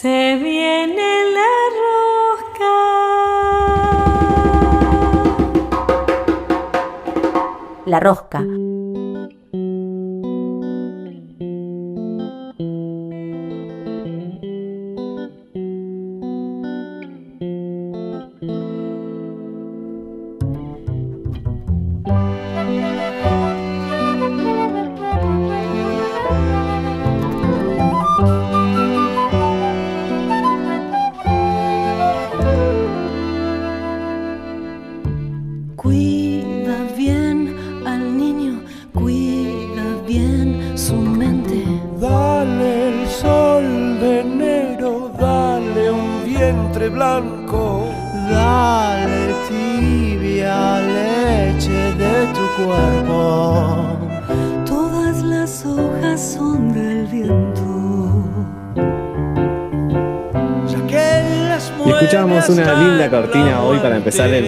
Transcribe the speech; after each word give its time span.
Se 0.00 0.36
viene 0.36 1.10
la 1.34 1.54
rosca. 1.82 2.74
La 7.84 7.98
rosca. 7.98 8.44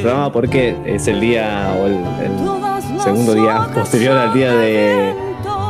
El 0.01 0.07
programa 0.07 0.33
porque 0.33 0.75
es 0.87 1.07
el 1.09 1.21
día 1.21 1.75
o 1.79 1.87
el, 1.87 1.93
el 1.93 3.01
segundo 3.01 3.35
día 3.35 3.69
posterior 3.75 4.17
al 4.17 4.33
día 4.33 4.55
de, 4.55 5.15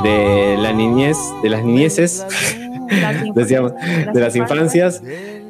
de 0.05 0.57
la 0.57 0.73
niñez, 0.73 1.17
de 1.43 1.49
las 1.49 1.65
niñeces, 1.65 2.25
decíamos, 3.35 3.73
de 4.13 4.21
las 4.21 4.37
infancias. 4.37 5.03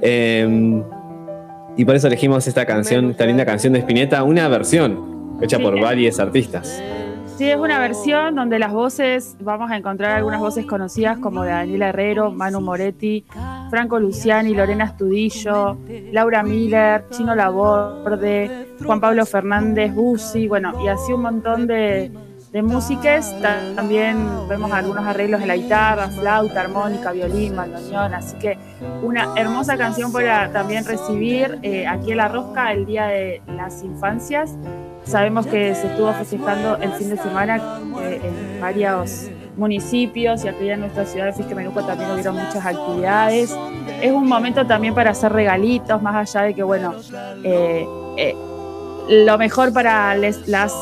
Eh, 0.02 0.82
y 1.76 1.84
por 1.84 1.94
eso 1.94 2.06
elegimos 2.06 2.46
esta 2.46 2.64
canción, 2.64 3.10
esta 3.10 3.26
linda 3.26 3.44
canción 3.44 3.74
de 3.74 3.80
Spinetta, 3.80 4.22
una 4.22 4.48
versión 4.48 5.38
hecha 5.42 5.58
Sí, 5.58 5.62
por 5.62 5.78
varios 5.80 6.18
artistas. 6.18 6.82
Sí, 7.36 7.48
es 7.48 7.56
una 7.56 7.78
versión 7.78 8.34
donde 8.34 8.58
las 8.58 8.72
voces, 8.72 9.36
vamos 9.40 9.70
a 9.70 9.76
encontrar 9.76 10.16
algunas 10.16 10.40
voces 10.40 10.66
conocidas 10.66 11.18
como 11.18 11.42
de 11.42 11.50
Daniela 11.50 11.88
Herrero, 11.88 12.30
Manu 12.30 12.60
Moretti, 12.60 13.24
Franco 13.70 14.00
Luciani, 14.00 14.52
Lorena 14.52 14.84
Estudillo, 14.84 15.78
Laura 16.12 16.42
Miller, 16.42 17.04
Chino 17.10 17.34
Laborde, 17.34 18.74
Juan 18.84 19.00
Pablo 19.00 19.24
Fernández, 19.24 19.94
Bussi, 19.94 20.48
bueno, 20.48 20.72
y 20.84 20.88
así 20.88 21.12
un 21.12 21.22
montón 21.22 21.66
de, 21.66 22.10
de 22.52 23.32
También 23.76 24.48
vemos 24.48 24.72
algunos 24.72 25.06
arreglos 25.06 25.40
de 25.40 25.46
la 25.46 25.56
guitarra, 25.56 26.08
flauta, 26.08 26.60
armónica, 26.62 27.12
violín, 27.12 27.54
bandoneón, 27.54 28.12
así 28.12 28.36
que 28.38 28.58
una 29.02 29.34
hermosa 29.36 29.76
canción 29.78 30.12
para 30.12 30.52
también 30.52 30.84
recibir 30.84 31.60
eh, 31.62 31.86
aquí 31.86 32.10
en 32.10 32.16
La 32.16 32.28
Rosca 32.28 32.72
el 32.72 32.86
Día 32.86 33.06
de 33.06 33.40
las 33.46 33.84
Infancias. 33.84 34.56
Sabemos 35.04 35.46
que 35.46 35.74
se 35.74 35.86
estuvo 35.86 36.12
festejando 36.12 36.76
el 36.76 36.92
fin 36.92 37.10
de 37.10 37.16
semana 37.16 37.80
eh, 38.02 38.20
en 38.22 38.60
varios 38.60 39.30
municipios 39.60 40.44
y 40.44 40.48
aquí 40.48 40.68
en 40.70 40.80
nuestra 40.80 41.04
ciudad 41.06 41.26
de 41.26 41.32
Fisquemenuco 41.34 41.84
también 41.84 42.10
hubieron 42.10 42.34
muchas 42.34 42.64
actividades. 42.66 43.54
Es 44.02 44.10
un 44.12 44.26
momento 44.26 44.66
también 44.66 44.94
para 44.94 45.10
hacer 45.10 45.32
regalitos, 45.32 46.00
más 46.02 46.16
allá 46.16 46.46
de 46.46 46.54
que, 46.54 46.62
bueno, 46.62 46.94
eh, 47.44 47.86
eh, 48.16 48.34
lo 49.08 49.38
mejor 49.38 49.72
para 49.72 50.14
les- 50.16 50.48
las 50.48 50.72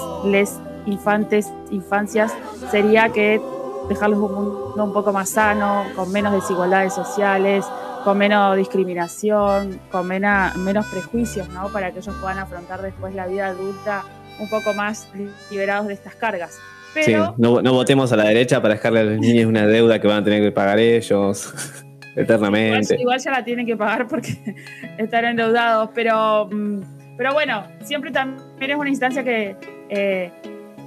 infantes, 0.86 1.48
infancias, 1.70 2.32
sería 2.70 3.10
que 3.10 3.40
dejarles 3.88 4.18
un 4.18 4.34
mundo 4.34 4.84
un 4.84 4.92
poco 4.92 5.12
más 5.12 5.30
sano, 5.30 5.84
con 5.96 6.10
menos 6.12 6.32
desigualdades 6.32 6.92
sociales, 6.94 7.64
con 8.04 8.16
menos 8.16 8.56
discriminación, 8.56 9.80
con 9.90 10.06
mena- 10.06 10.52
menos 10.56 10.86
prejuicios, 10.86 11.48
¿no? 11.48 11.68
Para 11.68 11.90
que 11.92 11.98
ellos 11.98 12.14
puedan 12.20 12.38
afrontar 12.38 12.80
después 12.82 13.14
la 13.14 13.26
vida 13.26 13.48
adulta 13.48 14.02
un 14.40 14.48
poco 14.48 14.72
más 14.72 15.08
liberados 15.50 15.88
de 15.88 15.94
estas 15.94 16.14
cargas. 16.14 16.58
Sí, 16.94 17.14
no, 17.36 17.62
no 17.62 17.72
votemos 17.72 18.12
a 18.12 18.16
la 18.16 18.24
derecha 18.24 18.60
para 18.60 18.74
dejarle 18.74 19.00
a 19.00 19.04
los 19.04 19.18
niños 19.18 19.46
una 19.46 19.66
deuda 19.66 20.00
que 20.00 20.08
van 20.08 20.18
a 20.18 20.24
tener 20.24 20.42
que 20.42 20.50
pagar 20.50 20.78
ellos 20.78 21.52
igual, 22.16 22.24
eternamente. 22.24 22.96
igual 22.98 23.20
ya 23.20 23.30
la 23.30 23.44
tienen 23.44 23.66
que 23.66 23.76
pagar 23.76 24.08
porque 24.08 24.56
están 24.98 25.24
endeudados, 25.24 25.90
pero, 25.94 26.48
mm, 26.50 27.16
pero 27.16 27.32
bueno, 27.32 27.64
siempre 27.84 28.10
también 28.10 28.70
es 28.70 28.76
una 28.76 28.88
instancia 28.88 29.22
que 29.22 29.56
eh, 29.90 30.32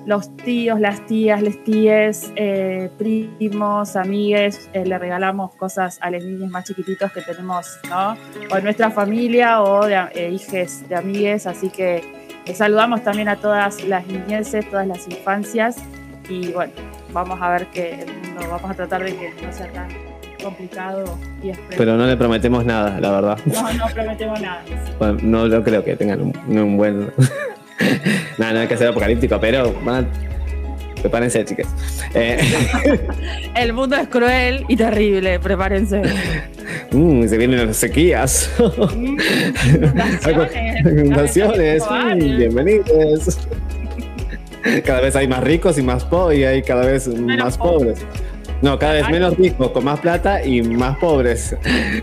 los 0.06 0.36
tíos, 0.38 0.80
las 0.80 1.06
tías, 1.06 1.42
les 1.42 1.64
tíes, 1.64 2.32
eh, 2.36 2.90
primos, 2.98 3.96
amigues, 3.96 4.70
eh, 4.74 4.86
le 4.86 4.98
regalamos 4.98 5.56
cosas 5.56 6.00
a 6.02 6.10
los 6.10 6.24
niños 6.24 6.50
más 6.50 6.66
chiquititos 6.66 7.12
que 7.12 7.22
tenemos, 7.22 7.80
¿no? 7.90 8.18
O 8.52 8.58
en 8.58 8.64
nuestra 8.64 8.90
familia 8.90 9.62
o 9.62 9.86
de 9.86 9.96
eh, 10.16 10.32
hijes 10.32 10.88
de 10.90 10.96
amigues, 10.96 11.46
así 11.46 11.70
que 11.70 12.21
saludamos 12.54 13.04
también 13.04 13.28
a 13.30 13.36
todas 13.36 13.84
las 13.84 14.06
niñeces, 14.08 14.70
todas 14.70 14.88
las 14.88 15.08
infancias 15.08 15.78
y 16.30 16.52
bueno, 16.52 16.74
vamos 17.14 17.40
a 17.42 17.50
ver 17.52 17.68
que 17.68 18.02
el 18.02 18.08
mundo, 18.22 18.42
vamos 18.50 18.72
a 18.72 18.74
tratar 18.74 19.04
de 19.04 19.16
que 19.16 19.34
no 19.46 19.52
sea 19.54 19.68
tan 19.72 19.88
complicado 20.42 21.18
y 21.44 21.50
expreso. 21.50 21.76
Pero 21.78 21.98
no 21.98 22.06
le 22.08 22.18
prometemos 22.18 22.66
nada, 22.66 23.00
la 23.00 23.12
verdad. 23.12 23.40
No, 23.46 23.74
no 23.74 23.86
prometemos 23.94 24.42
nada. 24.42 24.64
Bueno, 24.98 25.18
no, 25.22 25.48
no 25.48 25.64
creo 25.64 25.84
que 25.84 25.96
tengan 25.96 26.22
un, 26.22 26.58
un 26.58 26.78
buen. 26.78 27.12
nada, 28.38 28.54
no 28.54 28.60
hay 28.62 28.68
que 28.68 28.78
ser 28.78 28.88
apocalíptico, 28.88 29.40
pero 29.40 29.74
van 29.84 30.06
a- 30.06 30.31
prepárense, 31.02 31.44
chicas. 31.46 31.68
Eh, 32.14 32.40
El 33.56 33.74
mundo 33.74 33.96
es 33.96 34.08
cruel 34.08 34.66
y 34.68 34.76
terrible, 34.76 35.40
prepárense. 35.40 36.02
mm, 36.92 37.28
se 37.28 37.38
vienen 37.38 37.66
las 37.66 37.78
sequías. 37.78 38.50
Mm, 38.96 39.18
hay 40.24 42.20
bienvenidos. 42.38 43.40
Cada 44.86 45.02
vez 45.02 45.16
hay 45.16 45.28
más 45.28 45.44
ricos 45.44 45.78
y 45.78 45.82
más 45.82 46.06
pobres 46.06 46.40
y 46.40 46.44
hay 46.44 46.62
cada 46.62 46.86
vez 46.86 47.08
más 47.08 47.58
pobres. 47.58 48.00
No, 48.62 48.78
cada 48.78 48.94
vez 48.94 49.10
menos 49.10 49.36
ricos, 49.38 49.72
con 49.72 49.84
más 49.84 50.00
plata 50.00 50.46
y 50.46 50.62
más 50.62 50.98
pobres. 51.00 51.56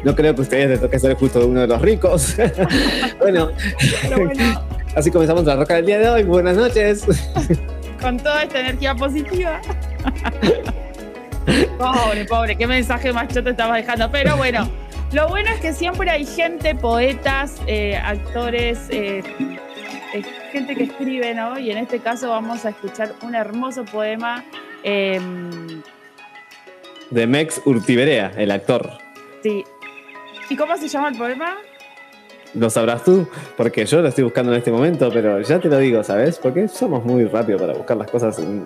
No 0.03 0.15
creo 0.16 0.34
que 0.34 0.41
a 0.41 0.42
ustedes 0.42 0.70
les 0.70 0.80
toque 0.80 0.98
ser 0.98 1.15
justo 1.15 1.47
uno 1.47 1.60
de 1.60 1.69
los 1.69 1.80
ricos. 1.80 2.34
bueno, 3.20 3.50
bueno, 4.16 4.32
así 4.97 5.10
comenzamos 5.10 5.44
la 5.44 5.54
roca 5.54 5.76
del 5.76 5.86
día 5.86 5.98
de 6.00 6.09
hoy. 6.09 6.22
Buenas 6.25 6.56
noches. 6.56 7.04
con 8.00 8.16
toda 8.19 8.42
esta 8.44 8.60
energía 8.60 8.94
positiva. 8.94 9.60
Pobre, 11.78 12.25
pobre, 12.26 12.56
qué 12.56 12.66
mensaje 12.66 13.12
más 13.12 13.28
choto 13.28 13.50
estaba 13.50 13.77
dejando. 13.77 14.10
Pero 14.10 14.36
bueno, 14.36 14.68
lo 15.12 15.28
bueno 15.28 15.48
es 15.50 15.60
que 15.60 15.72
siempre 15.72 16.10
hay 16.10 16.27
gente, 16.27 16.74
poetas, 16.74 17.54
eh, 17.66 17.97
actores, 17.97 18.78
eh, 18.91 19.22
eh, 20.12 20.22
gente 20.53 20.74
que 20.74 20.83
escribe, 20.84 21.34
¿no? 21.34 21.59
Y 21.59 21.71
en 21.71 21.78
este 21.78 22.00
caso 22.00 22.28
vamos 22.30 22.66
a 22.66 22.71
escuchar 22.71 23.15
un 23.22 23.34
hermoso 23.34 23.84
poema. 23.86 24.45
eh, 24.84 25.18
De 27.10 27.27
Mex 27.27 27.62
Urtiberea, 27.65 28.33
el 28.36 28.50
actor. 28.50 28.91
sí. 29.42 29.65
¿Y 30.50 30.56
cómo 30.56 30.77
se 30.78 30.89
llama 30.89 31.09
el 31.10 31.16
poema? 31.18 31.56
Lo 32.54 32.71
sabrás 32.71 33.04
tú, 33.04 33.28
porque 33.56 33.84
yo 33.84 34.00
lo 34.00 34.09
estoy 34.09 34.24
buscando 34.24 34.53
en 34.53 34.59
este 34.59 34.72
momento, 34.72 35.10
pero 35.12 35.41
ya 35.42 35.59
te 35.60 35.68
lo 35.68 35.78
digo, 35.78 36.03
¿sabes? 36.03 36.39
Porque 36.39 36.66
somos 36.66 37.04
muy 37.04 37.24
rápidos 37.27 37.60
para 37.60 37.74
buscar 37.74 37.97
las 37.97 38.10
cosas. 38.10 38.39
en. 38.39 38.65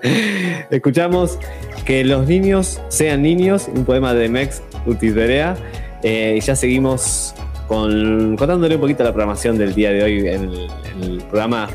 Escuchamos 0.70 1.38
Que 1.84 2.04
los 2.04 2.26
niños 2.26 2.80
sean 2.88 3.22
niños, 3.22 3.68
un 3.68 3.84
poema 3.84 4.14
de 4.14 4.28
Mex 4.28 4.62
Urtiberea, 4.86 5.56
eh, 6.02 6.36
y 6.38 6.40
ya 6.40 6.56
seguimos 6.56 7.34
con, 7.68 8.36
contándole 8.36 8.76
un 8.76 8.80
poquito 8.80 9.04
la 9.04 9.12
programación 9.12 9.58
del 9.58 9.74
día 9.74 9.90
de 9.90 10.02
hoy 10.02 10.18
en 10.26 10.44
el, 10.44 10.70
en 10.96 11.02
el 11.02 11.18
programa 11.24 11.68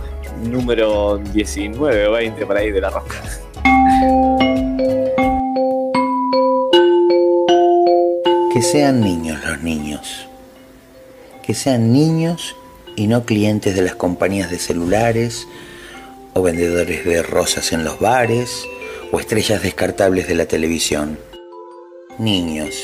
número 0.43 1.17
19 1.17 2.07
o 2.07 2.11
20 2.11 2.45
por 2.45 2.57
ahí 2.57 2.71
de 2.71 2.81
la 2.81 2.89
roca. 2.89 3.15
Que 8.51 8.61
sean 8.61 9.01
niños 9.01 9.39
los 9.45 9.61
niños. 9.61 10.27
Que 11.45 11.53
sean 11.53 11.93
niños 11.93 12.55
y 12.95 13.07
no 13.07 13.25
clientes 13.25 13.75
de 13.75 13.81
las 13.81 13.95
compañías 13.95 14.49
de 14.49 14.57
celulares 14.57 15.47
o 16.33 16.41
vendedores 16.41 17.05
de 17.05 17.21
rosas 17.21 17.71
en 17.71 17.83
los 17.83 17.99
bares 17.99 18.65
o 19.11 19.19
estrellas 19.19 19.61
descartables 19.61 20.27
de 20.27 20.35
la 20.35 20.47
televisión. 20.47 21.19
Niños, 22.17 22.75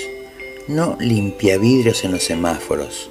no 0.67 0.97
limpiavidrios 0.99 2.03
en 2.03 2.11
los 2.11 2.23
semáforos 2.23 3.09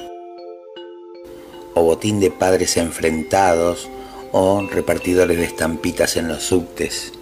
o 1.74 1.82
botín 1.82 2.20
de 2.20 2.30
padres 2.30 2.76
enfrentados 2.76 3.88
o 4.32 4.62
repartidores 4.70 5.38
de 5.38 5.44
estampitas 5.44 6.16
en 6.16 6.28
los 6.28 6.42
subtes. 6.42 7.12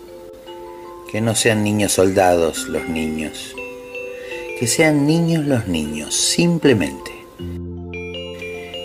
Que 1.11 1.21
no 1.21 1.35
sean 1.35 1.65
niños 1.65 1.93
soldados 1.93 2.69
los 2.69 2.89
niños. 2.89 3.55
Que 4.59 4.67
sean 4.67 5.07
niños 5.07 5.47
los 5.47 5.67
niños, 5.69 6.15
simplemente. 6.15 7.13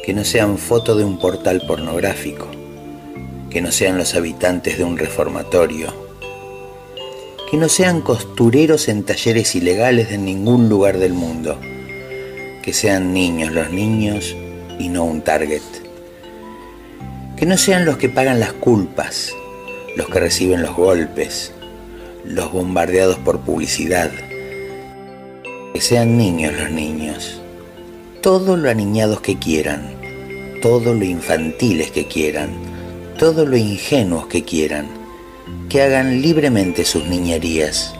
Que 0.03 0.13
no 0.13 0.25
sean 0.25 0.57
foto 0.57 0.95
de 0.97 1.05
un 1.05 1.17
portal 1.17 1.63
pornográfico. 1.65 2.47
Que 3.49 3.61
no 3.61 3.71
sean 3.71 3.97
los 3.97 4.15
habitantes 4.15 4.77
de 4.77 4.83
un 4.83 4.97
reformatorio. 4.97 5.93
Que 7.49 7.55
no 7.55 7.69
sean 7.69 8.01
costureros 8.01 8.89
en 8.89 9.03
talleres 9.03 9.55
ilegales 9.55 10.09
de 10.09 10.17
ningún 10.17 10.67
lugar 10.67 10.97
del 10.97 11.13
mundo. 11.13 11.57
Que 12.61 12.73
sean 12.73 13.13
niños 13.13 13.53
los 13.53 13.71
niños 13.71 14.35
y 14.77 14.89
no 14.89 15.05
un 15.05 15.21
target. 15.21 15.61
Que 17.37 17.45
no 17.45 17.57
sean 17.57 17.85
los 17.85 17.95
que 17.95 18.09
pagan 18.09 18.41
las 18.41 18.51
culpas, 18.51 19.33
los 19.95 20.07
que 20.09 20.19
reciben 20.19 20.63
los 20.63 20.75
golpes, 20.75 21.53
los 22.25 22.51
bombardeados 22.51 23.19
por 23.19 23.39
publicidad. 23.39 24.11
Que 25.73 25.79
sean 25.79 26.17
niños 26.17 26.53
los 26.59 26.71
niños, 26.71 27.41
todo 28.23 28.55
lo 28.55 28.69
aniñados 28.69 29.19
que 29.19 29.37
quieran, 29.37 29.97
todo 30.61 30.93
lo 30.93 31.03
infantiles 31.03 31.91
que 31.91 32.07
quieran, 32.07 32.51
todo 33.19 33.45
lo 33.45 33.57
ingenuos 33.57 34.27
que 34.27 34.45
quieran, 34.45 34.87
que 35.67 35.81
hagan 35.81 36.21
libremente 36.21 36.85
sus 36.85 37.03
niñerías, 37.03 37.93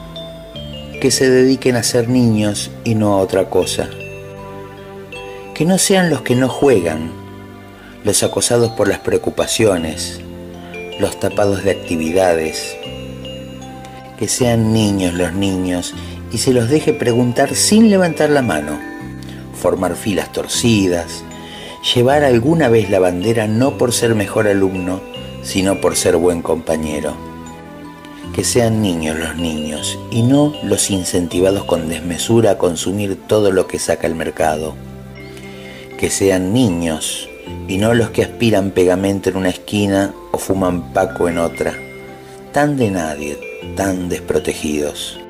que 1.02 1.12
se 1.12 1.30
dediquen 1.30 1.76
a 1.76 1.84
ser 1.84 2.08
niños 2.08 2.72
y 2.86 2.96
no 2.96 3.16
a 3.16 3.18
otra 3.18 3.50
cosa. 3.50 3.90
Que 5.54 5.66
no 5.66 5.78
sean 5.78 6.10
los 6.10 6.22
que 6.22 6.36
no 6.36 6.48
juegan, 6.48 7.12
los 8.06 8.24
acosados 8.24 8.72
por 8.72 8.88
las 8.88 9.00
preocupaciones, 9.00 10.22
los 11.02 11.20
tapados 11.20 11.66
de 11.66 11.72
actividades, 11.72 12.78
que 14.18 14.30
sean 14.30 14.72
niños 14.72 15.16
los 15.16 15.34
niños 15.34 15.94
y 16.32 16.38
se 16.38 16.54
los 16.54 16.70
deje 16.70 16.94
preguntar 16.94 17.56
sin 17.56 17.90
levantar 17.90 18.30
la 18.30 18.42
mano, 18.42 18.93
formar 19.64 19.96
filas 19.96 20.30
torcidas, 20.34 21.24
llevar 21.96 22.26
alguna 22.26 22.68
vez 22.68 22.90
la 22.90 23.00
bandera 23.00 23.48
no 23.48 23.78
por 23.78 23.94
ser 23.94 24.14
mejor 24.14 24.46
alumno, 24.46 25.00
sino 25.42 25.80
por 25.80 25.96
ser 25.96 26.18
buen 26.18 26.42
compañero. 26.42 27.14
Que 28.36 28.44
sean 28.44 28.82
niños 28.82 29.18
los 29.18 29.38
niños 29.38 29.98
y 30.12 30.24
no 30.24 30.54
los 30.64 30.92
incentivados 30.92 31.64
con 31.64 31.88
desmesura 31.88 32.52
a 32.52 32.58
consumir 32.58 33.18
todo 33.26 33.54
lo 33.54 33.66
que 33.66 33.80
saca 33.80 34.06
el 34.06 34.16
mercado. 34.16 34.76
Que 35.98 36.10
sean 36.10 36.52
niños 36.54 37.30
y 37.66 37.78
no 37.78 37.94
los 37.94 38.10
que 38.10 38.24
aspiran 38.24 38.72
pegamento 38.72 39.30
en 39.30 39.38
una 39.38 39.50
esquina 39.50 40.14
o 40.34 40.40
fuman 40.40 40.92
paco 40.92 41.30
en 41.30 41.38
otra. 41.38 41.74
Tan 42.52 42.76
de 42.76 42.92
nadie, 42.92 43.40
tan 43.78 44.10
desprotegidos. 44.10 45.22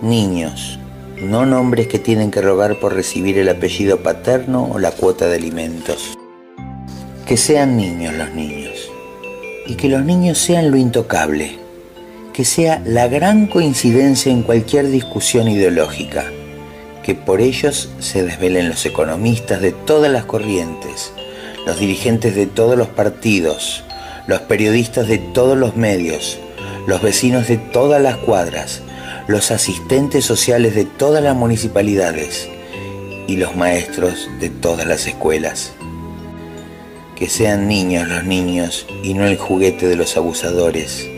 Niños, 0.00 0.78
no 1.20 1.46
nombres 1.46 1.88
que 1.88 1.98
tienen 1.98 2.30
que 2.30 2.42
rogar 2.42 2.78
por 2.78 2.94
recibir 2.94 3.38
el 3.38 3.48
apellido 3.48 4.02
paterno 4.02 4.68
o 4.70 4.78
la 4.78 4.90
cuota 4.90 5.26
de 5.26 5.36
alimentos. 5.36 6.16
Que 7.24 7.36
sean 7.36 7.76
niños 7.76 8.14
los 8.14 8.32
niños. 8.34 8.90
Y 9.66 9.76
que 9.76 9.88
los 9.88 10.04
niños 10.04 10.38
sean 10.38 10.70
lo 10.70 10.76
intocable. 10.76 11.58
Que 12.32 12.44
sea 12.44 12.82
la 12.84 13.08
gran 13.08 13.46
coincidencia 13.46 14.30
en 14.30 14.42
cualquier 14.42 14.88
discusión 14.88 15.48
ideológica. 15.48 16.24
Que 17.02 17.14
por 17.14 17.40
ellos 17.40 17.88
se 17.98 18.22
desvelen 18.22 18.68
los 18.68 18.84
economistas 18.84 19.62
de 19.62 19.72
todas 19.72 20.12
las 20.12 20.26
corrientes, 20.26 21.12
los 21.64 21.78
dirigentes 21.78 22.34
de 22.34 22.46
todos 22.46 22.76
los 22.76 22.88
partidos, 22.88 23.84
los 24.26 24.40
periodistas 24.40 25.08
de 25.08 25.18
todos 25.18 25.56
los 25.56 25.76
medios, 25.76 26.38
los 26.86 27.00
vecinos 27.00 27.48
de 27.48 27.56
todas 27.56 28.02
las 28.02 28.16
cuadras, 28.16 28.82
los 29.26 29.50
asistentes 29.50 30.24
sociales 30.24 30.76
de 30.76 30.84
todas 30.84 31.22
las 31.22 31.34
municipalidades 31.34 32.48
y 33.26 33.36
los 33.36 33.56
maestros 33.56 34.28
de 34.38 34.50
todas 34.50 34.86
las 34.86 35.06
escuelas. 35.08 35.72
Que 37.16 37.28
sean 37.28 37.66
niños 37.66 38.08
los 38.08 38.24
niños 38.24 38.86
y 39.02 39.14
no 39.14 39.26
el 39.26 39.36
juguete 39.36 39.88
de 39.88 39.96
los 39.96 40.16
abusadores. 40.16 41.08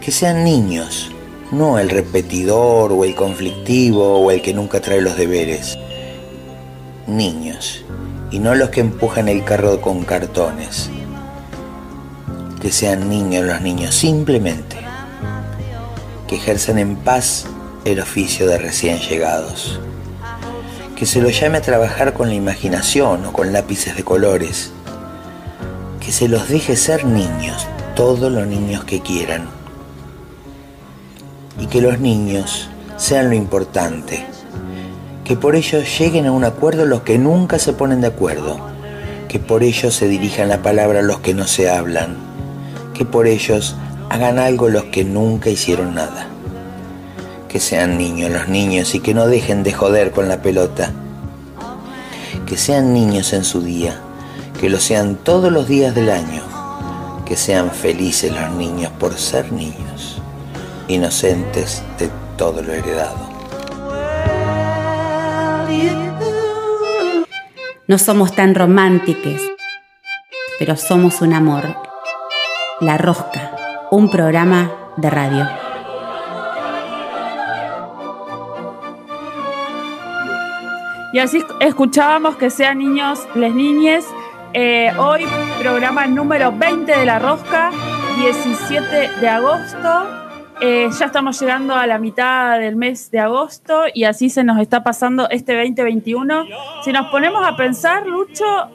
Que 0.00 0.10
sean 0.10 0.42
niños, 0.42 1.10
no 1.52 1.78
el 1.78 1.90
repetidor 1.90 2.92
o 2.92 3.04
el 3.04 3.14
conflictivo 3.14 4.20
o 4.20 4.30
el 4.30 4.40
que 4.40 4.54
nunca 4.54 4.80
trae 4.80 5.02
los 5.02 5.18
deberes. 5.18 5.76
Niños, 7.06 7.84
y 8.30 8.38
no 8.38 8.54
los 8.54 8.70
que 8.70 8.80
empujan 8.80 9.28
el 9.28 9.44
carro 9.44 9.82
con 9.82 10.04
cartones. 10.04 10.88
Que 12.62 12.72
sean 12.72 13.10
niños 13.10 13.44
los 13.44 13.60
niños, 13.60 13.94
simplemente 13.94 14.80
que 16.30 16.36
ejerzan 16.36 16.78
en 16.78 16.94
paz 16.94 17.46
el 17.84 18.00
oficio 18.00 18.46
de 18.46 18.58
recién 18.58 18.98
llegados, 18.98 19.80
que 20.96 21.06
se 21.06 21.22
los 21.22 21.38
llame 21.38 21.58
a 21.58 21.62
trabajar 21.62 22.12
con 22.12 22.28
la 22.28 22.34
imaginación 22.34 23.24
o 23.24 23.32
con 23.32 23.52
lápices 23.52 23.96
de 23.96 24.04
colores, 24.04 24.72
que 25.98 26.12
se 26.12 26.28
los 26.28 26.48
deje 26.48 26.76
ser 26.76 27.06
niños, 27.06 27.66
todos 27.96 28.30
los 28.30 28.46
niños 28.46 28.84
que 28.84 29.00
quieran, 29.00 29.48
y 31.58 31.66
que 31.66 31.80
los 31.80 32.00
niños 32.00 32.68
sean 32.96 33.30
lo 33.30 33.34
importante, 33.34 34.26
que 35.24 35.36
por 35.36 35.54
ellos 35.56 35.98
lleguen 35.98 36.26
a 36.26 36.32
un 36.32 36.44
acuerdo 36.44 36.84
los 36.84 37.00
que 37.00 37.18
nunca 37.18 37.58
se 37.58 37.72
ponen 37.72 38.02
de 38.02 38.08
acuerdo, 38.08 38.60
que 39.28 39.38
por 39.38 39.62
ellos 39.62 39.94
se 39.94 40.08
dirijan 40.08 40.48
la 40.48 40.60
palabra 40.60 41.00
los 41.00 41.20
que 41.20 41.32
no 41.32 41.46
se 41.46 41.70
hablan, 41.70 42.16
que 42.92 43.06
por 43.06 43.26
ellos 43.26 43.76
hagan 44.10 44.38
algo 44.38 44.68
los 44.68 44.84
que 44.86 45.04
nunca 45.04 45.48
hicieron 45.48 45.94
nada. 45.94 46.29
Que 47.50 47.58
sean 47.58 47.98
niños 47.98 48.30
los 48.30 48.48
niños 48.48 48.94
y 48.94 49.00
que 49.00 49.12
no 49.12 49.26
dejen 49.26 49.64
de 49.64 49.72
joder 49.72 50.12
con 50.12 50.28
la 50.28 50.40
pelota. 50.40 50.92
Que 52.46 52.56
sean 52.56 52.94
niños 52.94 53.32
en 53.32 53.44
su 53.44 53.60
día, 53.60 54.00
que 54.60 54.70
lo 54.70 54.78
sean 54.78 55.16
todos 55.16 55.50
los 55.50 55.66
días 55.66 55.92
del 55.94 56.10
año. 56.10 56.42
Que 57.26 57.36
sean 57.36 57.72
felices 57.72 58.32
los 58.32 58.52
niños 58.52 58.92
por 59.00 59.18
ser 59.18 59.52
niños, 59.52 60.22
inocentes 60.86 61.82
de 61.98 62.08
todo 62.36 62.62
lo 62.62 62.72
heredado. 62.72 63.28
No 67.88 67.98
somos 67.98 68.36
tan 68.36 68.54
románticos, 68.54 69.42
pero 70.60 70.76
somos 70.76 71.20
un 71.20 71.32
amor. 71.32 71.76
La 72.78 72.96
Rosca, 72.96 73.56
un 73.90 74.08
programa 74.08 74.70
de 74.96 75.10
radio. 75.10 75.59
Y 81.12 81.18
así 81.18 81.44
escuchábamos 81.58 82.36
que 82.36 82.50
sean 82.50 82.78
niños, 82.78 83.26
les 83.34 83.52
niñes. 83.52 84.06
Eh, 84.52 84.92
hoy, 84.96 85.26
programa 85.60 86.06
número 86.06 86.52
20 86.52 86.98
de 86.98 87.04
La 87.04 87.18
Rosca, 87.18 87.72
17 88.16 89.18
de 89.20 89.28
agosto. 89.28 90.06
Eh, 90.60 90.88
ya 90.96 91.06
estamos 91.06 91.40
llegando 91.40 91.74
a 91.74 91.88
la 91.88 91.98
mitad 91.98 92.60
del 92.60 92.76
mes 92.76 93.10
de 93.10 93.18
agosto 93.18 93.86
y 93.92 94.04
así 94.04 94.30
se 94.30 94.44
nos 94.44 94.60
está 94.60 94.84
pasando 94.84 95.28
este 95.30 95.56
2021. 95.56 96.44
Si 96.84 96.92
nos 96.92 97.10
ponemos 97.10 97.44
a 97.44 97.56
pensar, 97.56 98.06
Lucho, 98.06 98.68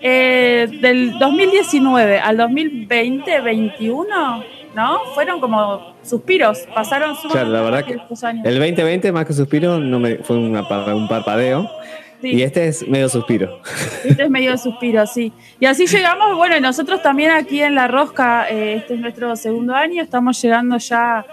eh, 0.00 0.68
del 0.80 1.18
2019 1.18 2.20
al 2.20 2.36
2020-21, 2.36 4.44
¿no? 4.74 5.00
Fueron 5.14 5.40
como 5.40 5.94
suspiros, 6.02 6.60
pasaron 6.74 7.16
Claro, 7.30 7.48
la 7.50 7.62
verdad 7.62 7.84
que 7.84 7.94
años. 8.24 8.44
el 8.46 8.58
2020 8.58 9.12
más 9.12 9.24
que 9.26 9.32
suspiro 9.32 9.78
no 9.78 9.98
me, 9.98 10.16
fue 10.16 10.36
una 10.38 10.60
un 10.94 11.08
parpadeo 11.08 11.68
Sí. 12.22 12.34
y 12.34 12.42
este 12.42 12.68
es 12.68 12.86
medio 12.86 13.08
suspiro. 13.08 13.60
Este 14.04 14.24
es 14.24 14.30
medio 14.30 14.56
suspiro, 14.58 15.06
sí. 15.06 15.32
Y 15.58 15.64
así 15.64 15.86
llegamos, 15.86 16.36
bueno, 16.36 16.60
nosotros 16.60 17.02
también 17.02 17.30
aquí 17.30 17.62
en 17.62 17.74
La 17.74 17.88
Rosca, 17.88 18.46
eh, 18.50 18.74
este 18.74 18.94
es 18.94 19.00
nuestro 19.00 19.34
segundo 19.36 19.74
año, 19.74 20.02
estamos 20.02 20.40
llegando 20.42 20.76
ya 20.76 21.24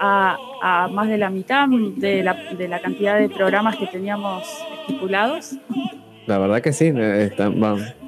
a, 0.00 0.36
a 0.62 0.88
más 0.88 1.08
de 1.08 1.18
la 1.18 1.28
mitad 1.28 1.66
de 1.68 2.22
la, 2.22 2.34
de 2.56 2.68
la 2.68 2.80
cantidad 2.80 3.18
de 3.18 3.28
programas 3.28 3.76
que 3.76 3.86
teníamos 3.86 4.44
estipulados. 4.80 5.56
La 6.26 6.38
verdad 6.38 6.62
que 6.62 6.72
sí, 6.72 6.86
eh, 6.86 7.24
está- 7.30 7.50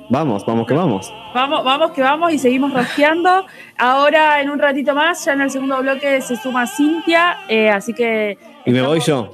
vamos, 0.09 0.45
vamos 0.47 0.67
que 0.67 0.75
vamos. 0.75 1.13
Vamos, 1.35 1.65
vamos 1.65 1.91
que 1.93 2.03
vamos 2.03 2.33
y 2.33 2.39
seguimos 2.39 2.73
rosqueando. 2.73 3.47
Ahora 3.79 4.41
en 4.41 4.51
un 4.51 4.59
ratito 4.59 4.95
más, 4.95 5.25
ya 5.25 5.33
en 5.35 5.41
el 5.43 5.51
segundo 5.51 5.79
bloque 5.83 6.21
se 6.21 6.37
suma 6.37 6.67
Cintia, 6.67 7.39
eh, 7.49 7.69
así 7.71 7.93
que... 7.93 8.39
Y 8.65 8.71
me 8.73 8.83
voy 8.83 9.01
yo. 9.01 9.33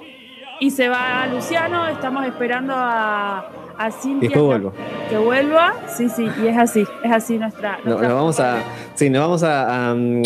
y 0.61 0.71
se 0.71 0.89
va 0.89 1.27
Luciano, 1.33 1.87
estamos 1.89 2.25
esperando 2.27 2.75
a, 2.77 3.47
a 3.79 3.89
Y 3.89 3.93
Cintia 3.93 4.29
después 4.29 4.45
vuelvo. 4.45 4.73
que 5.09 5.17
vuelva. 5.19 5.75
Sí, 5.89 6.09
sí, 6.09 6.29
y 6.43 6.47
es 6.49 6.59
así, 6.59 6.85
es 7.03 7.13
así 7.13 7.39
nuestra. 7.39 7.79
No, 7.85 7.91
nuestra 7.91 8.09
nos 8.09 8.17
vamos 8.19 8.41
a. 8.41 8.57
Sí, 8.95 9.11
nos 9.11 9.21
vamos 9.23 9.43
a. 9.43 9.91
a, 9.91 9.95
mm, 9.95 10.23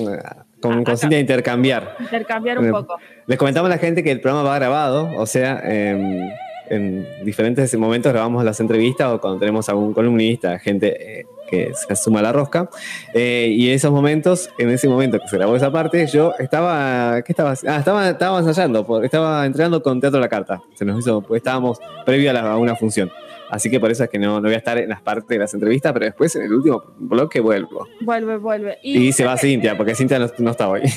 con, 0.60 0.82
con 0.84 0.96
Cintia 0.96 1.20
intercambiar. 1.20 1.96
Intercambiar 2.00 2.58
un 2.58 2.66
Eh, 2.66 2.70
poco. 2.70 2.96
Les 3.26 3.38
comentamos 3.38 3.70
a 3.70 3.74
la 3.74 3.78
gente 3.78 4.02
que 4.02 4.10
el 4.10 4.20
programa 4.20 4.48
va 4.48 4.56
grabado, 4.58 5.10
o 5.16 5.26
sea, 5.26 5.60
em, 5.62 6.28
en 6.70 7.06
diferentes 7.24 7.76
momentos 7.78 8.12
grabamos 8.12 8.44
las 8.44 8.58
entrevistas 8.60 9.08
o 9.12 9.20
cuando 9.20 9.38
tenemos 9.38 9.68
algún 9.68 9.92
columnista, 9.92 10.58
gente 10.58 11.20
eh, 11.20 11.26
que 11.48 11.72
se 11.74 11.94
suma 11.96 12.20
a 12.20 12.22
la 12.22 12.32
rosca. 12.32 12.68
Eh, 13.14 13.48
y 13.56 13.68
en 13.68 13.74
esos 13.74 13.92
momentos, 13.92 14.50
en 14.58 14.70
ese 14.70 14.88
momento 14.88 15.18
que 15.20 15.28
se 15.28 15.36
grabó 15.36 15.54
esa 15.56 15.70
parte, 15.70 16.06
yo 16.06 16.32
estaba. 16.38 17.22
¿Qué 17.22 17.32
estaba? 17.32 17.52
haciendo? 17.52 17.74
Ah, 17.76 17.78
estaba, 17.78 18.08
estaba 18.10 18.38
ensayando, 18.40 19.02
estaba 19.02 19.46
entrenando 19.46 19.82
con 19.82 20.00
Teatro 20.00 20.18
La 20.20 20.28
Carta. 20.28 20.60
Se 20.74 20.84
nos 20.84 20.98
hizo, 20.98 21.20
pues 21.22 21.40
estábamos 21.40 21.78
previo 22.04 22.30
a, 22.30 22.32
la- 22.32 22.50
a 22.52 22.56
una 22.56 22.74
función. 22.76 23.10
Así 23.48 23.70
que 23.70 23.78
por 23.78 23.92
eso 23.92 24.02
es 24.02 24.10
que 24.10 24.18
no, 24.18 24.40
no 24.40 24.48
voy 24.48 24.54
a 24.54 24.58
estar 24.58 24.76
en 24.76 24.88
las 24.88 25.00
partes 25.02 25.28
de 25.28 25.38
las 25.38 25.54
entrevistas, 25.54 25.92
pero 25.92 26.04
después 26.06 26.34
en 26.34 26.42
el 26.42 26.52
último 26.52 26.82
bloque 26.98 27.38
vuelvo. 27.38 27.86
Vuelve, 28.00 28.38
vuelve. 28.38 28.78
Y, 28.82 29.12
se 29.12 29.24
va 29.24 29.36
Cintia, 29.36 29.76
porque 29.76 29.94
Cintia 29.94 30.18
no, 30.18 30.26
no 30.38 30.50
está 30.50 30.68
hoy. 30.68 30.82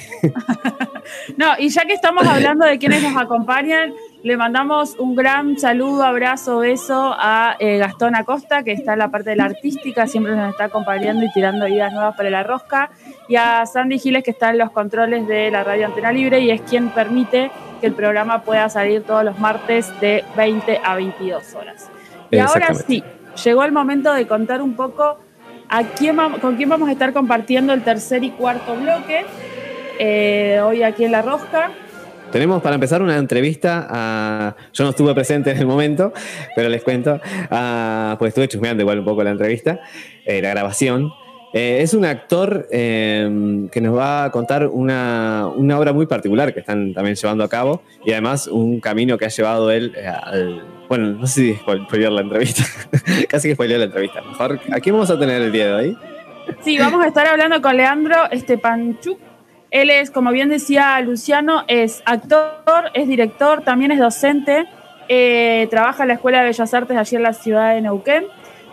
No, 1.38 1.47
y 1.57 1.69
ya 1.69 1.85
que 1.85 1.93
estamos 1.93 2.25
hablando 2.27 2.65
de 2.65 2.77
quienes 2.77 3.01
nos 3.01 3.15
acompañan, 3.19 3.93
le 4.21 4.35
mandamos 4.35 4.95
un 4.99 5.15
gran 5.15 5.57
saludo, 5.57 6.03
abrazo, 6.03 6.59
beso 6.59 7.15
a 7.17 7.55
eh, 7.59 7.77
Gastón 7.77 8.15
Acosta, 8.15 8.63
que 8.63 8.73
está 8.73 8.93
en 8.93 8.99
la 8.99 9.09
parte 9.09 9.29
de 9.29 9.38
la 9.38 9.45
artística, 9.45 10.07
siempre 10.07 10.35
nos 10.35 10.51
está 10.51 10.65
acompañando 10.65 11.25
y 11.25 11.31
tirando 11.31 11.67
ideas 11.67 11.93
nuevas 11.93 12.15
para 12.17 12.29
la 12.29 12.43
rosca, 12.43 12.91
y 13.29 13.38
a 13.38 13.65
Sandy 13.65 13.97
Giles, 13.97 14.23
que 14.23 14.31
está 14.31 14.49
en 14.49 14.57
los 14.57 14.71
controles 14.71 15.27
de 15.27 15.49
la 15.51 15.63
radio 15.63 15.85
Antena 15.85 16.11
Libre 16.11 16.41
y 16.41 16.51
es 16.51 16.61
quien 16.61 16.89
permite 16.89 17.49
que 17.79 17.88
el 17.88 17.93
programa 17.93 18.41
pueda 18.41 18.67
salir 18.67 19.03
todos 19.03 19.23
los 19.23 19.39
martes 19.39 19.88
de 20.01 20.25
20 20.35 20.81
a 20.83 20.95
22 20.95 21.55
horas. 21.55 21.89
Y 22.29 22.39
ahora 22.39 22.73
sí, 22.73 23.03
llegó 23.43 23.63
el 23.63 23.71
momento 23.71 24.13
de 24.13 24.27
contar 24.27 24.61
un 24.61 24.73
poco 24.73 25.17
a 25.69 25.83
quién 25.83 26.17
con 26.41 26.57
quién 26.57 26.67
vamos 26.67 26.89
a 26.89 26.91
estar 26.91 27.13
compartiendo 27.13 27.73
el 27.73 27.83
tercer 27.83 28.23
y 28.23 28.31
cuarto 28.31 28.75
bloque. 28.75 29.25
eh, 30.01 30.61
hoy 30.63 30.83
aquí 30.83 31.05
en 31.05 31.11
La 31.11 31.21
Rosca. 31.21 31.71
Tenemos 32.31 32.62
para 32.62 32.75
empezar 32.75 33.01
una 33.01 33.17
entrevista 33.17 33.88
a. 33.89 34.55
Yo 34.74 34.83
no 34.83 34.91
estuve 34.91 35.13
presente 35.15 35.51
en 35.51 35.57
el 35.57 35.65
momento, 35.65 36.13
pero 36.55 36.69
les 36.69 36.83
cuento. 36.83 37.19
pues 38.19 38.29
estuve 38.29 38.48
chusmeando 38.48 38.81
igual 38.83 39.00
un 39.00 39.05
poco 39.05 39.24
la 39.24 39.31
entrevista, 39.31 39.79
eh, 40.25 40.41
la 40.41 40.50
grabación. 40.50 41.12
Eh, 41.51 41.79
es 41.81 41.95
un 41.95 42.05
actor 42.05 42.67
eh, 42.71 43.67
que 43.71 43.81
nos 43.81 43.98
va 43.98 44.25
a 44.25 44.31
contar 44.31 44.67
una, 44.67 45.48
una 45.55 45.79
obra 45.79 45.93
muy 45.93 46.05
particular 46.05 46.53
que 46.53 46.59
están 46.59 46.93
también 46.93 47.15
llevando 47.15 47.43
a 47.43 47.50
cabo 47.50 47.81
y 48.05 48.12
además 48.12 48.45
un 48.45 48.79
camino 48.79 49.17
que 49.17 49.25
ha 49.25 49.29
llevado 49.29 49.71
él 49.71 49.91
eh, 49.98 50.05
al. 50.07 50.63
Bueno, 50.88 51.07
no 51.13 51.25
sé 51.25 51.33
si 51.41 51.53
spoil- 51.55 51.86
spoilear 51.88 52.12
la 52.12 52.21
entrevista. 52.21 52.63
Casi 53.29 53.48
que 53.48 53.55
spoilear 53.55 53.79
la 53.79 53.86
entrevista. 53.88 54.21
Mejor, 54.21 54.59
¿a 54.71 54.79
quién 54.79 54.93
vamos 54.93 55.09
a 55.09 55.17
tener 55.19 55.41
el 55.41 55.51
día 55.51 55.67
de 55.67 55.74
hoy? 55.74 55.98
Sí, 56.62 56.77
vamos 56.77 57.03
a 57.03 57.07
estar 57.07 57.25
hablando 57.27 57.59
con 57.62 57.75
Leandro 57.77 58.15
Stepanchuk. 58.31 59.19
Él 59.71 59.89
es, 59.91 60.09
como 60.09 60.31
bien 60.31 60.49
decía 60.49 60.99
Luciano, 61.01 61.63
es 61.67 62.01
actor, 62.05 62.91
es 62.93 63.07
director, 63.07 63.61
también 63.61 63.91
es 63.91 63.99
docente, 63.99 64.65
eh, 65.07 65.67
trabaja 65.69 66.03
en 66.03 66.09
la 66.09 66.13
Escuela 66.15 66.39
de 66.39 66.45
Bellas 66.45 66.73
Artes 66.73 66.97
allí 66.97 67.15
en 67.15 67.23
la 67.23 67.33
ciudad 67.33 67.73
de 67.73 67.81
Neuquén. 67.81 68.25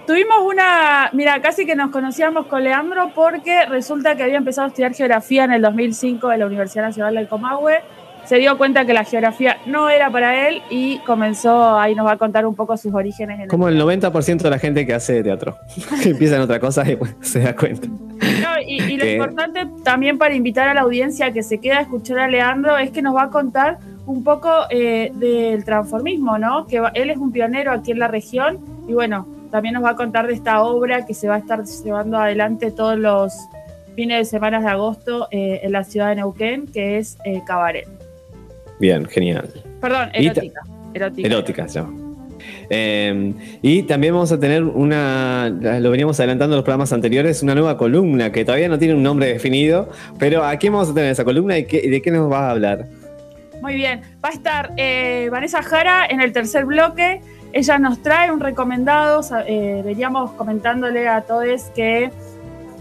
Tuvimos 0.07 0.38
una, 0.43 1.11
mira, 1.12 1.43
casi 1.43 1.67
que 1.67 1.75
nos 1.75 1.91
conocíamos 1.91 2.47
con 2.47 2.62
Leandro 2.62 3.11
porque 3.15 3.67
resulta 3.67 4.17
que 4.17 4.23
había 4.23 4.37
empezado 4.37 4.67
a 4.67 4.69
estudiar 4.69 4.95
geografía 4.95 5.45
en 5.45 5.53
el 5.53 5.62
2005 5.62 6.31
en 6.33 6.41
la 6.41 6.47
Universidad 6.47 6.85
Nacional 6.85 7.15
del 7.15 7.26
Comahue. 7.26 7.83
Se 8.26 8.37
dio 8.38 8.59
cuenta 8.59 8.85
que 8.85 8.92
la 8.92 9.04
geografía 9.04 9.59
no 9.66 9.88
era 9.88 10.11
para 10.11 10.49
él 10.49 10.61
y 10.68 10.99
comenzó, 11.00 11.78
ahí 11.78 11.95
nos 11.95 12.06
va 12.06 12.12
a 12.12 12.16
contar 12.16 12.45
un 12.45 12.54
poco 12.56 12.76
sus 12.76 12.92
orígenes. 12.92 13.37
En 13.37 13.42
el 13.42 13.49
Como 13.49 13.68
el 13.68 13.80
90% 13.80 14.42
de 14.42 14.50
la 14.50 14.59
gente 14.59 14.85
que 14.85 14.95
hace 14.95 15.23
teatro. 15.23 15.56
que 16.02 16.11
empieza 16.11 16.37
en 16.37 16.42
otra 16.42 16.59
cosa 16.59 16.83
y 16.90 16.99
se 17.21 17.40
da 17.40 17.54
cuenta. 17.54 17.87
No, 17.87 18.61
y, 18.66 18.83
y 18.83 18.97
lo 18.97 19.04
Que- 19.04 19.12
importante 19.16 19.66
también 19.85 20.18
para 20.18 20.35
invitar 20.35 20.68
a 20.68 20.75
la 20.75 20.80
audiencia 20.83 21.33
que 21.33 21.42
se 21.42 21.59
queda 21.59 21.78
a 21.78 21.80
escuchar 21.83 22.18
a 22.18 22.28
Leandro 22.28 22.76
es 22.78 22.90
que 22.90 23.00
nos 23.00 23.14
va 23.14 23.25
a 23.25 23.30
contar 23.30 23.78
un 24.06 24.25
poco 24.25 24.50
eh, 24.71 25.11
del 25.14 25.64
transformismo, 25.64 26.38
¿no? 26.38 26.66
Que 26.66 26.83
él 26.95 27.11
es 27.11 27.16
un 27.18 27.30
pionero 27.33 27.71
aquí 27.73 27.92
en 27.92 27.99
la 28.00 28.09
región 28.09 28.59
y 28.88 28.92
bueno, 28.92 29.26
también 29.50 29.75
nos 29.75 29.85
va 29.85 29.90
a 29.90 29.97
contar 29.97 30.26
de 30.26 30.33
esta 30.35 30.62
obra 30.62 31.06
que 31.06 31.14
se 31.14 31.28
va 31.28 31.37
a 31.37 31.38
estar 31.38 31.62
llevando 31.64 32.18
adelante 32.18 32.71
todos 32.73 32.99
los 32.99 33.33
fines 33.95 34.18
de 34.18 34.25
semana 34.25 34.61
de 34.61 34.68
agosto 34.68 35.28
eh, 35.30 35.61
en 35.62 35.73
la 35.73 35.85
ciudad 35.85 36.09
de 36.09 36.16
Neuquén, 36.16 36.66
que 36.66 36.99
es 36.99 37.18
eh, 37.25 37.40
Cabaret. 37.47 37.88
Bien, 38.80 39.04
genial. 39.06 39.49
Perdón, 39.80 40.09
erótica. 40.12 40.61
Erótica. 40.95 41.28
Erótica 41.28 41.68
se 41.68 41.80
llama. 41.80 41.92
Eh, 42.68 43.33
y 43.62 43.83
también 43.85 44.12
vamos 44.14 44.33
a 44.33 44.38
tener 44.40 44.62
una, 44.64 45.49
lo 45.49 45.90
veníamos 45.90 46.18
adelantando 46.21 46.54
en 46.54 46.59
los 46.59 46.64
programas 46.64 46.92
anteriores, 46.92 47.42
una 47.42 47.54
nueva 47.54 47.76
columna 47.76 48.33
que 48.33 48.45
todavía 48.45 48.68
no 48.68 48.78
tiene 48.78 48.95
un 48.95 49.02
nombre 49.02 49.26
definido, 49.28 49.88
pero 50.18 50.45
¿a 50.45 50.56
quién 50.56 50.73
vamos 50.73 50.90
a 50.90 50.95
tener 50.95 51.11
esa 51.11 51.25
columna 51.25 51.59
y, 51.59 51.64
qué- 51.66 51.80
y 51.85 51.88
de 51.88 52.02
qué 52.02 52.11
nos 52.11 52.28
vas 52.28 52.40
a 52.42 52.50
hablar? 52.50 52.87
Muy 53.62 53.75
bien, 53.75 54.02
va 54.25 54.28
a 54.28 54.33
estar 54.33 54.73
eh, 54.76 55.28
Vanessa 55.30 55.62
Jara 55.62 56.06
en 56.09 56.21
el 56.21 56.33
tercer 56.33 56.66
bloque. 56.66 57.21
Ella 57.52 57.78
nos 57.78 58.02
trae 58.02 58.30
un 58.30 58.40
recomendado. 58.40 59.23
eh, 59.47 59.83
veníamos 59.85 60.33
comentándole 60.33 61.09
a 61.09 61.23
todos 61.23 61.62
que 61.75 62.11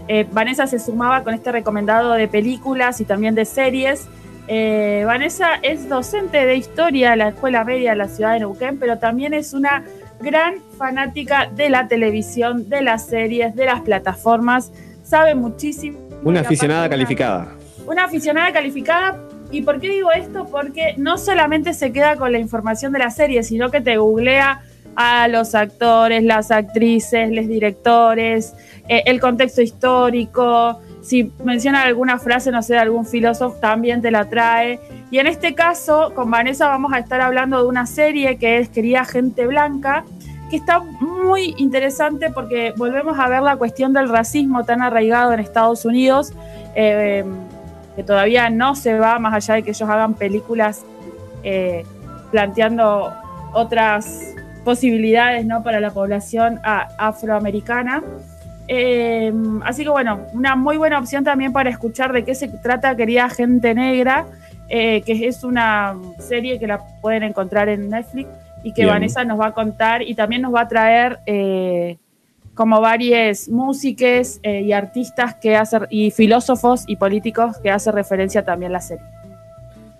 eh, 0.08 0.26
Vanessa 0.32 0.66
se 0.66 0.78
sumaba 0.78 1.24
con 1.24 1.32
este 1.34 1.50
recomendado 1.50 2.12
de 2.12 2.28
películas 2.28 3.00
y 3.00 3.04
también 3.04 3.34
de 3.34 3.44
series. 3.46 4.06
Eh, 4.48 5.02
Vanessa 5.04 5.56
es 5.62 5.88
docente 5.88 6.46
de 6.46 6.56
historia 6.56 7.12
en 7.12 7.18
la 7.18 7.28
Escuela 7.28 7.64
Media 7.64 7.90
de 7.90 7.96
la 7.96 8.08
ciudad 8.08 8.34
de 8.34 8.40
Neuquén, 8.40 8.78
pero 8.78 8.98
también 8.98 9.34
es 9.34 9.52
una 9.52 9.84
gran 10.20 10.62
fanática 10.78 11.50
de 11.54 11.68
la 11.68 11.88
televisión, 11.88 12.68
de 12.68 12.82
las 12.82 13.06
series, 13.06 13.54
de 13.56 13.66
las 13.66 13.80
plataformas. 13.80 14.72
Sabe 15.02 15.34
muchísimo. 15.34 15.98
Una 16.22 16.40
aficionada 16.40 16.88
calificada. 16.88 17.48
una 17.86 18.04
aficionada 18.04 18.52
calificada. 18.52 19.20
¿Y 19.52 19.62
por 19.62 19.80
qué 19.80 19.88
digo 19.88 20.10
esto? 20.10 20.46
Porque 20.46 20.94
no 20.96 21.18
solamente 21.18 21.72
se 21.72 21.92
queda 21.92 22.16
con 22.16 22.32
la 22.32 22.38
información 22.38 22.92
de 22.92 22.98
la 22.98 23.10
serie, 23.10 23.44
sino 23.44 23.70
que 23.70 23.80
te 23.80 23.96
googlea 23.96 24.62
a 24.96 25.28
los 25.28 25.54
actores, 25.54 26.24
las 26.24 26.50
actrices, 26.50 27.30
los 27.30 27.46
directores, 27.46 28.54
eh, 28.88 29.02
el 29.06 29.20
contexto 29.20 29.62
histórico. 29.62 30.80
Si 31.06 31.32
menciona 31.44 31.82
alguna 31.82 32.18
frase, 32.18 32.50
no 32.50 32.62
sé, 32.62 32.74
de 32.74 32.80
algún 32.80 33.06
filósofo, 33.06 33.56
también 33.60 34.02
te 34.02 34.10
la 34.10 34.28
trae. 34.28 34.80
Y 35.10 35.18
en 35.18 35.28
este 35.28 35.54
caso, 35.54 36.12
con 36.14 36.30
Vanessa 36.30 36.66
vamos 36.66 36.92
a 36.92 36.98
estar 36.98 37.20
hablando 37.20 37.62
de 37.62 37.68
una 37.68 37.86
serie 37.86 38.38
que 38.38 38.58
es 38.58 38.68
Querida 38.68 39.04
Gente 39.04 39.46
Blanca, 39.46 40.04
que 40.50 40.56
está 40.56 40.80
muy 40.80 41.54
interesante 41.58 42.30
porque 42.30 42.74
volvemos 42.76 43.18
a 43.18 43.28
ver 43.28 43.42
la 43.42 43.56
cuestión 43.56 43.92
del 43.92 44.08
racismo 44.08 44.64
tan 44.64 44.82
arraigado 44.82 45.32
en 45.32 45.40
Estados 45.40 45.84
Unidos. 45.84 46.32
eh, 46.74 47.24
que 47.96 48.04
todavía 48.04 48.50
no 48.50 48.76
se 48.76 48.98
va 48.98 49.18
más 49.18 49.32
allá 49.32 49.54
de 49.54 49.62
que 49.62 49.70
ellos 49.70 49.88
hagan 49.88 50.14
películas 50.14 50.84
eh, 51.42 51.84
planteando 52.30 53.12
otras 53.54 54.34
posibilidades 54.64 55.46
¿no? 55.46 55.62
para 55.62 55.80
la 55.80 55.90
población 55.90 56.60
afroamericana. 56.62 58.02
Eh, 58.68 59.32
así 59.64 59.84
que 59.84 59.90
bueno, 59.90 60.26
una 60.32 60.56
muy 60.56 60.76
buena 60.76 60.98
opción 60.98 61.22
también 61.22 61.52
para 61.52 61.70
escuchar 61.70 62.12
de 62.12 62.24
qué 62.24 62.34
se 62.34 62.48
trata 62.48 62.96
Querida 62.96 63.28
Gente 63.28 63.74
Negra, 63.74 64.26
eh, 64.68 65.02
que 65.02 65.28
es 65.28 65.44
una 65.44 65.94
serie 66.18 66.58
que 66.58 66.66
la 66.66 66.80
pueden 67.00 67.22
encontrar 67.22 67.68
en 67.68 67.88
Netflix 67.88 68.28
y 68.64 68.72
que 68.72 68.82
Bien. 68.82 68.94
Vanessa 68.94 69.24
nos 69.24 69.38
va 69.38 69.48
a 69.48 69.52
contar 69.52 70.02
y 70.02 70.14
también 70.14 70.42
nos 70.42 70.52
va 70.52 70.62
a 70.62 70.68
traer 70.68 71.20
eh, 71.26 71.98
como 72.54 72.80
varios 72.80 73.48
músicos 73.48 74.40
eh, 74.42 74.62
y 74.62 74.72
artistas 74.72 75.36
que 75.36 75.54
hacen, 75.54 75.82
y 75.88 76.10
filósofos 76.10 76.84
y 76.88 76.96
políticos 76.96 77.58
que 77.62 77.70
hacen 77.70 77.92
referencia 77.92 78.44
también 78.44 78.72
a 78.72 78.74
la 78.74 78.80
serie. 78.80 79.04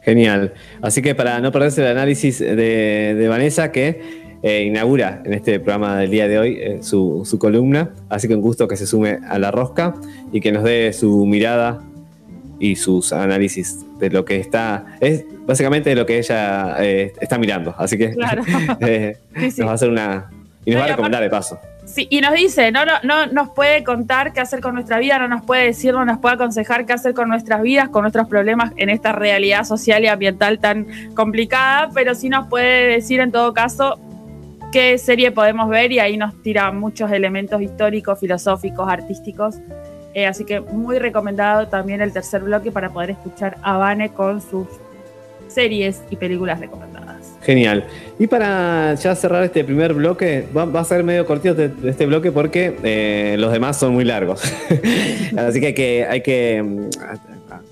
Genial. 0.01 0.55
Así 0.83 1.03
que 1.03 1.15
para 1.15 1.41
no 1.41 1.53
perderse 1.53 1.83
el 1.83 1.89
análisis 1.89 2.39
de, 2.41 3.15
de 3.15 3.29
Vanessa, 3.29 3.71
que 3.71 4.26
eh, 4.43 4.65
inaugura 4.65 5.23
en 5.25 5.35
este 5.35 5.59
programa 5.61 5.99
del 5.99 6.11
día 6.11 6.29
de 6.29 6.39
hoy 6.39 6.59
eh, 6.61 6.79
su, 6.83 7.23
su 7.25 7.39
columna, 7.39 7.91
así 8.09 8.29
que 8.29 8.35
un 8.35 8.41
gusto 8.41 8.69
que 8.69 8.77
se 8.77 8.87
sume 8.87 9.19
a 9.29 9.39
la 9.39 9.51
rosca 9.51 9.95
y 10.33 10.41
que 10.41 10.53
nos 10.53 10.65
dé 10.65 10.93
su 10.93 11.27
mirada 11.27 11.83
y 12.59 12.77
sus 12.77 13.13
análisis 13.13 13.85
de 13.99 14.11
lo 14.11 14.25
que 14.25 14.37
está, 14.37 14.87
es 15.01 15.25
básicamente 15.47 15.91
de 15.91 15.97
lo 15.97 16.07
que 16.07 16.19
ella 16.19 16.77
eh, 16.81 17.13
está 17.21 17.39
mirando. 17.39 17.75
Así 17.79 17.99
que 17.99 18.11
Claro. 18.11 18.43
eh, 18.81 19.17
Sí, 19.37 19.51
sí. 19.51 19.61
nos 19.61 19.69
va 19.69 19.73
a 19.73 19.75
hacer 19.75 19.91
una... 19.91 20.31
Y 20.65 20.71
nos 20.71 20.79
No, 20.79 20.81
va 20.81 20.85
a 20.87 20.89
recomendar 20.89 21.23
de 21.23 21.31
paso. 21.31 21.61
Sí, 21.85 22.09
y 22.11 22.21
nos 22.21 22.35
dice, 22.35 22.73
no, 22.73 22.85
no, 22.85 22.95
no 23.05 23.27
nos 23.27 23.51
puede 23.51 23.85
contar 23.85 24.33
qué 24.33 24.41
hacer 24.41 24.61
con 24.61 24.75
nuestra 24.75 24.99
vida, 24.99 25.21
no 25.21 25.29
nos 25.29 25.45
puede 25.45 25.67
decir, 25.67 25.95
no 25.95 26.05
nos 26.05 26.19
puede 26.19 26.35
aconsejar 26.35 26.85
qué 26.85 26.93
hacer 26.93 27.15
con 27.15 27.29
nuestras 27.29 27.63
vidas, 27.63 27.89
con 27.91 28.03
nuestros 28.03 28.27
problemas 28.27 28.73
en 28.77 28.91
esta 28.91 29.13
realidad 29.13 29.63
social 29.63 30.03
y 30.03 30.09
ambiental 30.09 30.59
tan 30.59 30.89
complicada, 31.15 31.91
pero 31.95 32.17
sí 32.17 32.29
nos 32.29 32.49
puede 32.49 32.89
decir 32.89 33.21
en 33.21 33.31
todo 33.31 33.55
caso 33.55 34.01
qué 34.77 34.99
serie 34.99 35.31
podemos 35.31 35.71
ver 35.71 35.91
y 35.91 36.01
ahí 36.01 36.19
nos 36.19 36.35
tira 36.43 36.71
muchos 36.71 37.11
elementos 37.11 37.63
históricos, 37.63 38.21
filosóficos, 38.21 38.87
artísticos. 38.87 39.55
Eh, 40.13 40.27
así 40.27 40.45
que 40.45 40.61
muy 40.61 40.99
recomendado 40.99 41.67
también 41.69 42.03
el 42.03 42.13
tercer 42.13 42.43
bloque 42.43 42.71
para 42.71 42.91
poder 42.91 43.09
escuchar 43.13 43.57
a 43.63 43.79
Vane 43.79 44.11
con 44.11 44.43
sus 44.43 44.67
series 45.49 46.03
y 46.11 46.17
películas 46.17 46.61
recomendadas. 46.61 47.39
Genial. 47.41 47.87
Y 48.19 48.27
para 48.27 48.93
ya 48.97 49.15
cerrar 49.15 49.45
este 49.45 49.65
primer 49.65 49.95
bloque, 49.95 50.47
va, 50.55 50.67
va 50.67 50.81
a 50.81 50.85
ser 50.85 51.03
medio 51.05 51.25
cortito 51.25 51.63
este, 51.63 51.89
este 51.89 52.05
bloque 52.05 52.31
porque 52.31 52.77
eh, 52.83 53.37
los 53.39 53.53
demás 53.53 53.79
son 53.79 53.95
muy 53.95 54.05
largos. 54.05 54.43
Así 55.39 55.59
que 55.59 55.69
hay 55.69 55.75
que, 55.75 56.07
hay 56.07 56.21
que 56.21 56.63
mm, 56.63 56.91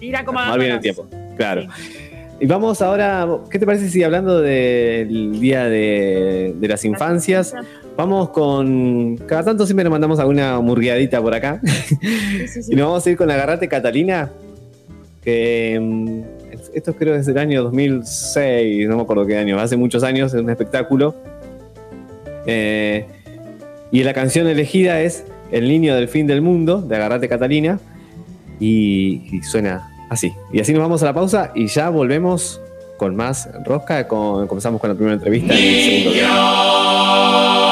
Ir 0.00 0.16
bien 0.58 0.72
el 0.72 0.80
tiempo. 0.80 1.06
Claro. 1.36 1.66
Y 2.40 2.46
vamos 2.46 2.82
ahora, 2.82 3.28
¿qué 3.48 3.58
te 3.58 3.66
parece 3.66 3.88
si 3.88 4.02
hablando 4.02 4.40
del 4.40 5.38
Día 5.38 5.64
de, 5.66 6.54
de 6.58 6.68
las 6.68 6.84
Infancias, 6.84 7.54
vamos 7.96 8.30
con, 8.30 9.16
cada 9.18 9.44
tanto 9.44 9.66
siempre 9.66 9.84
nos 9.84 9.92
mandamos 9.92 10.18
alguna 10.18 10.58
murgueadita 10.60 11.22
por 11.22 11.32
acá, 11.32 11.60
Sí, 11.62 12.48
sí, 12.48 12.62
sí. 12.64 12.72
y 12.72 12.76
nos 12.76 12.88
vamos 12.88 13.06
a 13.06 13.10
ir 13.10 13.16
con 13.16 13.30
Agarrate 13.30 13.68
Catalina, 13.68 14.30
que 15.22 15.78
mm, 15.80 16.20
esto 16.74 16.94
creo 16.96 17.14
que 17.14 17.20
es 17.20 17.26
del 17.26 17.38
año 17.38 17.62
2006, 17.62 18.88
no 18.88 18.96
me 18.96 19.02
acuerdo 19.02 19.26
qué 19.26 19.38
año, 19.38 19.58
hace 19.60 19.76
muchos 19.76 20.02
años, 20.02 20.34
es 20.34 20.40
un 20.40 20.50
espectáculo. 20.50 21.14
Eh, 22.46 23.06
y 23.92 24.02
la 24.02 24.12
canción 24.12 24.48
elegida 24.48 25.00
es 25.00 25.24
El 25.52 25.68
niño 25.68 25.94
del 25.94 26.08
fin 26.08 26.26
del 26.26 26.42
mundo, 26.42 26.82
de 26.82 26.96
Agarrate 26.96 27.28
Catalina, 27.28 27.78
y, 28.58 29.22
y 29.30 29.42
suena 29.42 29.93
así. 30.08 30.34
Y 30.52 30.60
así 30.60 30.72
nos 30.72 30.82
vamos 30.82 31.02
a 31.02 31.06
la 31.06 31.14
pausa 31.14 31.50
y 31.54 31.66
ya 31.66 31.88
volvemos 31.88 32.60
con 32.96 33.16
más 33.16 33.48
rosca. 33.64 34.06
Con, 34.08 34.46
comenzamos 34.46 34.80
con 34.80 34.90
la 34.90 34.94
primera 34.94 35.14
entrevista 35.14 35.54
en 35.54 35.64
el 35.64 36.04
segundo 36.04 37.63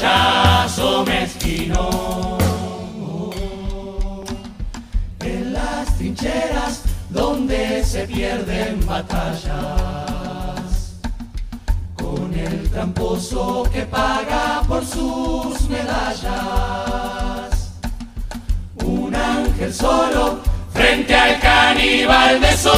payaso 0.00 1.04
mezquino. 1.04 2.38
En 5.20 5.52
las 5.52 5.94
trincheras 5.98 6.82
donde 7.10 7.84
se 7.84 8.06
pierden 8.06 8.86
batallas 8.86 9.50
con 11.94 12.32
el 12.32 12.70
tramposo 12.70 13.64
que 13.72 13.82
paga 13.82 14.62
por 14.66 14.86
sus 14.86 15.68
medallas. 15.68 16.30
Un 18.84 19.14
ángel 19.14 19.74
solo 19.74 20.40
frente 20.72 21.14
al 21.14 21.38
caníbal 21.40 22.40
de 22.40 22.56
sus 22.56 22.72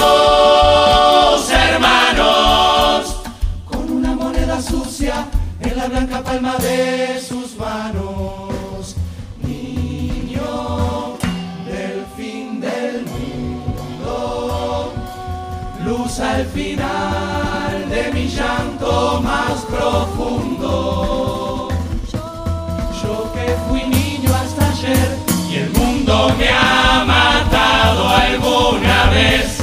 hermanos, 1.52 3.16
con 3.64 3.90
una 3.90 4.12
moneda 4.14 4.60
sucia 4.60 5.26
en 5.64 5.76
la 5.76 5.86
blanca 5.86 6.22
palma 6.22 6.56
de 6.56 7.11
luz 16.12 16.20
al 16.20 16.46
final 16.46 17.88
de 17.88 18.12
mi 18.12 18.28
llanto 18.28 19.20
más 19.22 19.64
profundo. 19.70 21.68
Yo 23.02 23.32
que 23.32 23.56
fui 23.68 23.82
niño 23.84 24.30
hasta 24.34 24.70
ayer 24.70 25.16
y 25.50 25.56
el 25.56 25.70
mundo 25.70 26.34
me 26.38 26.48
ha 26.48 27.04
matado 27.06 28.08
alguna 28.08 29.10
vez. 29.10 29.58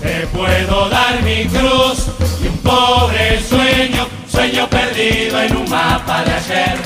Te 0.00 0.26
puedo 0.28 0.88
dar 0.88 1.22
mi 1.22 1.44
cruz 1.46 2.06
y 2.42 2.48
un 2.48 2.58
pobre 2.58 3.40
sueño, 3.42 4.06
sueño 4.30 4.68
perdido 4.68 5.40
en 5.42 5.56
un 5.56 5.68
mapa 5.68 6.22
de 6.24 6.32
ayer. 6.32 6.78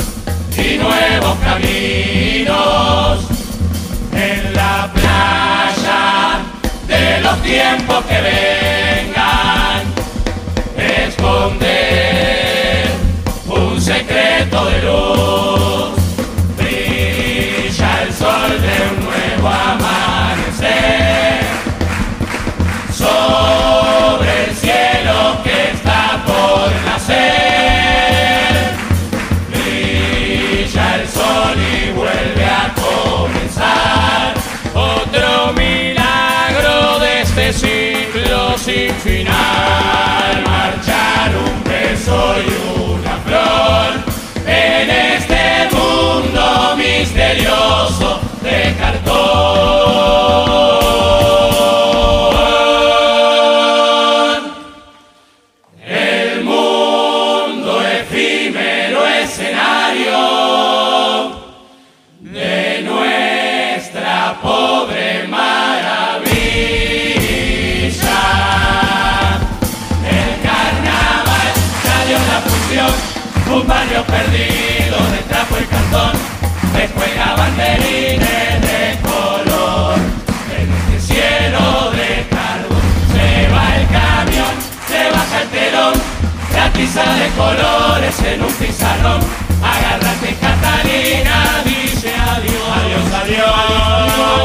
y 0.58 0.76
nuevos 0.76 1.38
caminos 1.38 3.24
en 4.12 4.52
la 4.52 4.90
playa 4.92 6.42
de 6.86 7.20
los 7.22 7.42
tiempos 7.42 8.04
que 8.04 8.20
vengan. 8.20 8.61
soy 42.12 42.44
una 42.94 43.14
flor 43.24 43.90
en 44.46 44.90
este 44.90 45.44
mundo 45.74 46.76
misterioso 46.76 48.20
de 48.42 48.74
cartón. 48.78 49.42
Perdido 74.22 74.98
de 75.10 75.18
trapo 75.28 75.56
y 75.60 75.64
cartón, 75.64 76.12
descuelga 76.74 77.34
banderines 77.36 78.60
de 78.60 78.98
color. 79.02 79.98
En 80.56 80.66
este 80.72 81.14
cielo 81.14 81.90
de 81.90 82.26
carbón 82.30 82.86
se 83.12 83.26
va 83.52 83.64
el 83.76 83.86
camión, 83.88 84.54
se 84.88 85.02
baja 85.10 85.42
el 85.42 85.48
telón, 85.48 85.94
la 86.54 86.66
tiza 86.72 87.04
de 87.14 87.28
colores 87.30 88.20
en 88.24 88.42
un 88.42 88.52
pizarrón. 88.52 89.20
Agárrate 89.62 90.36
Catalina, 90.40 91.62
dice 91.64 92.12
adiós, 92.14 92.68
adiós, 92.76 93.12
adiós. 93.22 94.42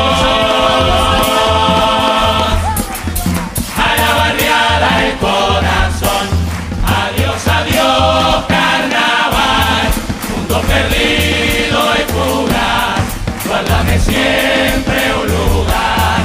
Guárdame 13.68 14.00
siempre 14.00 15.14
un 15.22 15.28
lugar 15.28 16.22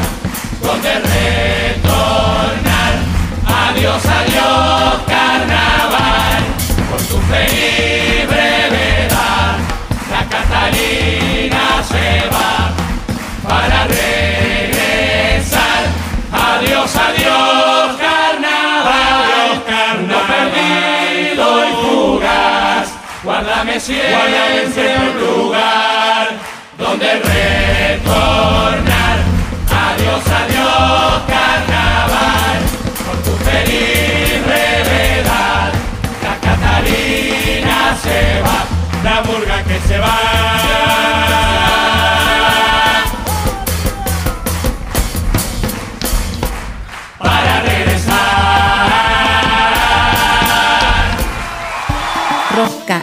donde 0.63 0.93
retornar. 0.95 2.13
Adiós, 3.47 4.03
adiós, 4.07 5.03
carnaval, 5.07 6.43
por 6.91 7.01
tu 7.03 7.19
feliz 7.31 8.27
brevedad, 8.29 9.57
la 10.11 10.23
Catalina 10.29 11.65
se 11.89 12.09
va 12.31 12.55
para 13.49 13.79
regresar. 13.87 15.83
Adiós, 16.33 16.97
adiós, 16.97 17.97
carnaval, 17.99 19.49
mundo 19.99 20.19
perdido 20.29 21.47
y 21.65 21.71
fugaz, 21.83 22.87
guárdame 23.25 23.81
siempre 23.81 24.97
un 24.99 25.19
lugar 25.21 26.32
donde 26.93 27.07
retornar. 27.87 28.83
Adiós, 29.71 30.23
adiós, 30.41 31.23
carnaval, 31.27 32.61
por 33.07 33.17
tu 33.25 33.33
feliz 33.45 34.45
brevedad. 34.45 35.73
La 36.23 36.35
Catalina 36.47 37.97
se 38.03 38.19
va, 38.43 38.59
la 39.03 39.23
murga 39.23 39.63
que 39.65 39.79
se 39.89 39.99
va. 39.99 41.52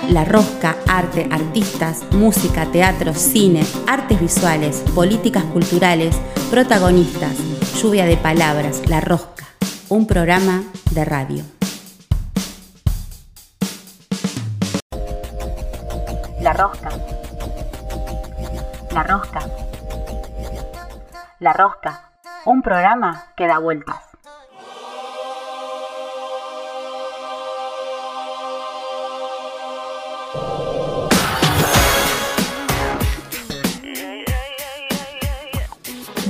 La 0.09 0.25
rosca, 0.25 0.75
arte, 0.87 1.27
artistas, 1.31 2.03
música, 2.11 2.65
teatro, 2.71 3.13
cine, 3.13 3.63
artes 3.87 4.19
visuales, 4.19 4.83
políticas 4.95 5.43
culturales, 5.45 6.19
protagonistas, 6.49 7.37
lluvia 7.79 8.05
de 8.05 8.17
palabras, 8.17 8.81
la 8.89 9.01
rosca, 9.01 9.45
un 9.87 10.07
programa 10.07 10.63
de 10.91 11.05
radio. 11.05 11.43
La 16.41 16.53
rosca. 16.53 16.89
La 18.91 19.03
rosca. 19.03 19.39
La 21.39 21.53
rosca, 21.53 22.11
un 22.45 22.61
programa 22.63 23.25
que 23.37 23.45
da 23.45 23.59
vueltas. 23.59 24.08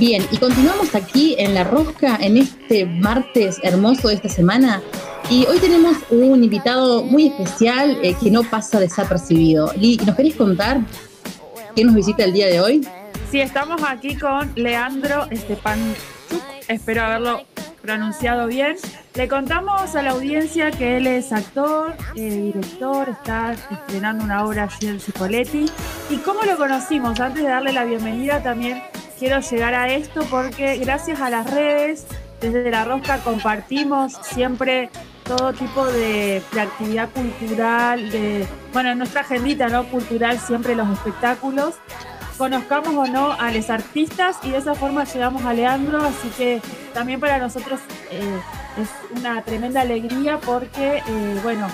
Bien, 0.00 0.26
y 0.30 0.38
continuamos 0.38 0.94
aquí 0.94 1.36
en 1.38 1.52
La 1.52 1.62
Rosca 1.62 2.16
en 2.22 2.38
este 2.38 2.86
martes 2.86 3.60
hermoso 3.62 4.08
de 4.08 4.14
esta 4.14 4.30
semana. 4.30 4.80
Y 5.28 5.44
hoy 5.44 5.58
tenemos 5.58 5.94
un 6.08 6.42
invitado 6.42 7.02
muy 7.02 7.26
especial 7.26 7.98
eh, 8.02 8.16
que 8.18 8.30
no 8.30 8.42
pasa 8.42 8.80
desapercibido. 8.80 9.74
Lee, 9.76 10.00
¿nos 10.06 10.16
querés 10.16 10.36
contar 10.36 10.80
quién 11.74 11.88
nos 11.88 11.96
visita 11.96 12.24
el 12.24 12.32
día 12.32 12.46
de 12.46 12.62
hoy? 12.62 12.88
Sí, 13.30 13.42
estamos 13.42 13.82
aquí 13.86 14.16
con 14.16 14.50
Leandro 14.56 15.26
Estepanchuk, 15.30 15.98
espero 16.66 17.02
haberlo 17.02 17.42
pronunciado 17.82 18.46
bien. 18.46 18.76
Le 19.14 19.28
contamos 19.28 19.94
a 19.96 20.00
la 20.00 20.12
audiencia 20.12 20.70
que 20.70 20.96
él 20.96 21.08
es 21.08 21.30
actor, 21.30 21.94
eh, 22.16 22.52
director, 22.54 23.10
está 23.10 23.52
estrenando 23.52 24.24
una 24.24 24.46
obra 24.46 24.62
allí 24.62 24.88
en 24.88 24.98
Cipoletti. 24.98 25.66
¿Y 26.08 26.16
cómo 26.16 26.40
lo 26.44 26.56
conocimos? 26.56 27.20
Antes 27.20 27.42
de 27.42 27.50
darle 27.50 27.74
la 27.74 27.84
bienvenida 27.84 28.42
también 28.42 28.82
quiero 29.20 29.38
llegar 29.40 29.74
a 29.74 29.92
esto 29.92 30.24
porque 30.30 30.78
gracias 30.78 31.20
a 31.20 31.28
las 31.28 31.48
redes, 31.50 32.06
desde 32.40 32.70
La 32.70 32.86
Rosca 32.86 33.18
compartimos 33.18 34.14
siempre 34.22 34.88
todo 35.24 35.52
tipo 35.52 35.84
de, 35.84 36.42
actividad 36.58 37.10
cultural, 37.10 38.10
de, 38.10 38.46
bueno, 38.72 38.92
en 38.92 38.98
nuestra 38.98 39.20
agendita 39.20 39.68
¿no? 39.68 39.84
cultural 39.84 40.40
siempre 40.40 40.74
los 40.74 40.88
espectáculos 40.88 41.74
conozcamos 42.38 42.94
o 42.94 43.12
no 43.12 43.32
a 43.32 43.52
los 43.52 43.68
artistas 43.68 44.38
y 44.42 44.52
de 44.52 44.56
esa 44.56 44.74
forma 44.74 45.04
llegamos 45.04 45.44
a 45.44 45.52
Leandro, 45.52 46.00
así 46.00 46.30
que 46.38 46.62
también 46.94 47.20
para 47.20 47.36
nosotros 47.36 47.78
eh, 48.10 48.40
es 48.80 49.18
una 49.18 49.42
tremenda 49.42 49.82
alegría 49.82 50.38
porque, 50.38 51.02
eh, 51.06 51.40
bueno, 51.42 51.68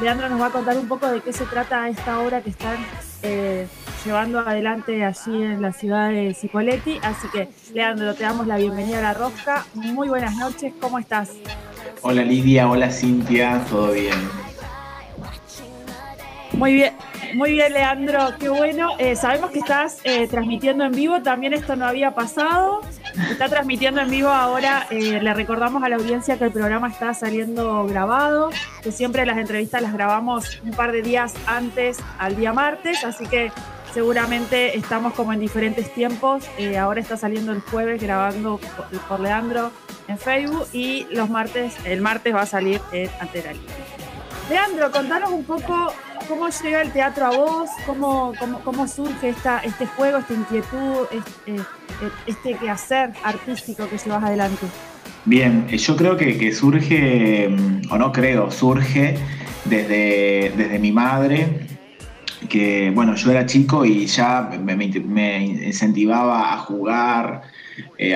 Leandro 0.00 0.30
nos 0.30 0.40
va 0.40 0.46
a 0.46 0.50
contar 0.50 0.78
un 0.78 0.88
poco 0.88 1.08
de 1.08 1.20
qué 1.20 1.34
se 1.34 1.44
trata 1.44 1.86
esta 1.90 2.20
obra 2.20 2.40
que 2.40 2.48
están 2.48 2.78
eh, 3.22 3.66
llevando 4.04 4.40
adelante 4.40 5.04
allí 5.04 5.42
en 5.42 5.62
la 5.62 5.72
ciudad 5.72 6.10
de 6.10 6.34
Cipoletti. 6.34 6.98
Así 7.02 7.28
que, 7.32 7.48
Leandro, 7.74 8.14
te 8.14 8.24
damos 8.24 8.46
la 8.46 8.56
bienvenida 8.56 8.98
a 8.98 9.02
La 9.02 9.14
Rosca. 9.14 9.66
Muy 9.74 10.08
buenas 10.08 10.36
noches, 10.36 10.72
¿cómo 10.80 10.98
estás? 10.98 11.30
Hola 12.02 12.22
Lidia, 12.22 12.68
hola 12.68 12.90
Cintia, 12.90 13.64
¿todo 13.68 13.92
bien? 13.92 14.14
Muy 16.52 16.72
bien, 16.72 16.94
muy 17.34 17.52
bien, 17.52 17.72
Leandro, 17.72 18.34
qué 18.38 18.48
bueno. 18.48 18.92
Eh, 18.98 19.16
sabemos 19.16 19.50
que 19.50 19.58
estás 19.58 19.98
eh, 20.04 20.26
transmitiendo 20.28 20.84
en 20.84 20.92
vivo, 20.92 21.20
también 21.22 21.52
esto 21.52 21.76
no 21.76 21.84
había 21.84 22.14
pasado. 22.14 22.80
Está 23.30 23.48
transmitiendo 23.48 24.00
en 24.00 24.10
vivo 24.10 24.28
ahora. 24.28 24.86
eh, 24.90 25.20
le 25.22 25.34
recordamos 25.34 25.82
a 25.82 25.88
la 25.88 25.96
audiencia 25.96 26.38
que 26.38 26.44
el 26.44 26.52
programa 26.52 26.88
está 26.88 27.14
saliendo 27.14 27.86
grabado, 27.86 28.50
que 28.82 28.92
siempre 28.92 29.26
las 29.26 29.38
entrevistas 29.38 29.82
las 29.82 29.92
grabamos 29.92 30.60
un 30.64 30.72
par 30.72 30.92
de 30.92 31.02
días 31.02 31.34
antes 31.46 31.98
al 32.18 32.36
día 32.36 32.52
martes, 32.52 33.04
así 33.04 33.26
que 33.26 33.50
seguramente 33.92 34.76
estamos 34.76 35.14
como 35.14 35.32
en 35.32 35.40
diferentes 35.40 35.92
tiempos. 35.94 36.44
Eh, 36.58 36.76
ahora 36.76 37.00
está 37.00 37.16
saliendo 37.16 37.52
el 37.52 37.60
jueves 37.60 38.00
grabando 38.02 38.60
por, 39.08 39.20
Leandro 39.20 39.70
en 40.08 40.18
Facebook 40.18 40.66
y 40.72 41.06
los 41.10 41.30
martes, 41.30 41.74
el 41.84 42.00
martes 42.00 42.34
va 42.34 42.42
a 42.42 42.46
salir 42.46 42.80
en 42.92 43.10
Libre. 43.32 44.05
Leandro, 44.48 44.92
contanos 44.92 45.32
un 45.32 45.44
poco 45.44 45.92
cómo 46.28 46.48
llega 46.48 46.82
el 46.82 46.92
teatro 46.92 47.26
a 47.26 47.30
vos, 47.30 47.68
cómo, 47.84 48.32
cómo, 48.64 48.86
surge 48.86 49.30
esta, 49.30 49.58
este 49.58 49.86
juego, 49.86 50.18
esta 50.18 50.34
inquietud, 50.34 51.06
este, 51.10 51.62
este 52.26 52.54
quehacer 52.54 53.12
artístico 53.24 53.88
que 53.88 53.98
llevas 53.98 54.22
adelante. 54.22 54.66
Bien, 55.24 55.66
eh, 55.68 55.78
yo 55.78 55.96
creo 55.96 56.16
que, 56.16 56.52
surge, 56.52 57.48
mm, 57.48 57.90
o 57.90 57.98
no 57.98 58.12
creo, 58.12 58.48
surge 58.52 59.16
desde, 59.64 60.52
desde 60.56 60.78
mi 60.78 60.92
madre, 60.92 61.66
que 62.48 62.92
bueno, 62.94 63.16
yo 63.16 63.32
era 63.32 63.46
chico 63.46 63.84
y 63.84 64.06
ya 64.06 64.42
me, 64.62 65.44
incentivaba 65.44 66.52
a 66.52 66.58
jugar, 66.58 67.42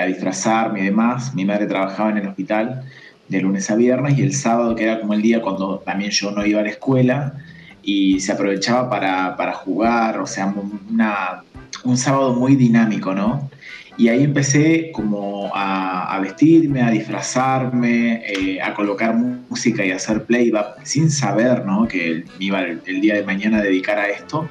a 0.01 0.07
disfrazarme 0.07 0.81
y 0.81 0.85
demás. 0.85 1.35
Mi 1.35 1.45
madre 1.45 1.67
trabajaba 1.67 2.11
en 2.11 2.19
el 2.19 2.29
hospital 2.29 2.85
de 3.31 3.41
lunes 3.41 3.71
a 3.71 3.77
viernes 3.77 4.19
y 4.19 4.23
el 4.23 4.35
sábado, 4.35 4.75
que 4.75 4.85
era 4.85 5.01
como 5.01 5.15
el 5.15 5.23
día 5.23 5.41
cuando 5.41 5.79
también 5.79 6.11
yo 6.11 6.31
no 6.33 6.45
iba 6.45 6.61
a 6.61 6.63
la 6.65 6.71
escuela, 6.71 7.35
y 7.83 8.21
se 8.21 8.33
aprovechaba 8.33 8.91
para, 8.91 9.37
para 9.37 9.53
jugar, 9.55 10.19
o 10.21 10.27
sea, 10.27 10.53
una- 10.91 11.43
un 11.85 11.97
sábado 11.97 12.35
muy 12.35 12.57
dinámico, 12.57 13.15
¿no? 13.15 13.49
Y 13.97 14.09
ahí 14.09 14.25
empecé 14.25 14.91
como 14.93 15.51
a, 15.55 16.19
vestirme, 16.21 16.83
a 16.83 16.91
disfrazarme, 16.91 18.23
eh, 18.27 18.61
a 18.63 18.73
colocar 18.75 19.15
música 19.15 19.85
y 19.85 19.91
a 19.91 19.97
hacer 19.97 20.25
playback 20.25 20.85
sin 20.85 21.11
saber 21.11 21.67
¿no? 21.67 21.87
que 21.87 22.25
me 22.39 22.45
iba 22.47 22.63
el, 22.63 22.81
el 22.87 23.01
día 23.01 23.15
de 23.17 23.25
mañana 23.25 23.59
a 23.59 23.63
dedicar 23.63 23.99
a 23.99 24.09
esto. 24.09 24.49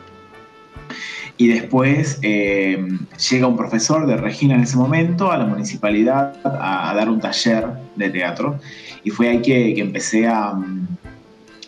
Y 1.40 1.48
después 1.48 2.20
eh, 2.22 2.86
llega 3.30 3.48
un 3.48 3.56
profesor 3.56 4.06
de 4.06 4.18
Regina 4.18 4.56
en 4.56 4.62
ese 4.64 4.76
momento 4.76 5.32
a 5.32 5.38
la 5.38 5.46
municipalidad 5.46 6.36
a, 6.44 6.90
a 6.90 6.94
dar 6.94 7.10
un 7.10 7.22
taller 7.22 7.66
de 7.96 8.10
teatro. 8.10 8.60
Y 9.06 9.10
fue 9.10 9.30
ahí 9.30 9.42
que, 9.42 9.74
que 9.74 9.80
empecé 9.80 10.28
a, 10.28 10.54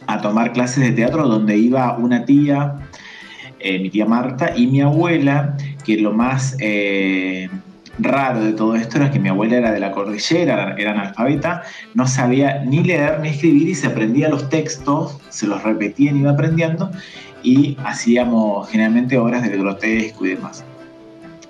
a 0.07 0.21
tomar 0.21 0.51
clases 0.51 0.84
de 0.84 0.91
teatro 0.91 1.25
donde 1.25 1.57
iba 1.57 1.97
una 1.97 2.25
tía, 2.25 2.75
eh, 3.60 3.79
mi 3.79 3.89
tía 3.89 4.05
Marta, 4.05 4.51
y 4.57 4.67
mi 4.67 4.81
abuela, 4.81 5.55
que 5.86 5.95
lo 5.95 6.12
más 6.12 6.57
eh, 6.60 7.49
raro 7.97 8.43
de 8.43 8.51
todo 8.51 8.75
esto 8.75 8.97
era 8.97 9.10
que 9.10 9.19
mi 9.19 9.29
abuela 9.29 9.55
era 9.55 9.71
de 9.71 9.79
la 9.79 9.91
cordillera, 9.91 10.75
era 10.77 10.91
analfabeta, 10.91 11.63
no 11.93 12.07
sabía 12.07 12.63
ni 12.65 12.84
leer 12.84 13.21
ni 13.21 13.29
escribir 13.29 13.69
y 13.69 13.75
se 13.75 13.88
aprendía 13.88 14.27
los 14.27 14.49
textos, 14.49 15.17
se 15.29 15.47
los 15.47 15.63
repetía 15.63 16.12
y 16.12 16.17
iba 16.17 16.31
aprendiendo. 16.31 16.91
Y 17.43 17.77
hacíamos 17.84 18.69
generalmente 18.69 19.17
obras 19.17 19.43
del 19.43 19.60
grotesco 19.60 20.25
y 20.25 20.36
demás. 20.36 20.63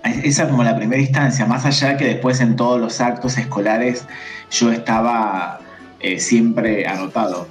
Esa 0.03 0.49
como 0.49 0.63
la 0.63 0.75
primera 0.75 1.01
instancia, 1.01 1.45
más 1.45 1.65
allá 1.65 1.95
que 1.95 2.05
después 2.05 2.41
en 2.41 2.55
todos 2.55 2.79
los 2.79 2.99
actos 3.01 3.37
escolares 3.37 4.07
yo 4.49 4.71
estaba 4.71 5.59
eh, 5.99 6.19
siempre 6.19 6.87
anotado. 6.87 7.47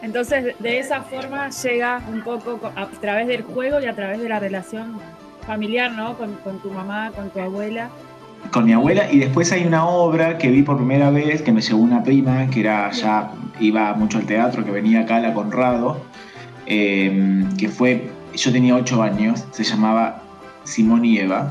Entonces, 0.00 0.54
de 0.58 0.78
esa 0.78 1.02
forma 1.02 1.50
llega 1.50 2.00
un 2.08 2.22
poco 2.22 2.72
a 2.74 2.86
través 2.86 3.26
del 3.26 3.42
juego 3.42 3.80
y 3.80 3.86
a 3.86 3.94
través 3.94 4.20
de 4.20 4.28
la 4.28 4.40
relación 4.40 4.98
familiar, 5.46 5.92
¿no? 5.92 6.16
Con 6.16 6.62
tu 6.62 6.70
mamá, 6.70 7.10
con 7.14 7.28
tu 7.30 7.40
abuela. 7.40 7.90
Con 8.50 8.64
mi 8.64 8.72
abuela, 8.72 9.10
y 9.10 9.18
después 9.18 9.52
hay 9.52 9.66
una 9.66 9.86
obra 9.86 10.38
que 10.38 10.50
vi 10.50 10.62
por 10.62 10.76
primera 10.76 11.10
vez 11.10 11.42
que 11.42 11.52
me 11.52 11.60
llevó 11.60 11.80
una 11.80 12.02
prima, 12.02 12.48
que 12.48 12.60
era 12.60 12.90
ya 12.92 13.32
iba 13.60 13.92
mucho 13.94 14.18
al 14.18 14.24
teatro, 14.24 14.64
que 14.64 14.70
venía 14.70 15.00
acá 15.00 15.16
a 15.16 15.20
la 15.20 15.34
Conrado, 15.34 16.00
eh, 16.66 17.44
que 17.58 17.68
fue, 17.68 18.10
yo 18.34 18.52
tenía 18.52 18.74
ocho 18.74 19.02
años, 19.02 19.44
se 19.50 19.64
llamaba 19.64 20.22
Simón 20.64 21.04
y 21.04 21.18
Eva, 21.18 21.50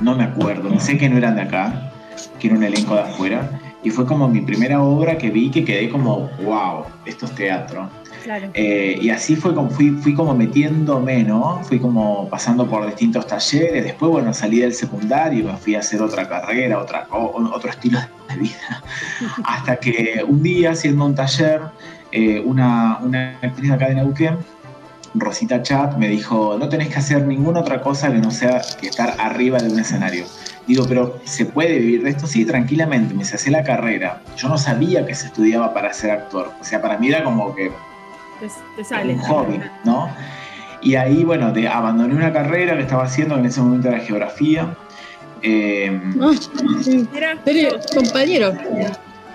no 0.00 0.16
me 0.16 0.24
acuerdo, 0.24 0.78
sé 0.80 0.96
que 0.96 1.08
no 1.08 1.16
eran 1.16 1.36
de 1.36 1.42
acá, 1.42 1.92
que 2.38 2.48
era 2.48 2.56
un 2.56 2.62
elenco 2.62 2.94
de 2.94 3.02
afuera, 3.02 3.60
y 3.82 3.90
fue 3.90 4.06
como 4.06 4.28
mi 4.28 4.40
primera 4.42 4.82
obra 4.82 5.16
que 5.16 5.30
vi 5.30 5.50
que 5.50 5.64
quedé 5.64 5.88
como, 5.88 6.30
wow, 6.44 6.84
esto 7.06 7.26
es 7.26 7.34
teatro. 7.34 7.88
Eh, 8.54 8.98
y 9.00 9.10
así 9.10 9.36
fue 9.36 9.54
como 9.54 9.70
fui, 9.70 9.90
fui 9.90 10.14
como 10.14 10.34
metiéndome, 10.34 11.24
¿no? 11.24 11.62
Fui 11.64 11.78
como 11.78 12.28
pasando 12.28 12.68
por 12.68 12.86
distintos 12.86 13.26
talleres. 13.26 13.84
Después, 13.84 14.12
bueno, 14.12 14.32
salí 14.34 14.60
del 14.60 14.74
secundario 14.74 15.50
fui 15.56 15.74
a 15.74 15.80
hacer 15.80 16.02
otra 16.02 16.28
carrera, 16.28 16.78
otra, 16.78 17.06
otro 17.10 17.70
estilo 17.70 17.98
de 18.28 18.36
vida. 18.40 18.82
Hasta 19.44 19.76
que 19.76 20.24
un 20.26 20.42
día, 20.42 20.72
haciendo 20.72 21.04
un 21.04 21.14
taller, 21.14 21.60
eh, 22.12 22.40
una, 22.40 22.98
una 23.02 23.38
actriz 23.42 23.70
acá 23.70 23.88
de 23.88 23.96
Neuquén, 23.96 24.38
Rosita 25.14 25.62
Chat, 25.62 25.96
me 25.96 26.08
dijo, 26.08 26.56
no 26.58 26.68
tenés 26.68 26.88
que 26.88 26.98
hacer 26.98 27.26
ninguna 27.26 27.60
otra 27.60 27.80
cosa 27.80 28.12
que 28.12 28.18
no 28.18 28.30
sea 28.30 28.62
que 28.80 28.88
estar 28.88 29.16
arriba 29.18 29.58
de 29.58 29.70
un 29.70 29.78
escenario. 29.78 30.24
Digo, 30.66 30.84
pero 30.88 31.18
¿se 31.24 31.46
puede 31.46 31.78
vivir 31.78 32.04
de 32.04 32.10
esto? 32.10 32.26
Sí, 32.28 32.44
tranquilamente. 32.44 33.12
Me 33.14 33.22
hice 33.22 33.50
la 33.50 33.64
carrera. 33.64 34.22
Yo 34.36 34.48
no 34.48 34.56
sabía 34.56 35.04
que 35.04 35.14
se 35.16 35.26
estudiaba 35.26 35.74
para 35.74 35.92
ser 35.92 36.12
actor. 36.12 36.52
O 36.60 36.64
sea, 36.64 36.80
para 36.80 36.96
mí 36.96 37.08
era 37.08 37.24
como 37.24 37.54
que 37.56 37.72
te, 38.76 38.84
sale. 38.84 39.14
Un 39.14 39.20
hobby, 39.20 39.60
¿no? 39.84 40.10
Y 40.82 40.94
ahí, 40.94 41.24
bueno, 41.24 41.52
de, 41.52 41.68
abandoné 41.68 42.14
una 42.14 42.32
carrera 42.32 42.74
que 42.74 42.82
estaba 42.82 43.04
haciendo 43.04 43.36
en 43.36 43.46
ese 43.46 43.60
momento 43.60 43.88
era 43.88 44.00
geografía. 44.00 44.74
Eh, 45.42 46.00
compañero. 47.94 48.52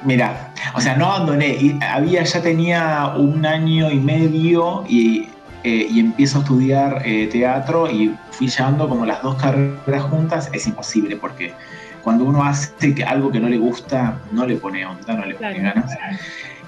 Mira, 0.04 0.52
o 0.76 0.82
sea, 0.82 0.96
no 0.96 1.08
abandoné, 1.08 1.80
había, 1.82 2.24
ya 2.24 2.42
tenía 2.42 3.14
un 3.18 3.46
año 3.46 3.90
y 3.90 4.00
medio 4.00 4.84
y, 4.88 5.30
eh, 5.64 5.88
y 5.90 6.00
empiezo 6.00 6.38
a 6.38 6.42
estudiar 6.42 7.02
eh, 7.06 7.28
teatro 7.32 7.90
y 7.90 8.16
fui 8.30 8.48
llevando 8.48 8.88
como 8.88 9.06
las 9.06 9.24
dos 9.24 9.36
carreras 9.36 10.04
juntas, 10.04 10.50
es 10.54 10.68
imposible 10.68 11.16
porque 11.16 11.54
cuando 12.04 12.24
uno 12.24 12.44
hace 12.44 13.04
algo 13.04 13.32
que 13.32 13.40
no 13.40 13.50
le 13.50 13.58
gusta, 13.58 14.20
no 14.32 14.46
le 14.46 14.58
pone 14.58 14.86
onda, 14.86 15.14
no 15.16 15.26
le 15.26 15.34
pone 15.34 15.60
ganas. 15.60 15.92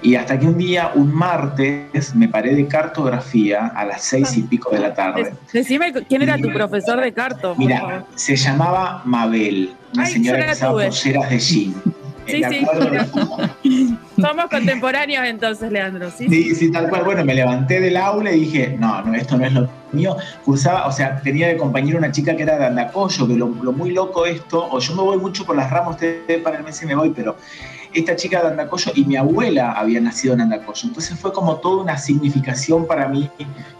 Y 0.02 0.14
hasta 0.14 0.38
que 0.38 0.46
un 0.46 0.58
día, 0.58 0.92
un 0.94 1.12
martes, 1.12 2.14
me 2.14 2.28
paré 2.28 2.54
de 2.54 2.66
cartografía 2.66 3.66
a 3.66 3.84
las 3.84 4.02
seis 4.02 4.36
y 4.36 4.42
pico 4.42 4.70
de 4.70 4.80
la 4.80 4.94
tarde. 4.94 5.34
Decime 5.52 5.92
quién 6.08 6.22
era 6.22 6.38
tu 6.38 6.52
profesor 6.52 7.00
de 7.00 7.12
carto. 7.12 7.54
Mira, 7.56 8.04
se 8.14 8.36
llamaba 8.36 9.02
Mabel, 9.04 9.74
una 9.94 10.06
señora 10.06 10.46
que 10.46 10.52
usaba 10.52 10.72
polleras 10.72 11.30
de 11.30 11.38
jean. 11.38 11.74
Sí, 12.28 12.42
sí. 12.44 13.96
Somos 14.20 14.46
contemporáneos 14.50 15.24
entonces, 15.26 15.72
Leandro. 15.72 16.10
¿sí? 16.10 16.28
sí, 16.28 16.54
sí, 16.54 16.70
tal 16.70 16.88
cual. 16.88 17.04
Bueno, 17.04 17.24
me 17.24 17.34
levanté 17.34 17.80
del 17.80 17.96
aula 17.96 18.32
y 18.32 18.40
dije, 18.40 18.76
no, 18.78 19.02
no, 19.02 19.14
esto 19.14 19.38
no 19.38 19.46
es 19.46 19.52
lo 19.52 19.68
mío. 19.92 20.16
Cursaba, 20.44 20.86
o 20.86 20.92
sea, 20.92 21.20
tenía 21.22 21.48
de 21.48 21.56
compañero 21.56 21.98
una 21.98 22.12
chica 22.12 22.36
que 22.36 22.42
era 22.42 22.58
de 22.58 22.66
Andacoyo, 22.66 23.26
que 23.26 23.34
lo, 23.34 23.48
muy 23.48 23.92
loco 23.92 24.26
esto, 24.26 24.68
o 24.70 24.78
yo 24.78 24.94
me 24.94 25.02
voy 25.02 25.18
mucho 25.18 25.44
por 25.44 25.56
las 25.56 25.70
ramas, 25.70 25.92
ustedes 25.94 26.42
para 26.42 26.58
el 26.58 26.64
mes 26.64 26.82
y 26.82 26.86
me 26.86 26.94
voy, 26.94 27.10
pero 27.10 27.36
esta 27.92 28.16
chica 28.16 28.42
de 28.42 28.48
Andacoyo 28.48 28.92
y 28.94 29.04
mi 29.04 29.16
abuela 29.16 29.72
había 29.72 30.00
nacido 30.00 30.34
en 30.34 30.42
Andacoyo. 30.42 30.88
Entonces 30.88 31.18
fue 31.18 31.32
como 31.32 31.56
toda 31.56 31.82
una 31.82 31.98
significación 31.98 32.86
para 32.86 33.08
mí, 33.08 33.30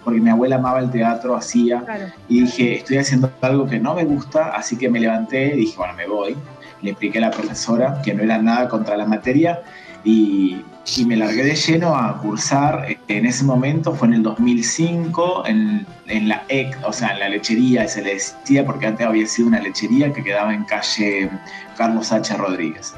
porque 0.04 0.20
mi 0.20 0.30
abuela 0.30 0.56
amaba 0.56 0.80
el 0.80 0.90
teatro, 0.90 1.36
hacía, 1.36 1.84
y 2.28 2.42
dije, 2.42 2.76
estoy 2.76 2.98
haciendo 2.98 3.30
algo 3.40 3.66
que 3.66 3.78
no 3.78 3.94
me 3.94 4.04
gusta, 4.04 4.50
así 4.50 4.76
que 4.76 4.88
me 4.88 5.00
levanté 5.00 5.54
y 5.54 5.58
dije, 5.58 5.76
bueno, 5.76 5.94
me 5.94 6.06
voy. 6.06 6.36
Le 6.80 6.90
expliqué 6.90 7.18
a 7.18 7.22
la 7.22 7.30
profesora 7.30 8.00
que 8.02 8.14
no 8.14 8.22
era 8.22 8.38
nada 8.38 8.68
contra 8.68 8.96
la 8.96 9.04
materia 9.04 9.62
y, 10.04 10.64
me 11.06 11.16
largué 11.16 11.44
de 11.44 11.54
lleno 11.54 11.94
a 11.94 12.18
cursar. 12.18 12.86
En 13.08 13.26
ese 13.26 13.44
momento 13.44 13.92
fue 13.94 14.08
en 14.08 14.14
el 14.14 14.22
2005, 14.22 15.44
en, 15.46 15.86
en 16.06 16.28
la 16.28 16.44
EC, 16.48 16.78
o 16.84 16.92
sea, 16.92 17.12
en 17.12 17.20
la 17.20 17.28
lechería, 17.28 17.86
se 17.86 18.02
le 18.02 18.14
decía, 18.14 18.64
porque 18.64 18.86
antes 18.86 19.06
había 19.06 19.26
sido 19.26 19.48
una 19.48 19.60
lechería 19.60 20.12
que 20.12 20.24
quedaba 20.24 20.54
en 20.54 20.64
calle 20.64 21.30
Carlos 21.76 22.10
H. 22.10 22.34
Rodríguez. 22.36 22.94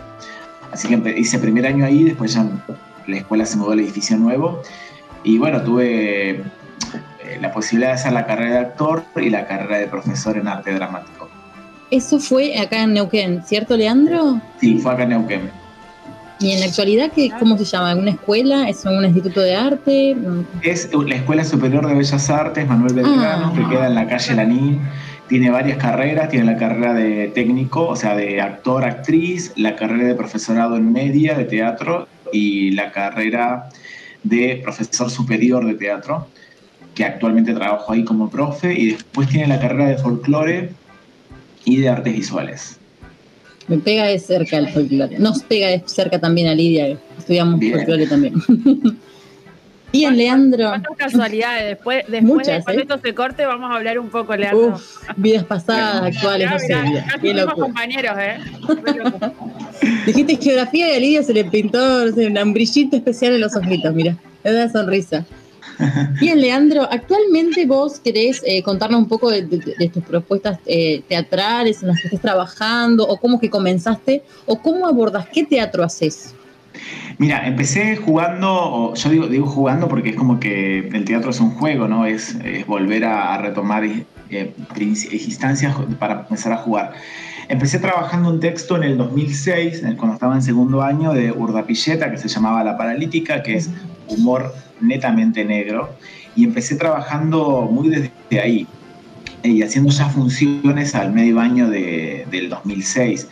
Así 0.72 0.88
que 0.88 1.18
hice 1.18 1.38
primer 1.38 1.66
año 1.66 1.85
ahí, 1.85 2.04
después 2.04 2.35
ya 2.35 2.46
la 3.06 3.16
escuela 3.16 3.44
se 3.44 3.56
mudó 3.56 3.72
al 3.72 3.80
edificio 3.80 4.16
nuevo 4.16 4.62
y 5.24 5.38
bueno, 5.38 5.62
tuve 5.62 6.30
eh, 6.30 7.38
la 7.40 7.52
posibilidad 7.52 7.90
de 7.90 7.94
hacer 7.94 8.12
la 8.12 8.26
carrera 8.26 8.52
de 8.52 8.59
actor 8.59 9.04
y 9.16 9.30
la 9.30 9.46
carrera 9.46 9.78
de 9.78 9.87
profesor 9.87 10.37
en 10.37 10.48
arte 10.48 10.72
dramático. 10.72 11.28
Eso 11.90 12.20
fue 12.20 12.56
acá 12.59 12.85
en 12.85 12.94
Neuquén, 12.94 13.42
¿cierto, 13.44 13.76
Leandro? 13.76 14.40
Sí, 14.61 14.78
fue 14.78 14.92
acá 14.92 15.02
en 15.02 15.09
Neuquén. 15.11 15.50
¿Y 16.38 16.52
en 16.52 16.61
la 16.61 16.66
actualidad 16.66 17.11
qué, 17.14 17.30
cómo 17.38 17.59
se 17.59 17.64
llama? 17.64 17.94
¿Una 17.94 18.12
escuela? 18.12 18.68
¿Es 18.68 18.87
un 18.87 19.04
instituto 19.04 19.40
de 19.40 19.54
arte? 19.54 20.16
Es 20.62 20.88
la 20.94 21.16
Escuela 21.16 21.44
Superior 21.44 21.87
de 21.87 21.94
Bellas 21.94 22.30
Artes 22.30 22.66
Manuel 22.66 22.94
Belgrano, 22.94 23.52
que 23.52 23.61
ah. 23.61 23.68
queda 23.68 23.87
en 23.88 23.94
la 23.94 24.06
calle 24.06 24.35
Lanín 24.35 24.80
tiene 25.30 25.48
varias 25.48 25.78
carreras, 25.78 26.28
tiene 26.28 26.44
la 26.44 26.56
carrera 26.56 26.92
de 26.92 27.28
técnico, 27.28 27.86
o 27.86 27.94
sea, 27.94 28.16
de 28.16 28.40
actor, 28.40 28.84
actriz, 28.84 29.52
la 29.54 29.76
carrera 29.76 30.08
de 30.08 30.16
profesorado 30.16 30.76
en 30.76 30.92
media 30.92 31.38
de 31.38 31.44
teatro 31.44 32.08
y 32.32 32.72
la 32.72 32.90
carrera 32.90 33.68
de 34.24 34.60
profesor 34.60 35.08
superior 35.08 35.64
de 35.64 35.74
teatro, 35.74 36.26
que 36.96 37.04
actualmente 37.04 37.54
trabajo 37.54 37.92
ahí 37.92 38.02
como 38.02 38.28
profe, 38.28 38.74
y 38.76 38.90
después 38.90 39.28
tiene 39.28 39.46
la 39.46 39.60
carrera 39.60 39.86
de 39.86 39.98
folclore 39.98 40.70
y 41.64 41.76
de 41.76 41.88
artes 41.88 42.12
visuales. 42.12 42.78
Me 43.68 43.78
pega 43.78 44.06
de 44.06 44.18
cerca 44.18 44.58
el 44.58 44.68
folclore. 44.68 45.16
Nos 45.20 45.44
pega 45.44 45.68
de 45.68 45.80
cerca 45.86 46.18
también 46.18 46.48
a 46.48 46.56
Lidia, 46.56 46.98
estudiamos 47.16 47.60
folclore 47.60 48.08
también. 48.08 48.34
Bien, 49.92 50.16
Leandro. 50.16 50.68
Cuántas 50.68 50.96
casualidades. 50.96 51.68
Después, 51.68 52.05
después 52.09 52.46
de 52.46 52.62
cuando 52.62 52.81
¿eh? 52.81 52.83
esto 52.83 52.98
se 53.03 53.14
corte, 53.14 53.46
vamos 53.46 53.70
a 53.70 53.76
hablar 53.76 53.98
un 53.98 54.09
poco, 54.09 54.37
Leandro. 54.37 54.74
Uf, 54.74 54.98
vidas 55.16 55.44
pasadas, 55.44 56.03
actuales, 56.03 56.50
no 56.50 56.59
sé. 56.59 56.76
Ya 57.22 57.46
compañeros, 57.46 58.16
¿eh? 58.18 58.38
Dijiste 60.07 60.37
geografía 60.37 60.92
y 60.92 60.96
a 60.96 61.00
Lidia 61.00 61.22
se 61.22 61.35
le 61.35 61.44
pintó 61.44 62.05
un 62.05 62.53
brillito 62.53 62.96
especial 62.96 63.35
en 63.35 63.40
los 63.40 63.57
ojitos, 63.57 63.94
mira. 63.94 64.16
Es 64.44 64.53
una 64.53 64.70
sonrisa. 64.70 65.26
Bien, 66.20 66.40
Leandro, 66.40 66.87
actualmente 66.90 67.64
vos 67.66 68.00
querés 68.00 68.42
eh, 68.44 68.62
contarnos 68.62 69.00
un 69.00 69.09
poco 69.09 69.31
de, 69.31 69.42
tus 69.92 70.05
propuestas 70.05 70.59
eh, 70.66 71.03
teatrales 71.09 71.83
en 71.83 71.88
las 71.88 72.00
que 72.00 72.09
estás 72.09 72.20
trabajando, 72.20 73.07
o 73.07 73.16
cómo 73.16 73.40
que 73.40 73.48
comenzaste, 73.48 74.22
o 74.46 74.61
cómo 74.61 74.87
abordas, 74.87 75.26
qué 75.33 75.44
teatro 75.44 75.83
haces. 75.83 76.35
Mira, 77.18 77.46
empecé 77.46 77.96
jugando, 77.96 78.94
yo 78.94 79.11
digo, 79.11 79.26
digo 79.26 79.46
jugando 79.46 79.88
porque 79.88 80.11
es 80.11 80.16
como 80.16 80.40
que 80.40 80.88
el 80.88 81.04
teatro 81.04 81.30
es 81.30 81.40
un 81.40 81.50
juego, 81.50 81.87
¿no? 81.88 82.06
Es, 82.06 82.37
volver 82.66 83.04
a, 83.04 83.37
retomar 83.38 83.85
eh, 83.85 84.54
instancias 85.11 85.76
para 85.98 86.20
empezar 86.20 86.52
a 86.52 86.56
jugar. 86.56 86.92
Empecé 87.48 87.80
trabajando 87.80 88.30
un 88.30 88.38
texto 88.38 88.76
en 88.76 88.85
el 88.85 88.96
2006, 88.96 89.83
cuando 89.96 90.14
estaba 90.14 90.35
en 90.37 90.42
segundo 90.42 90.83
año, 90.83 91.12
de 91.12 91.33
Urdapilleta, 91.33 92.11
que 92.11 92.16
se 92.16 92.28
llamaba 92.28 92.62
La 92.62 92.78
Paralítica, 92.78 93.42
que 93.42 93.56
es 93.56 93.70
humor 94.06 94.54
netamente 94.80 95.44
negro. 95.44 95.90
Y 96.37 96.44
empecé 96.44 96.76
trabajando 96.76 97.68
muy 97.70 97.88
desde 97.88 98.40
ahí 98.40 98.68
y 99.42 99.62
haciendo 99.62 99.90
ya 99.90 100.09
funciones 100.09 100.94
al 100.94 101.12
medio 101.12 101.40
año 101.40 101.68
de, 101.68 102.26
del 102.30 102.48
2006. 102.50 103.28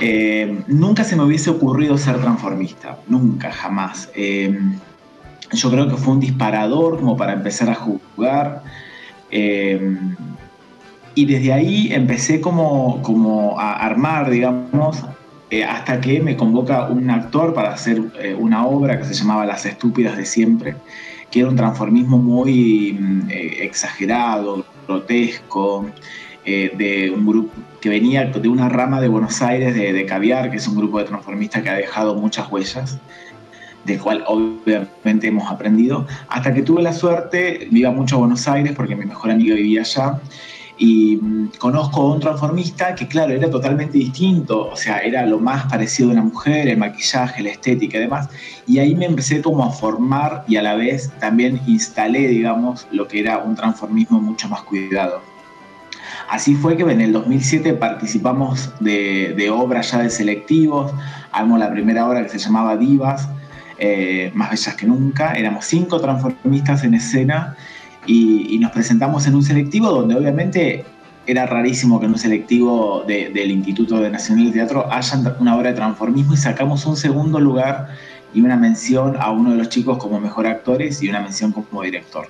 Eh, 0.00 0.62
nunca 0.66 1.04
se 1.04 1.14
me 1.14 1.24
hubiese 1.24 1.50
ocurrido 1.50 1.98
ser 1.98 2.18
transformista, 2.20 2.98
nunca, 3.06 3.52
jamás. 3.52 4.10
Eh, 4.14 4.58
yo 5.52 5.70
creo 5.70 5.88
que 5.88 5.96
fue 5.96 6.14
un 6.14 6.20
disparador 6.20 6.98
como 6.98 7.16
para 7.16 7.34
empezar 7.34 7.68
a 7.68 7.74
jugar. 7.74 8.62
Eh, 9.30 9.96
y 11.14 11.26
desde 11.26 11.52
ahí 11.52 11.92
empecé 11.92 12.40
como, 12.40 13.02
como 13.02 13.58
a 13.58 13.74
armar, 13.74 14.30
digamos, 14.30 15.04
hasta 15.68 16.00
que 16.00 16.20
me 16.20 16.36
convoca 16.36 16.86
un 16.86 17.10
actor 17.10 17.52
para 17.52 17.74
hacer 17.74 18.00
una 18.38 18.64
obra 18.64 18.96
que 18.96 19.04
se 19.04 19.14
llamaba 19.14 19.44
Las 19.44 19.66
Estúpidas 19.66 20.16
de 20.16 20.24
Siempre, 20.24 20.76
que 21.30 21.40
era 21.40 21.48
un 21.48 21.56
transformismo 21.56 22.18
muy 22.18 23.26
exagerado, 23.60 24.64
grotesco, 24.86 25.90
de 26.44 27.12
un 27.14 27.26
grupo 27.26 27.52
que 27.80 27.88
venía 27.88 28.24
de 28.24 28.48
una 28.48 28.68
rama 28.68 29.00
de 29.00 29.08
Buenos 29.08 29.40
Aires 29.42 29.74
de, 29.74 30.06
Caviar, 30.06 30.50
que 30.50 30.58
es 30.58 30.68
un 30.68 30.76
grupo 30.76 30.98
de 30.98 31.04
transformistas 31.04 31.62
que 31.62 31.70
ha 31.70 31.74
dejado 31.74 32.14
muchas 32.14 32.50
huellas. 32.50 32.98
del 33.84 33.98
cual 33.98 34.22
obviamente 34.26 35.28
hemos 35.28 35.50
aprendido, 35.50 36.06
hasta 36.28 36.52
que 36.52 36.60
tuve 36.60 36.82
la 36.82 36.92
suerte, 36.92 37.66
iba 37.70 37.90
mucho 37.90 38.16
a 38.16 38.18
Buenos 38.18 38.46
Aires 38.46 38.74
porque 38.76 38.94
mi 38.94 39.06
mejor 39.06 39.30
amigo 39.30 39.56
vivía 39.56 39.80
allá, 39.80 40.20
y 40.80 41.16
mm, 41.16 41.52
conozco 41.58 42.00
a 42.00 42.14
un 42.14 42.20
transformista 42.20 42.94
que 42.94 43.06
claro, 43.06 43.32
era 43.34 43.48
totalmente 43.50 43.98
distinto, 43.98 44.68
o 44.68 44.76
sea, 44.76 44.98
era 44.98 45.24
lo 45.26 45.38
más 45.38 45.66
parecido 45.66 46.08
a 46.08 46.12
una 46.12 46.22
mujer, 46.22 46.68
el 46.68 46.78
maquillaje, 46.78 47.42
la 47.42 47.50
estética 47.50 47.98
y 47.98 48.00
demás, 48.00 48.28
y 48.66 48.78
ahí 48.78 48.94
me 48.94 49.04
empecé 49.04 49.42
como 49.42 49.64
a 49.64 49.70
formar 49.70 50.44
y 50.48 50.56
a 50.56 50.62
la 50.62 50.74
vez 50.74 51.10
también 51.20 51.60
instalé, 51.66 52.28
digamos, 52.28 52.88
lo 52.90 53.06
que 53.06 53.20
era 53.20 53.38
un 53.38 53.54
transformismo 53.54 54.20
mucho 54.20 54.48
más 54.48 54.62
cuidado. 54.62 55.29
Así 56.30 56.54
fue 56.54 56.76
que 56.76 56.84
en 56.84 57.00
el 57.00 57.12
2007 57.12 57.74
participamos 57.74 58.72
de, 58.78 59.34
de 59.36 59.50
obras 59.50 59.90
ya 59.90 59.98
de 59.98 60.10
selectivos, 60.10 60.92
armó 61.32 61.58
la 61.58 61.70
primera 61.72 62.08
obra 62.08 62.22
que 62.22 62.28
se 62.28 62.38
llamaba 62.38 62.76
Divas, 62.76 63.28
eh, 63.82 64.30
más 64.34 64.50
bellas 64.50 64.76
que 64.76 64.86
nunca, 64.86 65.32
éramos 65.32 65.64
cinco 65.64 66.00
transformistas 66.00 66.84
en 66.84 66.94
escena 66.94 67.56
y, 68.06 68.58
nos 68.60 68.70
presentamos 68.70 69.26
en 69.26 69.34
un 69.34 69.42
selectivo 69.42 69.90
donde 69.90 70.14
obviamente 70.14 70.84
era 71.26 71.46
rarísimo 71.46 71.98
que 71.98 72.04
en 72.06 72.12
un 72.12 72.18
selectivo 72.18 73.04
del 73.06 73.50
Instituto 73.50 73.98
Nacional 74.08 74.46
de 74.46 74.52
Teatro 74.52 74.86
haya 74.92 75.34
una 75.40 75.56
obra 75.56 75.70
de 75.70 75.76
transformismo 75.76 76.34
y 76.34 76.36
sacamos 76.36 76.84
un 76.84 76.96
segundo 76.96 77.40
lugar 77.40 77.88
y 78.34 78.42
una 78.42 78.56
mención 78.56 79.16
a 79.18 79.30
uno 79.30 79.50
de 79.50 79.56
los 79.56 79.68
chicos 79.68 79.98
como 79.98 80.20
mejor 80.20 80.46
actores 80.46 81.02
y 81.02 81.08
una 81.08 81.20
mención 81.20 81.50
como 81.50 81.82
director. 81.82 82.28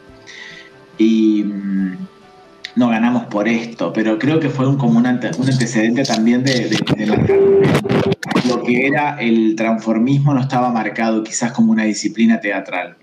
Y 0.96 1.42
mm, 1.44 1.96
no 2.76 2.88
ganamos 2.88 3.24
por 3.26 3.48
esto, 3.48 3.92
pero 3.92 4.18
creo 4.18 4.40
que 4.40 4.48
fue 4.48 4.66
un, 4.66 4.76
como 4.76 4.98
un, 4.98 5.06
antecedente 5.06 6.04
también 6.04 6.44
de, 6.44 6.70
lo 8.48 8.62
que 8.62 8.86
era 8.86 9.20
el 9.20 9.54
transformismo 9.56 10.34
no 10.34 10.40
estaba 10.40 10.70
marcado 10.70 11.22
quizás 11.22 11.52
como 11.52 11.72
una 11.72 11.84
disciplina 11.84 12.40
teatral, 12.40 12.96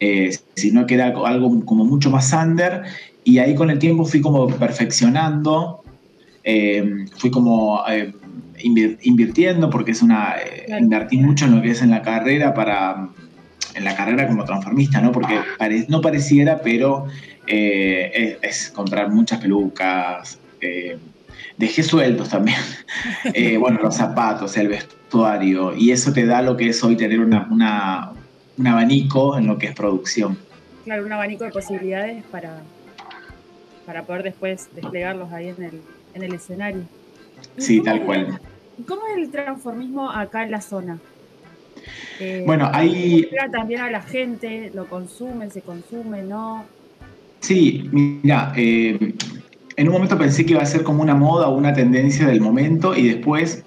eh, 0.00 0.36
sino 0.54 0.86
que 0.86 0.94
era 0.94 1.12
algo 1.24 1.64
como 1.64 1.84
mucho 1.84 2.10
más 2.10 2.32
under 2.32 2.82
y 3.24 3.38
ahí 3.38 3.54
con 3.54 3.70
el 3.70 3.78
tiempo 3.78 4.04
fui 4.04 4.20
como 4.20 4.48
perfeccionando, 4.48 5.82
eh, 6.42 7.06
fui 7.16 7.30
como 7.30 7.82
eh, 7.88 8.12
invirtiendo 8.62 9.70
porque 9.70 9.92
es 9.92 10.02
una, 10.02 10.36
invertí 10.80 11.18
mucho 11.18 11.44
en 11.44 11.56
lo 11.56 11.62
que 11.62 11.70
es 11.70 11.82
en 11.82 11.90
la 11.90 12.02
carrera 12.02 12.54
para, 12.54 13.08
en 13.74 13.84
la 13.84 13.94
carrera 13.94 14.26
como 14.26 14.44
transformista, 14.44 15.00
¿no? 15.00 15.12
Porque 15.12 15.38
no 15.88 16.00
pareciera, 16.00 16.60
pero 16.62 17.06
es, 17.46 18.36
es, 18.42 18.70
comprar 18.70 19.10
muchas 19.10 19.40
pelucas, 19.40 20.38
dejé 21.56 21.82
sueltos 21.82 22.28
también. 22.28 22.58
Eh, 23.34 23.56
bueno, 23.56 23.80
los 23.82 23.96
zapatos, 23.96 24.56
el 24.56 24.68
vestuario, 24.68 25.74
y 25.74 25.90
eso 25.90 26.12
te 26.12 26.26
da 26.26 26.42
lo 26.42 26.56
que 26.56 26.68
es 26.68 26.84
hoy 26.84 26.96
tener 26.96 27.20
una, 27.20 28.12
un 28.58 28.66
abanico 28.66 29.38
en 29.38 29.46
lo 29.46 29.58
que 29.58 29.66
es 29.66 29.74
producción. 29.74 30.36
Claro, 30.84 31.06
un 31.06 31.12
abanico 31.12 31.44
de 31.44 31.50
posibilidades 31.50 32.22
para, 32.24 32.60
para 33.86 34.02
poder 34.02 34.24
después 34.24 34.68
desplegarlos 34.74 35.32
ahí 35.32 35.48
en 35.48 35.62
el, 35.62 35.80
en 36.14 36.22
el 36.22 36.34
escenario. 36.34 36.82
Sí, 37.56 37.80
tal 37.82 38.02
cual. 38.02 38.40
¿Cómo 38.86 39.02
es 39.06 39.16
el 39.16 39.30
transformismo 39.30 40.10
acá 40.10 40.44
en 40.44 40.50
la 40.50 40.60
zona? 40.60 40.98
Eh, 42.20 42.42
bueno, 42.46 42.68
hay... 42.72 43.28
También 43.50 43.80
a 43.80 43.90
la 43.90 44.02
gente, 44.02 44.70
lo 44.74 44.86
consume, 44.86 45.50
se 45.50 45.62
consume, 45.62 46.22
¿no? 46.22 46.64
Sí, 47.42 47.88
mira, 47.90 48.52
eh, 48.56 49.14
en 49.76 49.88
un 49.88 49.92
momento 49.92 50.16
pensé 50.16 50.46
que 50.46 50.52
iba 50.52 50.62
a 50.62 50.66
ser 50.66 50.84
como 50.84 51.02
una 51.02 51.16
moda 51.16 51.48
o 51.48 51.56
una 51.56 51.72
tendencia 51.72 52.26
del 52.28 52.40
momento 52.40 52.96
y 52.96 53.08
después 53.08 53.64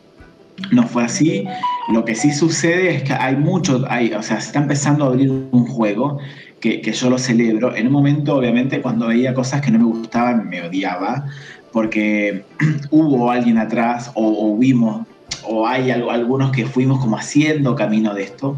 no 0.72 0.88
fue 0.88 1.04
así. 1.04 1.46
Lo 1.90 2.06
que 2.06 2.16
sí 2.16 2.32
sucede 2.32 2.96
es 2.96 3.04
que 3.04 3.12
hay 3.12 3.36
muchos, 3.36 3.84
hay, 3.90 4.14
o 4.14 4.24
sea, 4.24 4.40
se 4.40 4.48
está 4.48 4.60
empezando 4.60 5.04
a 5.04 5.08
abrir 5.10 5.30
un 5.30 5.68
juego 5.68 6.20
que, 6.62 6.82
yo 6.82 7.10
lo 7.10 7.18
celebro. 7.18 7.76
En 7.76 7.88
un 7.88 7.94
momento, 7.94 8.38
obviamente, 8.38 8.82
cuando 8.82 9.08
veía 9.08 9.34
cosas 9.34 9.62
que 9.62 9.72
no 9.72 9.80
me 9.80 9.86
gustaban, 9.86 10.48
me 10.48 10.62
odiaba, 10.62 11.26
porque 11.74 12.46
hubo 12.92 13.30
alguien 13.30 13.58
atrás 13.58 14.10
o, 14.16 14.54
o 14.54 14.58
vimos, 14.58 15.06
o 15.44 15.68
hay 15.68 15.92
algunos 15.92 16.52
que 16.52 16.66
fuimos 16.66 17.02
como 17.02 17.18
haciendo 17.18 17.76
camino 17.76 18.14
de 18.14 18.24
esto. 18.24 18.58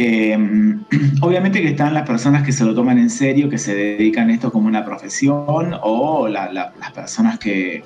Em, 0.00 0.84
obviamente 1.22 1.60
que 1.60 1.70
están 1.70 1.92
las 1.92 2.06
personas 2.06 2.44
que 2.44 2.52
se 2.52 2.64
lo 2.64 2.72
toman 2.72 2.98
en 2.98 3.10
serio, 3.10 3.48
que 3.48 3.58
se 3.58 3.74
dedican 3.74 4.30
a 4.30 4.34
esto 4.34 4.52
como 4.52 4.68
una 4.68 4.84
profesión, 4.84 5.74
o 5.82 6.28
las 6.28 6.92
personas 6.94 7.40
que, 7.40 7.82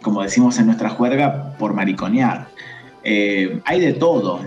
como 0.00 0.22
decimos 0.22 0.58
en 0.58 0.66
nuestra 0.66 0.88
juerga, 0.88 1.54
por 1.58 1.74
mariconear. 1.74 2.48
Eh, 3.04 3.60
hay 3.66 3.80
de 3.80 3.92
todo. 3.92 4.40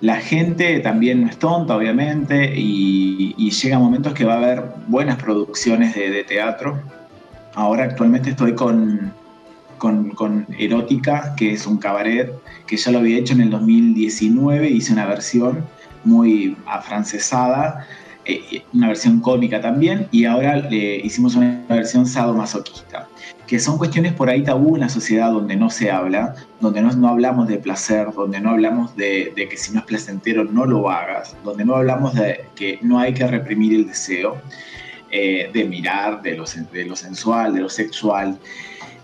La 0.00 0.16
gente 0.16 0.80
también 0.80 1.22
no 1.22 1.28
es 1.28 1.38
tonta, 1.38 1.76
obviamente, 1.76 2.52
y, 2.56 3.50
llega 3.50 3.78
momentos 3.78 4.12
que 4.12 4.24
va 4.24 4.34
a 4.34 4.36
haber 4.38 4.64
buenas 4.88 5.22
producciones 5.22 5.94
de, 5.94 6.24
teatro. 6.24 6.80
Ahora 7.54 7.84
actualmente 7.84 8.30
estoy 8.30 8.54
con, 8.54 9.12
con, 9.78 10.10
con, 10.10 10.46
Erótica, 10.58 11.34
que 11.36 11.52
es 11.52 11.66
un 11.66 11.78
cabaret 11.78 12.32
que 12.66 12.76
ya 12.76 12.90
lo 12.90 12.98
había 12.98 13.18
hecho 13.18 13.34
en 13.34 13.40
el 13.40 13.50
2019, 13.50 14.68
hice 14.68 14.92
una 14.92 15.06
versión 15.06 15.64
muy 16.04 16.56
afrancesada, 16.66 17.86
eh, 18.24 18.62
una 18.74 18.88
versión 18.88 19.20
cómica 19.20 19.60
también, 19.60 20.06
y 20.10 20.26
ahora 20.26 20.56
le 20.56 20.96
hicimos 20.96 21.34
una 21.34 21.64
versión 21.68 22.06
sadomasoquista, 22.06 23.08
que 23.46 23.58
son 23.58 23.78
cuestiones 23.78 24.12
por 24.12 24.28
ahí 24.28 24.42
tabú 24.42 24.74
en 24.76 24.82
la 24.82 24.90
sociedad 24.90 25.32
donde 25.32 25.56
no 25.56 25.70
se 25.70 25.90
habla, 25.90 26.34
donde 26.60 26.82
no, 26.82 26.92
no 26.92 27.08
hablamos 27.08 27.48
de 27.48 27.56
placer, 27.56 28.08
donde 28.14 28.38
no 28.40 28.50
hablamos 28.50 28.94
de, 28.96 29.32
que 29.34 29.56
si 29.56 29.72
no 29.72 29.80
es 29.80 29.86
placentero 29.86 30.44
no 30.44 30.66
lo 30.66 30.90
hagas, 30.90 31.34
donde 31.42 31.64
no 31.64 31.76
hablamos 31.76 32.14
de 32.14 32.44
que 32.54 32.78
no 32.82 32.98
hay 32.98 33.14
que 33.14 33.26
reprimir 33.26 33.74
el 33.74 33.86
deseo. 33.86 34.36
Eh, 35.10 35.48
de 35.54 35.64
mirar, 35.64 36.20
de 36.20 36.36
lo, 36.36 36.44
de 36.70 36.84
lo 36.84 36.94
sensual, 36.94 37.54
de 37.54 37.60
lo 37.62 37.70
sexual. 37.70 38.38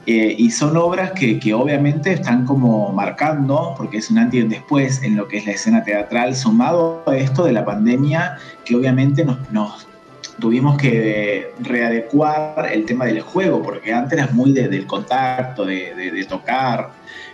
Eh, 0.06 0.34
y 0.38 0.50
son 0.50 0.76
obras 0.76 1.12
que, 1.12 1.38
que, 1.38 1.54
obviamente 1.54 2.12
están 2.12 2.44
como 2.44 2.92
marcando, 2.92 3.74
porque 3.76 3.98
es 3.98 4.10
un 4.10 4.18
antes 4.18 4.40
y 4.40 4.42
un 4.42 4.50
después 4.50 5.02
en 5.02 5.16
lo 5.16 5.28
que 5.28 5.38
es 5.38 5.46
la 5.46 5.52
escena 5.52 5.82
teatral, 5.82 6.36
sumado 6.36 7.02
a 7.06 7.16
esto 7.16 7.44
de 7.44 7.52
la 7.52 7.64
pandemia, 7.64 8.36
que 8.66 8.76
obviamente 8.76 9.24
nos, 9.24 9.38
nos 9.50 9.86
tuvimos 10.38 10.76
que 10.76 11.52
readecuar 11.60 12.70
el 12.72 12.84
tema 12.84 13.06
del 13.06 13.20
juego, 13.20 13.62
porque 13.62 13.92
antes 13.92 14.18
era 14.18 14.30
muy 14.32 14.52
del 14.52 14.86
contacto, 14.86 15.64
de, 15.64 15.94
de, 15.94 16.24
tocar 16.24 16.90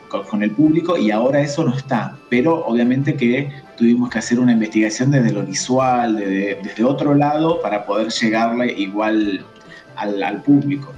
con, 0.08 0.42
el 0.42 0.50
público, 0.50 0.96
y 0.96 1.10
ahora 1.10 1.40
eso 1.40 1.64
no 1.64 1.74
está. 1.74 2.16
Pero 2.28 2.64
obviamente 2.66 3.14
que 3.14 3.50
tuvimos 3.76 4.10
que 4.10 4.18
hacer 4.18 4.38
una 4.38 4.52
investigación 4.52 5.10
desde 5.10 5.32
lo 5.32 5.42
visual, 5.42 6.16
desde, 6.16 6.84
otro 6.84 7.14
lado, 7.14 7.60
para 7.62 7.84
poder 7.84 8.08
llegarle 8.08 8.72
igual 8.72 9.44
al, 9.96 10.22
al 10.22 10.42
público. 10.42 10.92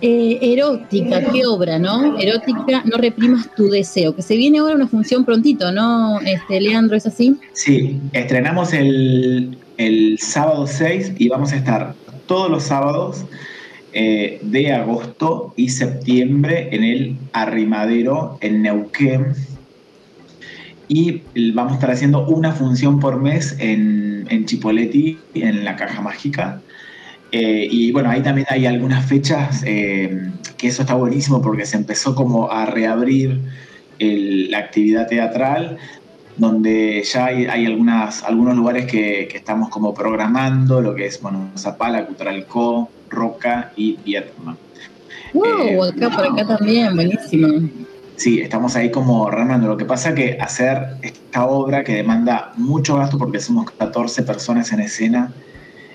Eh, 0.00 0.38
erótica, 0.52 1.32
qué 1.32 1.44
obra, 1.44 1.80
¿no? 1.80 2.16
Erótica, 2.20 2.84
no 2.84 2.98
reprimas 2.98 3.52
tu 3.56 3.68
deseo, 3.68 4.14
que 4.14 4.22
se 4.22 4.36
viene 4.36 4.58
ahora 4.58 4.76
una 4.76 4.86
función 4.86 5.24
prontito, 5.24 5.72
¿no, 5.72 6.20
este, 6.20 6.60
Leandro? 6.60 6.96
¿Es 6.96 7.06
así? 7.06 7.36
Sí, 7.52 7.98
estrenamos 8.12 8.72
el, 8.72 9.58
sábado 10.20 10.68
6 10.68 11.14
y 11.18 11.28
vamos 11.28 11.52
a 11.52 11.56
estar 11.56 11.94
todos 12.26 12.48
los 12.48 12.62
sábados 12.62 13.24
eh, 13.92 14.38
de 14.42 14.72
agosto 14.72 15.52
y 15.56 15.70
septiembre 15.70 16.68
en 16.70 16.84
el 16.84 17.16
Arrimadero, 17.32 18.38
en 18.40 18.62
Neuquén. 18.62 19.34
Y 20.86 21.22
vamos 21.52 21.72
a 21.72 21.74
estar 21.74 21.90
haciendo 21.90 22.24
una 22.26 22.52
función 22.52 23.00
por 23.00 23.20
mes 23.20 23.56
en, 23.58 24.26
en 24.30 24.46
Chipoleti, 24.46 25.18
en 25.34 25.64
la 25.64 25.74
Caja 25.74 26.00
Mágica. 26.02 26.62
Eh, 27.30 27.68
y 27.70 27.92
bueno, 27.92 28.10
ahí 28.10 28.22
también 28.22 28.46
hay 28.50 28.66
algunas 28.66 29.04
fechas 29.04 29.62
eh, 29.66 30.30
que 30.56 30.68
eso 30.68 30.82
está 30.82 30.94
buenísimo 30.94 31.42
porque 31.42 31.66
se 31.66 31.76
empezó 31.76 32.14
como 32.14 32.50
a 32.50 32.64
reabrir 32.66 33.40
la 34.00 34.58
actividad 34.58 35.08
teatral, 35.08 35.76
donde 36.38 37.02
ya 37.02 37.26
hay, 37.26 37.66
algunas, 37.66 38.22
algunos 38.22 38.56
lugares 38.56 38.86
que, 38.86 39.28
estamos 39.34 39.68
como 39.68 39.92
programando, 39.92 40.80
lo 40.80 40.94
que 40.94 41.06
es, 41.06 41.20
bueno, 41.20 41.50
Zapala, 41.56 42.06
Cutralcó, 42.06 42.88
Roca 43.10 43.72
y 43.76 43.98
Vietnam. 44.04 44.56
¡Wow! 45.34 45.44
Eh, 45.44 45.78
acá 45.88 46.10
por 46.10 46.26
acá 46.26 46.56
también, 46.56 46.94
buenísimo. 46.94 47.68
Sí, 48.16 48.40
estamos 48.40 48.74
ahí 48.76 48.90
como 48.90 49.30
remando. 49.30 49.68
Lo 49.68 49.76
que 49.76 49.84
pasa 49.84 50.14
que 50.14 50.38
hacer 50.40 50.96
esta 51.02 51.46
obra 51.46 51.84
que 51.84 51.94
demanda 51.94 52.52
mucho 52.56 52.96
gasto 52.96 53.18
porque 53.18 53.40
somos 53.40 53.70
14 53.72 54.22
personas 54.22 54.72
en 54.72 54.80
escena, 54.80 55.32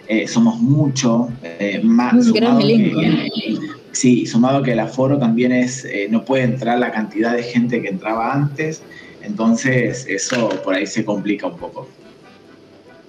eh, 0.08 0.28
somos 0.28 0.60
mucho, 0.60 1.30
eh, 1.44 1.80
más. 1.84 2.26
sumado 2.26 2.60
que, 2.60 3.60
sí, 3.92 4.26
sumado 4.26 4.64
que 4.64 4.74
el 4.74 4.80
aforo 4.80 5.18
también 5.18 5.52
es, 5.52 5.86
eh, 5.86 6.08
no 6.10 6.26
puede 6.26 6.44
entrar 6.44 6.80
la 6.80 6.92
cantidad 6.92 7.34
de 7.36 7.44
gente 7.44 7.82
que 7.82 7.90
entraba 7.90 8.34
antes, 8.34 8.82
entonces 9.22 10.06
eso 10.08 10.50
por 10.64 10.76
ahí 10.76 10.86
se 10.86 11.06
complica 11.06 11.48
un 11.48 11.58
poco. 11.58 11.88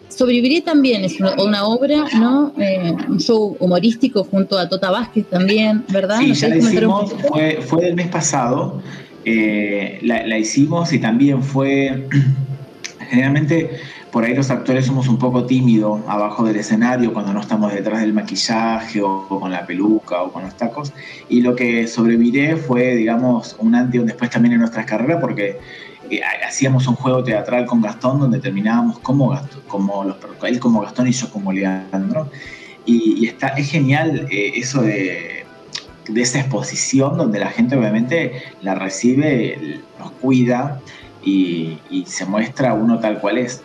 Sobreviviré 0.09 0.61
también 0.61 1.05
es 1.05 1.19
una, 1.19 1.67
obra, 1.67 2.05
¿no? 2.17 2.55
un 3.09 3.19
show 3.19 3.57
humorístico 3.59 4.23
junto 4.23 4.57
a 4.57 4.69
Tota 4.69 4.93
Vázquez 4.93 5.27
también, 5.29 5.85
¿verdad? 5.89 6.21
Sí, 6.21 6.33
ya 6.35 6.49
lo 6.51 6.57
hicimos, 6.57 7.13
fue, 7.29 7.59
fue 7.61 7.87
del 7.87 7.97
mes 7.97 8.07
pasado 8.09 8.81
eh, 9.27 10.01
la, 10.03 10.27
la 10.27 10.39
hicimos 10.39 10.93
y 10.93 10.99
también 10.99 11.43
fue, 11.43 12.07
generalmente 13.09 13.71
por 14.15 14.23
ahí 14.23 14.33
los 14.33 14.49
actores 14.49 14.87
somos 14.87 15.09
un 15.09 15.19
poco 15.19 15.45
tímidos 15.45 16.01
abajo 16.07 16.45
del 16.45 16.55
escenario 16.55 17.12
cuando 17.12 17.33
no 17.33 17.41
estamos 17.41 17.73
detrás 17.73 18.01
del 18.01 18.12
maquillaje 18.12 19.03
o, 19.03 19.27
con 19.27 19.51
la 19.51 19.67
peluca 19.67 20.23
o 20.23 20.31
con 20.31 20.45
los 20.45 20.57
tacos. 20.57 20.93
Y 21.29 21.41
lo 21.41 21.57
que 21.57 21.89
sobreviviré 21.89 22.57
fue, 22.57 22.95
digamos, 22.95 23.57
un 23.59 23.75
antes 23.75 23.97
y 23.97 23.99
un 23.99 24.07
después 24.07 24.31
también 24.31 24.53
en 24.53 24.61
nuestras 24.61 24.87
carreras 24.87 25.19
porque 25.21 25.59
eh, 26.09 26.21
hacíamos 26.47 26.87
un 26.87 26.95
juego 26.95 27.25
teatral 27.25 27.67
con 27.67 27.83
Gastón 27.83 28.21
donde 28.21 28.39
terminábamos 28.39 29.01
como 29.01 29.31
Gastón, 29.31 29.62
como 29.67 30.05
los, 30.05 30.17
él 30.45 30.61
como 30.61 30.83
Gastón 30.83 31.09
y 31.09 31.11
yo 31.11 31.29
como 31.31 31.53
Leandro. 31.53 32.31
Y, 32.87 33.27
está, 33.27 33.49
es 33.49 33.69
genial 33.69 34.29
eh, 34.31 34.53
eso 34.55 34.81
de, 34.83 35.45
de 36.09 36.23
esa 36.23 36.39
exposición 36.39 37.19
donde 37.19 37.41
la 37.41 37.49
gente 37.49 37.77
obviamente 37.77 38.45
la 38.62 38.77
recibe, 38.77 39.81
nos 39.99 40.12
cuida 40.12 40.81
y, 41.25 41.81
y 41.91 42.07
se 42.07 42.25
muestra 42.27 42.75
uno 42.75 43.01
tal 43.01 43.19
cual 43.19 43.39
es. 43.39 43.61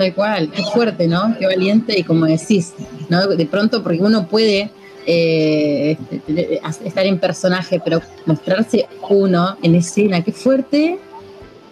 Tal 0.00 0.14
cual, 0.14 0.50
qué 0.50 0.62
fuerte, 0.62 1.06
¿no? 1.06 1.36
Qué 1.38 1.44
valiente 1.44 1.98
y 1.98 2.04
como 2.04 2.24
decís, 2.24 2.72
¿no? 3.10 3.26
De 3.26 3.44
pronto, 3.44 3.82
porque 3.82 3.98
uno 3.98 4.26
puede 4.26 4.70
eh, 5.04 5.94
este, 6.10 6.58
estar 6.86 7.04
en 7.04 7.18
personaje, 7.18 7.82
pero 7.84 8.00
mostrarse 8.24 8.86
uno 9.10 9.58
en 9.62 9.74
escena, 9.74 10.24
qué 10.24 10.32
fuerte 10.32 10.98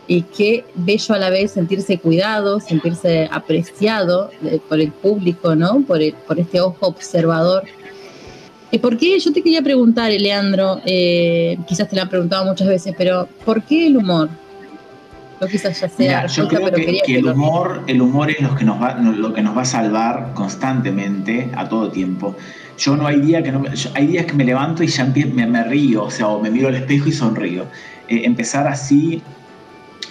y 0.07 0.25
qué 0.25 0.67
bello 0.75 1.15
a 1.15 1.19
la 1.19 1.31
vez 1.31 1.53
sentirse 1.53 1.97
cuidado, 1.97 2.61
sentirse 2.61 3.31
apreciado 3.33 4.31
eh, 4.45 4.61
por 4.69 4.79
el 4.79 4.93
público, 4.93 5.55
¿no? 5.55 5.81
Por, 5.87 6.01
por 6.27 6.39
este 6.39 6.61
ojo 6.61 6.87
observador. 6.87 7.65
¿Y 8.71 8.77
por 8.77 8.99
qué? 8.99 9.19
Yo 9.19 9.33
te 9.33 9.41
quería 9.41 9.63
preguntar, 9.63 10.13
Leandro, 10.13 10.83
eh, 10.85 11.57
quizás 11.67 11.89
te 11.89 11.97
lo 11.97 12.03
han 12.03 12.11
preguntado 12.11 12.45
muchas 12.45 12.69
veces, 12.69 12.95
pero 12.99 13.27
¿por 13.47 13.63
qué 13.63 13.87
el 13.87 13.97
humor? 13.97 14.29
Quizás 15.47 15.81
ya 15.81 15.89
sea. 15.89 16.27
yo 16.27 16.49
creo 16.49 16.73
que, 16.73 17.03
el 17.17 17.27
humor, 17.27 17.85
el 17.87 18.03
humor 18.03 18.31
es 18.31 18.41
lo 18.41 18.55
que 18.55 18.65
nos 18.65 18.81
va, 18.81 18.95
lo 18.95 19.33
que 19.33 19.43
nos 19.43 19.57
va 19.57 19.63
a 19.63 19.67
salvar 19.67 20.33
constantemente, 20.35 21.51
a 21.55 21.69
todo 21.69 21.91
tiempo. 21.91 22.37
Yo 22.79 22.97
no 22.97 23.07
hay 23.07 23.21
día 23.21 23.43
que 23.43 23.53
no, 23.53 23.65
hay 23.95 24.07
días 24.07 24.27
que 24.27 24.35
me 24.35 24.45
levanto 24.45 24.83
y 24.83 24.87
ya 24.89 25.05
me, 25.05 25.47
me, 25.47 25.65
río, 25.65 26.05
o 26.05 26.11
sea, 26.11 26.29
o 26.29 26.41
me 26.41 26.51
miro 26.51 26.69
al 26.69 26.75
espejo 26.75 27.09
y 27.09 27.13
sonrío. 27.13 27.67
Eh, 28.09 28.23
empezar 28.25 28.67
así, 28.67 29.23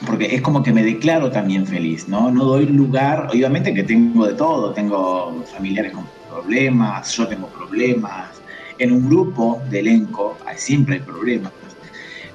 porque 0.05 0.35
es 0.35 0.41
como 0.41 0.63
que 0.63 0.71
me 0.71 0.83
declaro 0.83 1.31
también 1.31 1.65
feliz, 1.65 2.07
¿no? 2.07 2.29
No 2.31 2.45
doy 2.45 2.65
lugar, 2.67 3.29
obviamente 3.31 3.73
que 3.73 3.83
tengo 3.83 4.27
de 4.27 4.33
todo, 4.33 4.71
tengo 4.71 5.43
familiares 5.53 5.93
con 5.93 6.05
problemas, 6.29 7.11
yo 7.15 7.27
tengo 7.27 7.47
problemas, 7.47 8.29
en 8.79 8.91
un 8.91 9.09
grupo 9.09 9.61
de 9.69 9.79
elenco 9.79 10.37
siempre 10.55 10.95
hay 10.95 11.01
problemas, 11.01 11.51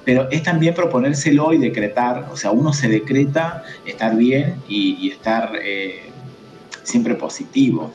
pero 0.04 0.28
es 0.30 0.42
también 0.42 0.74
proponérselo 0.74 1.52
y 1.52 1.58
decretar, 1.58 2.28
o 2.32 2.36
sea, 2.36 2.50
uno 2.50 2.72
se 2.72 2.88
decreta 2.88 3.62
estar 3.86 4.16
bien 4.16 4.56
y, 4.68 5.10
estar 5.10 5.52
eh, 5.62 6.10
siempre 6.82 7.14
positivo. 7.14 7.92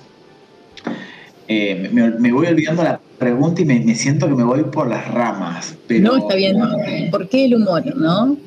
Eh, 1.47 1.89
me, 1.91 2.32
voy 2.32 2.47
olvidando 2.47 2.84
la 2.84 2.99
pregunta 3.18 3.62
y 3.62 3.66
me, 3.66 3.95
siento 3.95 4.28
que 4.28 4.36
me 4.36 4.43
voy 4.43 4.64
por 4.64 4.88
las 4.88 5.08
ramas. 5.08 5.76
Pero, 5.88 6.12
no, 6.12 6.18
está 6.18 6.36
bien. 6.36 6.58
¿Por 7.10 7.30
qué 7.30 7.45
el 7.45 7.55
humor, 7.55 7.95
no? 7.95 8.38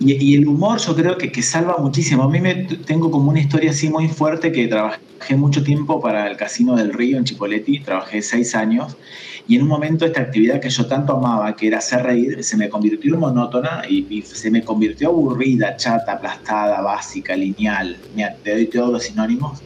Y, 0.00 0.34
el 0.34 0.48
humor 0.48 0.78
yo 0.78 0.96
creo 0.96 1.18
que, 1.18 1.30
que, 1.30 1.42
salva 1.42 1.76
muchísimo. 1.78 2.22
A 2.22 2.28
mí 2.28 2.40
me 2.40 2.54
tengo 2.54 3.10
como 3.10 3.30
una 3.30 3.40
historia 3.40 3.70
así 3.70 3.90
muy 3.90 4.08
fuerte 4.08 4.50
que 4.50 4.66
trabajé 4.66 5.36
mucho 5.36 5.62
tiempo 5.62 6.00
para 6.00 6.26
el 6.26 6.38
Casino 6.38 6.74
del 6.74 6.92
Río 6.92 7.18
en 7.18 7.24
Chipoletti, 7.24 7.80
trabajé 7.80 8.22
seis 8.22 8.54
años 8.54 8.96
y 9.50 9.56
en 9.56 9.62
un 9.62 9.68
momento 9.68 10.06
esta 10.06 10.20
actividad 10.20 10.60
que 10.60 10.70
yo 10.70 10.86
tanto 10.86 11.16
amaba, 11.16 11.56
que 11.56 11.66
era 11.66 11.78
hacer 11.78 12.04
reír, 12.04 12.44
se 12.44 12.56
me 12.56 12.68
convirtió 12.68 13.14
en 13.14 13.18
monótona 13.18 13.82
y, 13.88 14.22
se 14.22 14.48
me 14.48 14.62
convirtió 14.62 15.08
aburrida, 15.08 15.76
chata, 15.76 16.12
aplastada, 16.12 16.80
básica, 16.82 17.34
lineal. 17.34 17.96
Mira, 18.14 18.36
te 18.44 18.52
doy 18.52 18.66
todos 18.66 18.92
los 18.92 19.02
sinónimos. 19.02 19.60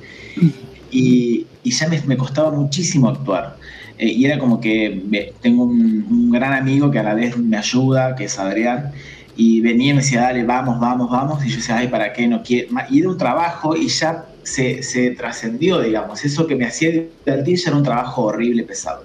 Y, 0.91 1.47
y 1.62 1.70
ya 1.70 1.87
me, 1.89 2.01
me, 2.07 2.16
costaba 2.16 2.51
muchísimo 2.51 3.11
actuar. 3.11 3.59
Eh, 3.99 4.09
y 4.09 4.24
era 4.24 4.39
como 4.39 4.59
que 4.59 5.30
tengo 5.43 5.64
un, 5.64 6.07
un, 6.09 6.30
gran 6.30 6.55
amigo 6.55 6.91
que 6.91 7.01
a 7.01 7.03
la 7.03 7.12
vez 7.12 7.37
me 7.37 7.59
ayuda, 7.59 8.14
que 8.16 8.24
es 8.24 8.39
Adrián, 8.39 8.91
y 9.37 9.61
venía 9.61 9.91
y 9.91 9.95
me 9.95 10.01
decía, 10.01 10.22
dale, 10.22 10.45
vamos, 10.45 10.78
vamos, 10.80 11.11
vamos. 11.11 11.45
Y 11.45 11.51
yo 11.51 11.57
decía, 11.57 11.78
ay, 11.78 11.89
¿para 11.89 12.12
qué 12.12 12.26
no 12.26 12.43
quiero? 12.43 12.68
Y 12.91 13.01
era 13.01 13.09
un 13.09 13.18
trabajo 13.18 13.76
y 13.76 13.89
ya 13.89 14.26
se, 14.43 14.82
se 14.82 15.11
trascendió, 15.11 15.80
digamos. 15.80 16.24
Eso 16.24 16.47
que 16.47 16.57
me 16.57 16.66
hacía 16.66 16.91
divertir 16.91 17.59
ya 17.59 17.68
era 17.68 17.76
un 17.76 17.82
trabajo 17.82 18.22
horrible, 18.24 18.62
pesado. 18.62 19.05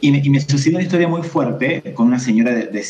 Y 0.00 0.10
me, 0.10 0.40
sucedió 0.40 0.76
una 0.76 0.84
historia 0.84 1.08
muy 1.08 1.22
fuerte 1.22 1.94
con 1.94 2.08
una 2.08 2.18
señora 2.18 2.52
de, 2.52 2.66
de 2.66 2.84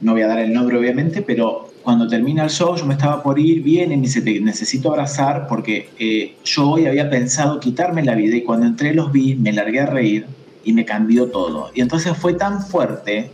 no 0.00 0.12
voy 0.12 0.22
a 0.22 0.28
dar 0.28 0.38
el 0.38 0.52
nombre 0.52 0.78
obviamente, 0.78 1.22
pero 1.22 1.72
cuando 1.82 2.06
termina 2.06 2.44
el 2.44 2.50
show 2.50 2.76
yo 2.76 2.86
me 2.86 2.94
estaba 2.94 3.22
por 3.22 3.40
ir 3.40 3.62
bien 3.62 3.90
y 3.90 3.96
me 3.96 4.02
dice, 4.02 4.20
te 4.20 4.38
necesito 4.40 4.90
abrazar 4.90 5.48
porque 5.48 5.88
eh, 5.98 6.36
yo 6.44 6.70
hoy 6.70 6.86
había 6.86 7.10
pensado 7.10 7.58
quitarme 7.58 8.04
la 8.04 8.14
vida 8.14 8.36
y 8.36 8.42
cuando 8.42 8.66
entré 8.66 8.94
los 8.94 9.10
vi, 9.10 9.34
me 9.34 9.52
largué 9.52 9.80
a 9.80 9.86
reír 9.86 10.26
y 10.64 10.72
me 10.72 10.84
cambió 10.84 11.30
todo. 11.30 11.70
Y 11.74 11.80
entonces 11.80 12.16
fue 12.16 12.34
tan 12.34 12.62
fuerte 12.62 13.30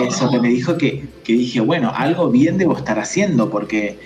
eso 0.00 0.30
que 0.30 0.40
me 0.40 0.48
dijo 0.48 0.76
que, 0.76 1.06
que 1.22 1.32
dije, 1.32 1.60
bueno, 1.60 1.92
algo 1.94 2.30
bien 2.30 2.58
debo 2.58 2.76
estar 2.76 2.98
haciendo 2.98 3.50
porque... 3.50 3.98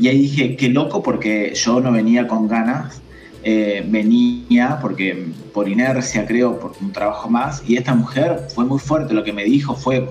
Y 0.00 0.06
ahí 0.06 0.18
dije, 0.22 0.54
qué 0.54 0.68
loco 0.68 1.02
porque 1.02 1.54
yo 1.56 1.80
no 1.80 1.90
venía 1.90 2.28
con 2.28 2.46
ganas 2.46 3.02
eh, 3.44 3.84
venía 3.86 4.78
porque 4.82 5.32
por 5.54 5.68
inercia 5.68 6.26
creo, 6.26 6.58
por 6.58 6.72
un 6.80 6.92
trabajo 6.92 7.30
más, 7.30 7.62
y 7.66 7.76
esta 7.76 7.94
mujer 7.94 8.48
fue 8.52 8.64
muy 8.64 8.80
fuerte, 8.80 9.14
lo 9.14 9.22
que 9.22 9.32
me 9.32 9.44
dijo 9.44 9.76
fue, 9.76 10.08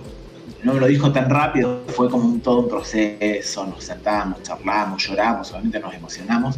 no 0.64 0.74
me 0.74 0.80
lo 0.80 0.88
dijo 0.88 1.12
tan 1.12 1.30
rápido, 1.30 1.84
fue 1.88 2.10
como 2.10 2.26
un, 2.26 2.40
todo 2.40 2.62
un 2.62 2.70
proceso, 2.70 3.68
nos 3.68 3.84
sentamos, 3.84 4.44
charlamos, 4.44 5.04
lloramos, 5.06 5.52
obviamente 5.52 5.80
nos 5.80 5.94
emocionamos, 5.94 6.58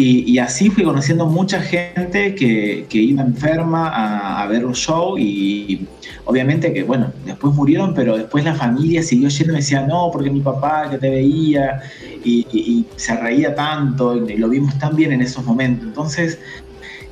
y, 0.00 0.38
así 0.38 0.70
fui 0.70 0.84
conociendo 0.84 1.26
mucha 1.26 1.60
gente 1.60 2.32
que, 2.36 2.86
iba 2.92 3.20
enferma 3.20 4.40
a, 4.40 4.46
ver 4.46 4.64
un 4.64 4.72
show 4.72 5.18
y 5.18 5.88
obviamente 6.24 6.72
que, 6.72 6.84
bueno, 6.84 7.12
después 7.24 7.52
murieron, 7.52 7.94
pero 7.94 8.16
después 8.16 8.44
la 8.44 8.54
familia 8.54 9.02
siguió 9.02 9.28
yendo 9.28 9.52
y 9.52 9.54
me 9.54 9.58
decía, 9.58 9.84
no, 9.88 10.08
porque 10.12 10.30
mi 10.30 10.40
papá 10.40 10.88
que 10.88 10.98
te 10.98 11.10
veía 11.10 11.82
y, 12.24 12.86
se 12.94 13.16
reía 13.16 13.56
tanto 13.56 14.16
y 14.16 14.36
lo 14.36 14.48
vimos 14.48 14.78
tan 14.78 14.94
bien 14.94 15.10
en 15.10 15.20
esos 15.20 15.44
momentos. 15.44 15.88
Entonces, 15.88 16.38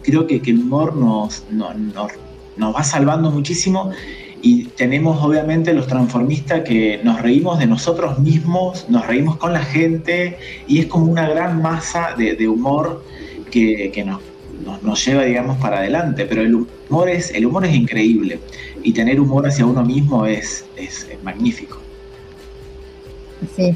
creo 0.05 0.29
que, 0.29 0.41
el 0.45 0.59
humor 0.61 0.95
nos, 0.95 1.43
nos, 1.51 1.75
nos 2.57 2.75
va 2.75 2.85
salvando 2.85 3.33
muchísimo 3.33 3.91
y 4.43 4.65
tenemos 4.65 5.23
obviamente 5.25 5.73
los 5.73 5.87
transformistas 5.87 6.63
que 6.63 7.01
nos 7.03 7.21
reímos 7.21 7.59
de 7.59 7.67
nosotros 7.67 8.19
mismos, 8.19 8.87
nos 8.89 9.07
reímos 9.07 9.37
con 9.37 9.53
la 9.53 9.65
gente 9.65 10.39
y 10.67 10.79
es 10.79 10.87
como 10.87 11.07
una 11.07 11.29
gran 11.29 11.63
masa 11.63 12.15
de, 12.17 12.49
humor 12.49 13.05
que, 13.51 14.05
nos, 14.05 14.21
nos, 14.83 15.05
lleva, 15.05 15.25
digamos, 15.25 15.59
para 15.59 15.79
adelante. 15.79 16.27
Pero 16.27 16.43
el 16.43 16.55
humor 16.55 17.09
es, 17.09 17.31
el 17.31 17.47
humor 17.47 17.65
es 17.65 17.75
increíble 17.75 18.39
y 18.83 18.93
tener 18.93 19.21
humor 19.21 19.47
hacia 19.47 19.67
uno 19.67 19.85
mismo 19.85 20.27
es, 20.27 20.65
es, 20.77 21.09
magnífico. 21.23 21.79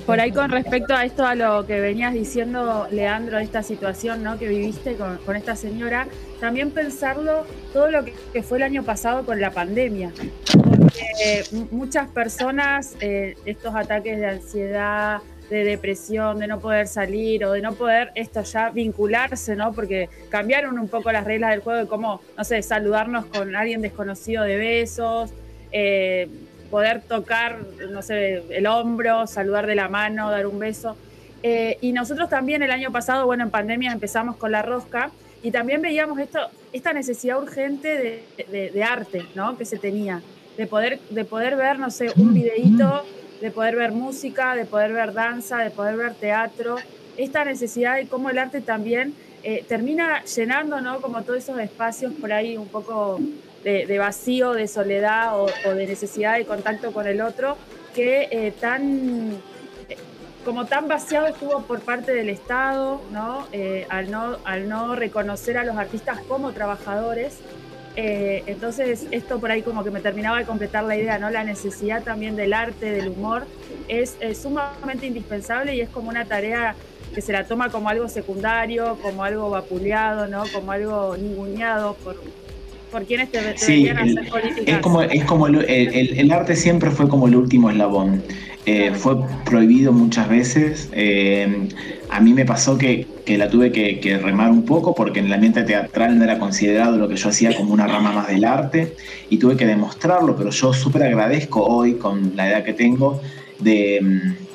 Por 0.07 0.21
ahí 0.21 0.33
con 0.33 0.51
respecto 0.51 0.95
a 0.95 1.05
esto, 1.05 1.27
a 1.27 1.35
lo 1.35 1.67
que 1.67 1.81
venías 1.81 2.15
diciendo, 2.15 2.87
Leandro, 2.91 3.39
de 3.39 3.45
esta 3.45 3.63
situación 3.63 4.23
¿no? 4.23 4.39
que 4.39 4.49
viviste 4.49 4.95
con, 4.95 5.19
con 5.19 5.37
esta 5.37 5.55
señora, 5.55 6.07
también 6.41 6.71
pensarlo 6.71 7.45
todo 7.73 7.91
lo 7.91 8.05
que, 8.05 8.43
fue 8.43 8.59
el 8.59 8.65
año 8.65 8.83
pasado 8.83 9.25
con 9.25 9.41
la 9.41 9.51
pandemia. 9.51 10.13
Porque 10.53 11.45
muchas 11.71 12.09
personas, 12.09 12.97
eh, 13.01 13.37
estos 13.45 13.75
ataques 13.75 14.19
de 14.19 14.27
ansiedad, 14.27 15.21
de 15.51 15.65
depresión, 15.65 16.39
de 16.39 16.47
no 16.47 16.61
poder 16.61 16.87
salir 16.87 17.45
o 17.45 17.53
de 17.53 17.61
no 17.61 17.75
poder 17.75 18.13
esto 18.15 18.43
ya 18.43 18.71
vincularse, 18.71 19.57
¿no? 19.57 19.73
Porque 19.73 20.09
cambiaron 20.31 20.79
un 20.79 20.89
poco 20.89 21.11
las 21.13 21.25
reglas 21.25 21.51
del 21.51 21.61
juego 21.61 21.81
de 21.81 21.87
cómo, 21.87 22.21
no 22.39 22.45
sé, 22.45 22.63
saludarnos 22.63 23.27
con 23.27 23.55
alguien 23.57 23.83
desconocido 23.83 24.45
de 24.45 24.57
besos, 24.57 25.31
eh, 25.73 26.29
poder 26.71 27.03
tocar, 27.03 27.59
no 27.91 28.03
sé, 28.03 28.45
el 28.51 28.67
hombro, 28.67 29.27
saludar 29.27 29.67
de 29.67 29.75
la 29.75 29.89
mano, 29.89 30.31
dar 30.31 30.47
un 30.47 30.59
beso. 30.59 30.97
Eh, 31.43 31.79
y 31.81 31.93
nosotros 31.93 32.29
también 32.29 32.63
el 32.63 32.71
año 32.71 32.93
pasado, 32.93 33.27
bueno, 33.27 33.45
en 33.45 33.51
pandemia 33.51 33.93
empezamos 33.93 34.37
con 34.37 34.53
la 34.53 34.63
rosca 34.63 35.11
y 35.43 35.51
también 35.51 35.81
veíamos 35.81 36.19
esto, 36.19 36.39
esta 36.73 36.93
necesidad 36.93 37.43
urgente 37.43 38.31
de, 38.51 38.83
arte, 38.83 39.25
¿no? 39.35 39.57
Que 39.57 39.65
se 39.65 39.79
tenía, 39.79 40.23
de 40.57 40.67
poder, 40.67 41.01
de 41.11 41.25
poder 41.25 41.57
ver, 41.57 41.79
no 41.79 41.91
sé, 41.91 42.13
un 42.17 42.35
videíto, 42.35 43.05
de 43.41 43.51
poder 43.51 43.77
ver 43.77 43.93
música, 43.93 44.55
de 44.55 44.67
poder 44.67 44.93
ver 44.93 45.15
danza, 45.15 45.59
de 45.59 45.71
poder 45.71 45.97
ver 45.97 46.15
teatro. 46.15 46.77
Esta 47.17 47.45
necesidad 47.45 47.97
de 47.97 48.07
cómo 48.07 48.29
el 48.29 48.39
arte 48.39 48.61
también 48.61 49.15
eh, 49.43 49.65
termina 49.67 50.23
llenando, 50.25 50.83
¿no? 50.83 51.01
Como 51.01 51.23
todos 51.23 51.39
esos 51.39 51.59
espacios 51.59 52.13
por 52.21 52.33
ahí 52.33 52.59
un 52.59 52.69
poco 52.69 53.19
de, 53.65 53.99
vacío, 53.99 54.53
de 54.53 54.67
soledad 54.69 55.41
o, 55.41 55.47
de 55.75 55.87
necesidad 55.87 56.37
de 56.37 56.45
contacto 56.45 56.93
con 56.93 57.07
el 57.07 57.21
otro, 57.21 57.57
que 57.95 58.29
eh, 58.31 58.53
tan 58.59 59.41
como 60.45 60.65
tan 60.67 60.89
vaciado 60.89 61.27
estuvo 61.27 61.63
por 61.63 61.81
parte 61.81 62.15
del 62.15 62.31
Estado, 62.31 63.01
¿no? 63.13 63.47
Eh, 63.53 63.87
al 63.89 64.11
¿no? 64.69 64.97
Reconocer 64.97 65.59
a 65.59 65.65
los 65.65 65.77
artistas 65.77 66.21
como 66.27 66.53
trabajadores. 66.53 67.41
Eh, 67.97 68.45
entonces, 68.47 69.07
esto 69.11 69.41
por 69.41 69.51
ahí 69.51 69.63
como 69.63 69.85
que 69.85 69.91
me 69.91 70.01
terminaba 70.01 70.39
de 70.39 70.47
completar 70.47 70.85
la 70.85 70.97
idea, 70.97 71.19
¿no? 71.19 71.29
La 71.29 71.45
necesidad 71.45 72.03
también 72.03 72.37
del 72.37 72.55
arte, 72.55 72.91
del 72.91 73.09
humor, 73.09 73.47
es, 73.89 74.17
es 74.21 74.41
sumamente 74.41 75.07
indispensable 75.07 75.75
y 75.75 75.81
es 75.81 75.91
como 75.91 76.09
una 76.09 76.25
tarea 76.25 76.75
que 77.15 77.21
se 77.21 77.33
la 77.33 77.45
toma 77.45 77.71
como 77.71 77.89
algo 77.89 78.09
secundario, 78.09 78.97
como 79.03 79.25
algo 79.25 79.51
vapuleado, 79.51 80.29
¿no? 80.29 80.45
Como 80.55 80.73
algo 80.73 81.17
ninguneado 81.17 81.95
por, 81.95 82.17
por 82.91 83.07
quienes 83.07 83.31
te, 83.31 83.39
Sí, 83.57 83.85
deberían 83.85 83.99
el- 83.99 84.19
hacer 84.19 84.31
políticas. 84.31 84.77
es 84.77 84.81
como, 84.83 85.03
es 85.03 85.25
como 85.25 85.47
el, 85.47 85.65
el- 85.69 86.19
el 86.19 86.33
arte 86.33 86.57
siempre 86.57 86.91
fue 86.91 87.09
como 87.09 87.27
el 87.29 87.37
último 87.37 87.71
eslabón. 87.71 88.25
Eh, 88.67 88.93
fue 88.95 89.17
prohibido 89.45 89.93
muchas 89.93 90.29
veces. 90.29 90.91
Eh, 90.93 91.69
a 92.09 92.21
mí 92.21 92.35
me 92.35 92.45
pasó 92.45 92.77
que, 92.79 93.07
que 93.25 93.39
la 93.39 93.49
tuve 93.49 93.73
que, 93.73 94.01
que 94.01 94.19
remar 94.19 94.51
un 94.51 94.65
poco 94.65 94.95
porque 94.95 95.21
en 95.21 95.27
el 95.27 95.33
ambiente 95.33 95.63
teatral 95.65 96.19
no 96.19 96.25
era 96.25 96.39
considerado 96.39 96.97
lo 96.99 97.09
que 97.09 97.17
yo 97.17 97.29
hacía 97.31 97.55
como 97.55 97.73
una 97.73 97.87
rama 97.87 98.13
más 98.13 98.29
del 98.29 98.45
arte 98.45 98.95
y 99.29 99.39
tuve 99.39 99.57
que 99.57 99.67
demostrarlo, 99.67 100.37
pero 100.37 100.51
yo 100.51 100.73
súper 100.73 101.05
agradezco 101.05 101.65
hoy 101.67 101.99
con 101.99 102.35
la 102.35 102.49
edad 102.51 102.65
que 102.65 102.75
tengo 102.75 103.21
de, 103.59 104.01
mm, 104.03 104.47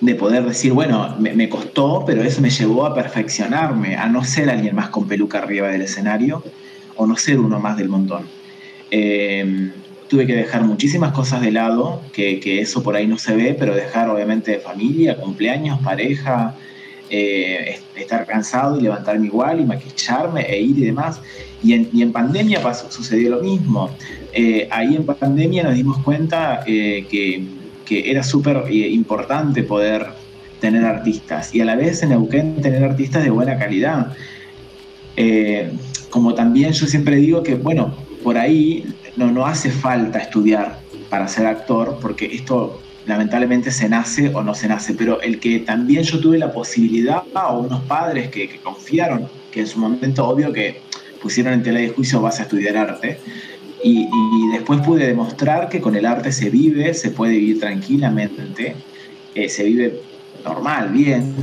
de 0.00 0.14
poder 0.14 0.44
decir, 0.44 0.72
bueno, 0.72 1.16
me, 1.18 1.34
me 1.34 1.48
costó, 1.48 2.04
pero 2.06 2.22
eso 2.22 2.40
me 2.40 2.50
llevó 2.50 2.86
a 2.86 2.94
perfeccionarme, 2.94 3.96
a 3.96 4.08
no 4.08 4.22
ser 4.24 4.48
alguien 4.50 4.74
más 4.76 4.90
con 4.90 5.06
peluca 5.08 5.38
arriba 5.38 5.68
del 5.68 5.82
escenario 5.82 6.42
o 6.98 7.06
no 7.06 7.16
ser 7.16 7.38
uno 7.40 7.58
más 7.58 7.76
del 7.78 7.88
montón. 7.88 8.26
Eh, 8.90 9.70
tuve 10.08 10.26
que 10.26 10.34
dejar 10.34 10.64
muchísimas 10.64 11.12
cosas 11.12 11.40
de 11.40 11.52
lado, 11.52 12.02
que, 12.12 12.60
eso 12.60 12.82
por 12.82 12.96
ahí 12.96 13.06
no 13.06 13.18
se 13.18 13.34
ve, 13.36 13.54
pero 13.58 13.74
dejar 13.74 14.08
obviamente 14.10 14.58
familia, 14.58 15.16
cumpleaños, 15.16 15.78
pareja, 15.80 16.56
eh, 17.10 17.74
est- 17.74 17.96
estar 17.96 18.26
cansado 18.26 18.78
y 18.78 18.82
levantarme 18.82 19.26
igual 19.26 19.60
y 19.60 19.64
maquillarme 19.64 20.42
e 20.42 20.60
ir 20.60 20.78
y 20.78 20.84
demás. 20.86 21.20
Y 21.62 21.72
en, 21.74 21.88
y 21.92 22.02
en 22.02 22.12
pandemia 22.12 22.62
pasó, 22.62 22.90
sucedió 22.90 23.30
lo 23.30 23.40
mismo. 23.42 23.96
Eh, 24.32 24.66
ahí 24.70 24.96
en 24.96 25.04
pandemia 25.06 25.62
nos 25.62 25.74
dimos 25.74 25.98
cuenta 26.02 26.60
eh, 26.66 27.06
que, 27.10 27.46
que 27.84 28.10
era 28.10 28.22
súper 28.22 28.64
importante 28.72 29.62
poder 29.62 30.06
tener 30.58 30.84
artistas 30.84 31.54
y 31.54 31.60
a 31.60 31.64
la 31.64 31.76
vez 31.76 32.02
en 32.02 32.08
Neuquén 32.10 32.60
tener 32.60 32.82
artistas 32.82 33.22
de 33.22 33.30
buena 33.30 33.56
calidad. 33.58 34.12
Como 36.10 36.34
también 36.34 36.72
yo 36.72 36.86
siempre 36.86 37.16
digo 37.16 37.42
que, 37.42 37.54
bueno, 37.54 37.94
por 38.22 38.38
ahí 38.38 38.84
no, 39.16 39.30
no 39.30 39.46
hace 39.46 39.70
falta 39.70 40.18
estudiar 40.18 40.80
para 41.10 41.28
ser 41.28 41.46
actor, 41.46 41.98
porque 42.00 42.26
esto 42.26 42.80
lamentablemente 43.06 43.70
se 43.70 43.88
nace 43.88 44.34
o 44.34 44.42
no 44.42 44.54
se 44.54 44.68
nace, 44.68 44.94
pero 44.94 45.20
el 45.22 45.40
que 45.40 45.60
también 45.60 46.02
yo 46.02 46.20
tuve 46.20 46.38
la 46.38 46.52
posibilidad, 46.52 47.22
o 47.34 47.60
unos 47.60 47.82
padres 47.84 48.28
que, 48.28 48.48
que 48.48 48.58
confiaron, 48.58 49.28
que 49.50 49.60
en 49.60 49.66
su 49.66 49.78
momento 49.78 50.28
obvio 50.28 50.52
que 50.52 50.82
pusieron 51.22 51.54
en 51.54 51.62
tela 51.62 51.80
de 51.80 51.88
juicio 51.88 52.20
vas 52.20 52.38
a 52.40 52.42
estudiar 52.42 52.76
arte, 52.76 53.18
y, 53.82 54.00
y 54.02 54.52
después 54.52 54.80
pude 54.82 55.06
demostrar 55.06 55.68
que 55.68 55.80
con 55.80 55.96
el 55.96 56.04
arte 56.04 56.32
se 56.32 56.50
vive, 56.50 56.92
se 56.94 57.10
puede 57.10 57.32
vivir 57.32 57.60
tranquilamente, 57.60 58.74
eh, 59.34 59.48
se 59.48 59.64
vive 59.64 60.02
normal, 60.44 60.90
bien, 60.90 61.34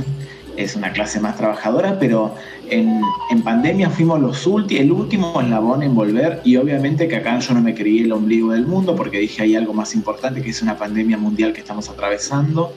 es 0.56 0.76
una 0.76 0.92
clase 0.92 1.20
más 1.20 1.36
trabajadora, 1.36 1.98
pero 1.98 2.34
en, 2.68 3.00
en 3.30 3.42
pandemia 3.42 3.90
fuimos 3.90 4.20
los 4.20 4.46
ulti, 4.46 4.78
el 4.78 4.92
último 4.92 5.40
eslabón 5.40 5.82
en 5.82 5.94
volver 5.94 6.40
y 6.44 6.56
obviamente 6.56 7.08
que 7.08 7.16
acá 7.16 7.38
yo 7.38 7.54
no 7.54 7.60
me 7.60 7.74
creí 7.74 8.00
el 8.00 8.12
ombligo 8.12 8.52
del 8.52 8.66
mundo 8.66 8.96
porque 8.96 9.18
dije 9.18 9.42
hay 9.42 9.56
algo 9.56 9.72
más 9.72 9.94
importante 9.94 10.42
que 10.42 10.50
es 10.50 10.62
una 10.62 10.76
pandemia 10.76 11.16
mundial 11.16 11.52
que 11.52 11.60
estamos 11.60 11.88
atravesando. 11.88 12.72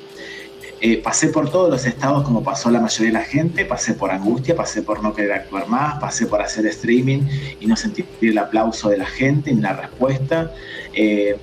Eh, 0.81 0.97
pasé 0.97 1.27
por 1.27 1.49
todos 1.51 1.69
los 1.69 1.85
estados 1.85 2.23
como 2.23 2.41
pasó 2.41 2.71
la 2.71 2.79
mayoría 2.79 3.11
de 3.11 3.19
la 3.19 3.25
gente, 3.25 3.65
pasé 3.65 3.95
por 3.95 4.11
angustia, 4.11 4.55
pasé 4.55 4.81
por 4.81 5.03
no 5.03 5.13
querer 5.13 5.33
actuar 5.33 5.67
más, 5.67 5.99
pasé 5.99 6.25
por 6.25 6.41
hacer 6.41 6.65
streaming 6.67 7.23
y 7.59 7.65
no 7.67 7.75
sentir 7.75 8.05
el 8.21 8.37
aplauso 8.37 8.89
de 8.89 8.97
la 8.97 9.05
gente 9.05 9.51
ni 9.51 9.59
la 9.59 9.73
respuesta. 9.73 10.53
Eh, 10.93 11.37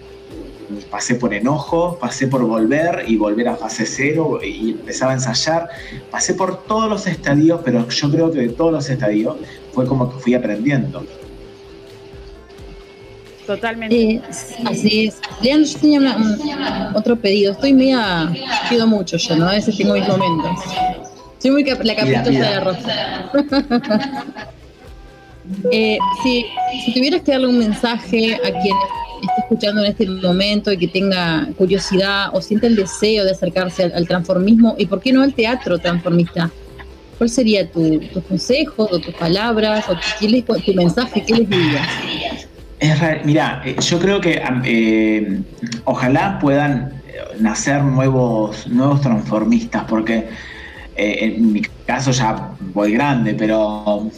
pasé 0.90 1.14
por 1.16 1.32
enojo, 1.34 1.98
pasé 2.00 2.26
por 2.28 2.42
volver 2.44 3.04
y 3.06 3.16
volver 3.16 3.48
a 3.48 3.56
fase 3.56 3.86
cero 3.86 4.38
y 4.42 4.70
empezaba 4.72 5.12
a 5.12 5.14
ensayar. 5.14 5.68
Pasé 6.10 6.34
por 6.34 6.64
todos 6.64 6.88
los 6.88 7.06
estadios, 7.06 7.60
pero 7.64 7.88
yo 7.88 8.10
creo 8.10 8.30
que 8.32 8.40
de 8.40 8.48
todos 8.50 8.72
los 8.72 8.88
estadios 8.90 9.36
fue 9.72 9.86
como 9.86 10.12
que 10.12 10.18
fui 10.18 10.34
aprendiendo. 10.34 11.04
Totalmente. 13.46 13.96
Eh, 13.96 14.22
así 14.64 15.06
es. 15.06 15.20
Leandro, 15.40 15.68
yo 15.70 15.78
tenía 15.78 16.00
una- 16.00 16.16
un- 16.16 16.96
otro 16.96 17.14
pedido. 17.16 17.52
Estoy 17.52 17.72
media. 17.74 18.32
Pido 18.68 18.86
mucho 18.88 19.16
yo, 19.18 19.36
¿no? 19.36 19.46
A 19.48 19.52
veces 19.52 19.76
tengo 19.76 19.94
mis 19.94 20.08
momentos. 20.08 20.64
Soy 21.38 21.50
muy 21.52 21.64
cap- 21.64 21.80
la 21.84 21.94
capitosa 21.94 22.30
de 22.30 22.40
la 22.40 22.60
rosa. 22.64 23.30
Eh, 25.70 25.98
si, 26.22 26.44
si 26.84 26.94
tuvieras 26.94 27.22
que 27.22 27.32
darle 27.32 27.48
un 27.48 27.58
mensaje 27.58 28.34
a 28.34 28.50
quien 28.50 28.76
esté 29.22 29.40
escuchando 29.42 29.84
en 29.84 29.90
este 29.90 30.06
momento 30.06 30.72
y 30.72 30.78
que 30.78 30.88
tenga 30.88 31.48
curiosidad 31.56 32.28
o 32.32 32.40
sienta 32.40 32.66
el 32.66 32.76
deseo 32.76 33.24
de 33.24 33.30
acercarse 33.32 33.84
al, 33.84 34.06
transformismo 34.06 34.74
y 34.78 34.86
por 34.86 35.00
qué 35.00 35.12
no 35.12 35.22
al 35.22 35.34
teatro 35.34 35.78
transformista, 35.78 36.50
¿cuál 37.18 37.30
sería 37.30 37.70
tu, 37.70 37.98
tus 38.12 38.24
consejos 38.24 38.88
o 38.90 38.98
tus 38.98 39.14
palabras 39.14 39.86
o 39.88 39.94
tu, 39.94 40.74
mensaje? 40.74 41.24
¿Qué 41.26 41.34
les 41.34 41.48
dirías? 41.48 41.88
Mira, 43.24 43.62
eh, 43.64 43.76
yo 43.80 43.98
creo 43.98 44.20
que 44.20 44.42
eh, 44.64 45.40
ojalá 45.84 46.38
puedan 46.38 46.92
eh, 47.08 47.18
nacer 47.40 47.82
nuevos, 47.82 48.66
nuevos 48.68 49.00
transformistas, 49.00 49.84
porque 49.84 50.28
en 50.98 51.52
mi 51.52 51.60
caso 51.84 52.10
ya 52.10 52.52
voy 52.72 52.92
grande, 52.92 53.34
pero 53.34 54.10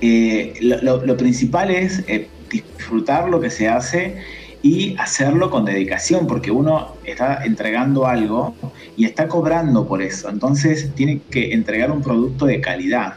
eh, 0.00 0.54
lo, 0.60 1.16
principal 1.16 1.70
es 1.70 2.04
eh, 2.06 2.28
disfrutar 2.50 3.28
lo 3.28 3.40
que 3.40 3.50
se 3.50 3.68
hace 3.68 4.16
y 4.62 4.96
hacerlo 4.98 5.50
con 5.50 5.64
dedicación, 5.64 6.26
porque 6.26 6.50
uno 6.50 6.96
está 7.04 7.44
entregando 7.44 8.06
algo 8.06 8.54
y 8.96 9.04
está 9.04 9.28
cobrando 9.28 9.86
por 9.86 10.02
eso, 10.02 10.28
entonces 10.28 10.92
tiene 10.94 11.20
que 11.30 11.52
entregar 11.52 11.90
un 11.90 12.02
producto 12.02 12.46
de 12.46 12.60
calidad. 12.60 13.14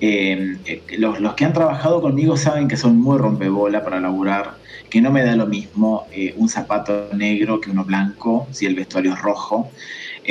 Eh, 0.00 0.80
los, 0.98 1.20
los 1.20 1.34
que 1.34 1.44
han 1.44 1.52
trabajado 1.52 2.00
conmigo 2.00 2.36
saben 2.36 2.68
que 2.68 2.76
soy 2.76 2.92
muy 2.92 3.18
rompebola 3.18 3.84
para 3.84 4.00
laburar, 4.00 4.54
que 4.88 5.00
no 5.00 5.10
me 5.10 5.24
da 5.24 5.36
lo 5.36 5.46
mismo 5.46 6.06
un 6.36 6.48
zapato 6.48 7.08
negro 7.12 7.60
que 7.60 7.70
uno 7.70 7.84
blanco, 7.84 8.48
si 8.50 8.66
el 8.66 8.74
vestuario 8.74 9.12
es 9.12 9.20
rojo. 9.20 9.70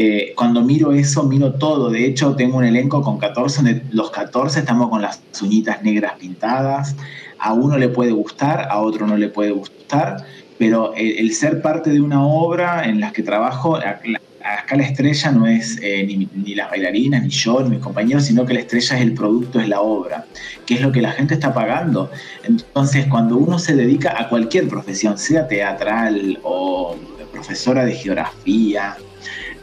Eh, 0.01 0.33
cuando 0.33 0.61
miro 0.63 0.93
eso, 0.93 1.23
miro 1.23 1.55
todo. 1.55 1.89
De 1.89 2.05
hecho, 2.05 2.33
tengo 2.33 2.57
un 2.57 2.63
elenco 2.63 3.01
con 3.01 3.17
14, 3.17 3.57
donde 3.63 3.85
los 3.91 4.11
14 4.11 4.59
estamos 4.59 4.89
con 4.89 5.01
las 5.01 5.25
uñitas 5.41 5.83
negras 5.83 6.13
pintadas. 6.17 6.95
A 7.37 7.51
uno 7.53 7.77
le 7.77 7.89
puede 7.89 8.11
gustar, 8.13 8.67
a 8.71 8.79
otro 8.79 9.05
no 9.07 9.17
le 9.17 9.27
puede 9.27 9.51
gustar, 9.51 10.23
pero 10.57 10.93
el, 10.95 11.33
ser 11.33 11.61
parte 11.61 11.89
de 11.89 11.99
una 11.99 12.23
obra 12.25 12.85
en 12.87 13.01
la 13.01 13.11
que 13.11 13.23
trabajo, 13.23 13.75
a- 13.75 13.99
acá 14.39 14.77
la 14.77 14.83
estrella 14.83 15.31
no 15.31 15.45
es 15.47 15.77
eh, 15.81 16.05
ni 16.31 16.55
las 16.55 16.69
bailarinas, 16.69 17.21
ni 17.23 17.29
yo, 17.29 17.61
ni 17.61 17.71
mis 17.71 17.79
compañeros, 17.81 18.23
sino 18.25 18.45
que 18.45 18.53
la 18.53 18.61
estrella 18.61 18.95
es 18.95 19.01
el 19.01 19.13
producto, 19.13 19.59
es 19.59 19.67
la 19.67 19.81
obra, 19.81 20.29
que 20.65 20.75
es 20.75 20.81
lo 20.81 20.93
que 20.93 21.01
la 21.01 21.11
gente 21.11 21.33
está 21.33 21.53
pagando. 21.53 22.09
Entonces, 22.41 23.07
cuando 23.07 23.37
uno 23.37 23.59
se 23.59 23.75
dedica 23.75 24.15
a 24.17 24.29
cualquier 24.29 24.69
profesión, 24.69 25.17
sea 25.17 25.45
teatral 25.47 26.39
o 26.43 27.01
profesora 27.31 27.83
de 27.85 27.95
geografía, 27.95 29.03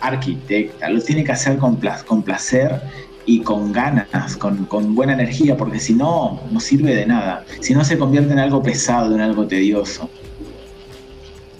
arquitecta, 0.01 0.89
lo 0.89 1.01
tiene 1.01 1.25
que 1.25 1.33
hacer 1.33 1.57
con, 1.59 1.81
con 2.07 2.23
placer 2.23 2.81
y 3.25 3.41
con 3.41 3.73
ganas, 3.73 4.37
con, 4.37 4.67
con 4.67 4.95
buena 4.95 5.15
energía, 5.15 5.57
porque 5.57 5.81
si 5.81 5.95
no, 5.95 6.41
no 6.51 6.61
sirve 6.61 6.95
de 6.95 7.07
nada. 7.07 7.45
Si 7.61 7.75
no, 7.75 7.85
se 7.85 7.99
convierte 7.99 8.33
en 8.33 8.39
algo 8.39 8.63
pesado, 8.63 9.15
en 9.15 9.21
algo 9.21 9.47
tedioso. 9.47 10.09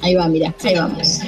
Ahí 0.03 0.15
va, 0.15 0.29
mira, 0.29 0.55
ahí 0.63 0.75
vamos. 0.77 1.21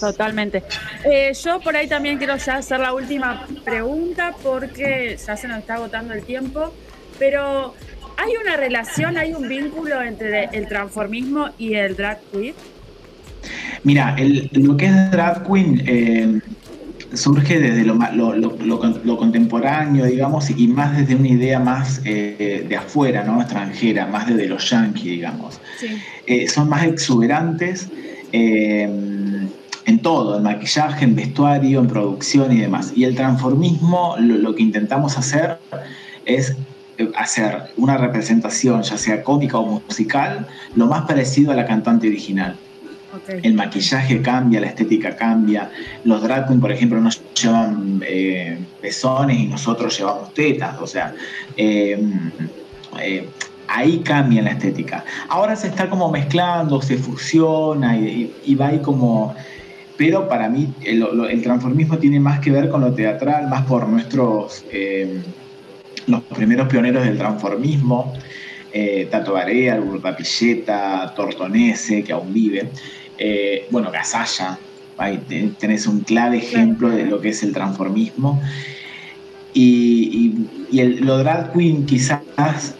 Totalmente. 0.00 0.62
Eh, 1.04 1.32
yo 1.44 1.60
por 1.60 1.76
ahí 1.76 1.88
también 1.88 2.16
quiero 2.18 2.36
ya 2.36 2.56
hacer 2.56 2.80
la 2.80 2.94
última 2.94 3.46
pregunta 3.64 4.34
porque 4.42 5.18
ya 5.26 5.36
se 5.36 5.48
nos 5.48 5.58
está 5.58 5.74
agotando 5.74 6.14
el 6.14 6.22
tiempo, 6.22 6.72
pero 7.18 7.74
¿hay 8.16 8.32
una 8.42 8.56
relación, 8.56 9.18
hay 9.18 9.34
un 9.34 9.46
vínculo 9.48 10.00
entre 10.00 10.44
el 10.52 10.68
transformismo 10.68 11.50
y 11.58 11.74
el 11.74 11.94
drag 11.96 12.20
queen? 12.32 12.54
Mira, 13.82 14.14
el- 14.16 14.48
lo 14.52 14.76
que 14.76 14.86
es 14.86 15.10
drag 15.10 15.44
queen 15.46 15.82
eh, 15.84 16.40
surge 17.14 17.58
desde 17.60 17.84
lo, 17.84 17.94
lo- 18.14 18.34
lo- 18.34 18.56
lo 18.64 18.78
con- 18.78 19.00
lo 19.04 19.16
contemporáneo, 19.16 20.04
digamos, 20.06 20.50
y 20.50 20.66
más 20.68 20.96
desde 20.96 21.14
una 21.14 21.28
idea 21.28 21.58
más 21.60 22.00
eh, 22.04 22.64
de 22.68 22.76
afuera, 22.76 23.24
¿no? 23.24 23.40
Extranjera, 23.40 24.06
más 24.06 24.26
desde 24.28 24.46
los 24.48 24.68
yankees, 24.70 25.04
digamos. 25.04 25.60
Sí. 25.78 25.86
Eh, 26.26 26.48
son 26.48 26.68
más 26.68 26.84
exuberantes 26.84 27.88
eh, 28.32 28.88
en 29.84 29.98
todo, 30.00 30.36
en 30.38 30.44
maquillaje, 30.44 31.04
en 31.04 31.14
vestuario, 31.14 31.80
en 31.80 31.88
producción 31.88 32.52
y 32.52 32.60
demás. 32.60 32.92
Y 32.94 33.04
el 33.04 33.14
transformismo, 33.14 34.14
lo, 34.18 34.36
lo 34.36 34.54
que 34.54 34.62
intentamos 34.62 35.18
hacer 35.18 35.58
es 36.24 36.54
eh, 36.98 37.10
hacer 37.16 37.62
una 37.76 37.96
representación, 37.96 38.82
ya 38.82 38.96
sea 38.96 39.22
cómica 39.22 39.58
o 39.58 39.80
musical, 39.86 40.46
lo 40.76 40.86
más 40.86 41.02
parecido 41.02 41.50
a 41.52 41.56
la 41.56 41.66
cantante 41.66 42.06
original. 42.08 42.56
El 43.42 43.54
maquillaje 43.54 44.22
cambia, 44.22 44.60
la 44.60 44.68
estética 44.68 45.14
cambia. 45.16 45.70
Los 46.04 46.22
drag 46.22 46.46
queen, 46.46 46.60
por 46.60 46.72
ejemplo, 46.72 47.00
no 47.00 47.10
llevan 47.10 48.02
eh, 48.06 48.58
pezones 48.80 49.38
y 49.38 49.46
nosotros 49.46 49.98
llevamos 49.98 50.32
tetas. 50.32 50.80
O 50.80 50.86
sea, 50.86 51.14
eh, 51.56 52.02
eh, 53.00 53.28
ahí 53.68 53.98
cambia 53.98 54.42
la 54.42 54.50
estética. 54.50 55.04
Ahora 55.28 55.56
se 55.56 55.68
está 55.68 55.88
como 55.88 56.10
mezclando, 56.10 56.80
se 56.80 56.96
fusiona 56.96 57.96
y, 57.96 58.54
va 58.54 58.68
ahí 58.68 58.78
como... 58.80 59.34
Pero 59.96 60.26
para 60.28 60.48
mí 60.48 60.72
el, 60.82 61.42
transformismo 61.42 61.98
tiene 61.98 62.18
más 62.18 62.40
que 62.40 62.50
ver 62.50 62.70
con 62.70 62.80
lo 62.80 62.92
teatral, 62.92 63.48
más 63.48 63.66
por 63.66 63.88
nuestros... 63.88 64.64
Eh, 64.70 65.22
los 66.06 66.20
primeros 66.22 66.66
pioneros 66.68 67.04
del 67.04 67.16
transformismo, 67.16 68.12
eh, 68.72 69.06
Tato 69.10 69.34
Barea, 69.34 69.80
Pilleta, 70.16 71.12
Tortonese, 71.14 72.02
que 72.02 72.12
aún 72.12 72.32
vive, 72.32 72.70
eh, 73.18 73.66
bueno, 73.70 73.90
Gasalla, 73.90 74.58
ahí 74.98 75.18
tenés 75.58 75.86
un 75.86 76.00
clave 76.00 76.38
ejemplo 76.38 76.90
de 76.90 77.04
lo 77.04 77.20
que 77.20 77.30
es 77.30 77.42
el 77.42 77.52
transformismo. 77.52 78.40
Y, 79.54 80.34
y, 80.70 80.80
el, 80.80 81.04
lo 81.04 81.18
drag 81.18 81.52
queen 81.52 81.84
quizás 81.84 82.22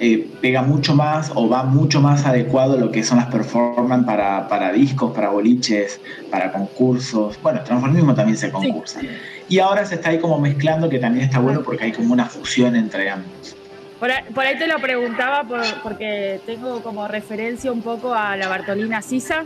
eh, 0.01 0.27
pega 0.41 0.63
mucho 0.63 0.95
más 0.95 1.31
o 1.35 1.47
va 1.47 1.65
mucho 1.65 2.01
más 2.01 2.25
adecuado 2.25 2.75
a 2.75 2.77
lo 2.79 2.91
que 2.91 3.05
son 3.05 3.19
las 3.19 3.27
performances 3.27 4.07
para, 4.07 4.49
para, 4.49 4.73
discos, 4.73 5.13
para 5.13 5.29
boliches, 5.29 6.01
para 6.31 6.51
concursos. 6.51 7.39
Bueno, 7.43 7.59
el 7.59 7.65
transformismo 7.65 8.15
también 8.15 8.39
se 8.39 8.51
concursa. 8.51 9.01
Y 9.49 9.59
ahora 9.59 9.85
se 9.85 9.97
está 9.97 10.11
ahí 10.11 10.19
como 10.19 10.39
mezclando, 10.39 10.89
que 10.89 10.99
también 10.99 11.27
está 11.27 11.39
bueno 11.41 11.63
porque 11.63 11.85
hay 11.85 11.93
como 11.93 12.15
una 12.15 12.25
fusión 12.25 12.75
entre 12.75 13.11
ambos. 13.11 13.57
Por 14.03 14.11
ahí, 14.45 14.59
te 14.59 14.67
lo 14.67 14.81
preguntaba 14.81 15.47
porque 15.83 16.41
tengo 16.45 16.83
como 16.83 17.07
referencia 17.07 17.71
un 17.71 17.83
poco 17.83 18.13
a 18.13 18.37
la 18.37 18.49
Bartolina 18.49 19.01
Sisa. 19.01 19.45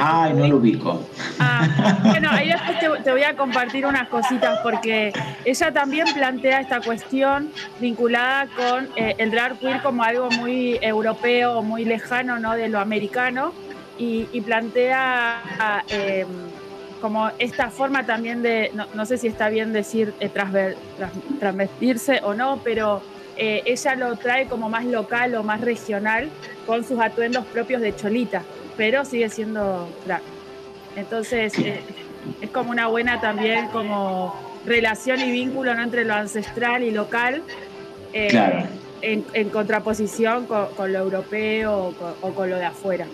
Ay, 0.00 0.34
no 0.34 0.46
lo 0.46 0.56
ubico. 0.56 1.06
Ah, 1.38 1.98
bueno, 2.04 2.30
ahí 2.30 2.48
después 2.48 3.02
te, 3.02 3.10
voy 3.10 3.22
a 3.22 3.36
compartir 3.36 3.86
unas 3.86 4.08
cositas 4.08 4.60
porque 4.62 5.12
ella 5.44 5.72
también 5.72 6.06
plantea 6.14 6.60
esta 6.60 6.80
cuestión 6.80 7.50
vinculada 7.80 8.46
con 8.56 8.88
eh, 8.96 9.14
el 9.18 9.30
drag 9.30 9.58
queer 9.58 9.82
como 9.82 10.02
algo 10.02 10.30
muy 10.30 10.78
europeo, 10.82 11.62
muy 11.62 11.84
lejano 11.84 12.38
¿no? 12.38 12.54
de 12.54 12.68
lo 12.68 12.80
americano 12.80 13.52
y, 13.98 14.40
plantea 14.42 15.84
eh, 15.88 16.24
como 17.00 17.30
esta 17.38 17.70
forma 17.70 18.06
también 18.06 18.42
de, 18.42 18.70
no, 18.94 19.06
sé 19.06 19.18
si 19.18 19.26
está 19.26 19.48
bien 19.48 19.72
decir 19.72 20.14
eh, 20.20 20.30
transvestirse 21.38 22.20
o 22.22 22.34
no, 22.34 22.60
pero 22.62 23.02
eh, 23.36 23.62
ella 23.66 23.94
lo 23.94 24.16
trae 24.16 24.46
como 24.46 24.68
más 24.68 24.84
local 24.84 25.34
o 25.36 25.42
más 25.42 25.60
regional 25.60 26.28
con 26.66 26.84
sus 26.84 26.98
atuendos 27.00 27.44
propios 27.46 27.80
de 27.80 27.94
Cholita, 27.94 28.42
pero 28.78 29.04
sigue 29.04 29.28
siendo 29.28 29.92
drag. 30.06 30.22
Entonces 30.96 31.58
eh, 31.58 31.80
es 32.40 32.48
como 32.48 32.70
una 32.70 32.86
buena 32.86 33.20
también 33.20 33.66
como 33.68 34.34
relación 34.64 35.20
y 35.20 35.30
vínculo 35.30 35.72
entre 35.72 36.06
lo 36.06 36.14
ancestral 36.14 36.82
y 36.82 36.90
local, 36.90 37.42
eh, 38.14 38.64
en, 39.02 39.50
contraposición 39.50 40.46
con, 40.46 40.92
lo 40.92 40.98
europeo 40.98 41.94
o 42.22 42.32
con, 42.32 42.48
lo 42.48 42.56
de 42.56 42.64
afuera. 42.64 43.06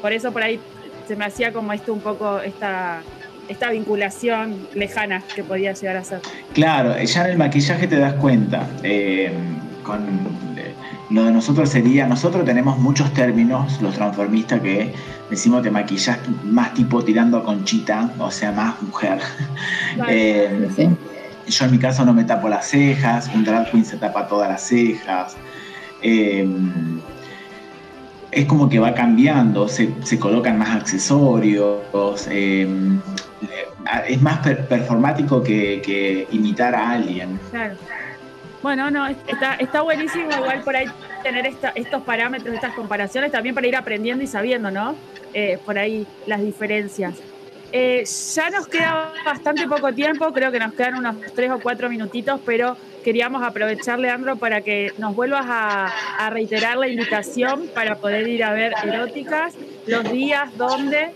Por 0.00 0.12
eso 0.12 0.32
por 0.32 0.42
ahí 0.42 0.58
se 1.06 1.16
me 1.16 1.24
hacía 1.26 1.52
como 1.52 1.72
esto 1.72 1.92
un 1.92 2.00
poco 2.00 2.40
esta 2.40 3.02
esta 3.48 3.70
vinculación 3.70 4.68
lejana 4.74 5.24
que 5.34 5.42
podía 5.42 5.72
llegar 5.72 5.96
a 5.96 6.04
ser. 6.04 6.20
Claro, 6.54 6.96
ya 7.02 7.24
en 7.24 7.32
el 7.32 7.36
maquillaje 7.36 7.88
te 7.88 7.98
das 7.98 8.14
cuenta. 8.14 8.64
Eh, 8.84 9.32
con 9.82 10.02
eh, 10.56 10.72
lo 11.10 11.24
de 11.24 11.32
nosotros 11.32 11.68
sería, 11.68 12.06
nosotros 12.06 12.44
tenemos 12.44 12.78
muchos 12.78 13.12
términos, 13.12 13.80
los 13.82 13.94
transformistas, 13.94 14.60
que 14.60 14.94
decimos 15.28 15.62
te 15.62 15.70
maquillas 15.70 16.18
más 16.44 16.72
tipo 16.74 17.02
tirando 17.04 17.38
a 17.38 17.44
conchita, 17.44 18.10
o 18.18 18.30
sea, 18.30 18.52
más 18.52 18.80
mujer. 18.82 19.18
Eh, 20.08 20.68
yo 21.46 21.64
en 21.64 21.70
mi 21.72 21.78
caso 21.78 22.04
no 22.04 22.12
me 22.12 22.22
tapo 22.22 22.48
las 22.48 22.68
cejas, 22.68 23.28
un 23.34 23.44
drag 23.44 23.70
queen 23.70 23.84
se 23.84 23.96
tapa 23.96 24.28
todas 24.28 24.48
las 24.48 24.62
cejas 24.62 25.36
es 28.32 28.46
como 28.46 28.68
que 28.68 28.78
va 28.78 28.94
cambiando, 28.94 29.68
se, 29.68 29.92
colocan 30.18 30.58
más 30.58 30.70
accesorios, 30.70 31.80
em, 32.28 33.00
es 34.08 34.22
más 34.22 34.38
performático 34.68 35.42
que, 35.42 36.28
imitar 36.30 36.74
a 36.74 36.90
alguien. 36.90 37.38
Claro. 37.50 37.74
Bueno, 38.62 38.90
no, 38.90 39.06
está, 39.06 39.54
está 39.54 39.80
buenísimo 39.80 40.30
igual 40.32 40.62
por 40.62 40.76
ahí 40.76 40.86
tener 41.22 41.46
estos 41.74 42.02
parámetros, 42.02 42.54
estas 42.54 42.74
comparaciones, 42.74 43.32
también 43.32 43.54
para 43.54 43.66
ir 43.66 43.76
aprendiendo 43.76 44.22
y 44.22 44.26
sabiendo, 44.26 44.70
¿no? 44.70 44.94
Eh, 45.32 45.58
por 45.64 45.78
ahí 45.78 46.06
las 46.26 46.42
diferencias. 46.42 47.14
Eh, 47.72 48.04
ya 48.34 48.50
nos 48.50 48.66
queda 48.66 49.12
bastante 49.24 49.66
poco 49.66 49.92
tiempo, 49.92 50.32
creo 50.32 50.50
que 50.50 50.58
nos 50.58 50.74
quedan 50.74 50.96
unos 50.96 51.16
tres 51.34 51.50
o 51.52 51.60
cuatro 51.60 51.88
minutitos, 51.88 52.40
pero 52.44 52.76
queríamos 53.04 53.42
aprovechar, 53.42 53.98
Leandro, 53.98 54.36
para 54.36 54.60
que 54.60 54.92
nos 54.98 55.14
vuelvas 55.14 55.46
a, 55.48 56.30
reiterar 56.30 56.76
la 56.76 56.88
invitación 56.88 57.68
para 57.74 57.96
poder 57.96 58.28
ir 58.28 58.44
a 58.44 58.52
ver 58.52 58.74
eróticas, 58.84 59.54
los 59.86 60.10
días, 60.10 60.50
dónde. 60.58 61.10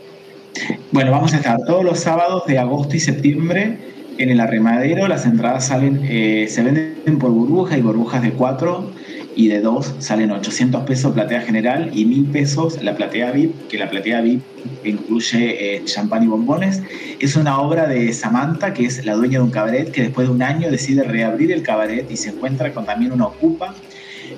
Bueno, 0.93 1.11
vamos 1.11 1.35
a 1.35 1.39
estar 1.39 1.59
todos 1.67 1.85
los 1.85 1.99
sábados 1.99 2.47
de 2.47 2.59
agosto 2.59 2.97
y 2.97 3.01
septiembre 3.01 3.94
en 4.19 4.31
el 4.31 4.41
arremadero. 4.41 5.09
Las 5.09 5.27
entradas 5.27 5.67
salen, 5.67 6.01
eh, 6.05 6.47
se 6.49 6.63
venden 6.63 7.19
por 7.19 7.31
burbuja 7.31 7.77
y 7.77 7.83
burbujas 7.83 8.23
de 8.23 8.33
cuatro 8.33 8.91
y 9.37 9.49
de 9.49 9.61
dos 9.61 9.95
salen 9.99 10.31
800 10.31 10.85
pesos 10.85 11.13
platea 11.13 11.41
general 11.41 11.91
y 11.93 12.05
1000 12.05 12.27
pesos 12.27 12.83
la 12.83 12.95
platea 12.95 13.33
VIP, 13.33 13.69
que 13.69 13.79
la 13.79 13.91
platea 13.91 14.21
VIP 14.21 14.43
incluye 14.85 15.77
eh, 15.77 15.85
champán 15.85 16.23
y 16.23 16.27
bombones. 16.27 16.83
Es 17.19 17.37
una 17.37 17.61
obra 17.61 17.87
de 17.87 18.13
Samantha, 18.13 18.73
que 18.73 18.87
es 18.87 19.05
la 19.05 19.15
dueña 19.15 19.39
de 19.39 19.45
un 19.45 19.51
cabaret, 19.51 19.91
que 19.91 20.03
después 20.03 20.29
de 20.29 20.35
un 20.35 20.43
año 20.43 20.71
decide 20.71 21.03
reabrir 21.03 21.53
el 21.53 21.63
cabaret 21.63 22.11
y 22.11 22.17
se 22.17 22.31
encuentra 22.31 22.73
con 22.73 22.85
también 22.85 23.13
una 23.13 23.27
ocupa, 23.27 23.75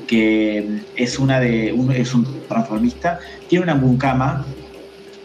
que 0.07 0.81
es, 0.97 1.19
una 1.19 1.41
de, 1.41 1.73
un, 1.73 1.93
es 1.93 2.15
un 2.15 2.27
transformista. 2.49 3.19
Tiene 3.49 3.65
una 3.65 3.75
mucama, 3.75 4.47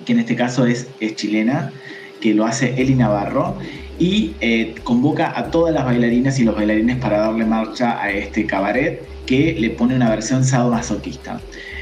que 0.06 0.14
en 0.14 0.20
este 0.20 0.36
caso 0.36 0.66
es, 0.66 0.88
es 1.00 1.16
chilena, 1.16 1.72
que 2.20 2.34
lo 2.34 2.46
hace 2.46 2.80
Eli 2.80 2.96
Navarro 2.96 3.58
y 4.02 4.34
eh, 4.42 4.74
convoca 4.84 5.32
a 5.38 5.52
todas 5.52 5.72
las 5.76 5.86
bailarinas 5.86 6.40
y 6.40 6.44
los 6.44 6.56
bailarines 6.56 6.98
para 6.98 7.20
darle 7.20 7.46
marcha 7.46 8.02
a 8.02 8.10
este 8.10 8.48
cabaret 8.48 9.04
que 9.28 9.56
le 9.60 9.70
pone 9.70 9.96
una 9.96 10.10
versión 10.10 10.44
sadomasoquista. 10.44 11.40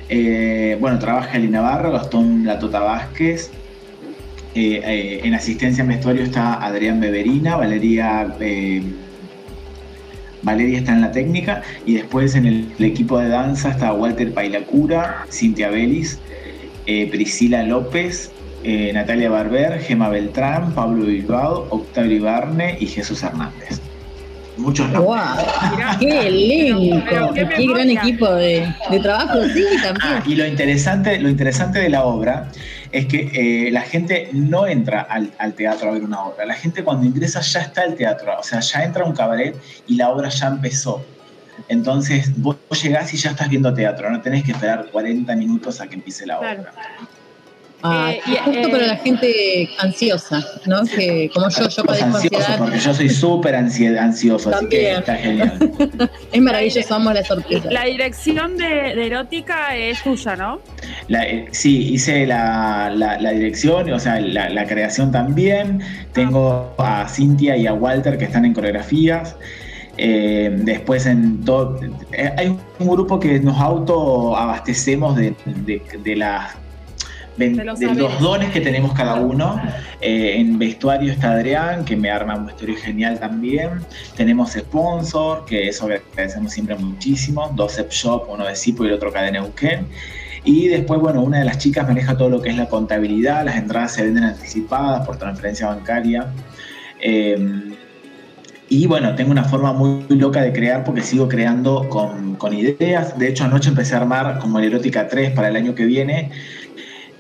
Eh, 0.10 0.76
bueno, 0.82 1.00
trabaja 1.00 1.38
Eli 1.38 1.48
Navarro, 1.48 1.94
Gastón 1.94 2.46
Latota 2.46 2.82
Vázquez. 2.82 3.52
Eh, 4.54 4.82
eh, 4.84 5.22
en 5.24 5.34
asistencia 5.34 5.82
en 5.82 5.88
vestuario 5.88 6.24
está 6.24 6.56
Adrián 6.56 7.00
Beberina, 7.00 7.56
Valeria, 7.56 8.36
Valeria 10.42 10.80
está 10.80 10.92
en 10.92 11.02
la 11.02 11.12
técnica 11.14 11.62
y 11.86 11.94
después 11.94 12.36
en 12.36 12.48
el, 12.48 12.68
equipo 12.80 13.18
de 13.18 13.30
danza 13.30 13.70
está 13.70 13.94
Walter 13.94 14.34
Pailacura, 14.34 15.26
Cintia 15.32 15.70
Belis, 15.70 16.20
Priscila 16.86 17.64
López, 17.64 18.32
Natalia 18.64 19.30
Barber, 19.30 19.80
Gema 19.82 20.10
Beltrán, 20.10 20.74
Pablo 20.74 21.06
Bilbao, 21.06 21.68
Octavio 21.70 22.18
Ibarne 22.18 22.78
y 22.80 22.88
Jesús 22.88 23.24
Hernández 23.24 23.80
muchos 24.60 24.90
nombres. 24.90 25.06
¡Wow! 25.06 25.98
¡Qué 26.00 26.28
elenco! 26.28 27.34
¡Qué, 27.34 27.68
gran 27.68 27.90
equipo 27.90 28.30
de, 28.36 28.72
trabajo! 29.02 29.44
Sí, 29.54 29.66
también. 29.82 29.98
Ah, 30.02 30.24
y 30.26 30.36
lo 30.36 30.46
interesante, 30.46 31.20
lo 31.20 31.30
interesante 31.30 31.80
de 31.80 31.90
la 31.90 32.04
obra 32.04 32.52
es 32.92 33.06
que 33.06 33.30
eh, 33.34 33.72
la 33.72 33.82
gente 33.82 34.30
no 34.34 34.68
entra 34.68 35.02
al, 35.02 35.54
teatro 35.56 35.90
a 35.90 35.94
ver 35.94 36.04
una 36.04 36.24
obra. 36.24 36.46
La 36.46 36.56
gente 36.56 36.84
cuando 36.84 37.06
ingresa 37.06 37.42
ya 37.42 37.62
está 37.62 37.84
el 37.84 37.96
teatro, 37.96 38.38
o 38.40 38.44
sea, 38.44 38.60
ya 38.60 38.84
entra 38.84 39.04
un 39.04 39.14
cabaret 39.14 39.56
y 39.88 39.96
la 39.96 40.10
obra 40.10 40.30
ya 40.30 40.48
empezó. 40.48 41.04
Entonces 41.68 42.32
vos 42.38 42.58
llegás 42.82 43.14
y 43.14 43.18
ya 43.18 43.32
estás 43.32 43.50
viendo 43.50 43.74
teatro, 43.74 44.10
no 44.10 44.22
tenés 44.22 44.44
que 44.44 44.54
esperar 44.54 44.88
40 44.92 45.36
minutos 45.36 45.82
a 45.82 45.88
que 45.88 45.96
empiece 45.96 46.26
la 46.26 46.40
obra. 46.40 46.74
Ah, 47.82 48.12
eh, 48.12 48.38
justo 48.44 48.70
para 48.70 48.88
la 48.88 48.98
gente 48.98 49.70
ansiosa, 49.78 50.46
¿no? 50.66 50.84
Que 50.84 51.30
como 51.34 51.48
yo, 51.50 51.70
yo 51.70 51.84
padezco 51.84 52.18
ansiedad. 52.18 52.58
Porque 52.58 52.78
yo 52.78 52.94
soy 52.94 53.10
súper 53.10 53.56
ansioso, 53.56 54.54
así 54.54 54.68
que 54.68 54.92
está 54.96 55.16
genial. 55.16 55.58
es 56.32 56.42
maravilloso, 56.42 56.96
amo 56.96 57.14
la 57.14 57.24
sorpresa. 57.24 57.72
La 57.72 57.86
dirección 57.86 58.58
de, 58.58 59.06
erótica 59.06 59.78
es 59.78 60.04
tuya, 60.04 60.36
¿no? 60.36 60.60
Eh, 61.08 61.46
sí, 61.52 61.94
hice 61.94 62.28
la, 62.28 62.92
dirección, 63.34 63.90
o 63.94 64.00
sea, 64.00 64.20
la, 64.20 64.66
creación 64.68 65.14
también. 65.14 65.82
Tengo 66.12 66.74
a 66.78 67.08
Cintia 67.08 67.56
y 67.56 67.66
a 67.66 67.74
Walter 67.74 68.18
que 68.18 68.26
están 68.26 68.44
en 68.44 68.54
coreografías. 68.54 69.38
Eh, 69.96 70.50
después 70.54 71.06
en 71.06 71.44
todo. 71.46 71.80
hay 72.38 72.48
un 72.80 72.88
grupo 72.88 73.20
que 73.20 73.40
nos 73.40 73.58
autoabastecemos 73.58 75.16
de, 75.16 75.34
de, 75.46 75.82
de 76.04 76.16
las 76.16 76.56
de, 77.40 77.96
los, 77.96 78.20
dones 78.20 78.52
que 78.52 78.62
tenemos 78.62 78.94
cada 78.94 79.16
uno. 79.16 79.62
Eh, 80.02 80.36
en 80.38 80.60
vestuario 80.60 81.12
está 81.12 81.32
Adrián, 81.32 81.86
que 81.86 81.96
me 81.96 82.10
arma 82.12 82.36
un 82.36 82.46
vestuario 82.46 82.76
genial 82.78 83.20
también. 83.20 83.70
Tenemos 84.16 84.52
sponsor, 84.52 85.46
que 85.46 85.70
eso 85.70 85.86
agradecemos 85.86 86.54
siempre 86.54 86.76
muchísimo. 86.76 87.52
Dos 87.56 87.80
Ep 87.80 87.92
Shop, 87.92 88.28
uno 88.30 88.46
de 88.46 88.56
Sipo 88.56 88.84
y 88.86 88.90
el 88.90 88.94
otro 88.94 89.12
Cadena 89.12 89.40
Neuquén. 89.40 89.88
Y 90.44 90.68
después, 90.68 91.00
bueno, 91.00 91.22
una 91.22 91.40
de 91.40 91.46
las 91.46 91.58
chicas 91.58 91.88
maneja 91.88 92.18
todo 92.18 92.30
lo 92.30 92.42
que 92.42 92.50
es 92.50 92.58
la 92.58 92.68
contabilidad. 92.68 93.46
Las 93.46 93.58
entradas 93.58 93.94
se 93.94 94.04
venden 94.04 94.24
anticipadas 94.26 95.06
por 95.06 95.18
transferencia 95.18 95.68
bancaria. 95.68 96.28
Eh, 97.02 97.76
Y 98.72 98.86
bueno, 98.86 99.16
tengo 99.16 99.32
una 99.32 99.44
forma 99.46 99.74
muy 99.74 100.06
loca 100.10 100.44
de 100.44 100.54
crear 100.54 100.84
porque 100.84 101.02
sigo 101.02 101.28
creando 101.28 101.90
con, 101.90 102.36
con 102.36 102.54
ideas. 102.54 103.18
De 103.18 103.28
hecho, 103.28 103.44
anoche 103.44 103.70
empecé 103.70 103.96
a 103.96 103.98
armar 103.98 104.38
como 104.38 104.60
el 104.60 104.66
Erótica 104.66 105.08
3 105.08 105.32
para 105.32 105.48
el 105.48 105.56
año 105.56 105.74
que 105.74 105.86
viene. 105.86 106.30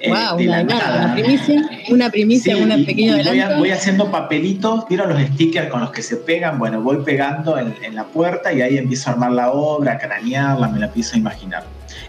Eh, 0.01 0.09
wow, 0.09 0.37
de 0.37 0.45
la 0.45 0.61
una, 0.61 0.63
nada. 0.63 1.05
una 1.05 1.13
primicia, 1.15 1.69
una 1.89 2.09
primicia, 2.09 2.55
Sí, 2.55 2.61
una 2.61 2.75
pequeña 2.77 3.17
voy, 3.23 3.39
a- 3.39 3.57
voy 3.57 3.71
haciendo 3.71 4.09
papelitos, 4.11 4.85
¿vieron 4.87 5.09
los 5.09 5.21
stickers 5.21 5.69
con 5.69 5.81
los 5.81 5.91
que 5.91 6.01
se 6.01 6.15
pegan? 6.17 6.57
Bueno, 6.59 6.81
voy 6.81 6.97
pegando 7.03 7.57
en, 7.57 7.75
en 7.83 7.95
la 7.95 8.05
puerta 8.05 8.53
y 8.53 8.61
ahí 8.61 8.77
empiezo 8.77 9.09
a 9.09 9.13
armar 9.13 9.31
la 9.31 9.51
obra, 9.51 9.93
a 9.93 9.97
cranearla, 9.97 10.67
me 10.69 10.79
la 10.79 10.85
empiezo 10.87 11.15
a 11.15 11.19
imaginar. 11.19 11.63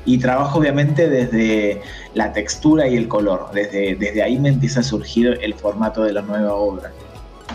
Y 0.04 0.18
trabajo 0.18 0.58
obviamente 0.58 1.08
desde 1.08 1.80
la 2.14 2.32
textura 2.32 2.86
y 2.88 2.96
el 2.96 3.08
color, 3.08 3.50
desde, 3.52 3.96
desde 3.96 4.22
ahí 4.22 4.38
me 4.38 4.48
empieza 4.50 4.80
a 4.80 4.82
surgir 4.82 5.38
el 5.42 5.54
formato 5.54 6.02
de 6.04 6.12
la 6.12 6.22
nueva 6.22 6.54
obra. 6.54 6.92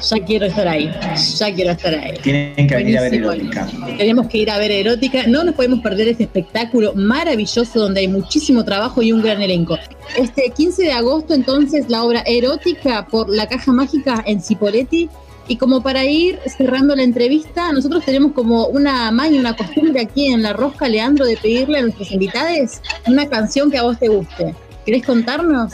Ya 0.01 0.25
quiero 0.25 0.45
estar 0.45 0.67
ahí, 0.67 0.91
ya 1.37 1.53
quiero 1.53 1.71
estar 1.71 1.93
ahí. 1.93 2.17
Tienen 2.21 2.67
que 2.67 2.75
venir 2.75 2.97
a 2.97 3.01
ver 3.01 3.13
erótica. 3.13 3.67
Tenemos 3.97 4.27
que 4.27 4.37
ir 4.39 4.51
a 4.51 4.57
ver 4.57 4.71
Erótica. 4.71 5.27
No 5.27 5.43
nos 5.43 5.55
podemos 5.55 5.79
perder 5.79 6.07
este 6.09 6.23
espectáculo 6.23 6.93
maravilloso 6.95 7.79
donde 7.79 8.01
hay 8.01 8.07
muchísimo 8.07 8.63
trabajo 8.63 9.01
y 9.01 9.11
un 9.11 9.21
gran 9.21 9.41
elenco. 9.41 9.77
Este 10.17 10.51
15 10.55 10.83
de 10.83 10.91
agosto, 10.91 11.33
entonces, 11.33 11.89
la 11.89 12.03
obra 12.03 12.23
Erótica 12.25 13.07
por 13.07 13.29
la 13.29 13.47
Caja 13.47 13.71
Mágica 13.71 14.23
en 14.25 14.41
Cipoletti. 14.41 15.09
Y 15.47 15.57
como 15.57 15.83
para 15.83 16.03
ir 16.05 16.39
cerrando 16.57 16.95
la 16.95 17.03
entrevista, 17.03 17.71
nosotros 17.71 18.03
tenemos 18.03 18.31
como 18.31 18.65
una 18.67 19.11
maña, 19.11 19.39
una 19.39 19.55
costumbre 19.55 20.01
aquí 20.01 20.27
en 20.27 20.41
La 20.41 20.53
Rosca, 20.53 20.87
Leandro, 20.87 21.25
de 21.25 21.37
pedirle 21.37 21.77
a 21.77 21.81
nuestros 21.83 22.11
invitados 22.11 22.81
una 23.05 23.27
canción 23.27 23.69
que 23.69 23.77
a 23.77 23.83
vos 23.83 23.99
te 23.99 24.07
guste. 24.07 24.55
¿Querés 24.85 25.05
contarnos? 25.05 25.73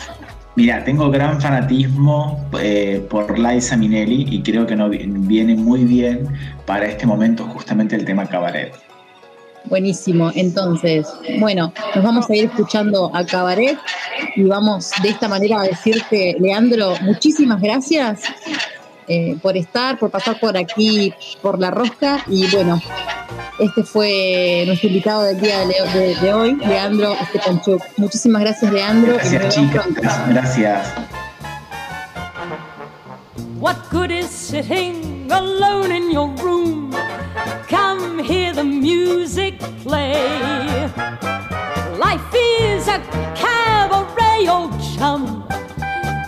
Mira, 0.55 0.83
tengo 0.83 1.09
gran 1.09 1.39
fanatismo 1.39 2.45
eh, 2.61 3.05
por 3.09 3.39
Liza 3.39 3.77
Minnelli 3.77 4.27
y 4.29 4.41
creo 4.43 4.67
que 4.67 4.75
no, 4.75 4.89
vi- 4.89 5.05
viene 5.07 5.55
muy 5.55 5.85
bien 5.85 6.27
para 6.65 6.85
este 6.87 7.05
momento 7.05 7.45
justamente 7.45 7.95
el 7.95 8.03
tema 8.03 8.25
cabaret. 8.25 8.73
Buenísimo. 9.65 10.31
Entonces, 10.35 11.07
bueno, 11.39 11.71
nos 11.95 12.03
vamos 12.03 12.29
a 12.29 12.35
ir 12.35 12.45
escuchando 12.45 13.11
a 13.15 13.23
Cabaret 13.23 13.77
y 14.35 14.43
vamos 14.43 14.91
de 15.03 15.09
esta 15.09 15.27
manera 15.29 15.61
a 15.61 15.63
decirte, 15.63 16.35
Leandro, 16.39 16.95
muchísimas 17.01 17.61
gracias 17.61 18.23
eh, 19.07 19.37
por 19.41 19.57
estar, 19.57 19.97
por 19.99 20.09
pasar 20.11 20.39
por 20.39 20.57
aquí, 20.57 21.13
por 21.41 21.59
la 21.59 21.71
rosca. 21.71 22.23
Y 22.27 22.47
bueno, 22.51 22.81
este 23.59 23.83
fue 23.83 24.63
nuestro 24.67 24.87
invitado 24.89 25.23
del 25.23 25.39
día 25.41 25.59
de, 25.65 25.75
de- 25.99 26.15
de 26.15 26.33
hoy, 26.33 26.55
Leandro 26.55 27.15
Stepanchuk. 27.29 27.81
Muchísimas 27.97 28.41
gracias, 28.41 28.71
Leandro. 28.71 29.13
Gracias 29.15 29.55
chicas, 29.55 29.85
gracias. 30.29 30.93
What 33.59 33.75
good 33.91 34.09
is 34.11 34.27
sitting 34.29 35.31
alone 35.31 35.91
in 35.95 36.09
your 36.11 36.29
room? 36.41 36.91
Come 37.69 38.17
hear 38.23 38.53
the 38.53 38.63
music 38.63 39.59
play. 39.83 40.89
Life 41.99 42.33
is 42.33 42.87
a 42.87 42.99
cabaret, 43.35 44.47
old 44.49 44.71
chum. 44.71 44.80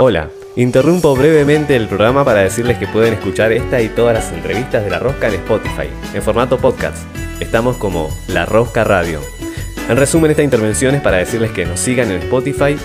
Hola, 0.00 0.30
interrumpo 0.54 1.16
brevemente 1.16 1.74
el 1.74 1.88
programa 1.88 2.24
para 2.24 2.38
decirles 2.38 2.78
que 2.78 2.86
pueden 2.86 3.14
escuchar 3.14 3.50
esta 3.50 3.82
y 3.82 3.88
todas 3.88 4.14
las 4.14 4.32
entrevistas 4.32 4.84
de 4.84 4.90
La 4.90 5.00
Rosca 5.00 5.26
en 5.26 5.34
Spotify, 5.34 5.88
en 6.14 6.22
formato 6.22 6.56
podcast. 6.56 6.98
Estamos 7.40 7.78
como 7.78 8.08
La 8.28 8.46
Rosca 8.46 8.84
Radio. 8.84 9.20
En 9.88 9.96
resumen, 9.96 10.30
esta 10.30 10.44
intervención 10.44 10.94
es 10.94 11.02
para 11.02 11.16
decirles 11.16 11.50
que 11.50 11.66
nos 11.66 11.80
sigan 11.80 12.12
en 12.12 12.22
Spotify 12.22 12.76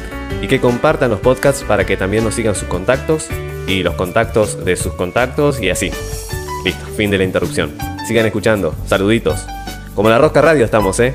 y 0.41 0.47
que 0.47 0.59
compartan 0.59 1.11
los 1.11 1.19
podcasts 1.19 1.63
para 1.63 1.85
que 1.85 1.97
también 1.97 2.23
nos 2.23 2.33
sigan 2.33 2.55
sus 2.55 2.67
contactos 2.67 3.27
y 3.67 3.83
los 3.83 3.93
contactos 3.93 4.65
de 4.65 4.75
sus 4.75 4.93
contactos 4.93 5.61
y 5.61 5.69
así. 5.69 5.91
Listo, 6.65 6.83
fin 6.97 7.11
de 7.11 7.19
la 7.19 7.25
interrupción. 7.25 7.77
Sigan 8.07 8.25
escuchando, 8.25 8.73
saluditos. 8.87 9.45
Como 9.93 10.09
La 10.09 10.17
Rosca 10.17 10.41
Radio 10.41 10.65
estamos, 10.65 10.99
¿eh? 10.99 11.13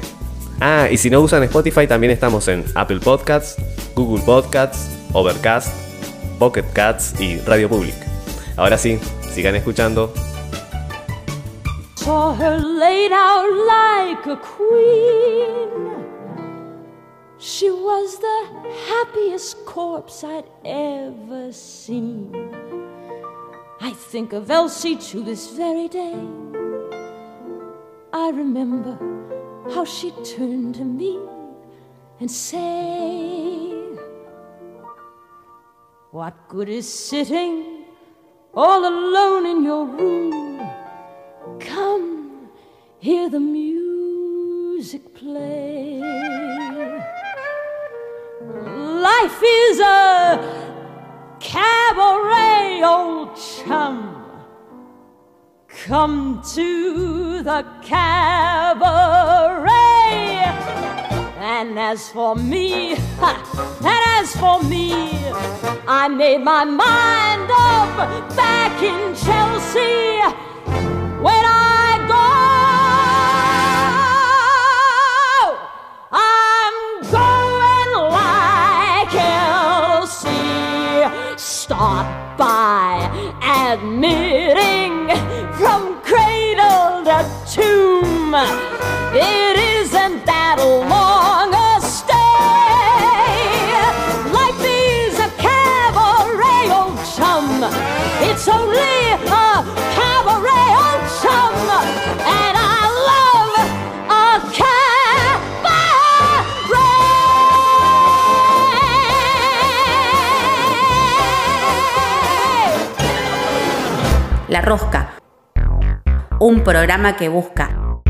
Ah, 0.60 0.86
y 0.92 0.96
si 0.96 1.10
no 1.10 1.20
usan 1.20 1.42
Spotify, 1.42 1.88
también 1.88 2.12
estamos 2.12 2.46
en 2.46 2.64
Apple 2.76 3.00
Podcasts, 3.00 3.56
Google 3.96 4.22
Podcasts, 4.24 4.90
Overcast, 5.12 5.87
Pocket 6.38 6.72
Cats 6.72 7.14
y 7.18 7.38
Radio 7.46 7.68
Public. 7.68 7.94
Ahora 8.56 8.78
sí, 8.78 8.98
sigan 9.32 9.54
escuchando. 9.56 10.12
saw 12.08 12.32
her 12.32 12.56
laid 12.56 13.12
out 13.12 13.52
like 13.76 14.26
a 14.26 14.36
queen. 14.36 15.70
She 17.38 17.68
was 17.70 18.18
the 18.18 18.40
happiest 18.88 19.66
corpse 19.66 20.24
I'd 20.24 20.48
ever 20.64 21.52
seen. 21.52 22.32
I 23.82 23.90
think 23.92 24.32
of 24.32 24.50
Elsie 24.50 24.96
to 25.10 25.22
this 25.22 25.50
very 25.50 25.88
day. 25.88 26.18
I 28.14 28.30
remember 28.30 28.94
how 29.74 29.84
she 29.84 30.10
turned 30.34 30.76
to 30.76 30.84
me 30.84 31.18
and 32.20 32.30
say, 32.30 33.77
What 36.10 36.48
good 36.48 36.70
is 36.70 36.90
sitting 36.90 37.84
all 38.54 38.80
alone 38.80 39.44
in 39.44 39.62
your 39.62 39.84
room? 39.84 40.58
Come, 41.60 42.48
hear 42.98 43.28
the 43.28 43.38
music 43.38 45.14
play. 45.14 46.00
Life 48.40 49.42
is 49.42 49.80
a 49.80 51.36
cabaret, 51.40 52.82
old 52.82 53.36
chum. 53.36 54.24
Come 55.68 56.40
to 56.54 57.42
the 57.42 57.66
cabaret. 57.82 59.28
And 61.40 61.78
as 61.78 62.08
for 62.08 62.34
me, 62.34 62.94
and 62.94 63.00
as 63.80 64.34
for 64.34 64.60
me, 64.64 64.92
I 65.86 66.08
made 66.08 66.42
my 66.42 66.64
mind 66.64 67.48
up 67.48 67.96
back 68.34 68.82
in 68.82 69.14
Chelsea 69.14 70.18
when 71.22 71.44
I 71.46 71.98
go. 72.08 72.28
I'm 76.10 76.76
going 77.08 77.92
like 78.18 79.14
Elsie. 79.94 81.38
Start 81.38 82.36
by 82.36 82.98
admitting 83.70 85.08
from 85.56 86.00
cradle 86.02 87.04
to 87.04 87.22
tomb. 87.48 88.34
It 89.14 89.56
isn't 89.80 90.26
that 90.26 90.58
long 90.58 91.17
La 114.48 114.62
Rosca, 114.62 115.10
un 116.40 116.64
programa 116.64 117.16
que 117.16 117.28
busca 117.28 118.00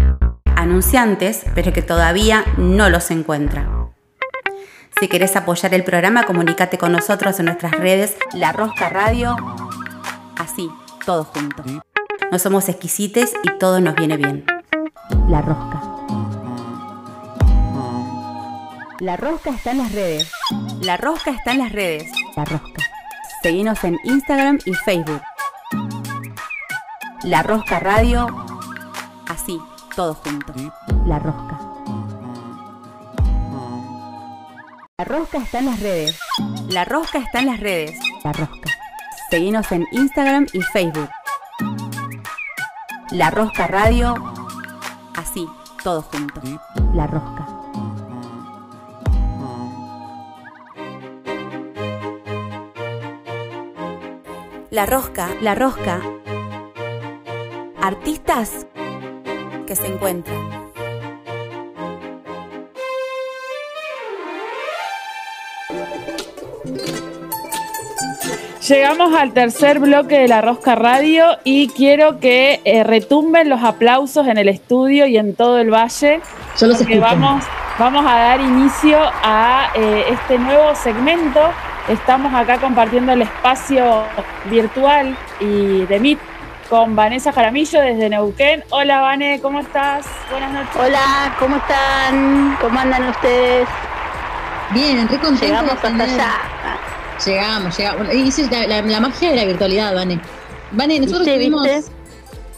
anunciantes, 0.54 1.44
pero 1.56 1.72
que 1.72 1.82
todavía 1.82 2.44
no 2.56 2.90
los 2.90 3.10
encuentra. 3.10 3.90
Si 5.00 5.08
querés 5.08 5.34
apoyar 5.34 5.74
el 5.74 5.82
programa, 5.82 6.22
comunícate 6.22 6.78
con 6.78 6.92
nosotros 6.92 7.40
en 7.40 7.46
nuestras 7.46 7.72
redes 7.72 8.16
La 8.34 8.52
Rosca 8.52 8.88
Radio, 8.88 9.34
así, 10.38 10.70
todos 11.04 11.26
juntos. 11.26 11.66
No 12.30 12.38
somos 12.38 12.68
exquisites 12.68 13.34
y 13.42 13.58
todo 13.58 13.80
nos 13.80 13.96
viene 13.96 14.16
bien. 14.16 14.44
La 15.28 15.40
Rosca. 15.40 15.82
La 19.00 19.16
Rosca 19.16 19.50
está 19.50 19.72
en 19.72 19.78
las 19.78 19.92
redes. 19.92 20.30
La 20.82 20.96
Rosca 20.96 21.32
está 21.32 21.50
en 21.50 21.58
las 21.58 21.72
redes. 21.72 22.04
La 22.36 22.44
Rosca. 22.44 22.82
Seguinos 23.42 23.82
en 23.82 23.98
Instagram 24.04 24.58
y 24.64 24.74
Facebook. 24.74 25.22
La 27.28 27.42
Rosca 27.42 27.78
Radio, 27.78 28.26
así, 29.28 29.60
todos 29.94 30.16
juntos. 30.16 30.56
La 31.04 31.18
Rosca. 31.18 31.60
La 34.96 35.04
Rosca 35.04 35.36
está 35.36 35.58
en 35.58 35.66
las 35.66 35.80
redes. 35.80 36.18
La 36.70 36.86
Rosca 36.86 37.18
está 37.18 37.40
en 37.40 37.46
las 37.48 37.60
redes. 37.60 38.00
La 38.24 38.32
Rosca. 38.32 38.70
Seguinos 39.28 39.70
en 39.72 39.86
Instagram 39.92 40.46
y 40.54 40.62
Facebook. 40.62 41.10
La 43.10 43.30
Rosca 43.30 43.66
Radio, 43.66 44.14
así, 45.14 45.46
todos 45.84 46.06
juntos. 46.06 46.42
La 46.94 47.06
Rosca. 47.06 47.46
La 54.70 54.86
Rosca, 54.86 55.28
La 55.42 55.54
Rosca. 55.54 56.00
Artistas 57.88 58.66
que 59.66 59.74
se 59.74 59.86
encuentran. 59.86 60.36
Llegamos 68.68 69.14
al 69.14 69.32
tercer 69.32 69.78
bloque 69.78 70.18
de 70.18 70.28
la 70.28 70.42
Rosca 70.42 70.74
Radio 70.74 71.38
y 71.44 71.68
quiero 71.68 72.20
que 72.20 72.60
eh, 72.66 72.84
retumben 72.84 73.48
los 73.48 73.62
aplausos 73.62 74.26
en 74.26 74.36
el 74.36 74.50
estudio 74.50 75.06
y 75.06 75.16
en 75.16 75.34
todo 75.34 75.56
el 75.58 75.72
valle. 75.72 76.20
Yo 76.58 76.66
los 76.66 76.78
escucho. 76.78 77.00
vamos, 77.00 77.42
vamos 77.78 78.04
a 78.04 78.18
dar 78.18 78.40
inicio 78.42 78.98
a 79.00 79.70
eh, 79.74 80.04
este 80.10 80.38
nuevo 80.38 80.74
segmento. 80.74 81.40
Estamos 81.88 82.34
acá 82.34 82.58
compartiendo 82.58 83.12
el 83.12 83.22
espacio 83.22 84.02
virtual 84.50 85.16
y 85.40 85.86
de 85.86 85.98
Meet 85.98 86.18
con 86.68 86.94
Vanessa 86.94 87.32
Jaramillo 87.32 87.80
desde 87.80 88.08
Neuquén. 88.10 88.62
Hola, 88.70 89.00
Vane, 89.00 89.40
¿cómo 89.40 89.60
estás? 89.60 90.06
Buenas 90.30 90.52
noches. 90.52 90.76
Hola, 90.78 91.34
¿cómo 91.38 91.56
están? 91.56 92.56
¿Cómo 92.60 92.78
andan 92.78 93.08
ustedes? 93.08 93.68
Bien, 94.74 95.08
re 95.08 95.18
contenta 95.18 95.46
Llegamos 95.46 95.72
hasta 95.72 95.88
allá. 95.88 96.32
Llegamos, 97.24 97.76
llegamos. 97.78 98.34
Sí, 98.34 98.46
la, 98.50 98.66
la- 98.66 98.82
la 98.82 99.00
magia 99.00 99.30
de 99.30 99.36
la 99.36 99.44
virtualidad, 99.46 99.94
Vane. 99.94 100.20
Vane, 100.72 101.00
nosotros 101.00 101.20
¿Viste, 101.26 101.34
tuvimos 101.38 101.62
viste? 101.64 101.90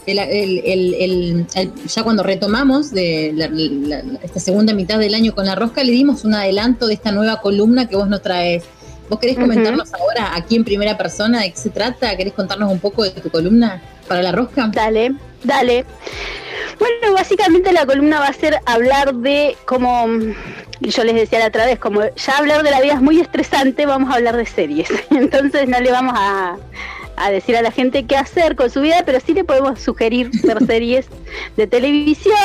el- 0.07 0.19
el- 0.19 0.61
el- 0.65 0.93
el- 0.95 1.47
el- 1.55 1.73
ya 1.87 2.03
cuando 2.03 2.21
retomamos 2.23 2.91
de 2.91 3.31
la- 3.33 3.47
la- 3.49 4.03
la- 4.03 4.19
esta 4.23 4.39
segunda 4.41 4.73
mitad 4.73 4.99
del 4.99 5.13
año 5.15 5.33
con 5.33 5.45
la 5.45 5.55
rosca, 5.55 5.83
le 5.85 5.93
dimos 5.93 6.25
un 6.25 6.35
adelanto 6.35 6.87
de 6.87 6.95
esta 6.95 7.11
nueva 7.13 7.39
columna 7.39 7.87
que 7.87 7.95
vos 7.95 8.09
nos 8.09 8.21
traes. 8.21 8.65
¿Vos 9.11 9.19
querés 9.19 9.37
comentarnos 9.37 9.93
ahora 9.93 10.31
aquí 10.37 10.55
en 10.55 10.63
primera 10.63 10.97
persona 10.97 11.41
de 11.41 11.51
qué 11.51 11.57
se 11.57 11.69
trata? 11.69 12.15
¿Querés 12.15 12.31
contarnos 12.31 12.71
un 12.71 12.79
poco 12.79 13.03
de 13.03 13.09
tu 13.09 13.29
columna 13.29 13.81
para 14.07 14.21
la 14.21 14.31
rosca? 14.31 14.69
Dale, 14.73 15.11
dale. 15.43 15.83
Bueno, 16.79 17.13
básicamente 17.13 17.73
la 17.73 17.85
columna 17.85 18.21
va 18.21 18.27
a 18.27 18.33
ser 18.33 18.59
hablar 18.65 19.13
de 19.15 19.57
como 19.65 20.07
yo 20.79 21.03
les 21.03 21.15
decía 21.15 21.39
la 21.39 21.47
otra 21.47 21.65
vez, 21.65 21.77
como 21.77 22.03
ya 22.15 22.37
hablar 22.37 22.63
de 22.63 22.71
la 22.71 22.79
vida 22.79 22.93
es 22.93 23.01
muy 23.01 23.19
estresante, 23.19 23.85
vamos 23.85 24.09
a 24.09 24.15
hablar 24.15 24.37
de 24.37 24.45
series. 24.45 24.87
Entonces 25.09 25.67
no 25.67 25.77
le 25.81 25.91
vamos 25.91 26.13
a, 26.15 26.55
a 27.21 27.31
decir 27.31 27.55
a 27.55 27.61
la 27.61 27.71
gente 27.71 28.05
qué 28.05 28.15
hacer 28.15 28.55
con 28.55 28.69
su 28.69 28.81
vida, 28.81 29.03
pero 29.05 29.19
sí 29.19 29.33
le 29.33 29.43
podemos 29.43 29.79
sugerir 29.79 30.29
ver 30.43 30.65
series 30.65 31.07
de 31.57 31.67
televisión, 31.67 32.35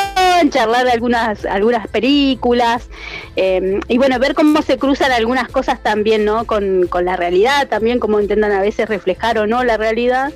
charlar 0.50 0.84
de 0.84 0.92
algunas, 0.92 1.44
algunas 1.44 1.88
películas, 1.88 2.88
eh, 3.36 3.80
y 3.88 3.98
bueno, 3.98 4.18
ver 4.18 4.34
cómo 4.34 4.62
se 4.62 4.78
cruzan 4.78 5.12
algunas 5.12 5.48
cosas 5.48 5.82
también, 5.82 6.24
¿no? 6.24 6.46
Con, 6.46 6.86
con 6.88 7.04
la 7.04 7.16
realidad, 7.16 7.68
también 7.68 7.98
cómo 7.98 8.20
intentan 8.20 8.52
a 8.52 8.60
veces 8.60 8.88
reflejar 8.88 9.38
o 9.38 9.46
no 9.46 9.64
la 9.64 9.76
realidad. 9.76 10.32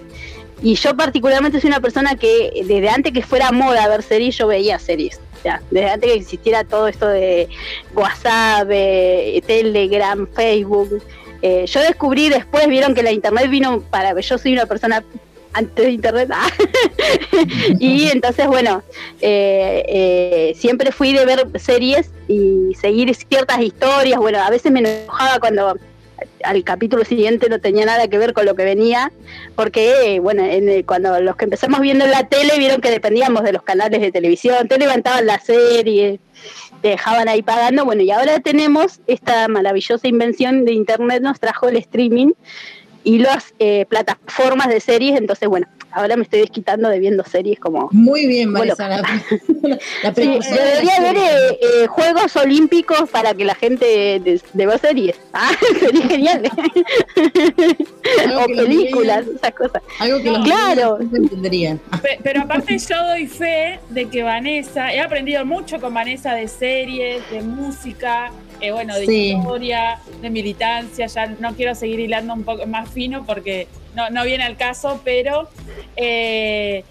Y 0.62 0.74
yo 0.74 0.94
particularmente 0.94 1.60
soy 1.60 1.68
una 1.68 1.80
persona 1.80 2.16
que 2.16 2.50
desde 2.66 2.88
antes 2.90 3.12
que 3.12 3.22
fuera 3.22 3.50
moda 3.50 3.88
ver 3.88 4.02
series, 4.02 4.36
yo 4.36 4.46
veía 4.46 4.78
series. 4.78 5.20
Ya, 5.42 5.62
desde 5.70 5.88
antes 5.88 6.10
que 6.10 6.16
existiera 6.16 6.64
todo 6.64 6.86
esto 6.86 7.08
de 7.08 7.48
WhatsApp, 7.94 8.68
Telegram, 9.46 10.26
Facebook. 10.26 11.02
Eh, 11.42 11.66
yo 11.66 11.80
descubrí 11.80 12.28
después, 12.28 12.66
vieron 12.68 12.94
que 12.94 13.02
la 13.02 13.12
internet 13.12 13.48
vino 13.48 13.80
para... 13.90 14.18
Yo 14.20 14.38
soy 14.38 14.52
una 14.52 14.66
persona 14.66 15.04
antes 15.52 15.84
de 15.84 15.92
internet. 15.92 16.30
ah. 16.34 16.48
y 17.78 18.08
entonces, 18.08 18.46
bueno, 18.46 18.82
eh, 19.20 19.84
eh, 19.88 20.52
siempre 20.56 20.92
fui 20.92 21.12
de 21.12 21.24
ver 21.24 21.46
series 21.58 22.10
y 22.28 22.74
seguir 22.80 23.14
ciertas 23.14 23.60
historias. 23.60 24.18
Bueno, 24.18 24.38
a 24.38 24.50
veces 24.50 24.70
me 24.70 24.80
enojaba 24.80 25.38
cuando 25.40 25.76
al 26.44 26.64
capítulo 26.64 27.04
siguiente 27.04 27.48
no 27.48 27.60
tenía 27.60 27.86
nada 27.86 28.08
que 28.08 28.18
ver 28.18 28.34
con 28.34 28.44
lo 28.44 28.54
que 28.54 28.64
venía, 28.64 29.10
porque, 29.56 30.20
bueno, 30.20 30.44
en 30.44 30.82
cuando 30.82 31.18
los 31.20 31.36
que 31.36 31.44
empezamos 31.44 31.80
viendo 31.80 32.04
en 32.04 32.10
la 32.10 32.28
tele 32.28 32.58
vieron 32.58 32.80
que 32.80 32.90
dependíamos 32.90 33.42
de 33.42 33.52
los 33.52 33.62
canales 33.62 34.00
de 34.00 34.12
televisión, 34.12 34.68
te 34.68 34.78
levantaban 34.78 35.26
la 35.26 35.38
serie, 35.38 36.20
te 36.80 36.88
dejaban 36.88 37.28
ahí 37.28 37.42
pagando, 37.42 37.84
bueno, 37.84 38.02
y 38.02 38.10
ahora 38.10 38.40
tenemos 38.40 39.00
esta 39.06 39.48
maravillosa 39.48 40.08
invención 40.08 40.64
de 40.64 40.72
Internet, 40.72 41.22
nos 41.22 41.38
trajo 41.38 41.68
el 41.68 41.76
streaming 41.76 42.32
y 43.04 43.18
las 43.18 43.54
eh, 43.58 43.86
plataformas 43.88 44.68
de 44.68 44.80
series, 44.80 45.18
entonces, 45.18 45.48
bueno, 45.48 45.66
ahora 45.92 46.16
me 46.16 46.22
estoy 46.24 46.40
desquitando 46.40 46.88
de 46.88 46.98
viendo 46.98 47.24
series 47.24 47.58
como... 47.58 47.88
Muy 47.92 48.26
bien, 48.26 48.52
Bueno. 48.52 48.74
Vanessa. 48.78 49.02
La, 49.62 49.78
la 50.02 50.14
Sí, 50.14 50.38
debería 50.54 50.96
haber 50.96 51.16
eh, 51.16 51.58
eh, 51.82 51.86
Juegos 51.88 52.36
Olímpicos 52.36 53.08
para 53.10 53.34
que 53.34 53.44
la 53.44 53.54
gente 53.54 53.84
de, 54.20 54.40
de 54.52 54.66
ver 54.66 54.78
series. 54.78 55.16
Ah, 55.32 55.50
sería 55.78 56.08
genial. 56.08 56.42
O 58.36 58.46
películas, 58.46 59.26
esas 59.26 59.52
cosas. 59.54 59.82
Algo 59.98 60.20
que 60.22 60.30
los 60.30 60.44
Claro. 60.44 60.98
entenderían. 61.00 61.78
Pe- 62.02 62.18
Pero 62.22 62.42
aparte 62.42 62.76
yo 62.78 63.06
doy 63.08 63.26
fe 63.26 63.78
de 63.90 64.06
que 64.08 64.22
Vanessa, 64.22 64.92
he 64.92 65.00
aprendido 65.00 65.44
mucho 65.44 65.80
con 65.80 65.94
Vanessa 65.94 66.34
de 66.34 66.48
series, 66.48 67.28
de 67.30 67.42
música, 67.42 68.30
eh, 68.60 68.70
bueno, 68.72 68.94
de 68.96 69.06
Sí. 69.06 69.32
historia, 69.36 69.98
de 70.20 70.30
militancia, 70.30 71.06
ya 71.06 71.26
no 71.26 71.54
quiero 71.54 71.74
seguir 71.74 72.00
hilando 72.00 72.34
un 72.34 72.44
poco 72.44 72.66
más 72.66 72.88
fino 72.90 73.24
porque 73.26 73.66
no, 73.94 74.10
no 74.10 74.24
viene 74.24 74.44
al 74.44 74.56
caso, 74.56 75.00
pero 75.04 75.48
eh, 75.96 76.84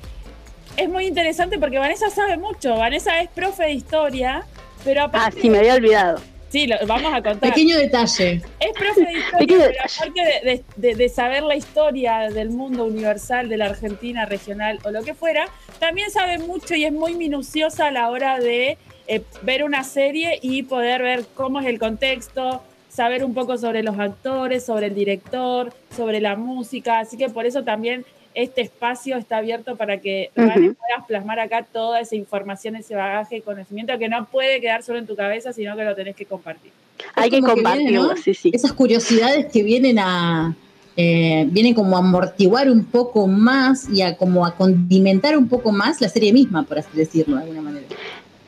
es 0.77 0.89
muy 0.89 1.05
interesante 1.07 1.57
porque 1.59 1.77
Vanessa 1.79 2.09
sabe 2.09 2.37
mucho, 2.37 2.75
Vanessa 2.77 3.21
es 3.21 3.29
profe 3.29 3.63
de 3.63 3.71
historia, 3.73 4.43
pero 4.83 5.01
Ah, 5.01 5.05
aparte, 5.05 5.41
sí, 5.41 5.49
me 5.49 5.59
había 5.59 5.75
olvidado. 5.75 6.21
sí, 6.49 6.67
lo 6.67 6.75
vamos 6.87 7.13
a 7.13 7.21
contar. 7.21 7.49
Pequeño 7.53 7.77
detalle. 7.77 8.41
Es 8.59 8.71
profe 8.77 9.01
de 9.01 9.13
historia, 9.13 9.37
Pequeño 9.39 9.59
pero 9.65 9.79
aparte 9.83 10.21
de, 10.45 10.51
de- 10.51 10.63
de- 10.89 10.95
de 10.95 11.09
saber 11.09 11.43
la 11.43 11.55
historia 11.55 12.29
del 12.29 12.49
mundo 12.49 12.85
universal, 12.85 13.49
de 13.49 13.57
la 13.57 13.65
Argentina 13.65 14.25
regional 14.25 14.79
o 14.83 14.91
lo 14.91 15.03
que 15.03 15.13
fuera, 15.13 15.45
también 15.79 16.09
sabe 16.11 16.37
mucho 16.39 16.75
y 16.75 16.85
es 16.85 16.93
muy 16.93 17.15
minuciosa 17.15 17.87
a 17.87 17.91
la 17.91 18.09
hora 18.09 18.39
de 18.39 18.77
eh, 19.09 19.23
ver 19.41 19.63
una 19.63 19.83
serie 19.83 20.37
y 20.41 20.63
poder 20.63 21.01
ver 21.01 21.25
cómo 21.33 21.59
es 21.59 21.65
el 21.65 21.79
contexto, 21.79 22.61
saber 22.89 23.25
un 23.25 23.33
poco 23.33 23.57
sobre 23.57 23.81
los 23.81 23.97
actores, 23.97 24.63
sobre 24.63 24.87
el 24.87 24.95
director, 24.95 25.73
sobre 25.95 26.21
la 26.21 26.35
música. 26.35 26.99
Así 26.99 27.17
que 27.17 27.27
por 27.29 27.47
eso 27.47 27.63
también 27.63 28.05
este 28.35 28.61
espacio 28.61 29.17
está 29.17 29.37
abierto 29.37 29.75
para 29.75 29.99
que. 29.99 30.29
Vane, 30.35 30.75
puedas 30.75 31.05
plasmar 31.07 31.39
acá 31.39 31.63
toda 31.63 31.99
esa 31.99 32.15
información, 32.15 32.75
ese 32.75 32.95
bagaje 32.95 33.37
y 33.37 33.41
conocimiento 33.41 33.97
que 33.97 34.09
no 34.09 34.25
puede 34.25 34.61
quedar 34.61 34.83
solo 34.83 34.99
en 34.99 35.07
tu 35.07 35.15
cabeza, 35.15 35.53
sino 35.53 35.75
que 35.75 35.83
lo 35.83 35.95
tenés 35.95 36.15
que 36.15 36.25
compartir. 36.25 36.71
Hay 37.15 37.31
que 37.31 37.41
compartirlo, 37.41 38.01
viene, 38.01 38.15
¿no? 38.15 38.15
sí, 38.15 38.33
sí. 38.33 38.51
Esas 38.53 38.73
curiosidades 38.73 39.47
que 39.47 39.63
vienen 39.63 39.97
a 39.97 40.55
eh, 41.01 41.47
vienen 41.49 41.73
como 41.73 41.95
a 41.95 41.99
amortiguar 41.99 42.69
un 42.69 42.83
poco 42.83 43.25
más 43.25 43.89
y 43.89 44.01
a 44.01 44.17
como 44.17 44.45
a 44.45 44.55
condimentar 44.55 45.37
un 45.37 45.47
poco 45.47 45.71
más 45.71 46.01
la 46.01 46.09
serie 46.09 46.33
misma, 46.33 46.63
por 46.63 46.77
así 46.77 46.89
decirlo 46.93 47.37
de 47.37 47.43
alguna 47.43 47.61
manera. 47.61 47.87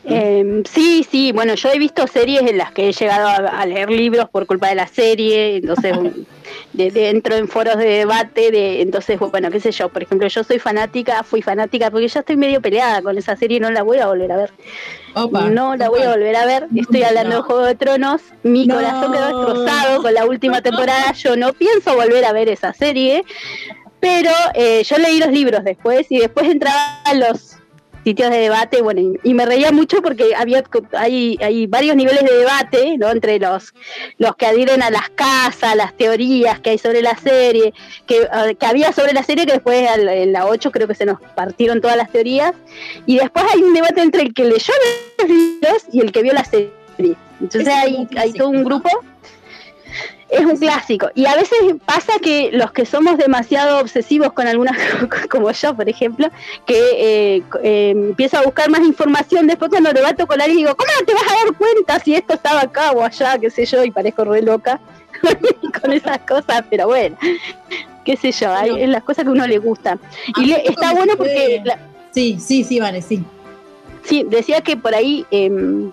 Eh, 0.04 0.64
sí, 0.70 1.06
sí, 1.10 1.32
bueno, 1.32 1.54
yo 1.54 1.70
he 1.70 1.78
visto 1.78 2.08
series 2.08 2.42
en 2.42 2.58
las 2.58 2.72
que 2.72 2.90
he 2.90 2.92
llegado 2.92 3.28
a, 3.28 3.36
a 3.36 3.66
leer 3.68 3.90
libros 3.92 4.28
por 4.30 4.48
culpa 4.48 4.70
de 4.70 4.76
la 4.76 4.88
serie, 4.88 5.58
entonces 5.58 5.96
de, 6.74 6.90
de- 6.90 7.10
entro 7.10 7.36
en 7.36 7.48
foros 7.48 7.78
de 7.78 7.86
debate, 7.86 8.50
de, 8.50 8.82
entonces, 8.82 9.20
bueno, 9.20 9.52
qué 9.52 9.60
sé 9.60 9.72
yo, 9.72 9.90
por 9.90 10.02
ejemplo, 10.02 10.28
yo 10.28 10.44
soy 10.44 10.58
fanática, 10.58 11.22
fui 11.24 11.42
fanática, 11.44 11.92
porque 11.92 12.08
ya 12.08 12.22
estoy 12.22 12.36
medio 12.36 12.62
peleada 12.62 13.02
con 13.04 13.16
esa 13.18 13.36
serie, 13.36 13.60
no 13.60 13.70
la 13.70 13.84
voy 13.84 14.00
a 14.00 14.08
volver 14.08 14.32
a 14.32 14.38
ver. 14.38 14.52
Opa, 15.14 15.50
no 15.50 15.76
la 15.76 15.90
voy 15.90 16.02
a 16.02 16.10
volver 16.10 16.36
a 16.36 16.46
ver, 16.46 16.68
estoy 16.76 17.04
hablando 17.04 17.36
de 17.36 17.42
Juego 17.44 17.66
de 17.66 17.76
Tronos, 17.76 18.22
mi 18.44 18.66
No. 18.66 18.76
corazón 18.76 19.12
quedó 19.12 19.26
destrozado 19.28 20.02
con 20.02 20.14
la 20.14 20.26
última 20.26 20.62
temporada, 20.62 21.12
yo 21.14 21.36
no 21.36 21.54
pienso 21.54 21.94
volver 21.96 22.26
a 22.26 22.32
ver 22.34 22.50
esa 22.50 22.74
serie, 22.74 23.24
Pero 24.00 24.32
eh, 24.56 24.82
yo 24.84 24.98
leí 24.98 25.20
los 25.20 25.30
libros 25.30 25.64
después 25.64 26.08
y 26.10 26.18
después 26.18 26.50
entraba 26.50 27.02
a 27.06 27.14
los 27.14 27.51
sitios 28.04 28.30
de 28.32 28.38
debate, 28.38 28.82
bueno, 28.82 29.02
y, 29.02 29.20
y 29.30 29.34
me 29.34 29.46
reía 29.46 29.72
mucho 29.72 30.02
porque 30.02 30.34
había 30.36 30.64
hay, 30.98 31.38
hay 31.42 31.68
varios 31.68 31.96
niveles 31.96 32.24
de 32.24 32.34
debate, 32.38 32.98
¿no? 32.98 33.10
Entre 33.10 33.40
los, 33.40 33.74
los 34.18 34.36
que 34.36 34.46
adhieren 34.48 34.82
a 34.82 34.90
las 34.90 35.10
casas, 35.10 35.76
las 35.76 35.94
teorías 35.96 36.60
que 36.60 36.72
hay 36.72 36.78
sobre 36.78 37.02
la 37.02 37.16
serie, 37.18 37.74
que, 38.08 38.22
eh, 38.24 38.56
que 38.60 38.66
había 38.66 38.92
sobre 38.92 39.14
la 39.14 39.24
serie, 39.24 39.46
que 39.46 39.54
después 39.54 39.88
al- 39.90 40.10
en 40.10 40.34
la 40.34 40.48
8 40.48 40.72
creo 40.72 40.88
que 40.88 40.96
se 40.96 41.06
nos 41.06 41.20
partieron 41.36 41.82
todas 41.82 41.98
las 41.98 42.12
teorías, 42.12 42.54
y 43.06 43.18
después 43.18 43.46
hay 43.54 43.62
un 43.62 43.74
debate 43.74 44.02
entre 44.02 44.22
el 44.24 44.34
que 44.34 44.46
leyó 44.46 44.74
los 45.20 45.30
libros 45.30 45.84
y 45.92 46.02
el 46.02 46.12
que 46.12 46.22
vio 46.24 46.34
la 46.34 46.44
serie. 46.46 46.72
Entonces 47.40 47.68
hay, 47.74 48.08
hay 48.18 48.34
todo 48.34 48.50
un 48.50 48.64
grupo 48.64 48.90
es 50.32 50.46
un 50.46 50.58
clásico. 50.58 51.10
Y 51.14 51.26
a 51.26 51.36
veces 51.36 51.58
pasa 51.86 52.14
que 52.22 52.50
los 52.54 52.72
que 52.72 52.86
somos 52.86 53.18
demasiado 53.18 53.80
obsesivos 53.80 54.32
con 54.34 54.48
algunas, 54.48 54.78
como 55.30 55.52
yo, 55.52 55.76
por 55.76 55.90
ejemplo, 55.90 56.28
que 56.66 56.78
eh, 57.38 57.44
eh, 57.64 57.90
empiezo 57.92 58.38
a 58.38 58.44
buscar 58.44 58.70
más 58.70 58.82
información, 58.82 59.46
después 59.48 59.70
cuando 59.70 59.92
debato 59.94 60.26
con 60.28 60.40
alguien 60.42 60.58
digo, 60.60 60.76
¿cómo 60.76 60.90
no 61.00 61.06
te 61.06 61.14
vas 61.14 61.24
a 61.24 61.46
dar 61.46 61.56
cuenta 61.58 62.00
si 62.00 62.16
esto 62.16 62.34
estaba 62.36 62.62
acá 62.62 62.92
o 62.92 63.04
allá, 63.04 63.38
qué 63.40 63.50
sé 63.50 63.66
yo? 63.66 63.84
Y 63.84 63.92
parezco 63.92 64.24
re 64.24 64.42
loca 64.42 64.80
con 65.82 65.92
esas 65.92 66.20
cosas, 66.20 66.64
pero 66.70 66.88
bueno, 66.88 67.18
qué 68.06 68.16
sé 68.18 68.32
yo, 68.32 68.54
hay, 68.54 68.82
es 68.82 68.90
las 68.90 69.04
cosas 69.04 69.24
que 69.26 69.30
a 69.30 69.34
uno 69.34 69.46
le 69.46 69.58
gusta. 69.58 69.98
Y 70.38 70.46
le- 70.46 70.68
está 70.68 70.94
bueno 70.94 71.14
porque... 71.18 71.62
la- 71.64 71.80
Sí, 72.14 72.38
sí, 72.40 72.64
sí, 72.64 72.80
vale, 72.80 73.02
sí. 73.02 73.24
Sí, 74.04 74.26
decía 74.28 74.62
que 74.62 74.76
por 74.76 74.94
ahí 74.96 75.26
em, 75.32 75.90
eh, 75.90 75.92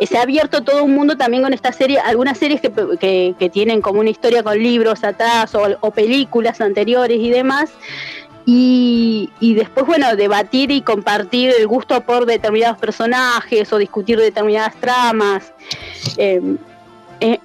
se 0.00 0.16
ha 0.18 0.22
abierto 0.22 0.62
todo 0.62 0.84
un 0.84 0.94
mundo 0.94 1.16
también 1.16 1.42
con 1.42 1.52
esta 1.52 1.72
serie, 1.72 1.98
algunas 1.98 2.38
series 2.38 2.60
que, 2.60 2.70
que- 3.00 3.34
que 3.38 3.50
tienen 3.50 3.80
como 3.80 4.00
una 4.00 4.10
historia 4.10 4.42
con 4.42 4.58
libros 4.58 5.02
atrás 5.04 5.54
o, 5.54 5.66
o 5.80 5.90
películas 5.90 6.60
anteriores 6.60 7.18
y 7.20 7.30
demás. 7.30 7.70
Y, 8.46 9.28
y 9.40 9.54
después, 9.54 9.84
bueno, 9.86 10.16
debatir 10.16 10.70
y 10.70 10.80
compartir 10.80 11.52
el 11.58 11.66
gusto 11.66 12.00
por 12.00 12.24
determinados 12.24 12.78
personajes 12.78 13.70
o 13.72 13.76
discutir 13.78 14.18
determinadas 14.18 14.74
tramas. 14.76 15.52
em, 16.16 16.56
eh, 17.20 17.38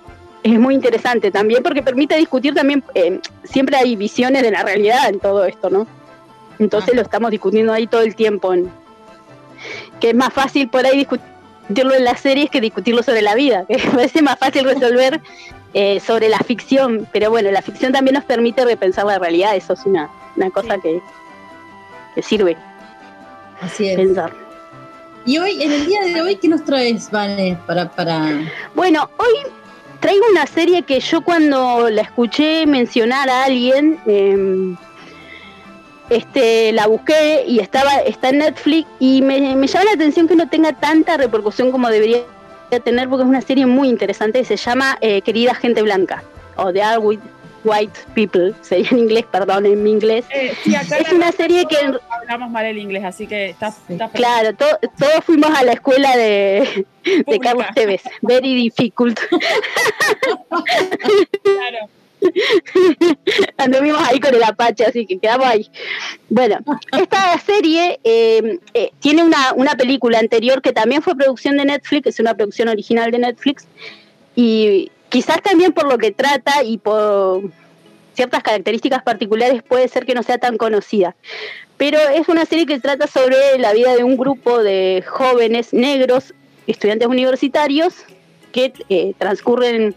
es 0.44 0.60
muy 0.60 0.76
interesante 0.76 1.32
también 1.32 1.64
porque 1.64 1.82
permite 1.82 2.16
discutir 2.18 2.54
también, 2.54 2.84
em, 2.94 3.20
siempre 3.44 3.76
hay 3.78 3.96
visiones 3.96 4.44
de 4.44 4.52
la 4.52 4.62
realidad 4.64 5.10
en 5.10 5.20
todo 5.20 5.46
esto, 5.46 5.70
¿no? 5.70 5.88
Entonces 6.60 6.94
lo 6.96 7.02
estamos 7.02 7.32
discutiendo 7.32 7.74
ahí 7.74 7.88
todo 7.88 8.02
el 8.02 8.14
tiempo 8.16 8.54
en, 8.54 8.70
que 10.00 10.10
es 10.10 10.16
más 10.16 10.32
fácil 10.34 10.70
por 10.70 10.86
ahí 10.86 10.98
discutirlo 11.64 11.96
en 11.96 12.04
las 12.04 12.20
series 12.20 12.50
que 12.50 12.62
discutirlo 12.62 13.04
sobre 13.04 13.22
la 13.22 13.36
vida, 13.36 13.66
que 13.68 13.78
me 13.78 13.92
parece 13.92 14.22
más 14.22 14.38
fácil 14.38 14.64
resolver 14.66 15.22
eh, 15.74 16.00
sobre 16.00 16.30
la 16.30 16.40
ficción, 16.40 17.08
pero 17.12 17.30
bueno, 17.30 17.52
la 17.52 17.62
ficción 17.62 17.92
también 17.92 18.16
nos 18.16 18.26
permite 18.26 18.66
repensar 18.66 19.06
la 19.06 19.20
realidad, 19.20 19.56
eso 19.56 19.74
es 19.74 19.86
una, 19.86 20.10
una 20.36 20.50
cosa 20.50 20.78
que, 20.78 21.02
que 22.16 22.22
sirve 22.22 22.58
Así 23.62 23.88
es. 23.88 23.96
pensar. 23.96 24.34
Y 25.26 25.38
hoy, 25.38 25.64
en 25.64 25.72
el 25.72 25.86
día 25.86 26.02
de 26.02 26.22
hoy, 26.22 26.36
¿qué 26.36 26.50
nos 26.50 26.66
traes, 26.66 27.10
Vane? 27.10 27.58
Para, 27.66 27.90
para... 27.90 28.42
Bueno, 28.76 29.10
hoy 29.18 29.52
traigo 30.02 30.26
una 30.30 30.46
serie 30.46 30.84
que 30.84 31.00
yo 31.00 31.22
cuando 31.22 31.90
la 31.90 32.02
escuché 32.02 32.66
mencionar 32.66 33.30
a 33.30 33.46
alguien, 33.46 34.00
eh, 34.06 34.76
este, 36.16 36.72
la 36.72 36.88
busqué 36.88 37.44
y 37.48 37.60
estaba 37.60 37.98
está 37.98 38.30
en 38.30 38.40
Netflix 38.40 38.88
y 39.00 39.22
me, 39.22 39.56
me 39.56 39.68
llama 39.68 39.86
la 39.86 39.92
atención 39.94 40.28
que 40.28 40.36
no 40.36 40.48
tenga 40.50 40.74
tanta 40.74 41.18
repercusión 41.18 41.72
como 41.72 41.90
debería 41.90 42.20
tener 42.84 43.08
porque 43.10 43.24
es 43.24 43.30
una 43.30 43.42
serie 43.42 43.66
muy 43.66 43.88
interesante 43.90 44.40
que 44.40 44.46
se 44.46 44.58
llama 44.58 44.98
eh, 45.02 45.22
Querida 45.22 45.54
Gente 45.54 45.82
Blanca 45.82 46.24
o 46.56 46.72
The 46.74 46.84
All 46.84 47.00
With 47.00 47.20
White 47.66 47.98
People, 48.14 48.54
sería 48.62 48.90
en 48.92 49.00
inglés, 49.00 49.24
perdón, 49.32 49.66
en 49.66 49.82
mi 49.82 49.92
inglés. 49.92 50.26
Eh, 50.32 50.54
sí, 50.64 50.76
acá 50.76 50.98
es 50.98 51.14
una 51.14 51.32
serie 51.32 51.66
que 51.66 51.78
hablamos 52.10 52.50
mal 52.52 52.66
el 52.66 52.78
inglés, 52.78 53.06
así 53.06 53.26
que 53.26 53.52
está, 53.52 53.74
está 53.88 54.10
Claro, 54.10 54.54
to- 54.54 54.80
todos 55.00 55.24
fuimos 55.24 55.50
a 55.58 55.64
la 55.64 55.72
escuela 55.72 56.18
de, 56.18 56.86
de. 57.26 57.40
Carlos 57.40 57.68
Tevez. 57.74 58.02
Very 58.22 58.54
difficult. 58.56 59.18
claro. 61.44 61.90
Anduvimos 63.58 64.02
ahí 64.08 64.20
con 64.20 64.34
el 64.36 64.44
Apache, 64.44 64.86
así 64.86 65.06
que 65.06 65.20
quedamos 65.20 65.48
ahí. 65.48 65.70
Bueno, 66.30 66.60
esta 66.92 67.38
serie 67.40 68.00
eh, 68.04 68.60
eh, 68.74 68.92
tiene 69.00 69.24
una, 69.24 69.54
una 69.56 69.76
película 69.76 70.20
anterior 70.20 70.62
que 70.62 70.74
también 70.74 71.02
fue 71.02 71.16
producción 71.16 71.58
de 71.58 71.66
Netflix, 71.66 72.08
es 72.08 72.20
una 72.20 72.36
producción 72.36 72.70
original 72.70 73.12
de 73.12 73.20
Netflix, 73.20 73.68
y 74.36 74.92
quizás 75.10 75.42
también 75.42 75.74
por 75.74 75.88
lo 75.88 75.98
que 75.98 76.12
trata 76.12 76.64
y 76.64 76.78
por 76.78 77.44
ciertas 78.14 78.44
características 78.44 79.04
particulares 79.04 79.64
puede 79.64 79.88
ser 79.88 80.06
que 80.06 80.14
no 80.14 80.24
sea 80.24 80.38
tan 80.38 80.58
conocida. 80.58 81.16
Pero 81.78 82.00
es 82.00 82.28
una 82.30 82.46
serie 82.46 82.66
que 82.66 82.80
trata 82.80 83.08
sobre 83.08 83.58
la 83.58 83.74
vida 83.74 83.96
de 83.96 84.04
un 84.04 84.18
grupo 84.18 84.62
de 84.62 85.04
jóvenes 85.08 85.74
negros, 85.74 86.34
estudiantes 86.68 87.08
universitarios, 87.08 87.94
que 88.52 88.72
eh, 88.90 89.14
transcurren 89.18 89.96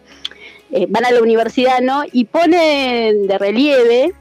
eh, 0.72 0.86
van 0.88 1.04
a 1.04 1.10
la 1.10 1.20
universidad, 1.20 1.80
¿no? 1.80 2.04
Y 2.12 2.24
pone 2.24 3.12
de 3.14 3.38
relieve 3.38 4.12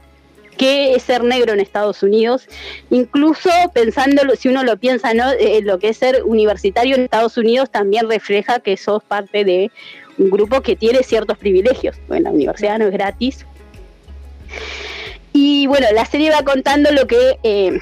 que 0.56 0.94
es 0.94 1.02
ser 1.02 1.22
negro 1.22 1.52
en 1.52 1.60
Estados 1.60 2.02
Unidos, 2.02 2.48
incluso 2.90 3.50
pensándolo, 3.74 4.36
si 4.36 4.48
uno 4.48 4.64
lo 4.64 4.78
piensa, 4.78 5.12
¿no? 5.12 5.30
Eh, 5.32 5.60
lo 5.62 5.78
que 5.78 5.90
es 5.90 5.98
ser 5.98 6.22
universitario 6.24 6.96
en 6.96 7.02
Estados 7.02 7.36
Unidos 7.36 7.70
también 7.70 8.08
refleja 8.08 8.60
que 8.60 8.76
sos 8.76 9.02
parte 9.04 9.44
de 9.44 9.70
un 10.18 10.30
grupo 10.30 10.62
que 10.62 10.76
tiene 10.76 11.02
ciertos 11.02 11.36
privilegios. 11.36 11.96
Bueno, 12.08 12.30
la 12.30 12.30
universidad 12.30 12.78
no 12.78 12.86
es 12.86 12.92
gratis. 12.92 13.44
Y 15.32 15.66
bueno, 15.66 15.86
la 15.92 16.06
serie 16.06 16.30
va 16.30 16.42
contando 16.42 16.90
lo 16.92 17.06
que 17.06 17.38
eh, 17.42 17.78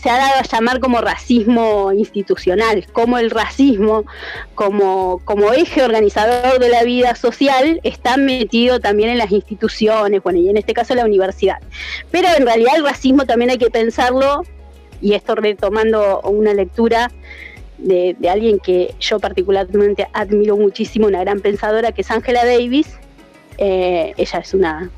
se 0.00 0.10
ha 0.10 0.16
dado 0.16 0.40
a 0.40 0.42
llamar 0.42 0.80
como 0.80 1.00
racismo 1.00 1.92
institucional, 1.92 2.86
como 2.92 3.18
el 3.18 3.30
racismo 3.30 4.04
como, 4.54 5.20
como 5.24 5.52
eje 5.52 5.82
organizador 5.82 6.58
de 6.58 6.68
la 6.68 6.84
vida 6.84 7.14
social 7.14 7.80
está 7.82 8.16
metido 8.16 8.80
también 8.80 9.10
en 9.10 9.18
las 9.18 9.32
instituciones, 9.32 10.22
bueno, 10.22 10.38
y 10.38 10.48
en 10.48 10.56
este 10.56 10.74
caso 10.74 10.94
la 10.94 11.04
universidad. 11.04 11.58
Pero 12.10 12.28
en 12.36 12.46
realidad 12.46 12.76
el 12.76 12.84
racismo 12.84 13.26
también 13.26 13.50
hay 13.50 13.58
que 13.58 13.70
pensarlo, 13.70 14.44
y 15.00 15.14
esto 15.14 15.34
retomando 15.34 16.20
una 16.22 16.54
lectura 16.54 17.10
de, 17.78 18.14
de 18.18 18.30
alguien 18.30 18.58
que 18.60 18.94
yo 19.00 19.18
particularmente 19.18 20.06
admiro 20.12 20.56
muchísimo, 20.56 21.08
una 21.08 21.20
gran 21.20 21.40
pensadora, 21.40 21.92
que 21.92 22.02
es 22.02 22.10
Angela 22.10 22.44
Davis. 22.44 22.86
Eh, 23.58 24.14
ella 24.16 24.38
es 24.38 24.54
una, 24.54 24.90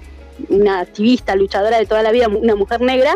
una 0.48 0.80
activista, 0.80 1.34
luchadora 1.34 1.78
de 1.78 1.86
toda 1.86 2.02
la 2.02 2.12
vida, 2.12 2.28
una 2.28 2.54
mujer 2.54 2.80
negra. 2.80 3.14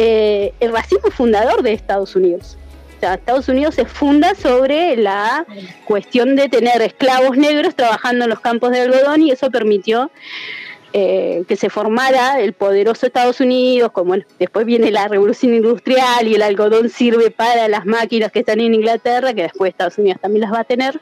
Eh, 0.00 0.52
el 0.60 0.70
racismo 0.70 1.10
fundador 1.10 1.60
de 1.60 1.72
Estados 1.72 2.14
Unidos. 2.14 2.56
O 2.96 3.00
sea, 3.00 3.14
Estados 3.14 3.48
Unidos 3.48 3.74
se 3.74 3.84
funda 3.84 4.36
sobre 4.36 4.96
la 4.96 5.44
cuestión 5.86 6.36
de 6.36 6.48
tener 6.48 6.80
esclavos 6.82 7.36
negros 7.36 7.74
trabajando 7.74 8.22
en 8.22 8.30
los 8.30 8.38
campos 8.38 8.70
de 8.70 8.82
algodón 8.82 9.22
y 9.22 9.32
eso 9.32 9.50
permitió 9.50 10.12
eh, 10.92 11.42
que 11.48 11.56
se 11.56 11.68
formara 11.68 12.40
el 12.40 12.52
poderoso 12.52 13.06
Estados 13.06 13.40
Unidos, 13.40 13.90
como 13.90 14.14
después 14.38 14.64
viene 14.66 14.92
la 14.92 15.08
revolución 15.08 15.52
industrial 15.52 16.28
y 16.28 16.36
el 16.36 16.42
algodón 16.42 16.90
sirve 16.90 17.32
para 17.32 17.66
las 17.66 17.84
máquinas 17.84 18.30
que 18.30 18.38
están 18.38 18.60
en 18.60 18.74
Inglaterra, 18.74 19.34
que 19.34 19.42
después 19.42 19.70
Estados 19.70 19.98
Unidos 19.98 20.20
también 20.20 20.42
las 20.42 20.52
va 20.52 20.60
a 20.60 20.64
tener. 20.64 21.00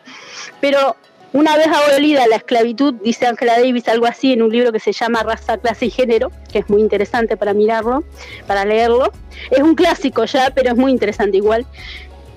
Pero 0.62 0.96
una 1.32 1.56
vez 1.56 1.66
abolida 1.68 2.26
la 2.26 2.36
esclavitud, 2.36 2.94
dice 3.02 3.26
Angela 3.26 3.58
Davis 3.58 3.88
algo 3.88 4.06
así 4.06 4.32
en 4.32 4.42
un 4.42 4.50
libro 4.50 4.72
que 4.72 4.80
se 4.80 4.92
llama 4.92 5.22
Raza, 5.22 5.58
Clase 5.58 5.86
y 5.86 5.90
Género, 5.90 6.30
que 6.52 6.60
es 6.60 6.70
muy 6.70 6.80
interesante 6.80 7.36
para 7.36 7.52
mirarlo, 7.52 8.04
para 8.46 8.64
leerlo. 8.64 9.12
Es 9.50 9.60
un 9.60 9.74
clásico 9.74 10.24
ya, 10.24 10.50
pero 10.54 10.70
es 10.70 10.76
muy 10.76 10.90
interesante 10.92 11.36
igual. 11.36 11.66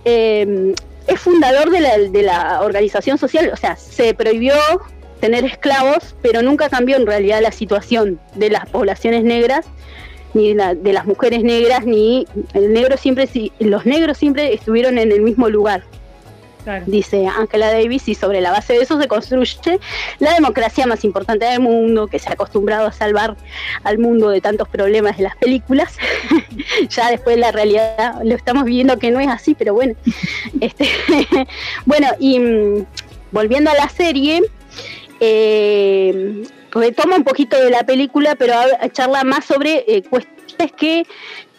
Eh, 0.06 0.74
es 1.08 1.20
fundador 1.20 1.70
de 1.72 2.22
la, 2.24 2.62
organización 2.62 3.18
social, 3.18 3.50
o 3.54 3.58
sea, 3.58 3.76
se 3.78 4.14
prohibió 4.14 4.54
tener 5.22 5.44
esclavos, 5.46 6.16
pero 6.22 6.42
nunca 6.42 6.70
cambió 6.70 6.96
en 6.98 7.06
realidad 7.08 7.42
la 7.42 7.52
situación 7.52 8.20
de 8.36 8.50
las 8.50 8.68
poblaciones 8.70 9.24
negras, 9.24 9.66
ni 10.34 10.50
de, 10.50 10.56
la- 10.56 10.76
de 10.76 10.94
las 10.94 11.06
mujeres 11.06 11.44
negras, 11.44 11.86
ni 11.86 12.28
el 12.54 12.72
negro 12.74 12.96
siempre, 12.98 13.28
si- 13.28 13.52
los 13.60 13.86
negros 13.86 14.18
siempre 14.18 14.54
estuvieron 14.54 14.98
en 14.98 15.12
el 15.12 15.22
mismo 15.22 15.50
lugar 15.50 15.84
dice 16.86 17.28
Angela 17.28 17.72
Davis, 17.72 18.08
y 18.08 18.16
sobre 18.16 18.42
la 18.42 18.52
base 18.52 18.74
de 18.74 18.82
eso 18.82 19.00
se 19.00 19.08
construye 19.08 19.80
la 20.20 20.34
democracia 20.34 20.86
más 20.88 21.04
importante 21.04 21.46
del 21.46 21.60
mundo, 21.60 22.08
que 22.08 22.20
se 22.20 22.30
ha 22.30 22.34
acostumbrado 22.34 22.88
a 22.88 22.92
salvar 22.92 23.36
al 23.84 23.98
mundo 24.00 24.30
de 24.30 24.42
tantos 24.42 24.68
problemas 24.68 25.18
de 25.18 25.24
las 25.24 25.36
películas. 25.38 25.98
ya 26.90 27.10
después 27.10 27.38
la 27.38 27.52
realidad 27.52 28.16
lo 28.24 28.36
estamos 28.36 28.66
viendo 28.66 28.98
que 28.98 29.12
no 29.12 29.20
es 29.20 29.28
así, 29.28 29.56
pero 29.56 29.74
bueno. 29.74 29.96
este, 30.62 30.90
bueno, 31.86 32.08
y 32.20 32.40
mm, 32.40 32.86
volviendo 33.32 33.72
a 33.72 33.74
la 33.74 33.90
serie, 33.90 34.42
eh, 35.20 36.44
retoma 36.72 37.18
un 37.18 37.24
poquito 37.24 37.62
de 37.62 37.70
la 37.70 37.84
película, 37.84 38.36
pero 38.36 38.54
charla 38.92 39.24
más 39.24 39.46
sobre 39.46 39.84
eh, 39.88 40.04
cuestiones 40.04 40.72
que 40.78 41.00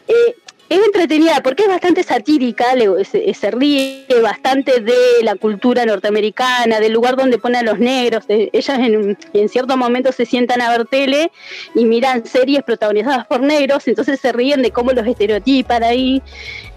eh, 0.09 0.37
es 0.71 0.79
entretenida 0.87 1.43
porque 1.43 1.65
es 1.65 1.69
bastante 1.69 2.03
satírica, 2.05 2.65
se, 3.05 3.51
ríe 3.51 4.07
bastante 4.23 4.81
de 4.81 4.95
la 5.23 5.35
cultura 5.35 5.85
norteamericana, 5.85 6.79
del 6.81 6.93
lugar 6.93 7.17
donde 7.17 7.39
ponen 7.39 7.69
a 7.69 7.71
los 7.73 7.79
negros. 7.81 8.27
de- 8.29 8.49
ellas 8.53 8.79
en, 8.79 9.19
en 9.35 9.49
cierto 9.49 9.77
momento 9.77 10.13
se 10.13 10.25
sientan 10.25 10.63
a 10.63 10.71
ver 10.71 10.87
tele 10.87 11.33
y 11.75 11.85
miran 11.85 12.25
series 12.25 12.63
protagonizadas 12.63 13.27
por 13.27 13.41
negros, 13.41 13.87
entonces 13.89 14.21
se 14.21 14.31
ríen 14.33 14.63
de 14.63 14.71
cómo 14.71 14.93
los 14.93 15.07
estereotipan 15.07 15.83
ahí. 15.83 16.23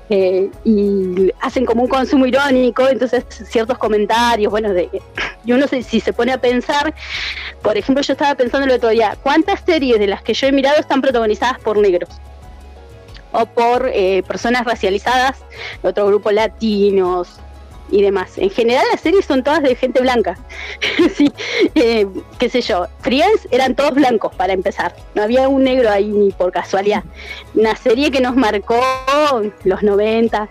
eh, 0.10 0.50
y 0.66 1.32
hacen 1.39 1.66
como 1.66 1.82
un 1.84 1.88
consumo 1.88 2.26
irónico, 2.26 2.88
entonces 2.89 3.24
ciertos 3.50 3.78
comentarios, 3.78 4.52
bueno, 4.52 4.70
y 5.46 5.52
uno 5.54 5.66
se- 5.68 5.82
si 5.82 6.00
se 6.02 6.12
pone 6.14 6.34
a 6.34 6.38
pensar, 6.41 6.94
por 7.62 7.78
ejemplo, 7.78 8.02
yo 8.04 8.12
estaba 8.14 8.36
pensando 8.36 8.66
el 8.68 8.74
otro 8.74 8.89
día, 8.89 9.18
¿cuántas 9.24 9.62
series 9.66 9.98
de 10.00 10.08
las 10.08 10.22
que 10.22 10.34
yo 10.34 10.48
he 10.48 10.52
mirado 10.52 10.78
están 10.80 11.02
protagonizadas 11.02 11.58
por 11.60 11.78
negros? 11.78 12.10
O 13.34 13.46
por 13.46 13.90
eh, 13.94 14.24
personas 14.24 14.64
racializadas, 14.64 15.40
de 15.82 15.90
otro 15.90 16.08
grupo 16.08 16.32
latinos 16.32 17.40
y 17.92 18.02
demás. 18.02 18.38
En 18.38 18.50
general 18.50 18.86
las 18.92 19.02
series 19.02 19.26
son 19.26 19.44
todas 19.44 19.62
de 19.62 19.76
gente 19.76 20.02
blanca. 20.02 20.38
sí, 21.16 21.32
eh, 21.76 22.08
qué 22.40 22.50
sé 22.50 22.62
yo. 22.62 22.88
Friends 23.02 23.48
eran 23.52 23.76
todos 23.76 23.94
blancos 23.94 24.34
para 24.36 24.54
empezar. 24.54 24.96
No 25.14 25.24
había 25.24 25.48
un 25.50 25.64
negro 25.64 25.90
ahí 25.90 26.08
ni 26.08 26.32
por 26.32 26.52
casualidad. 26.52 27.04
Una 27.54 27.76
serie 27.76 28.10
que 28.10 28.22
nos 28.22 28.36
marcó 28.36 28.80
los 29.64 29.84
90. 29.84 30.48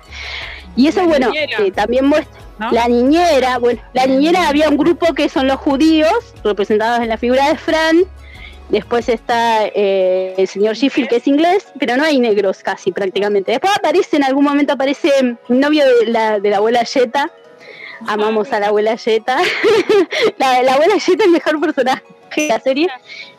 Y 0.76 0.88
eso, 0.88 1.00
La 1.00 1.06
bueno, 1.06 1.28
niñera. 1.30 1.58
eh, 1.62 1.70
también 1.72 2.06
muestra. 2.06 2.40
¿No? 2.58 2.70
La 2.70 2.86
niñera, 2.86 3.58
bueno, 3.58 3.80
la 3.92 4.06
niñera 4.06 4.46
había 4.48 4.68
un 4.68 4.76
grupo 4.76 5.14
que 5.14 5.28
son 5.28 5.48
los 5.48 5.56
judíos, 5.56 6.12
representados 6.44 7.00
en 7.00 7.08
la 7.08 7.16
figura 7.16 7.48
de 7.48 7.56
Fran. 7.56 8.04
Después 8.72 9.06
está 9.10 9.66
eh, 9.66 10.34
el 10.38 10.48
señor 10.48 10.76
Sheffield, 10.76 11.10
que 11.10 11.16
es 11.16 11.26
inglés, 11.26 11.66
pero 11.78 11.94
no 11.98 12.04
hay 12.04 12.18
negros 12.18 12.62
casi 12.62 12.90
prácticamente. 12.90 13.52
Después 13.52 13.76
aparece, 13.76 14.16
en 14.16 14.24
algún 14.24 14.44
momento 14.44 14.72
aparece 14.72 15.36
novio 15.48 15.84
de 15.84 16.06
la, 16.06 16.56
abuela 16.56 16.82
Jetta. 16.82 17.30
Amamos 18.06 18.50
a 18.50 18.60
la 18.60 18.68
abuela 18.68 18.96
Jetta. 18.96 19.36
la, 20.38 20.62
la 20.62 20.72
abuela 20.72 20.94
Jetta 20.94 21.22
es 21.22 21.26
el 21.26 21.32
mejor 21.32 21.60
personaje 21.60 22.02
de 22.34 22.48
la 22.48 22.60
serie. 22.60 22.88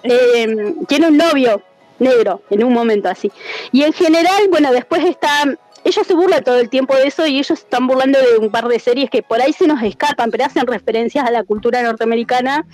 Eh, 0.03 0.75
tiene 0.87 1.07
un 1.07 1.17
novio 1.17 1.63
negro 1.97 2.43
en 2.51 2.63
un 2.63 2.71
momento 2.71 3.09
así. 3.09 3.31
Y 3.71 3.81
en 3.81 3.93
general, 3.93 4.49
bueno, 4.51 4.71
después 4.71 5.03
está. 5.03 5.45
Ella 5.83 6.03
se 6.03 6.13
burla 6.13 6.41
todo 6.41 6.59
el 6.59 6.69
tiempo 6.69 6.95
de 6.95 7.07
eso 7.07 7.27
y 7.27 7.35
ellos 7.35 7.51
están 7.51 7.87
burlando 7.87 8.19
de 8.19 8.37
un 8.37 8.51
par 8.51 8.67
de 8.67 8.79
series 8.79 9.09
que 9.09 9.21
por 9.21 9.41
ahí 9.41 9.53
se 9.53 9.67
nos 9.67 9.81
escapan, 9.83 10.31
pero 10.31 10.45
hacen 10.45 10.65
referencias 10.65 11.25
a 11.25 11.31
la 11.31 11.43
cultura 11.43 11.81
norteamericana, 11.83 12.65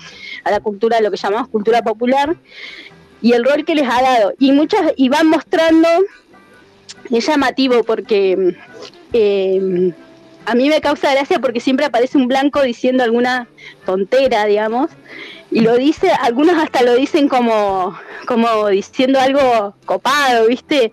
a 0.44 0.52
la 0.52 0.60
cultura, 0.60 1.02
lo 1.02 1.10
que 1.10 1.18
llamamos 1.18 1.48
cultura 1.48 1.82
popular, 1.82 2.36
y 3.22 3.34
el 3.34 3.44
rol 3.44 3.66
que 3.66 3.76
les 3.76 3.88
ha 3.88 4.02
dado. 4.02 4.34
Y 4.38 4.52
muchas, 4.52 4.94
y 4.96 5.10
van 5.10 5.28
mostrando, 5.28 5.88
es 7.10 7.26
llamativo 7.26 7.84
porque 7.84 8.56
eh, 9.14 9.94
a 10.46 10.56
mí 10.56 10.70
me 10.70 10.82
causa 10.82 11.12
gracia 11.12 11.40
porque 11.40 11.60
siempre 11.60 11.86
aparece 11.86 12.18
un 12.18 12.28
blanco 12.28 12.62
diciendo 12.62 13.04
alguna 13.04 13.48
tontera, 13.86 14.46
digamos, 14.46 14.90
y 15.52 15.62
lo 15.62 15.76
dice, 15.78 16.12
algunos 16.12 16.62
hasta 16.62 16.84
lo 16.84 16.96
dicen 16.96 17.28
como, 17.28 17.98
como 18.28 18.68
diciendo 18.68 19.20
algo 19.20 19.76
copado, 19.86 20.48
¿viste? 20.48 20.92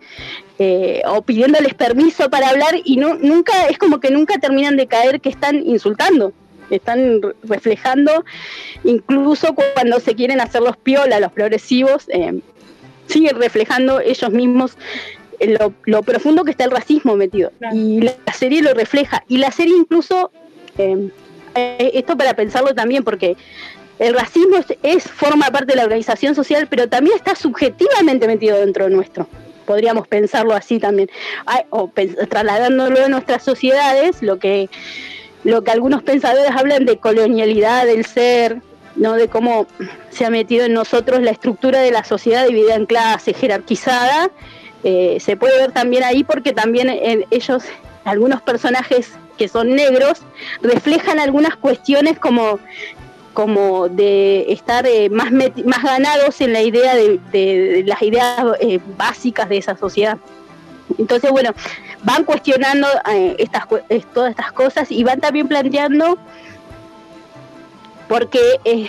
Eh, 0.58 1.02
o 1.06 1.20
pidiéndoles 1.20 1.74
permiso 1.74 2.30
para 2.30 2.48
hablar 2.48 2.76
y 2.82 2.96
no, 2.96 3.14
nunca, 3.16 3.66
es 3.68 3.76
como 3.76 4.00
que 4.00 4.10
nunca 4.10 4.38
terminan 4.38 4.78
de 4.78 4.86
caer 4.86 5.20
que 5.20 5.28
están 5.28 5.56
insultando, 5.66 6.32
están 6.70 7.20
re- 7.20 7.34
reflejando, 7.42 8.24
incluso 8.82 9.54
cuando 9.54 10.00
se 10.00 10.14
quieren 10.14 10.40
hacer 10.40 10.62
los 10.62 10.78
piola, 10.78 11.20
los 11.20 11.30
progresivos, 11.32 12.08
eh, 12.08 12.40
siguen 13.06 13.36
reflejando 13.36 14.00
ellos 14.00 14.30
mismos 14.30 14.78
en 15.40 15.54
lo, 15.54 15.74
lo 15.84 16.02
profundo 16.02 16.42
que 16.42 16.52
está 16.52 16.64
el 16.64 16.70
racismo 16.70 17.16
metido. 17.16 17.52
Claro. 17.58 17.76
Y 17.76 18.00
la, 18.00 18.14
la 18.24 18.32
serie 18.32 18.62
lo 18.62 18.72
refleja. 18.72 19.24
Y 19.28 19.36
la 19.36 19.50
serie 19.50 19.74
incluso, 19.76 20.30
eh, 20.78 21.10
eh, 21.54 21.90
esto 21.92 22.16
para 22.16 22.32
pensarlo 22.32 22.74
también, 22.74 23.04
porque 23.04 23.36
el 23.98 24.14
racismo 24.14 24.56
es, 24.56 24.66
es- 24.82 25.04
forma 25.10 25.50
parte 25.50 25.72
de 25.72 25.76
la 25.76 25.82
organización 25.84 26.34
social, 26.34 26.66
pero 26.70 26.88
también 26.88 27.14
está 27.16 27.34
subjetivamente 27.34 28.26
metido 28.26 28.56
dentro 28.58 28.84
de 28.84 28.90
nuestro. 28.90 29.28
Podríamos 29.66 30.08
pensarlo 30.08 30.54
así 30.54 30.78
también. 30.78 31.10
O 31.70 31.90
trasladándolo 32.28 33.04
a 33.04 33.08
nuestras 33.08 33.42
sociedades, 33.42 34.22
lo 34.22 34.38
que, 34.38 34.70
lo 35.44 35.62
que 35.62 35.70
algunos 35.70 36.02
pensadores 36.02 36.50
hablan 36.52 36.84
de 36.86 36.98
colonialidad 36.98 37.86
del 37.86 38.06
ser, 38.06 38.62
¿no? 38.96 39.14
de 39.14 39.28
cómo 39.28 39.66
se 40.10 40.24
ha 40.24 40.30
metido 40.30 40.64
en 40.64 40.72
nosotros 40.72 41.20
la 41.20 41.30
estructura 41.30 41.80
de 41.80 41.90
la 41.90 42.04
sociedad 42.04 42.46
dividida 42.46 42.74
en 42.74 42.86
clases, 42.86 43.36
jerarquizada, 43.36 44.30
eh, 44.84 45.18
se 45.20 45.36
puede 45.36 45.58
ver 45.58 45.72
también 45.72 46.04
ahí 46.04 46.24
porque 46.24 46.52
también 46.52 46.88
en 46.88 47.24
ellos, 47.30 47.64
algunos 48.04 48.40
personajes 48.42 49.12
que 49.36 49.48
son 49.48 49.74
negros, 49.74 50.22
reflejan 50.62 51.18
algunas 51.18 51.56
cuestiones 51.56 52.18
como, 52.18 52.58
como 53.36 53.90
de 53.90 54.50
estar 54.50 54.86
eh, 54.86 55.10
más, 55.10 55.30
más 55.30 55.82
ganados 55.82 56.40
en 56.40 56.54
la 56.54 56.62
idea 56.62 56.94
de, 56.94 57.84
las 57.86 58.00
ideas 58.00 58.42
eh, 58.60 58.80
básicas 58.96 59.46
de 59.50 59.58
esa 59.58 59.76
sociedad. 59.76 60.16
Entonces, 60.96 61.30
bueno, 61.30 61.50
van 62.02 62.24
cuestionando 62.24 62.88
eh, 63.12 63.36
estas, 63.38 63.64
eh, 63.90 64.02
todas 64.14 64.30
estas 64.30 64.52
cosas 64.52 64.90
y 64.90 65.04
van 65.04 65.20
también 65.20 65.48
planteando, 65.48 66.16
porque 68.08 68.40
eh, 68.64 68.88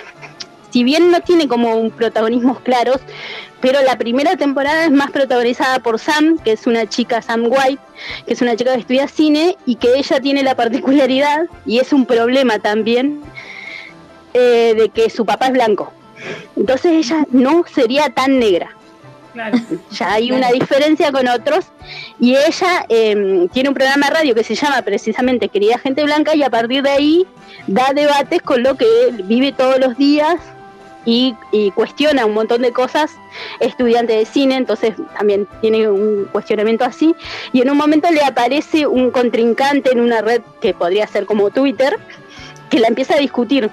si 0.70 0.86
bien 0.86 1.12
no 1.12 1.20
tiene 1.20 1.50
como 1.50 1.76
un 1.76 1.92
protagonismos 1.92 2.62
claros, 2.62 3.02
pero 3.60 3.82
la 3.82 3.98
primera 3.98 4.38
temporada 4.38 4.86
es 4.86 4.92
más 4.92 5.12
protagonizada 5.12 5.80
por 5.80 6.00
Sam, 6.00 6.38
que 6.38 6.54
es 6.54 6.68
una 6.68 6.86
chica, 6.86 7.22
Sam 7.22 7.48
White, 7.50 7.82
que 8.26 8.34
es 8.34 8.42
una 8.42 8.56
chica 8.56 8.74
que 8.74 8.80
estudia 8.80 9.10
cine 9.10 9.58
y 9.66 9.76
que 9.76 9.98
ella 9.98 10.22
tiene 10.22 10.44
la 10.44 10.56
particularidad, 10.56 11.48
y 11.66 11.80
es 11.80 11.92
un 11.92 12.06
problema 12.06 12.60
también, 12.60 13.22
eh, 14.34 14.74
de 14.78 14.90
que 14.90 15.10
su 15.10 15.26
papá 15.26 15.48
es 15.48 15.54
blanco. 15.54 15.92
Entonces 16.56 16.92
ella 16.94 17.26
no 17.32 17.64
sería 17.74 18.10
tan 18.10 18.40
negra. 18.40 18.72
Claro. 19.34 19.58
Ya 19.92 20.14
hay 20.14 20.32
una 20.32 20.50
diferencia 20.52 21.12
con 21.12 21.28
otros. 21.28 21.66
Y 22.20 22.36
ella 22.36 22.86
eh, 22.90 23.48
tiene 23.54 23.70
un 23.70 23.76
programa 23.76 24.08
de 24.08 24.14
radio 24.14 24.36
que 24.36 24.44
se 24.44 24.56
llama 24.56 24.82
precisamente 24.82 25.50
Querida 25.50 25.78
Gente 25.78 26.04
Blanca 26.04 26.36
y 26.36 26.44
a 26.44 26.50
partir 26.50 26.82
de 26.82 26.90
ahí 26.90 27.28
da 27.68 27.92
debates 27.94 28.42
con 28.42 28.64
lo 28.64 28.76
que 28.76 28.88
vive 29.26 29.52
todos 29.52 29.80
los 29.80 29.96
días 29.98 30.38
y, 31.06 31.36
y 31.52 31.72
cuestiona 31.72 32.26
un 32.26 32.34
montón 32.34 32.64
de 32.64 32.74
cosas. 32.74 33.12
Estudiante 33.60 34.14
de 34.14 34.26
cine, 34.26 34.56
entonces 34.56 34.96
también 35.16 35.48
tiene 35.62 35.88
un 35.88 36.26
cuestionamiento 36.32 36.84
así. 36.84 37.16
Y 37.54 37.62
en 37.62 37.70
un 37.70 37.78
momento 37.78 38.10
le 38.12 38.24
aparece 38.24 38.88
un 38.88 39.12
contrincante 39.12 39.92
en 39.92 40.02
una 40.02 40.22
red 40.22 40.42
que 40.62 40.74
podría 40.74 41.06
ser 41.06 41.28
como 41.28 41.52
Twitter, 41.52 41.98
que 42.70 42.80
la 42.80 42.88
empieza 42.88 43.14
a 43.14 43.20
discutir. 43.20 43.70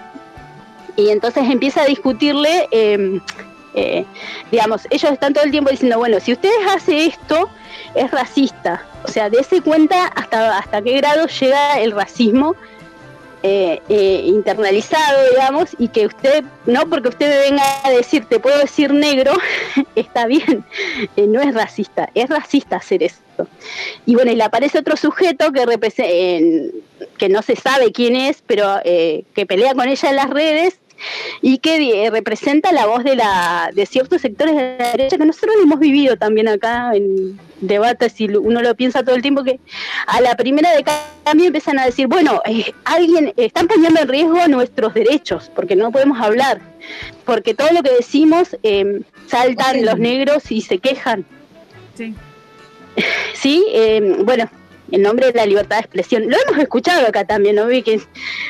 Y 0.97 1.11
entonces 1.11 1.45
empieza 1.51 1.83
a 1.83 1.87
discutirle... 1.87 2.69
eh, 2.71 3.21
eh, 3.75 4.05
digamos, 4.53 4.87
ellos 4.91 5.11
están 5.13 5.35
todo 5.35 5.45
el 5.45 5.51
tiempo 5.51 5.71
diciendo, 5.71 5.99
bueno, 5.99 6.21
si 6.21 6.33
ustedes 6.33 6.55
hacen 6.75 6.97
esto, 6.97 7.51
es 7.95 8.11
racista. 8.11 8.87
O 9.05 9.09
sea, 9.09 9.29
dése 9.29 9.61
cuenta 9.61 10.07
hasta, 10.07 10.59
hasta 10.59 10.81
qué 10.81 10.97
grado 10.99 11.27
llega 11.27 11.81
el 11.81 11.91
racismo 11.91 12.55
eh, 13.43 13.83
eh, 13.89 14.23
internalizado, 14.27 15.29
digamos, 15.31 15.71
y 15.79 15.89
que 15.89 16.07
usted, 16.07 16.45
no 16.67 16.89
porque 16.89 17.09
usted 17.09 17.51
venga 17.51 17.63
a 17.83 17.91
decir, 17.91 18.25
te 18.27 18.39
puedo 18.39 18.59
decir 18.59 18.93
negro, 18.93 19.33
está 19.97 20.27
bien, 20.27 20.65
no 21.17 21.41
es 21.43 21.53
racista, 21.53 22.09
es 22.15 22.31
racista 22.31 22.77
hacer 22.77 23.03
esto. 23.03 23.49
Y 24.07 24.15
bueno, 24.15 24.31
y 24.31 24.37
le 24.37 24.45
aparece 24.45 24.79
otro 24.79 24.97
sujeto 24.97 25.53
que, 25.53 26.49
que 27.19 27.29
no 27.29 27.43
se 27.43 27.57
sabe 27.57 27.91
quién 27.93 28.15
es, 28.15 28.43
pero 28.47 28.77
que 28.85 29.47
pelea 29.47 29.75
con 29.75 29.89
ella 29.89 30.09
en 30.09 30.17
las 30.17 30.31
redes 30.31 30.79
y 31.43 31.59
que 31.59 32.07
eh, 32.07 32.11
representa 32.11 32.73
la 32.73 32.87
voz 32.87 33.05
de 33.05 33.17
la 33.17 33.71
de 33.75 33.87
ciertos 33.87 34.23
sectores 34.23 34.55
de 34.55 34.77
la 34.79 34.91
derecha 34.93 35.19
que 35.19 35.27
nosotros 35.27 35.55
hemos 35.63 35.79
vivido 35.79 36.17
también 36.17 36.49
acá 36.49 36.93
en 36.95 37.39
debates 37.61 38.21
y 38.21 38.29
uno 38.29 38.63
lo 38.63 38.75
piensa 38.75 39.03
todo 39.03 39.15
el 39.15 39.23
tiempo 39.23 39.45
que 39.45 39.61
a 40.07 40.21
la 40.21 40.35
primera 40.37 40.73
de 40.73 40.85
cambio 41.25 41.47
empiezan 41.47 41.79
a 41.79 41.87
decir 41.87 42.07
bueno 42.07 42.43
eh, 42.45 42.73
alguien 42.85 43.33
están 43.37 43.67
poniendo 43.67 44.01
en 44.01 44.09
riesgo 44.09 44.49
nuestros 44.49 44.95
derechos 44.95 45.51
porque 45.55 45.77
no 45.77 45.91
podemos 45.91 46.21
hablar 46.21 46.61
porque 47.25 47.55
todo 47.55 47.69
lo 47.73 47.83
que 47.83 47.93
decimos 47.93 48.57
eh, 48.63 49.01
saltan 49.27 49.85
los 49.85 49.99
negros 49.99 50.51
y 50.51 50.61
se 50.61 50.79
quejan 50.79 51.25
Sí. 51.97 52.13
sí 53.35 53.65
Eh, 53.73 54.17
bueno 54.25 54.51
en 54.95 55.03
nombre 55.03 55.27
de 55.27 55.33
la 55.35 55.47
libertad 55.47 55.77
de 55.77 55.81
expresión. 55.81 56.31
Lo 56.31 56.37
hemos 56.47 56.63
escuchado 56.63 57.07
acá 57.07 57.25
también, 57.25 57.57
¿no? 57.57 57.67
Vi 57.67 57.83
que 57.83 58.01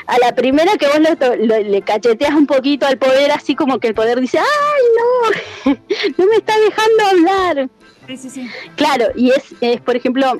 a 0.07 0.19
la 0.19 0.35
primera 0.35 0.73
que 0.77 0.87
vos 0.87 0.99
lo 1.41 1.59
le 1.59 1.83
cacheteas 1.83 2.35
un 2.35 2.47
poquito 2.47 2.87
al 2.87 2.99
poder, 2.99 3.31
así 3.33 3.55
como 3.55 3.79
que 3.79 3.89
el 3.89 3.95
poder 3.95 4.21
dice, 4.21 4.39
¡ay, 4.39 4.83
no! 4.99 5.73
no 6.19 6.27
me 6.27 6.37
está 6.37 6.55
dejando 6.59 7.05
hablar. 7.11 7.69
Sí, 8.07 8.17
sí, 8.17 8.31
sí. 8.31 8.49
Claro, 8.77 9.07
y 9.17 9.31
es, 9.31 9.55
es 9.63 9.81
por 9.81 9.97
ejemplo, 9.97 10.39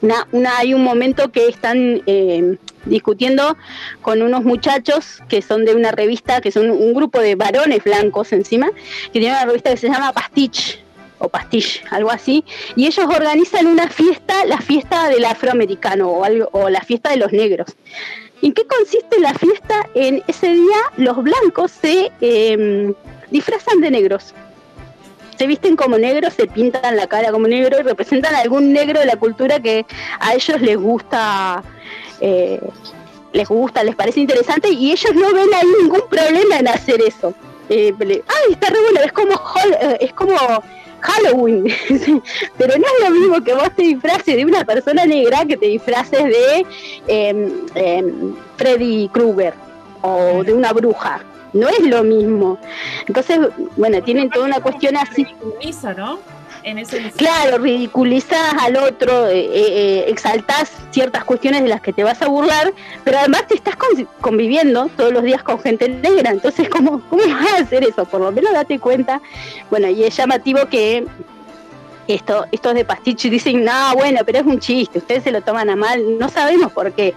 una, 0.00 0.26
una- 0.32 0.58
hay 0.58 0.72
un 0.74 0.82
momento 0.82 1.30
que 1.30 1.48
están 1.48 2.02
eh, 2.06 2.56
discutiendo 2.86 3.56
con 4.02 4.22
unos 4.22 4.44
muchachos 4.44 5.22
que 5.28 5.42
son 5.42 5.64
de 5.64 5.74
una 5.74 5.90
revista, 5.92 6.40
que 6.40 6.50
son 6.52 6.70
un 6.70 6.94
grupo 6.94 7.20
de 7.20 7.34
varones 7.34 7.82
blancos 7.84 8.32
encima, 8.32 8.70
que 9.12 9.20
tiene 9.20 9.30
una 9.30 9.44
revista 9.46 9.70
que 9.70 9.76
se 9.76 9.88
llama 9.88 10.12
Pastich, 10.12 10.82
o 11.24 11.28
pastiche, 11.28 11.82
algo 11.90 12.10
así, 12.10 12.44
y 12.76 12.86
ellos 12.86 13.06
organizan 13.06 13.66
una 13.66 13.88
fiesta, 13.88 14.44
la 14.44 14.58
fiesta 14.58 15.08
del 15.08 15.24
afroamericano 15.24 16.08
o, 16.08 16.24
algo, 16.24 16.48
o 16.52 16.68
la 16.68 16.80
fiesta 16.80 17.10
de 17.10 17.16
los 17.16 17.32
negros. 17.32 17.74
¿En 18.42 18.52
qué 18.52 18.66
consiste 18.66 19.20
la 19.20 19.34
fiesta? 19.34 19.88
En 19.94 20.22
ese 20.26 20.48
día 20.48 20.76
los 20.98 21.22
blancos 21.22 21.70
se 21.70 22.12
eh, 22.20 22.94
disfrazan 23.30 23.80
de 23.80 23.90
negros. 23.90 24.34
Se 25.38 25.46
visten 25.46 25.76
como 25.76 25.98
negros, 25.98 26.34
se 26.34 26.46
pintan 26.46 26.96
la 26.96 27.06
cara 27.06 27.32
como 27.32 27.48
negro 27.48 27.80
y 27.80 27.82
representan 27.82 28.34
a 28.34 28.40
algún 28.40 28.72
negro 28.72 29.00
de 29.00 29.06
la 29.06 29.16
cultura 29.16 29.60
que 29.60 29.84
a 30.20 30.34
ellos 30.34 30.60
les 30.60 30.76
gusta, 30.76 31.64
eh, 32.20 32.60
les 33.32 33.48
gusta, 33.48 33.82
les 33.82 33.96
parece 33.96 34.20
interesante 34.20 34.68
y 34.70 34.92
ellos 34.92 35.12
no 35.14 35.32
ven 35.32 35.52
ahí 35.54 35.66
ningún 35.80 36.02
problema 36.08 36.58
en 36.58 36.68
hacer 36.68 37.00
eso. 37.02 37.34
Eh, 37.68 37.94
está 38.50 38.70
re 38.70 38.80
bueno, 38.82 39.00
es 39.00 39.12
como, 39.12 39.32
eh, 39.32 39.96
es 40.00 40.12
como 40.12 40.36
Halloween, 41.04 41.64
pero 42.58 42.78
no 42.78 42.84
es 42.84 43.04
lo 43.04 43.10
mismo 43.10 43.44
que 43.44 43.52
vos 43.52 43.70
te 43.76 43.82
disfraces 43.82 44.36
de 44.36 44.44
una 44.44 44.64
persona 44.64 45.04
negra 45.04 45.44
que 45.44 45.56
te 45.58 45.66
disfraces 45.66 46.24
de 46.24 46.66
em, 47.06 47.66
em, 47.74 48.34
Freddy 48.56 49.08
Krueger 49.08 49.52
o 50.00 50.42
de 50.42 50.54
una 50.54 50.72
bruja. 50.72 51.22
No 51.52 51.68
es 51.68 51.80
lo 51.80 52.02
mismo. 52.02 52.58
Entonces, 53.06 53.38
bueno, 53.76 54.02
tienen 54.02 54.30
toda 54.30 54.46
una 54.46 54.60
cuestión 54.60 54.96
así. 54.96 55.26
¿no? 55.96 56.18
Claro, 57.16 57.58
ridiculizás 57.58 58.54
al 58.60 58.76
otro, 58.76 59.28
eh, 59.28 59.48
eh, 59.52 60.04
exaltás 60.08 60.72
ciertas 60.90 61.22
cuestiones 61.24 61.62
de 61.62 61.68
las 61.68 61.80
que 61.82 61.92
te 61.92 62.02
vas 62.04 62.20
a 62.22 62.26
burlar, 62.28 62.72
pero 63.04 63.18
además 63.18 63.46
te 63.46 63.54
estás 63.54 63.76
con- 63.76 64.08
conviviendo 64.20 64.88
todos 64.96 65.12
los 65.12 65.22
días 65.22 65.42
con 65.42 65.60
gente 65.60 65.88
negra, 65.88 66.30
entonces 66.30 66.68
¿cómo, 66.68 67.02
¿cómo 67.10 67.22
vas 67.22 67.52
a 67.52 67.62
hacer 67.62 67.84
eso? 67.84 68.04
Por 68.06 68.20
lo 68.22 68.32
menos 68.32 68.52
date 68.52 68.78
cuenta. 68.78 69.20
Bueno, 69.70 69.88
y 69.88 70.04
es 70.04 70.16
llamativo 70.16 70.66
que 70.70 71.04
esto, 72.08 72.44
estos 72.52 72.74
de 72.74 72.84
pastiche 72.84 73.30
dicen, 73.30 73.64
no, 73.64 73.94
bueno, 73.94 74.20
pero 74.26 74.38
es 74.40 74.46
un 74.46 74.58
chiste, 74.58 74.98
ustedes 74.98 75.24
se 75.24 75.30
lo 75.30 75.40
toman 75.42 75.70
a 75.70 75.76
mal, 75.76 76.18
no 76.18 76.28
sabemos 76.28 76.72
por 76.72 76.92
qué. 76.92 77.14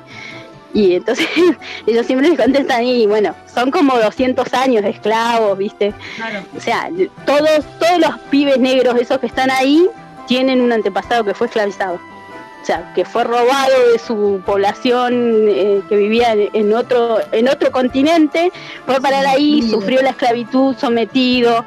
Y 0.78 0.94
entonces 0.94 1.28
ellos 1.88 2.06
siempre 2.06 2.30
les 2.30 2.40
contestan, 2.40 2.84
y 2.84 3.08
bueno, 3.08 3.34
son 3.52 3.72
como 3.72 3.98
200 3.98 4.54
años 4.54 4.84
de 4.84 4.92
esclavos, 4.92 5.58
¿viste? 5.58 5.92
Claro. 6.18 6.42
O 6.56 6.60
sea, 6.60 6.92
todos, 7.26 7.66
todos 7.80 7.98
los 8.00 8.20
pibes 8.30 8.60
negros, 8.60 8.96
esos 9.00 9.18
que 9.18 9.26
están 9.26 9.50
ahí, 9.50 9.90
tienen 10.28 10.62
un 10.62 10.72
antepasado 10.72 11.24
que 11.24 11.34
fue 11.34 11.48
esclavizado. 11.48 11.96
O 11.96 12.66
sea, 12.66 12.94
que 12.94 13.06
fue 13.06 13.24
robado 13.24 13.92
de 13.92 13.98
su 13.98 14.40
población 14.46 15.48
eh, 15.48 15.82
que 15.90 15.96
vivía 15.96 16.34
en, 16.34 16.50
en 16.54 16.74
otro, 16.76 17.22
en 17.32 17.50
otro 17.50 17.72
continente, 17.72 18.52
fue 18.86 18.98
a 18.98 19.00
parar 19.00 19.26
ahí, 19.26 19.68
sufrió 19.68 20.04
la 20.04 20.12
esclavitud, 20.12 20.76
sometido, 20.78 21.66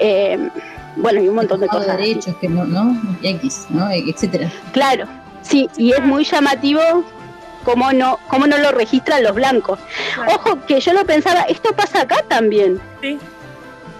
eh, 0.00 0.48
bueno, 0.96 1.22
y 1.22 1.28
un 1.28 1.36
montón 1.36 1.60
de 1.60 1.68
cosas. 1.68 1.98
derechos 1.98 2.34
que 2.40 2.48
no, 2.48 2.64
¿no? 2.64 3.00
X, 3.22 3.66
¿no? 3.70 3.88
Etcétera. 3.92 4.50
Claro, 4.72 5.06
sí, 5.42 5.68
y 5.76 5.92
es 5.92 6.00
muy 6.00 6.24
llamativo 6.24 6.80
cómo 7.64 7.92
no, 7.92 8.18
cómo 8.28 8.46
no 8.46 8.58
lo 8.58 8.72
registran 8.72 9.22
los 9.22 9.34
blancos. 9.34 9.78
Ojo, 10.34 10.58
que 10.66 10.80
yo 10.80 10.92
lo 10.92 11.04
pensaba, 11.04 11.42
esto 11.42 11.74
pasa 11.74 12.02
acá 12.02 12.22
también. 12.28 12.80
Sí. 13.00 13.18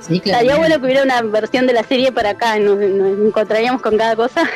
Sí, 0.00 0.16
Estaría 0.24 0.56
bueno 0.56 0.78
que 0.80 0.86
hubiera 0.86 1.02
una 1.02 1.20
versión 1.20 1.66
de 1.66 1.74
la 1.74 1.82
serie 1.82 2.10
para 2.10 2.30
acá, 2.30 2.58
nos, 2.58 2.78
nos 2.78 3.18
encontraríamos 3.28 3.82
con 3.82 3.98
cada 3.98 4.16
cosa. 4.16 4.48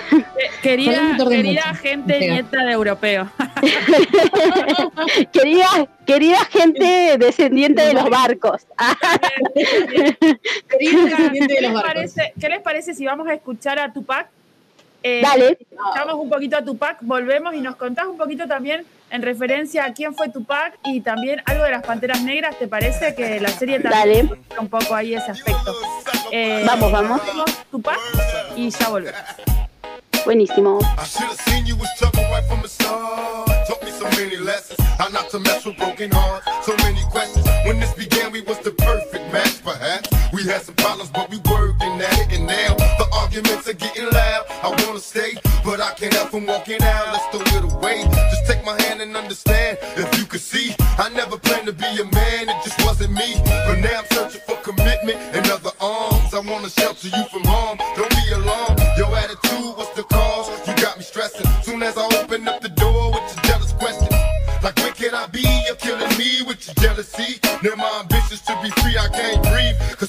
Querida, 0.62 1.16
tardar 1.18 1.28
querida 1.28 1.62
mucho. 1.68 1.80
gente 1.82 2.18
Pega. 2.18 2.32
nieta 2.32 2.64
de 2.64 2.72
europeo. 2.72 3.30
querida, 5.32 5.68
querida 6.06 6.38
gente 6.46 7.16
descendiente 7.18 7.82
de 7.82 7.92
los 7.92 8.08
barcos. 8.08 8.62
Querido 10.70 11.04
descendiente 11.04 11.54
de 11.54 11.60
¿Qué 11.60 11.62
los 11.62 11.72
les, 11.72 11.72
barcos. 11.74 11.92
parece, 11.92 12.32
¿Qué 12.40 12.48
les 12.48 12.60
parece 12.62 12.94
si 12.94 13.04
vamos 13.04 13.28
a 13.28 13.34
escuchar 13.34 13.78
a 13.78 13.92
Tupac? 13.92 14.28
Eh, 15.06 15.20
Dale. 15.22 15.58
Escuchamos 15.60 16.14
un 16.14 16.30
poquito 16.30 16.56
a 16.56 16.64
Tupac, 16.64 16.96
volvemos 17.02 17.54
y 17.54 17.60
nos 17.60 17.76
contás 17.76 18.06
un 18.06 18.16
poquito 18.16 18.48
también 18.48 18.86
en 19.10 19.20
referencia 19.20 19.84
a 19.84 19.92
quién 19.92 20.14
fue 20.14 20.30
Tupac 20.30 20.78
y 20.82 21.02
también 21.02 21.42
algo 21.44 21.62
de 21.62 21.72
las 21.72 21.82
Panteras 21.84 22.22
Negras. 22.22 22.58
¿Te 22.58 22.66
parece 22.68 23.14
que 23.14 23.38
la 23.38 23.50
serie 23.50 23.80
también 23.80 24.28
Dale. 24.28 24.40
un 24.58 24.68
poco 24.68 24.94
ahí 24.94 25.14
ese 25.14 25.30
aspecto? 25.30 25.74
Eh, 26.32 26.64
Vamos, 26.66 26.90
vamos. 26.90 27.20
Tupac 27.70 27.98
y 28.56 28.70
ya 28.70 28.88
volvemos. 28.88 29.20
Buenísimo. 30.24 30.78
I 30.80 31.04
should 31.04 31.28
have 31.28 31.36
seen 31.50 31.66
you 31.66 31.76
was 31.76 31.90
trouble 31.98 32.22
right 32.32 32.44
from 32.48 32.62
the 32.62 32.68
start. 32.68 33.46
Taught 33.68 33.84
me 33.84 33.90
so 33.90 34.08
many 34.18 34.36
lessons. 34.38 34.80
How 34.98 35.08
not 35.10 35.28
to 35.28 35.38
mess 35.38 35.66
with 35.66 35.76
broken 35.76 36.10
hearts. 36.12 36.46
So 36.64 36.74
many 36.78 37.02
questions. 37.12 37.44
When 37.66 37.78
this 37.78 37.92
began, 37.92 38.32
we 38.32 38.40
was 38.40 38.58
the 38.60 38.70
perfect 38.70 39.30
match, 39.34 39.62
perhaps. 39.62 40.08
We 40.32 40.44
had 40.48 40.62
some 40.62 40.76
problems, 40.76 41.10
but 41.10 41.28
we 41.28 41.36
working 41.44 42.00
at 42.00 42.18
it. 42.20 42.32
And 42.38 42.46
now 42.46 42.74
arguments 43.34 43.68
are 43.68 43.74
getting 43.74 44.04
loud. 44.10 44.44
I 44.62 44.68
wanna 44.84 45.00
stay, 45.00 45.34
but 45.64 45.80
I 45.80 45.92
can't 45.94 46.12
help 46.14 46.30
from 46.30 46.46
walking 46.46 46.80
out. 46.82 47.12
Let's 47.12 47.26
throw 47.32 47.58
it 47.58 47.72
away. 47.72 48.04
Just 48.30 48.46
take 48.46 48.64
my 48.64 48.80
hand 48.82 49.00
and 49.02 49.16
understand. 49.16 49.78
If 49.96 50.18
you 50.18 50.24
could 50.24 50.40
see, 50.40 50.74
I 50.98 51.08
never 51.10 51.36
planned 51.36 51.66
to 51.66 51.72
be 51.72 51.90
a 52.00 52.04
man. 52.04 52.48
It 52.48 52.62
just 52.62 52.78
wasn't 52.84 53.12
me. 53.12 53.34
But 53.44 53.80
now 53.80 53.98
I'm 54.00 54.06
searching 54.12 54.40
for 54.46 54.56
commitment 54.62 55.18
and 55.34 55.44
other 55.50 55.72
arms. 55.80 56.32
I 56.32 56.40
wanna 56.46 56.70
shelter 56.70 57.08
you 57.08 57.24
from 57.32 57.44
harm. 57.44 57.78
Don't 57.96 58.10
be 58.10 58.32
alarmed. 58.34 58.80
Your 58.96 59.10
attitude 59.16 59.76
was 59.76 59.90
the 59.94 60.04
cause. 60.04 60.48
You 60.68 60.74
got 60.76 60.96
me 60.96 61.02
stressing. 61.02 61.46
Soon 61.62 61.82
as 61.82 61.96
I 61.98 62.06
open 62.22 62.46
up 62.46 62.60
the 62.60 62.68
door 62.68 63.10
with 63.10 63.26
your 63.34 63.44
jealous 63.44 63.72
question. 63.72 64.08
Like 64.62 64.76
where 64.76 64.92
can 64.92 65.14
I 65.14 65.26
be? 65.26 65.44
You're 65.66 65.76
killing 65.76 66.16
me 66.16 66.42
with 66.46 66.64
your 66.66 66.74
jealousy. 66.76 67.40
Now 67.62 67.74
my 67.76 68.00
ambitions 68.00 68.42
to 68.42 68.54
be 68.62 68.70
free, 68.80 68.96
I 68.96 69.08
can't 69.08 69.42
breathe. 69.42 69.76
Cause 69.98 70.08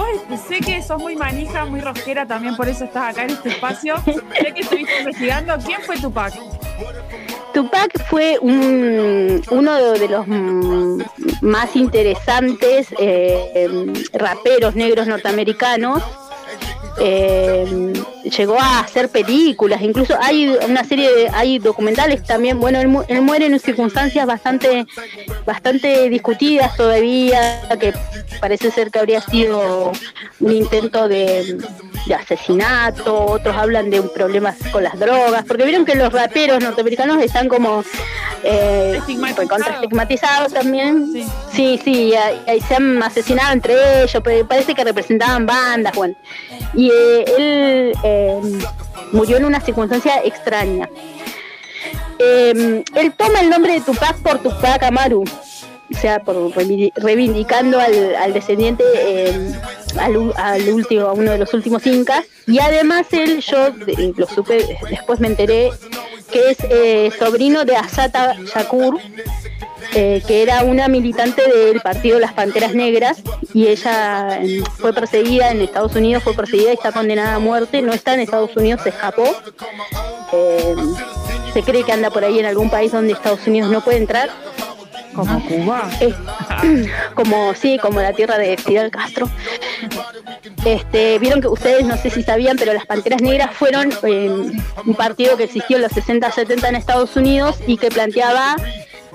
sos 0.81 1.01
muy 1.01 1.15
manija, 1.15 1.65
muy 1.65 1.79
rosquera, 1.81 2.25
también 2.25 2.55
por 2.55 2.67
eso 2.69 2.83
estás 2.85 3.11
acá 3.11 3.23
en 3.23 3.31
este 3.31 3.49
espacio. 3.49 3.95
Sé 4.05 4.53
que 4.53 4.61
estuviste 4.61 4.99
investigando. 4.99 5.57
¿Quién 5.65 5.81
fue 5.81 5.97
Tupac? 5.99 6.33
Tupac 7.53 8.05
fue 8.09 8.37
un- 8.39 9.41
uno 9.51 9.73
de, 9.75 9.99
de 9.99 10.07
los 10.07 10.25
mm, 10.27 11.01
más 11.41 11.75
interesantes 11.75 12.87
eh, 12.97 13.51
em, 13.55 13.93
raperos 14.13 14.75
negros 14.75 15.07
norteamericanos. 15.07 16.01
Eh, 16.99 17.93
llegó 18.23 18.59
a 18.59 18.81
hacer 18.81 19.09
películas, 19.09 19.81
incluso 19.81 20.15
hay 20.21 20.47
una 20.67 20.83
serie 20.83 21.09
de, 21.11 21.29
hay 21.29 21.57
documentales 21.57 22.23
también. 22.23 22.59
Bueno, 22.59 22.79
él, 22.79 22.87
mu- 22.89 23.03
él 23.07 23.21
muere 23.21 23.45
en 23.45 23.59
circunstancias 23.59 24.25
bastante, 24.25 24.85
bastante 25.45 26.09
discutidas 26.09 26.75
todavía, 26.75 27.61
que 27.79 27.93
parece 28.39 28.71
ser 28.71 28.91
que 28.91 28.99
habría 28.99 29.21
sido 29.21 29.91
un 30.39 30.51
intento 30.51 31.07
de, 31.07 31.57
de 32.05 32.13
asesinato, 32.15 33.25
otros 33.25 33.55
hablan 33.55 33.89
de 33.89 33.99
un 33.99 34.09
problema 34.13 34.53
con 34.71 34.83
las 34.83 34.99
drogas, 34.99 35.45
porque 35.47 35.63
vieron 35.63 35.85
que 35.85 35.95
los 35.95 36.11
raperos 36.11 36.61
norteamericanos 36.61 37.21
están 37.23 37.47
como 37.47 37.83
eh, 38.43 38.95
Estigmatizados. 38.97 39.37
recontra 39.49 39.73
estigmatizados 39.75 40.53
también. 40.53 41.07
Sí. 41.11 41.25
Sí, 41.53 41.81
sí, 41.83 42.13
y, 42.47 42.51
y 42.51 42.61
se 42.61 42.75
han 42.75 43.01
asesinado 43.03 43.53
entre 43.53 44.03
ellos, 44.03 44.21
pero 44.23 44.47
parece 44.47 44.73
que 44.73 44.83
representaban 44.83 45.45
bandas, 45.45 45.93
bueno. 45.95 46.15
Y 46.73 46.80
eh, 46.89 47.25
él 47.37 47.93
eh, 48.03 48.41
murió 49.11 49.37
en 49.37 49.45
una 49.45 49.59
circunstancia 49.61 50.21
extraña. 50.23 50.89
Eh, 52.19 52.83
él 52.95 53.13
toma 53.17 53.41
el 53.41 53.49
nombre 53.49 53.73
de 53.73 53.81
Tupac 53.81 54.17
por 54.17 54.39
Tupac 54.39 54.81
Amaru, 54.83 55.23
o 55.23 55.97
sea, 55.99 56.19
por 56.23 56.35
reivindi- 56.53 56.93
reivindicando 56.95 57.79
al, 57.79 58.33
descendiente, 58.33 58.83
eh, 58.95 59.53
al, 59.99 60.69
último, 60.69 61.07
a 61.07 61.13
uno 61.13 61.31
de 61.31 61.37
los 61.39 61.53
últimos 61.53 61.85
incas. 61.87 62.25
Y 62.47 62.59
además 62.59 63.07
él, 63.11 63.41
yo 63.41 63.71
de- 63.71 64.13
lo 64.15 64.27
supe, 64.27 64.65
después 64.89 65.19
me 65.19 65.27
enteré 65.27 65.71
que 66.31 66.51
es 66.51 66.57
eh, 66.69 67.11
sobrino 67.17 67.65
de 67.65 67.75
Asata 67.75 68.35
Shakur, 68.35 68.99
eh, 69.93 70.23
que 70.25 70.41
era 70.41 70.63
una 70.63 70.87
militante 70.87 71.41
del 71.47 71.81
partido 71.81 72.19
Las 72.19 72.33
Panteras 72.33 72.73
Negras 72.73 73.21
y 73.53 73.67
ella 73.67 74.41
eh, 74.41 74.63
fue 74.77 74.93
perseguida 74.93 75.51
en 75.51 75.61
Estados 75.61 75.95
Unidos, 75.95 76.23
fue 76.23 76.33
perseguida 76.33 76.71
y 76.71 76.75
está 76.75 76.91
condenada 76.91 77.35
a 77.35 77.39
muerte, 77.39 77.81
no 77.81 77.93
está 77.93 78.13
en 78.13 78.21
Estados 78.21 78.55
Unidos, 78.55 78.81
se 78.83 78.89
escapó. 78.89 79.25
Se 81.53 81.63
cree 81.63 81.83
que 81.83 81.91
anda 81.91 82.09
por 82.09 82.23
ahí 82.23 82.39
en 82.39 82.45
algún 82.45 82.69
país 82.69 82.93
donde 82.93 83.11
Estados 83.11 83.45
Unidos 83.45 83.69
no 83.69 83.81
puede 83.81 83.97
entrar. 83.97 84.29
Como 85.13 85.45
Cuba. 85.45 85.89
Eh, 85.99 86.13
como 87.15 87.53
sí, 87.53 87.77
como 87.81 88.01
la 88.01 88.13
tierra 88.13 88.37
de 88.37 88.57
Fidel 88.57 88.91
Castro. 88.91 89.29
Este, 90.65 91.19
vieron 91.19 91.41
que 91.41 91.47
ustedes 91.47 91.85
no 91.85 91.97
sé 91.97 92.09
si 92.09 92.23
sabían, 92.23 92.57
pero 92.57 92.73
las 92.73 92.85
Panteras 92.85 93.21
Negras 93.21 93.51
fueron 93.55 93.89
eh, 94.03 94.51
un 94.85 94.95
partido 94.95 95.37
que 95.37 95.45
existió 95.45 95.77
en 95.77 95.83
los 95.83 95.91
60-70 95.91 96.69
en 96.69 96.75
Estados 96.75 97.15
Unidos 97.15 97.57
y 97.67 97.77
que 97.77 97.89
planteaba 97.89 98.55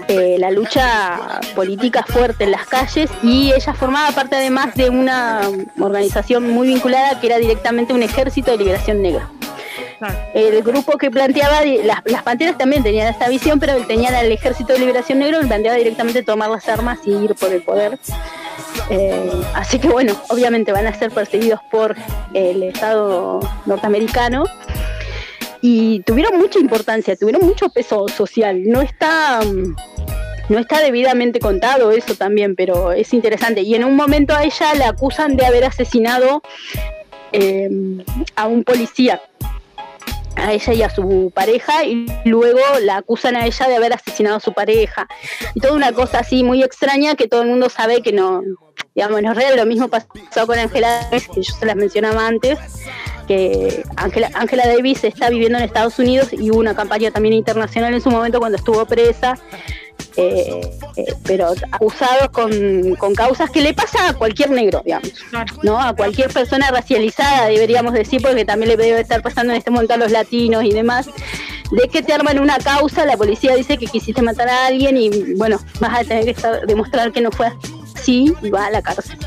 eh, 0.08 0.36
la 0.38 0.50
lucha 0.50 1.40
política 1.54 2.04
fuerte 2.06 2.44
en 2.44 2.50
las 2.50 2.66
calles 2.66 3.10
y 3.22 3.52
ella 3.52 3.72
formaba 3.72 4.10
parte 4.12 4.36
además 4.36 4.74
de 4.74 4.90
una 4.90 5.40
organización 5.80 6.50
muy 6.50 6.68
vinculada 6.68 7.18
que 7.18 7.28
era 7.28 7.38
directamente 7.38 7.94
un 7.94 8.02
ejército 8.02 8.50
de 8.50 8.58
liberación 8.58 9.02
negra. 9.02 9.30
El 10.34 10.62
grupo 10.62 10.98
que 10.98 11.10
planteaba, 11.10 11.64
las, 11.64 12.02
las 12.04 12.22
panteras 12.22 12.58
también 12.58 12.82
tenían 12.82 13.08
esta 13.08 13.28
visión, 13.28 13.58
pero 13.58 13.78
tenían 13.86 14.14
al 14.14 14.30
ejército 14.30 14.72
de 14.72 14.80
liberación 14.80 15.18
negro 15.18 15.40
que 15.40 15.46
planteaba 15.46 15.76
directamente 15.76 16.22
tomar 16.22 16.50
las 16.50 16.68
armas 16.68 16.98
y 17.04 17.12
ir 17.12 17.34
por 17.34 17.52
el 17.52 17.62
poder. 17.62 17.98
Eh, 18.90 19.30
así 19.54 19.78
que 19.78 19.88
bueno, 19.88 20.14
obviamente 20.28 20.72
van 20.72 20.86
a 20.86 20.94
ser 20.94 21.10
perseguidos 21.10 21.60
por 21.70 21.96
el 22.34 22.62
Estado 22.62 23.40
norteamericano 23.64 24.44
y 25.60 26.00
tuvieron 26.00 26.38
mucha 26.38 26.58
importancia, 26.58 27.16
tuvieron 27.16 27.44
mucho 27.44 27.68
peso 27.70 28.06
social. 28.08 28.62
No 28.66 28.82
está, 28.82 29.40
mm, 29.40 29.76
no 30.48 30.58
está 30.58 30.80
debidamente 30.80 31.40
contado 31.40 31.90
eso 31.90 32.14
también, 32.14 32.54
pero 32.54 32.92
es 32.92 33.12
interesante. 33.12 33.62
Y 33.62 33.74
en 33.74 33.84
un 33.84 33.96
momento 33.96 34.34
a 34.34 34.44
ella 34.44 34.74
la 34.74 34.90
acusan 34.90 35.36
de 35.36 35.46
haber 35.46 35.64
asesinado 35.64 36.42
eh, 37.32 37.68
a 38.36 38.46
un 38.46 38.62
policía 38.62 39.20
a 40.36 40.52
ella 40.52 40.72
y 40.72 40.82
a 40.82 40.90
su 40.90 41.32
pareja 41.34 41.84
y 41.84 42.06
luego 42.24 42.60
la 42.82 42.98
acusan 42.98 43.36
a 43.36 43.46
ella 43.46 43.68
de 43.68 43.76
haber 43.76 43.92
asesinado 43.92 44.36
a 44.36 44.40
su 44.40 44.52
pareja. 44.52 45.08
Y 45.54 45.60
toda 45.60 45.74
una 45.74 45.92
cosa 45.92 46.20
así 46.20 46.44
muy 46.44 46.62
extraña 46.62 47.14
que 47.14 47.28
todo 47.28 47.42
el 47.42 47.48
mundo 47.48 47.68
sabe 47.68 48.02
que 48.02 48.12
no 48.12 48.42
digamos 48.96 49.22
no 49.22 49.30
es 49.30 49.36
real 49.36 49.56
lo 49.56 49.66
mismo 49.66 49.88
pasó 49.88 50.08
con 50.46 50.58
Angela 50.58 51.06
Davis 51.10 51.28
que 51.28 51.42
yo 51.42 51.54
se 51.54 51.66
las 51.66 51.76
mencionaba 51.76 52.26
antes 52.26 52.58
que 53.28 53.84
Angela, 53.96 54.66
Davis 54.66 55.04
está 55.04 55.30
viviendo 55.30 55.58
en 55.58 55.64
Estados 55.64 55.98
Unidos 55.98 56.32
y 56.32 56.50
hubo 56.50 56.60
una 56.60 56.74
campaña 56.74 57.10
también 57.10 57.34
internacional 57.34 57.92
en 57.92 58.00
su 58.00 58.10
momento 58.10 58.38
cuando 58.38 58.56
estuvo 58.56 58.84
presa 58.86 59.38
eh, 60.18 60.60
eh, 60.96 61.14
pero 61.24 61.52
acusados 61.72 62.30
con, 62.30 62.94
con, 62.96 63.14
causas 63.14 63.50
que 63.50 63.60
le 63.60 63.74
pasa 63.74 64.08
a 64.08 64.14
cualquier 64.14 64.50
negro, 64.50 64.80
digamos, 64.82 65.12
¿no? 65.62 65.78
A 65.78 65.94
cualquier 65.94 66.32
persona 66.32 66.70
racializada, 66.70 67.48
deberíamos 67.48 67.92
decir, 67.92 68.22
porque 68.22 68.46
también 68.46 68.70
le 68.70 68.76
debe 68.78 69.00
estar 69.00 69.20
pasando 69.22 69.52
en 69.52 69.58
este 69.58 69.70
momento 69.70 69.92
a 69.92 69.98
los 69.98 70.10
latinos 70.10 70.64
y 70.64 70.70
demás, 70.70 71.06
de 71.70 71.88
que 71.88 72.02
te 72.02 72.14
arman 72.14 72.38
una 72.38 72.56
causa, 72.58 73.04
la 73.04 73.16
policía 73.16 73.54
dice 73.56 73.76
que 73.76 73.86
quisiste 73.86 74.22
matar 74.22 74.48
a 74.48 74.66
alguien 74.66 74.96
y 74.96 75.34
bueno, 75.34 75.60
vas 75.80 76.00
a 76.00 76.04
tener 76.04 76.34
que 76.34 76.42
demostrar 76.66 77.12
que 77.12 77.20
no 77.20 77.30
fue 77.30 77.48
así 77.48 77.75
y 78.06 78.50
vas 78.50 78.68
a 78.68 78.70
la 78.70 78.82
cárcel. 78.82 79.18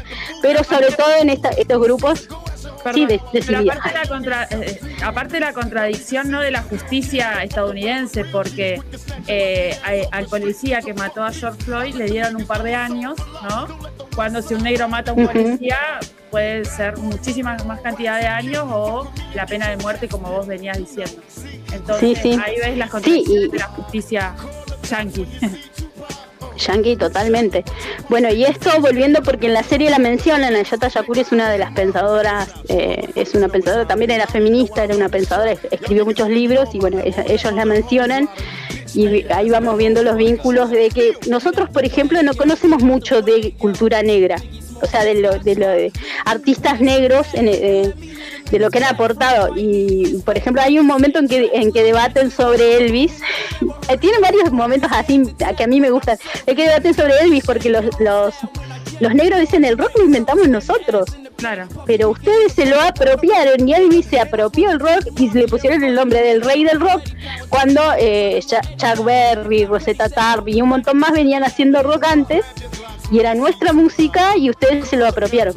Pero 0.41 0.64
sobre 0.64 0.91
todo 0.91 1.15
en 1.19 1.30
esta, 1.30 1.49
estos 1.49 1.81
grupos 1.81 2.27
sí, 2.93 3.06
de, 3.06 3.22
pero 3.45 3.60
aparte, 3.60 3.93
la 3.93 4.07
contra, 4.07 4.47
eh, 4.51 4.80
aparte 5.03 5.39
la 5.39 5.53
contradicción 5.53 6.31
no 6.31 6.41
de 6.41 6.51
la 6.51 6.61
justicia 6.64 7.43
estadounidense, 7.43 8.26
porque 8.26 8.81
eh, 9.27 9.77
al 10.11 10.26
policía 10.26 10.81
que 10.81 10.93
mató 10.93 11.23
a 11.23 11.31
George 11.31 11.64
Floyd 11.64 11.95
le 11.95 12.06
dieron 12.06 12.35
un 12.35 12.45
par 12.45 12.64
de 12.64 12.76
años, 12.76 13.18
¿no? 13.49 13.68
Cuando 14.15 14.41
si 14.41 14.53
un 14.53 14.64
negro 14.64 14.88
mata 14.88 15.11
a 15.11 15.14
un 15.14 15.27
policía 15.27 15.99
puede 16.31 16.65
ser 16.65 16.97
muchísima 16.97 17.57
más 17.65 17.81
cantidad 17.81 18.19
de 18.19 18.27
años 18.27 18.65
o 18.69 19.11
la 19.34 19.45
pena 19.45 19.69
de 19.69 19.77
muerte, 19.77 20.07
como 20.07 20.31
vos 20.31 20.47
venías 20.47 20.77
diciendo. 20.77 21.22
Entonces 21.72 22.19
ahí 22.39 22.56
ves 22.60 22.77
las 22.77 22.89
contradicciones 22.89 23.51
de 23.51 23.57
la 23.57 23.68
justicia 23.68 24.35
yankee. 24.89 25.27
Yankee 26.60 26.95
totalmente. 26.95 27.64
Bueno, 28.10 28.31
y 28.31 28.45
esto 28.45 28.69
volviendo 28.81 29.22
porque 29.23 29.48
en 29.48 29.53
la 29.53 29.64
serie 29.64 29.90
la 29.90 29.99
mencionan, 29.99 30.56
Ayata 30.56 30.88
Yakuri 30.88 31.22
es 31.22 31.31
una 31.31 31.49
de 31.49 31.57
las 31.57 31.72
pensadoras, 31.72 32.49
eh, 32.68 33.10
es 33.15 33.34
una 33.34 33.48
pensadora, 33.49 33.88
también 33.88 34.11
era 34.11 34.27
feminista, 34.27 34.84
era 34.84 34.95
una 34.95 35.10
pensadora, 35.10 35.52
escribió 35.52 36.06
muchos 36.06 36.30
libros 36.30 36.69
y 36.73 36.80
bueno, 36.80 37.02
ellos 37.03 37.53
la 37.53 37.65
mencionan 37.65 38.30
y 38.94 39.26
ahí 39.31 39.49
vamos 39.49 39.77
viendo 39.77 40.03
los 40.03 40.18
vínculos 40.18 40.69
de 40.69 40.90
que 40.90 41.14
nosotros, 41.27 41.69
por 41.69 41.86
ejemplo, 41.86 42.22
no 42.23 42.34
conocemos 42.34 42.84
mucho 42.84 43.22
de 43.22 43.53
cultura 43.57 44.02
negra, 44.03 44.38
o 44.81 44.85
sea, 44.85 45.03
de 45.03 45.15
lo 45.15 45.38
de, 45.39 45.56
lo 45.56 45.68
de 45.68 45.91
artistas 46.26 46.81
negros 46.81 47.27
en, 47.34 47.47
eh, 47.47 47.93
de 48.51 48.60
lo 48.60 48.69
que 48.69 48.80
han 48.80 48.85
aportado. 48.85 49.53
Y, 49.56 50.22
por 50.26 50.38
ejemplo, 50.38 50.61
hay 50.61 50.80
un 50.80 50.85
momento 50.85 51.19
en 51.19 51.27
que, 51.27 51.49
en 51.53 51.72
que 51.72 51.84
debaten 51.84 52.31
sobre 52.31 52.77
Elvis. 52.77 53.19
Eh, 53.89 53.97
tienen 53.97 54.22
varios 54.22 54.51
momentos 54.51 54.89
así 54.93 55.23
que 55.57 55.64
a 55.64 55.68
mí 55.68 55.80
me 55.80 55.89
gustan. 55.91 56.18
Es 56.45 56.56
que 56.56 56.64
debaten 56.64 56.93
sobre 56.93 57.14
Elvis 57.22 57.43
porque 57.45 57.69
los, 57.69 57.85
los, 57.99 58.35
los 58.99 59.14
negros 59.14 59.39
dicen 59.39 59.65
el 59.65 59.77
rock 59.77 59.91
lo 59.97 60.06
inventamos 60.06 60.47
nosotros. 60.47 61.10
Claro. 61.38 61.68
Pero 61.85 62.10
ustedes 62.10 62.53
se 62.53 62.65
lo 62.65 62.80
apropiaron 62.81 63.68
y 63.68 63.73
Elvis 63.73 64.07
se 64.07 64.19
apropió 64.19 64.72
el 64.72 64.80
rock 64.80 65.07
y 65.18 65.30
le 65.30 65.47
pusieron 65.47 65.84
el 65.84 65.95
nombre 65.95 66.22
del 66.22 66.41
rey 66.41 66.65
del 66.65 66.81
rock 66.81 67.03
cuando 67.47 67.81
eh, 67.97 68.41
Chuck 68.41 69.06
Berry, 69.06 69.65
Rosetta 69.65 70.10
Tarby 70.10 70.57
y 70.57 70.61
un 70.61 70.69
montón 70.69 70.97
más 70.97 71.14
venían 71.14 71.43
haciendo 71.43 71.81
rock 71.81 72.06
antes 72.06 72.45
y 73.11 73.19
era 73.19 73.36
nuestra 73.36 73.73
música 73.73 74.38
y 74.38 74.49
ustedes 74.49 74.88
se 74.88 74.98
lo 74.98 75.07
apropiaron 75.07 75.56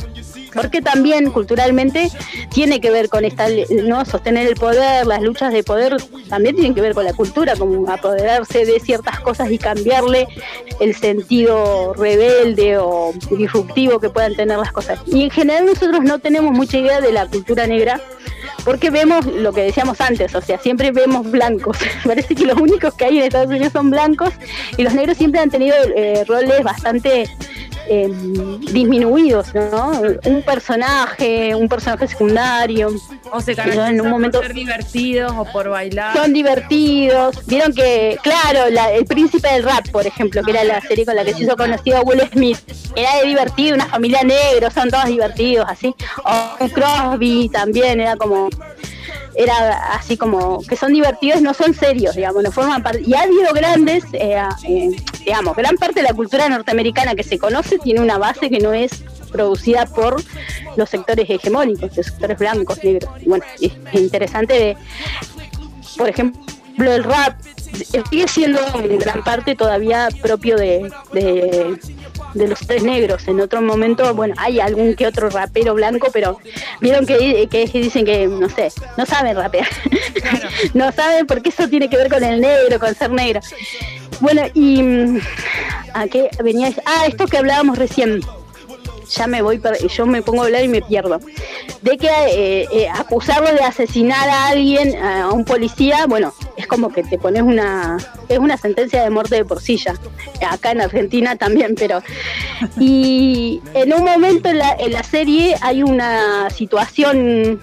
porque 0.55 0.83
también 0.83 1.31
culturalmente 1.31 2.11
tiene 2.51 2.81
que 2.81 2.91
ver 2.91 3.09
con 3.09 3.25
esta, 3.25 3.47
no 3.71 4.05
sostener 4.05 4.47
el 4.47 4.55
poder, 4.55 5.07
las 5.07 5.23
luchas 5.23 5.53
de 5.53 5.63
poder 5.63 5.97
también 6.29 6.55
tienen 6.55 6.75
que 6.75 6.81
ver 6.81 6.95
con 6.95 7.05
la 7.05 7.13
cultura, 7.13 7.57
como 7.57 7.91
apoderarse 7.91 8.65
de 8.65 8.81
ciertas 8.81 9.21
cosas 9.21 9.51
y 9.51 9.59
cambiarle 9.59 10.29
el 10.81 10.95
sentido 10.95 11.95
rebelde 11.95 12.79
o 12.79 13.13
disruptivo 13.31 13.99
que 13.99 14.11
puedan 14.11 14.35
tener 14.35 14.59
las 14.59 14.73
cosas. 14.73 15.01
Y 15.07 15.25
en 15.25 15.31
general 15.31 15.67
nosotros 15.67 16.03
no 16.03 16.19
tenemos 16.19 16.53
mucha 16.53 16.79
idea 16.79 17.01
de 17.01 17.13
la 17.13 17.27
cultura 17.27 17.67
negra 17.67 18.01
porque 18.65 18.91
vemos 18.91 19.27
lo 19.27 19.53
que 19.53 19.63
decíamos 19.63 20.01
antes, 20.01 20.35
o 20.35 20.41
sea, 20.41 20.59
siempre 20.59 20.93
vemos 20.93 21.31
blancos. 21.31 21.77
Parece 22.05 22.35
que 22.35 22.47
los 22.47 22.59
únicos 22.59 22.95
que 22.95 23.07
hay 23.07 23.19
en 23.19 23.25
Estados 23.25 23.49
Unidos 23.49 23.73
son 23.73 23.91
blancos 23.91 24.31
y 24.77 24.83
los 24.83 24.95
negros 24.95 25.17
siempre 25.17 25.41
han 25.41 25.51
tenido 25.51 25.77
eh, 25.97 26.25
roles 26.27 26.63
bastante 26.63 27.29
eh, 27.89 28.09
disminuidos, 28.73 29.55
¿no? 29.55 29.93
Un 30.25 30.43
personaje, 30.43 31.55
un 31.55 31.69
personaje 31.69 32.07
secundario. 32.09 32.91
O 33.33 33.41
se 33.41 33.55
caracterizan 33.55 33.95
en 33.95 34.01
un 34.01 34.11
momento 34.11 34.39
por 34.39 34.47
ser 34.47 34.55
divertidos 34.55 35.33
o 35.37 35.45
por 35.45 35.69
bailar. 35.69 36.17
Son 36.17 36.33
divertidos. 36.33 37.45
Vieron 37.47 37.73
que, 37.73 38.19
claro, 38.23 38.67
el 38.67 39.05
príncipe 39.07 39.49
del 39.49 39.65
rap, 39.65 39.89
por 39.91 40.07
ejemplo, 40.07 40.43
que 40.43 40.51
era 40.51 40.65
la 40.65 40.81
serie 40.81 41.05
con 41.05 41.17
la 41.17 41.25
que 41.25 41.35
se 41.35 41.45
hizo 41.45 41.57
conocido 41.57 42.03
Will 42.03 42.23
Smith, 42.33 42.59
era 42.95 43.19
de 43.19 43.27
divertido, 43.27 43.75
una 43.75 43.87
familia 43.87 44.23
negra, 44.23 44.71
son 44.71 44.91
todos 44.91 45.07
divertidos, 45.07 45.67
así. 45.69 45.95
O 46.25 46.69
Crosby 46.69 47.49
también 47.49 48.01
era 48.01 48.17
como 48.17 48.49
era 49.35 49.95
así 49.95 50.17
como 50.17 50.63
que 50.63 50.77
son 50.77 50.93
divertidos, 50.93 51.41
no 51.41 51.55
son 51.55 51.75
serios, 51.75 52.15
digamos, 52.17 52.43
no 52.43 52.53
forman 52.53 52.83
parte. 52.83 53.03
Y 53.07 53.15
ha 53.15 53.23
habido 53.23 53.53
grandes, 53.55 54.05
eh, 54.13 54.37
eh, 54.65 54.91
digamos, 55.25 55.57
gran 55.57 55.77
parte 55.77 56.01
de 56.01 56.09
la 56.09 56.15
cultura 56.15 56.49
norteamericana 56.49 57.15
que 57.15 57.23
se 57.23 57.39
conoce 57.39 57.79
tiene 57.79 58.01
una 58.01 58.19
base 58.19 58.51
que 58.51 58.59
no 58.59 58.73
es 58.73 59.05
producida 59.31 59.87
por 59.87 60.23
los 60.77 60.91
sectores 60.91 61.29
hegemónicos, 61.29 61.97
los 61.97 62.07
sectores 62.07 62.39
blancos, 62.39 62.83
negros. 62.85 63.11
Bueno, 63.25 63.45
es 63.61 63.73
interesante 63.95 64.53
de, 64.53 64.77
por 65.97 66.09
ejemplo, 66.09 66.93
el 66.93 67.05
rap 67.05 67.41
sigue 68.11 68.29
siendo 68.29 68.61
en 68.75 68.99
gran 68.99 69.25
parte 69.25 69.55
todavía 69.55 70.09
propio 70.21 70.57
de, 70.57 70.91
de 71.13 71.79
los 72.35 72.61
tres 72.61 72.83
negros. 72.83 73.27
En 73.29 73.41
otro 73.41 73.61
momento, 73.63 74.15
bueno, 74.15 74.35
hay 74.39 74.61
algún 74.61 74.95
que 74.95 75.07
otro 75.07 75.31
rapero 75.31 75.75
blanco, 75.75 76.09
pero 76.13 76.39
vieron 76.81 77.07
que, 77.07 77.49
que, 77.51 77.67
dicen 77.67 78.05
que, 78.05 78.27
no 78.27 78.49
sé, 78.49 78.73
no 78.97 79.07
saben 79.07 79.37
rapear. 79.37 79.67
no 80.75 80.93
saben 80.93 81.27
porque 81.27 81.51
eso 81.51 81.69
tiene 81.69 81.89
que 81.89 81.97
ver 81.97 82.09
con 82.09 82.23
el 82.25 82.41
negro, 82.41 82.79
con 82.79 82.95
ser 82.95 83.11
negro. 83.11 83.41
Bueno, 84.21 84.43
y 84.55 84.83
mm, 84.83 85.21
¿a 85.95 86.07
qué 86.07 86.31
venía? 86.43 86.73
Ah, 86.87 87.07
esto 87.07 87.27
que 87.27 87.39
hablábamos 87.39 87.79
recién 87.79 88.21
ya 89.15 89.27
me 89.27 89.43
voy, 89.43 89.61
yo 89.95 90.07
me 90.07 90.23
pongo 90.23 90.43
a 90.43 90.47
hablar 90.47 90.65
y 90.65 90.69
me 90.69 90.83
pierdo. 90.83 91.21
De 91.83 91.97
que 91.97 92.09
eh, 92.09 92.69
eh, 92.73 92.89
acusarlo 92.89 93.53
de 93.53 93.61
asesinar 93.61 94.29
a 94.29 94.49
alguien, 94.49 94.97
a 94.97 95.31
un 95.31 95.45
policía, 95.45 96.07
bueno, 96.07 96.33
es 96.57 96.67
como 96.67 96.93
que 96.93 97.03
te 97.03 97.19
pones 97.19 97.43
una, 97.43 97.99
es 98.29 98.39
una 98.39 98.57
sentencia 98.57 99.03
de 99.03 99.11
muerte 99.11 99.37
de 99.37 99.45
porcilla. 99.45 99.95
Acá 100.49 100.73
en 100.73 100.81
Argentina 100.81 101.37
también, 101.37 101.75
pero. 101.75 102.03
Y 102.79 103.61
en 103.75 103.93
un 103.93 104.05
momento 104.05 104.49
en 104.49 104.59
la, 104.59 104.73
en 104.79 104.93
la 104.93 105.03
serie 105.03 105.57
hay 105.61 105.83
una 105.83 106.49
situación 106.51 107.61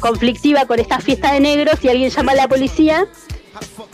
conflictiva 0.00 0.66
con 0.66 0.78
esta 0.78 1.00
fiesta 1.00 1.32
de 1.32 1.40
negros 1.40 1.82
y 1.82 1.88
alguien 1.88 2.10
llama 2.10 2.32
a 2.32 2.36
la 2.36 2.48
policía 2.48 3.06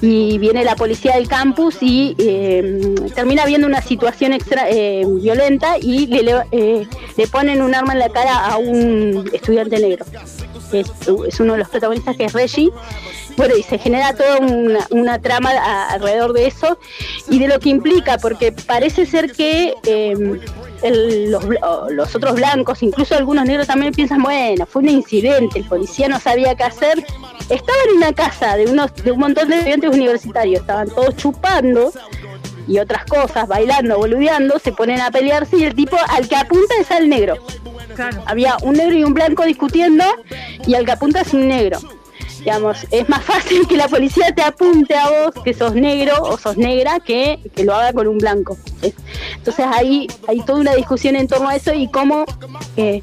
y 0.01 0.39
viene 0.39 0.65
la 0.65 0.77
policía 0.77 1.15
del 1.17 1.29
campus 1.29 1.77
y 1.81 2.15
eh, 2.19 2.95
termina 3.15 3.45
viendo 3.47 3.67
una 3.67 3.81
situación 3.81 4.33
extra 4.33 4.69
eh, 4.69 5.05
violenta 5.07 5.79
y 5.81 6.07
le, 6.07 6.43
eh, 6.53 6.87
le, 7.17 7.27
ponen 7.29 7.63
un 7.63 7.75
arma 7.75 7.93
en 7.95 7.99
la 8.01 8.09
cara 8.09 8.47
a 8.47 8.59
un 8.59 9.29
estudiante 9.33 9.79
negro. 9.79 10.05
Es, 10.73 10.91
es 11.29 11.41
uno 11.41 11.53
de 11.53 11.61
los 11.61 11.69
protagonistas 11.69 12.17
que 12.17 12.25
es 12.25 12.33
Reggie. 12.33 12.71
Bueno, 13.37 13.57
y 13.57 13.63
se 13.63 13.79
genera 13.79 14.15
toda 14.15 14.39
una, 14.91 15.19
trama 15.21 15.51
alrededor 15.91 16.33
de 16.33 16.47
eso 16.47 16.79
y 17.29 17.39
de 17.41 17.49
lo 17.49 17.59
que 17.59 17.69
implica, 17.69 18.19
porque 18.19 18.53
parece 18.53 19.07
ser 19.07 19.33
que 19.33 19.75
el- 19.85 20.41
los, 21.31 21.45
los 21.91 22.15
otros 22.15 22.35
blancos, 22.35 22.83
incluso 22.83 23.17
algunos 23.17 23.45
negros 23.47 23.67
también 23.67 23.93
piensan, 23.93 24.23
bueno, 24.23 24.67
fue 24.67 24.83
un 24.83 24.91
incidente, 24.91 25.61
el 25.61 25.65
policía 25.65 26.09
no 26.09 26.21
sabía 26.21 26.55
qué 26.55 26.65
hacer. 26.65 27.05
Estaba 27.49 27.79
en 27.91 27.97
una 27.99 28.13
casa 28.13 28.57
de, 28.57 28.67
unos, 28.67 28.95
de 28.95 29.13
un 29.13 29.19
montón 29.21 29.49
de 29.49 29.57
estudiantes 29.57 29.91
universitarios, 29.91 30.61
estaban 30.61 30.89
todos 30.89 31.17
chupando 31.17 31.93
y 32.67 32.79
otras 32.79 33.05
cosas, 33.05 33.47
bailando, 33.47 33.99
boludeando, 33.99 34.59
se 34.59 34.73
ponen 34.73 35.01
a 35.01 35.11
pelearse 35.11 35.59
y 35.59 35.65
el 35.65 35.75
tipo 35.75 35.97
al 36.09 36.27
que 36.27 36.37
apunta 36.37 36.75
es 36.81 36.91
al 36.91 37.09
negro. 37.09 37.37
Había 38.27 38.57
un 38.63 38.75
negro 38.75 38.97
y 38.97 39.05
un 39.05 39.15
blanco 39.15 39.45
discutiendo 39.45 40.05
y 40.67 40.75
al 40.75 40.85
que 40.87 40.93
apunta 40.93 41.21
es 41.21 41.33
un 41.35 41.47
negro. 41.49 41.79
Digamos, 42.39 42.87
es 42.91 43.09
más 43.09 43.23
fácil 43.25 43.67
que 43.67 43.77
la 43.77 43.89
policía 43.89 44.35
te 44.35 44.43
apunte 44.43 44.95
a 44.95 45.09
vos 45.09 45.45
que 45.45 45.55
sos 45.55 45.75
negro 45.75 46.15
o 46.23 46.37
sos 46.37 46.57
negra 46.59 47.01
que, 47.01 47.39
que 47.55 47.65
lo 47.65 47.75
haga 47.75 47.93
con 47.93 48.07
un 48.09 48.19
blanco. 48.19 48.57
Es- 48.83 48.95
Entonces 49.37 49.65
ahí 49.73 50.09
hay 50.29 50.41
toda 50.41 50.61
una 50.61 50.75
discusión 50.75 51.17
en 51.17 51.27
torno 51.29 51.49
a 51.49 51.57
eso 51.57 51.73
y 51.73 51.89
cómo 51.91 52.25
eh, 52.77 53.03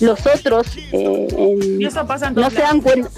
los 0.00 0.26
otros 0.26 0.66
eh, 0.92 1.26
en- 1.38 1.80
Y 1.80 1.86
eso 1.86 2.06
pasa 2.06 2.28
en 2.28 2.34
no 2.34 2.50
se 2.50 2.60
dan 2.60 2.80
cuenta. 2.82 3.08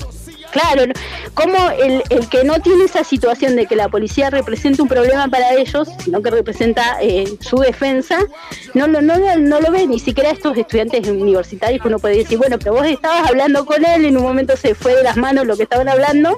Claro, 0.54 0.86
no- 0.86 0.92
como 1.34 1.56
el, 1.70 2.00
el 2.10 2.28
que 2.28 2.44
no 2.44 2.60
tiene 2.60 2.84
esa 2.84 3.02
situación 3.02 3.56
de 3.56 3.66
que 3.66 3.74
la 3.74 3.88
policía 3.88 4.30
representa 4.30 4.82
un 4.84 4.88
problema 4.88 5.26
para 5.26 5.52
ellos, 5.54 5.88
sino 6.04 6.22
que 6.22 6.30
representa 6.30 6.98
eh, 7.02 7.24
su 7.40 7.56
defensa, 7.56 8.20
no 8.72 8.86
lo, 8.86 9.02
no, 9.02 9.18
lo- 9.18 9.36
no 9.38 9.60
lo 9.60 9.72
ve 9.72 9.88
ni 9.88 9.98
siquiera 9.98 10.30
estos 10.30 10.56
estudiantes 10.56 11.08
universitarios 11.08 11.82
que 11.82 11.88
uno 11.88 11.98
puede 11.98 12.18
decir, 12.18 12.38
bueno, 12.38 12.56
pero 12.60 12.74
vos 12.74 12.86
estabas 12.86 13.28
hablando 13.28 13.66
con 13.66 13.84
él, 13.84 14.04
en 14.04 14.16
un 14.16 14.22
momento 14.22 14.56
se 14.56 14.76
fue 14.76 14.94
de 14.94 15.02
las 15.02 15.16
manos 15.16 15.44
lo 15.44 15.56
que 15.56 15.64
estaban 15.64 15.88
hablando, 15.88 16.36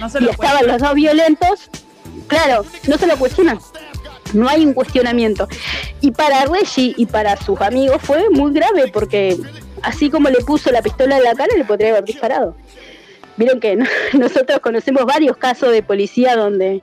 No 0.00 0.08
se 0.08 0.22
y 0.24 0.28
estaban 0.30 0.66
los 0.66 0.78
dos 0.80 0.94
violentos, 0.94 1.70
claro, 2.26 2.64
no 2.86 2.96
se 2.96 3.06
lo 3.06 3.18
cuestionan. 3.18 3.58
No 4.32 4.48
hay 4.48 4.64
un 4.64 4.72
cuestionamiento. 4.74 5.46
Y 6.00 6.10
para 6.12 6.44
Reggie 6.46 6.94
y 6.96 7.04
para 7.06 7.36
sus 7.36 7.60
amigos 7.60 8.00
fue 8.02 8.30
muy 8.30 8.52
grave 8.52 8.88
porque 8.92 9.36
así 9.82 10.08
como 10.10 10.28
le 10.30 10.40
puso 10.40 10.70
la 10.70 10.80
pistola 10.82 11.18
en 11.18 11.24
la 11.24 11.34
cara, 11.34 11.48
le 11.56 11.64
podría 11.64 11.90
haber 11.90 12.04
disparado. 12.04 12.54
Vieron 13.38 13.60
que 13.60 13.76
no- 13.76 13.86
nosotros 14.12 14.60
conocemos 14.60 15.04
varios 15.06 15.36
casos 15.36 15.72
de 15.72 15.82
policía 15.82 16.36
donde 16.36 16.82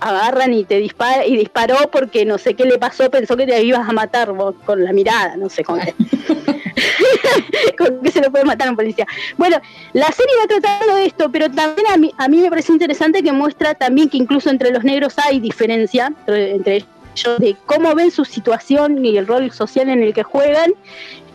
agarran 0.00 0.52
y 0.54 0.64
te 0.64 0.78
dispara 0.78 1.26
y 1.26 1.36
disparó 1.36 1.76
porque 1.90 2.24
no 2.24 2.38
sé 2.38 2.54
qué 2.54 2.64
le 2.64 2.78
pasó, 2.78 3.10
pensó 3.10 3.36
que 3.36 3.46
te 3.46 3.62
ibas 3.62 3.88
a 3.88 3.92
matar 3.92 4.32
vos 4.32 4.54
con 4.64 4.84
la 4.84 4.92
mirada, 4.92 5.36
no 5.36 5.48
sé 5.48 5.64
con 5.64 5.80
qué. 5.80 5.92
con 7.78 8.00
qué 8.02 8.10
se 8.10 8.20
lo 8.20 8.30
puede 8.30 8.44
matar 8.44 8.68
a 8.68 8.70
un 8.70 8.76
policía. 8.76 9.06
Bueno, 9.36 9.60
la 9.92 10.06
serie 10.12 10.34
va 10.40 10.46
tratando 10.46 10.94
de 10.94 11.06
esto, 11.06 11.30
pero 11.32 11.50
también 11.50 11.86
a 11.92 11.96
mí, 11.96 12.12
a 12.16 12.28
mí 12.28 12.38
me 12.38 12.48
parece 12.48 12.72
interesante 12.72 13.22
que 13.22 13.32
muestra 13.32 13.74
también 13.74 14.08
que 14.08 14.18
incluso 14.18 14.50
entre 14.50 14.70
los 14.70 14.84
negros 14.84 15.14
hay 15.18 15.40
diferencia 15.40 16.06
entre, 16.06 16.54
entre 16.54 16.76
ellos 16.76 17.38
de 17.38 17.56
cómo 17.66 17.94
ven 17.96 18.12
su 18.12 18.24
situación 18.24 19.04
y 19.04 19.16
el 19.16 19.26
rol 19.26 19.50
social 19.50 19.88
en 19.88 20.02
el 20.02 20.14
que 20.14 20.22
juegan, 20.22 20.70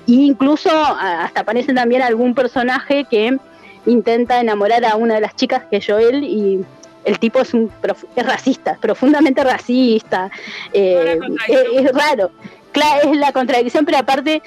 e 0.08 0.12
incluso 0.12 0.70
hasta 0.72 1.42
aparece 1.42 1.74
también 1.74 2.02
algún 2.02 2.34
personaje 2.34 3.06
que 3.10 3.38
intenta 3.86 4.40
enamorar 4.40 4.86
a 4.86 4.96
una 4.96 5.16
de 5.16 5.22
las 5.22 5.36
chicas 5.36 5.64
que 5.70 5.78
es 5.78 5.86
Joel 5.86 6.24
y 6.24 6.64
el 7.06 7.20
tipo 7.20 7.42
es 7.42 7.54
un 7.54 7.70
prof- 7.82 8.06
es 8.16 8.26
racista, 8.26 8.78
profundamente 8.80 9.44
racista, 9.44 10.32
eh, 10.72 11.20
es, 11.48 11.86
es 11.86 11.92
raro. 11.94 12.32
Claro, 12.72 13.12
es 13.12 13.18
la 13.20 13.32
contradicción, 13.32 13.86
pero 13.86 14.00
aparte 14.00 14.42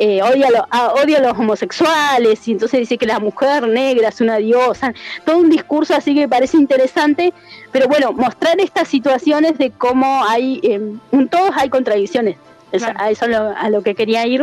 eh, 0.00 0.20
odia, 0.22 0.48
a 0.48 0.50
lo- 0.50 0.66
a- 0.68 0.94
odia 0.94 1.18
a 1.18 1.20
los 1.20 1.38
homosexuales 1.38 2.48
y 2.48 2.52
entonces 2.52 2.80
dice 2.80 2.98
que 2.98 3.06
la 3.06 3.20
mujer 3.20 3.68
negra 3.68 4.08
es 4.08 4.20
una 4.20 4.38
diosa. 4.38 4.92
Todo 5.24 5.38
un 5.38 5.48
discurso 5.48 5.94
así 5.94 6.12
que 6.14 6.26
parece 6.26 6.56
interesante, 6.56 7.32
pero 7.70 7.86
bueno, 7.86 8.12
mostrar 8.12 8.58
estas 8.60 8.88
situaciones 8.88 9.58
de 9.58 9.70
cómo 9.70 10.24
hay, 10.24 10.58
eh, 10.64 10.80
en 11.12 11.28
todos 11.28 11.50
hay 11.56 11.68
contradicciones. 11.68 12.36
Es- 12.72 12.82
A 12.82 13.10
eso 13.10 13.28
lo- 13.28 13.54
a 13.56 13.70
lo 13.70 13.82
que 13.82 13.94
quería 13.94 14.26
ir. 14.26 14.42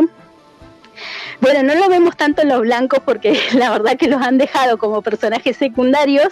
Bueno, 1.40 1.62
no 1.62 1.74
lo 1.74 1.88
vemos 1.88 2.16
tanto 2.16 2.42
en 2.42 2.48
los 2.48 2.60
blancos 2.62 3.00
porque 3.04 3.38
la 3.54 3.70
verdad 3.70 3.96
que 3.96 4.08
los 4.08 4.22
han 4.22 4.38
dejado 4.38 4.78
como 4.78 5.02
personajes 5.02 5.56
secundarios. 5.56 6.28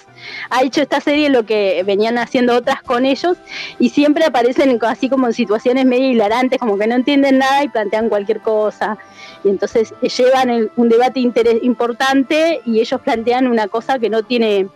Ha 0.50 0.62
hecho 0.62 0.80
esta 0.82 1.00
serie 1.00 1.28
lo 1.28 1.44
que 1.44 1.82
venían 1.84 2.18
haciendo 2.18 2.54
otras 2.56 2.82
con 2.82 3.04
ellos 3.04 3.36
y 3.78 3.90
siempre 3.90 4.24
aparecen 4.24 4.70
en- 4.70 4.84
así 4.84 5.08
como 5.08 5.26
en 5.26 5.34
situaciones 5.34 5.84
medio 5.84 6.08
hilarantes, 6.10 6.58
como 6.58 6.78
que 6.78 6.86
no 6.86 6.94
entienden 6.94 7.38
nada 7.38 7.62
y 7.64 7.68
plantean 7.68 8.08
cualquier 8.08 8.40
cosa. 8.40 8.96
Y 9.44 9.48
entonces 9.50 9.92
eh, 10.00 10.08
llevan 10.08 10.48
el- 10.50 10.70
un 10.76 10.88
debate 10.88 11.20
importante 11.20 12.62
y 12.64 12.80
ellos 12.80 13.00
plantean 13.00 13.46
una 13.46 13.68
cosa 13.68 13.98
que 13.98 14.08
no 14.08 14.22
tiene 14.22 14.68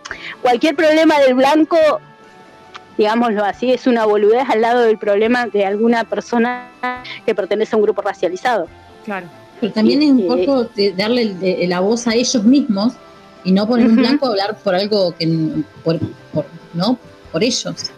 cualquier 0.42 0.76
problema 0.76 1.18
del 1.20 1.34
blanco 1.34 1.76
digámoslo 2.96 3.44
así, 3.44 3.72
es 3.72 3.86
una 3.86 4.04
boludez 4.06 4.50
al 4.50 4.60
lado 4.60 4.80
del 4.80 4.98
problema 4.98 5.46
de 5.46 5.64
alguna 5.64 6.02
persona 6.02 6.66
que 7.24 7.32
pertenece 7.32 7.76
a 7.76 7.78
un 7.78 7.84
grupo 7.84 8.02
racializado. 8.02 8.66
Claro. 9.04 9.28
Pero 9.60 9.72
también 9.72 10.02
es 10.02 10.10
un 10.10 10.20
Eh, 10.20 10.26
poco 10.46 10.64
de 10.74 10.92
darle 10.92 11.34
de- 11.34 11.66
la 11.66 11.80
voz 11.80 12.06
a 12.06 12.14
ellos 12.14 12.42
mismos 12.44 12.92
y 13.44 13.52
no 13.52 13.66
poner 13.66 13.86
un 13.88 13.96
blanco 13.96 14.26
a 14.26 14.30
hablar 14.30 14.56
por 14.62 14.74
algo 14.74 15.14
que 15.16 15.26
por, 15.84 15.98
por- 16.32 16.46
no 16.74 16.98
por 17.32 17.42
ellos. 17.42 17.90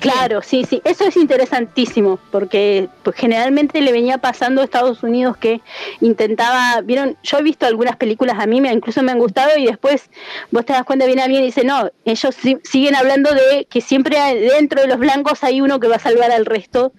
Claro, 0.00 0.42
sí, 0.42 0.64
sí, 0.68 0.82
eso 0.84 1.04
es 1.04 1.16
interesantísimo, 1.16 2.18
porque 2.32 2.88
pues, 3.04 3.14
generalmente 3.14 3.80
le 3.80 3.92
venía 3.92 4.18
pasando 4.18 4.60
a 4.60 4.64
Estados 4.64 5.04
Unidos 5.04 5.36
que 5.36 5.60
intentaba, 6.00 6.80
vieron, 6.82 7.16
yo 7.22 7.38
he 7.38 7.42
visto 7.44 7.66
algunas 7.66 7.94
películas 7.94 8.36
a 8.40 8.46
mí, 8.46 8.60
me, 8.60 8.72
incluso 8.72 9.00
me 9.04 9.12
han 9.12 9.20
gustado, 9.20 9.56
y 9.56 9.66
después 9.66 10.10
vos 10.50 10.64
te 10.64 10.72
das 10.72 10.82
cuenta, 10.82 11.06
viene 11.06 11.22
alguien 11.22 11.42
y 11.44 11.46
dice, 11.46 11.62
no, 11.62 11.88
ellos 12.04 12.34
si- 12.34 12.58
siguen 12.64 12.96
hablando 12.96 13.30
de 13.32 13.66
que 13.70 13.80
siempre 13.80 14.16
dentro 14.58 14.80
de 14.80 14.88
los 14.88 14.98
blancos 14.98 15.44
hay 15.44 15.60
uno 15.60 15.78
que 15.78 15.86
va 15.86 15.96
a 15.96 16.00
salvar 16.00 16.32
al 16.32 16.46
resto 16.46 16.92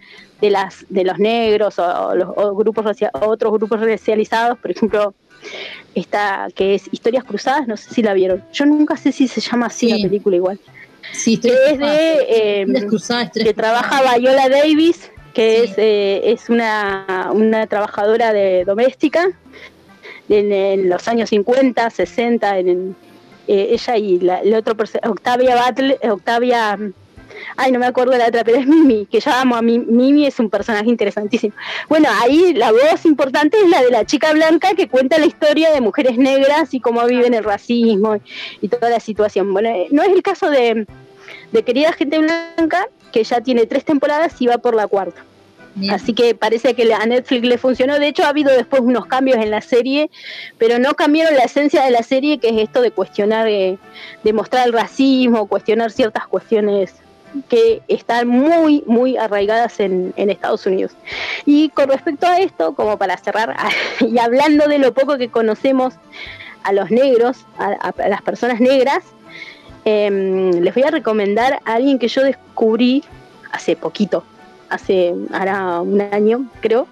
de 0.44 0.52
las 0.52 0.86
de 0.90 1.06
los 1.06 1.20
negros 1.20 1.80
o, 1.80 2.10
o 2.10 2.16
los 2.16 2.30
o 2.36 2.54
grupos 2.54 2.86
o 3.14 3.26
otros 3.28 3.54
grupos 3.54 3.80
racializados, 3.80 4.58
por 4.60 4.72
ejemplo, 4.72 5.14
esta 5.96 6.48
que 6.54 6.76
es 6.76 6.90
Historias 6.92 7.24
Cruzadas, 7.24 7.66
no 7.66 7.78
sé 7.78 7.94
si 7.94 8.04
la 8.04 8.14
vieron. 8.14 8.44
Yo 8.52 8.66
nunca 8.66 8.98
sé 8.98 9.14
si 9.14 9.30
se 9.30 9.40
llama 9.40 9.68
así 9.68 9.88
la 9.90 10.06
película 10.06 10.36
igual. 10.36 10.60
Sí, 11.14 11.38
que 11.38 11.48
es 11.48 11.80
de 11.80 12.62
eh, 12.62 12.86
Cruzadas, 12.88 13.32
que 13.32 13.54
trabaja 13.54 14.18
Viola 14.18 14.50
Davis, 14.50 15.10
que 15.34 15.64
es 15.64 15.78
eh, 15.78 16.22
es 16.26 16.50
una, 16.50 17.30
una 17.32 17.66
trabajadora 17.68 18.34
de 18.34 18.66
doméstica 18.66 19.30
en, 20.28 20.52
en 20.52 20.90
los 20.90 21.08
años 21.08 21.30
50, 21.30 21.90
60, 21.90 22.58
en, 22.58 22.68
en, 22.68 22.96
eh, 23.48 23.68
ella 23.72 23.96
y 23.96 24.20
la, 24.20 24.40
el 24.40 24.54
otro 24.56 24.76
Octavia 25.04 25.56
Battle, 25.56 26.00
Octavia 26.10 26.78
Ay, 27.56 27.72
no 27.72 27.80
me 27.80 27.86
acuerdo 27.86 28.18
la 28.18 28.28
otra, 28.28 28.44
pero 28.44 28.58
es 28.58 28.68
Mimi, 28.68 29.06
que 29.06 29.20
yo 29.20 29.32
amo 29.32 29.56
a 29.56 29.62
Mimi. 29.62 29.86
Mimi 29.86 30.26
es 30.26 30.40
un 30.40 30.50
personaje 30.50 30.90
interesantísimo. 30.90 31.54
Bueno, 31.90 32.10
ahí 32.22 32.54
la 32.54 32.72
voz 32.72 33.06
importante 33.06 33.58
es 33.62 33.70
la 33.70 33.82
de 33.82 33.92
la 33.92 34.06
chica 34.06 34.34
blanca 34.34 34.76
que 34.76 34.88
cuenta 34.88 35.18
la 35.18 35.26
historia 35.26 35.72
de 35.72 35.82
mujeres 35.82 36.18
negras 36.18 36.74
y 36.74 36.80
cómo 36.80 37.06
viven 37.06 37.34
el 37.34 37.44
racismo 37.44 38.18
y, 38.62 38.68
toda 38.68 38.90
la 38.90 39.00
situación. 39.00 39.54
Bueno, 39.54 39.70
eh, 39.70 39.88
no 39.92 40.04
es 40.04 40.10
el 40.10 40.24
caso 40.24 40.50
de, 40.50 40.88
de 41.52 41.64
Querida 41.64 41.94
Gente 41.94 42.20
Blanca, 42.20 42.88
que 43.12 43.24
ya 43.24 43.42
tiene 43.42 43.66
tres 43.66 43.86
temporadas 43.86 44.42
y 44.42 44.48
va 44.48 44.58
por 44.58 44.76
la 44.76 44.88
cuarta. 44.88 45.24
Así 45.90 46.14
que 46.14 46.36
parece 46.36 46.76
que 46.76 46.94
a 46.94 47.06
Netflix 47.06 47.48
le 47.48 47.58
funcionó. 47.58 47.98
De 47.98 48.08
hecho, 48.08 48.24
ha 48.24 48.30
habido 48.30 48.52
después 48.52 48.82
unos 48.84 49.08
cambios 49.08 49.38
en 49.38 49.50
la 49.50 49.62
serie, 49.62 50.12
pero 50.58 50.78
no 50.78 50.94
cambiaron 50.94 51.36
la 51.36 51.44
esencia 51.44 51.84
de 51.84 51.90
la 51.90 52.04
serie, 52.04 52.38
que 52.38 52.50
es 52.50 52.58
esto 52.58 52.82
de 52.82 52.92
cuestionar, 52.92 53.48
eh, 53.48 53.78
de 54.24 54.34
mostrar 54.34 54.68
el 54.68 54.74
racismo, 54.74 55.48
cuestionar 55.48 55.92
ciertas 55.92 56.28
cuestiones 56.28 56.94
que 57.50 57.82
están 57.88 58.28
muy, 58.28 58.84
muy 58.86 59.18
arraigadas 59.18 59.80
en, 59.80 60.14
en 60.18 60.30
Estados 60.30 60.66
Unidos. 60.66 60.92
Y 61.46 61.70
con 61.70 61.90
respecto 61.90 62.28
a 62.28 62.40
esto, 62.40 62.74
como 62.76 62.98
para 62.98 63.18
cerrar, 63.18 63.56
y 64.00 64.18
hablando 64.20 64.68
de 64.68 64.78
lo 64.78 64.94
poco 64.94 65.18
que 65.18 65.30
conocemos 65.30 65.94
a 66.64 66.72
los 66.74 66.92
negros, 66.92 67.46
a, 67.58 67.72
a- 67.90 68.08
las 68.08 68.22
personas 68.22 68.60
negras, 68.60 69.04
em, 69.86 70.52
les 70.62 70.74
voy 70.74 70.84
a 70.84 70.92
recomendar 70.92 71.60
a 71.66 71.74
alguien 71.74 72.00
que 72.00 72.08
yo 72.08 72.24
descubrí 72.24 73.04
hace 73.52 73.76
poquito, 73.76 74.24
hace 74.70 75.14
ahora 75.34 75.82
un 75.82 76.02
año 76.02 76.46
creo, 76.62 76.88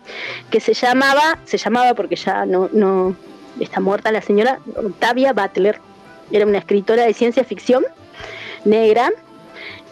que 0.49 0.59
se 0.59 0.73
llamaba, 0.73 1.39
se 1.45 1.57
llamaba 1.57 1.93
porque 1.93 2.15
ya 2.15 2.45
no, 2.45 2.69
no 2.73 3.15
está 3.59 3.79
muerta 3.79 4.11
la 4.11 4.21
señora, 4.21 4.59
Octavia 4.75 5.33
Butler. 5.33 5.79
Era 6.31 6.45
una 6.45 6.59
escritora 6.59 7.03
de 7.03 7.13
ciencia 7.13 7.43
ficción 7.43 7.83
negra 8.65 9.11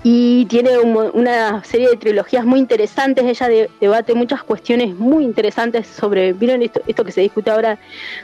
y 0.03 0.45
tiene 0.45 0.77
un 0.79 0.97
una 1.13 1.63
serie 1.63 1.89
de 1.89 1.97
trilogías 1.97 2.45
muy 2.45 2.59
interesantes. 2.59 3.25
Ella 3.25 3.47
de- 3.49 3.69
debate 3.81 4.13
muchas 4.13 4.43
cuestiones 4.43 4.95
muy 4.95 5.23
interesantes 5.25 5.87
sobre, 5.87 6.33
¿vieron 6.33 6.61
esto, 6.61 6.81
esto 6.87 7.03
que 7.03 7.11
se 7.11 7.21
discute 7.21 7.51
ahora 7.51 7.77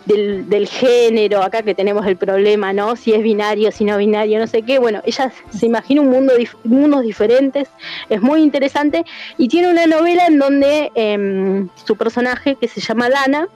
del, 0.05 0.47
del 0.49 0.67
género? 0.67 1.41
Acá 1.43 1.63
que 1.63 1.75
tenemos 1.75 2.05
el 2.07 2.15
problema, 2.15 2.71
¿no? 2.73 2.95
Si 2.95 3.13
es 3.13 3.21
binario, 3.21 3.71
si 3.71 3.83
no 3.83 3.97
binario, 3.97 4.39
no 4.39 4.47
sé 4.47 4.61
qué. 4.61 4.79
Bueno, 4.79 5.01
ella 5.05 5.31
se 5.49 5.65
imagina 5.65 6.01
un 6.01 6.09
mundo, 6.09 6.33
dif- 6.37 6.55
mundos 6.63 7.01
diferentes, 7.03 7.67
es 8.09 8.21
muy 8.21 8.41
interesante 8.41 9.03
y 9.37 9.47
tiene 9.49 9.69
una 9.69 9.85
novela 9.85 10.27
en 10.27 10.39
donde 10.39 10.91
em, 10.95 11.67
su 11.85 11.95
personaje, 11.97 12.55
que 12.55 12.67
se 12.67 12.79
llama 12.81 13.09
Lana, 13.09 13.47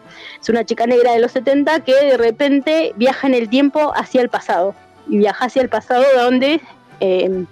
es 0.42 0.50
una 0.50 0.66
chica 0.66 0.86
negra 0.86 1.14
de 1.14 1.20
los 1.20 1.32
70 1.32 1.82
que 1.86 1.94
de 1.94 2.18
repente 2.18 2.94
viaja 2.98 3.28
en 3.28 3.34
el 3.34 3.48
tiempo 3.50 3.94
hacia 3.96 4.22
el 4.22 4.30
pasado. 4.30 4.76
Y 5.08 5.18
viaja 5.18 5.46
hacia 5.46 5.62
el 5.62 5.70
pasado 5.70 6.04
donde 6.18 6.62
em, 7.00 7.46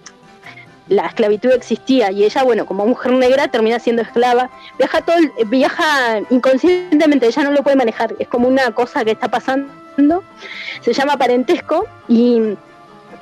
la 0.90 1.08
esclavitud 1.08 1.52
existía 1.52 2.12
y 2.12 2.24
ella, 2.24 2.44
bueno, 2.44 2.66
como 2.66 2.86
mujer 2.86 3.14
negra 3.14 3.48
termina 3.50 3.80
siendo 3.80 4.02
esclava, 4.02 4.50
viaja 4.78 5.02
todo, 5.02 5.18
el- 5.18 5.32
viaja 5.48 6.20
inconscientemente, 6.30 7.28
ella 7.28 7.44
no 7.44 7.52
lo 7.52 7.64
puede 7.64 7.76
manejar, 7.76 8.16
es 8.20 8.28
como 8.28 8.48
una 8.48 8.72
cosa 8.72 9.04
que 9.04 9.12
está 9.12 9.28
pasando, 9.28 10.24
se 10.82 10.94
llama 10.94 11.18
parentesco 11.18 11.88
y 12.08 12.56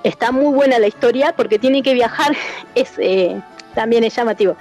está 0.04 0.32
muy 0.32 0.54
buena 0.54 0.78
la 0.78 0.88
historia 0.88 1.34
porque 1.36 1.58
tiene 1.58 1.82
que 1.82 1.94
viajar, 1.94 2.36
es 2.76 2.94
eh, 2.98 3.42
también 3.74 4.04
es 4.04 4.16
llamativo. 4.16 4.56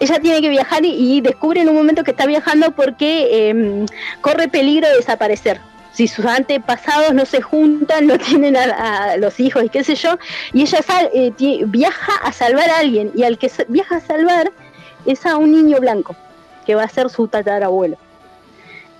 Ella 0.00 0.18
tiene 0.18 0.40
que 0.40 0.48
viajar 0.48 0.84
y, 0.84 1.20
descubre 1.20 1.60
en 1.60 1.68
un 1.68 1.76
momento 1.76 2.02
que 2.02 2.10
está 2.10 2.26
viajando 2.26 2.72
porque 2.72 3.28
eh, 3.30 3.86
corre 4.20 4.48
peligro 4.48 4.88
de 4.88 4.96
desaparecer. 4.96 5.60
Si 5.92 6.08
sus 6.08 6.24
antepasados 6.24 7.12
no 7.12 7.26
se 7.26 7.42
juntan, 7.42 8.06
no 8.06 8.18
tienen 8.18 8.56
a, 8.56 9.12
a 9.12 9.16
los 9.18 9.38
hijos 9.38 9.64
y 9.64 9.68
qué 9.68 9.84
sé 9.84 9.94
yo, 9.94 10.18
y 10.52 10.62
ella 10.62 10.80
sal- 10.82 11.10
eh, 11.12 11.32
viaja 11.66 12.14
a 12.24 12.32
salvar 12.32 12.70
a 12.70 12.78
alguien, 12.78 13.12
y 13.14 13.24
al 13.24 13.36
que 13.36 13.50
viaja 13.68 13.96
a 13.96 14.00
salvar 14.00 14.50
es 15.04 15.26
a 15.26 15.36
un 15.36 15.52
niño 15.52 15.78
blanco, 15.80 16.16
que 16.64 16.74
va 16.74 16.84
a 16.84 16.88
ser 16.88 17.10
su 17.10 17.28
tatarabuelo, 17.28 17.98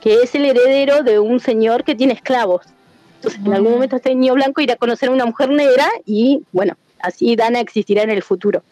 que 0.03 0.23
es 0.23 0.35
el 0.35 0.45
heredero 0.45 1.03
de 1.03 1.19
un 1.19 1.41
señor 1.41 1.83
que 1.85 1.95
tiene 1.95 2.13
esclavos. 2.13 2.67
Entonces, 3.17 3.41
en 3.47 3.55
algún 3.55 3.73
momento 3.73 3.97
este 3.97 4.15
niño 4.15 4.35
blanco 4.35 4.61
irá 4.61 4.75
a 4.75 4.77
conocer 4.77 5.09
a 5.09 5.13
una 5.13 5.25
mujer 5.25 5.49
negra 5.49 5.89
y, 6.05 6.43
bueno, 6.53 6.77
así 6.99 7.37
Dana 7.37 7.61
existirá 7.61 8.03
en 8.03 8.11
el 8.11 8.23
futuro. 8.23 8.65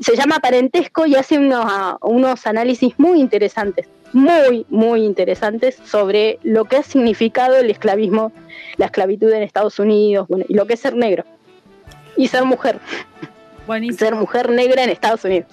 Se 0.00 0.16
llama 0.16 0.40
Parentesco 0.40 1.06
y 1.06 1.14
hace 1.14 1.38
unos, 1.38 1.64
ah, 1.66 1.98
unos 2.02 2.46
análisis 2.46 2.94
muy 2.98 3.20
interesantes, 3.20 3.88
muy, 4.12 4.66
muy 4.68 5.04
interesantes 5.04 5.78
sobre 5.84 6.38
lo 6.42 6.64
que 6.64 6.76
ha 6.76 6.82
significado 6.82 7.56
el 7.56 7.70
esclavismo, 7.70 8.32
la 8.76 8.86
esclavitud 8.86 9.30
en 9.32 9.42
Estados 9.42 9.78
Unidos, 9.78 10.26
bueno, 10.28 10.44
y 10.48 10.54
lo 10.54 10.66
que 10.66 10.74
es 10.74 10.80
ser 10.80 10.96
negro 10.96 11.24
y 12.16 12.28
ser 12.28 12.44
mujer. 12.44 12.78
Ser 13.96 14.14
mujer 14.16 14.50
negra 14.50 14.82
en 14.84 14.90
Estados 14.90 15.24
Unidos. 15.24 15.46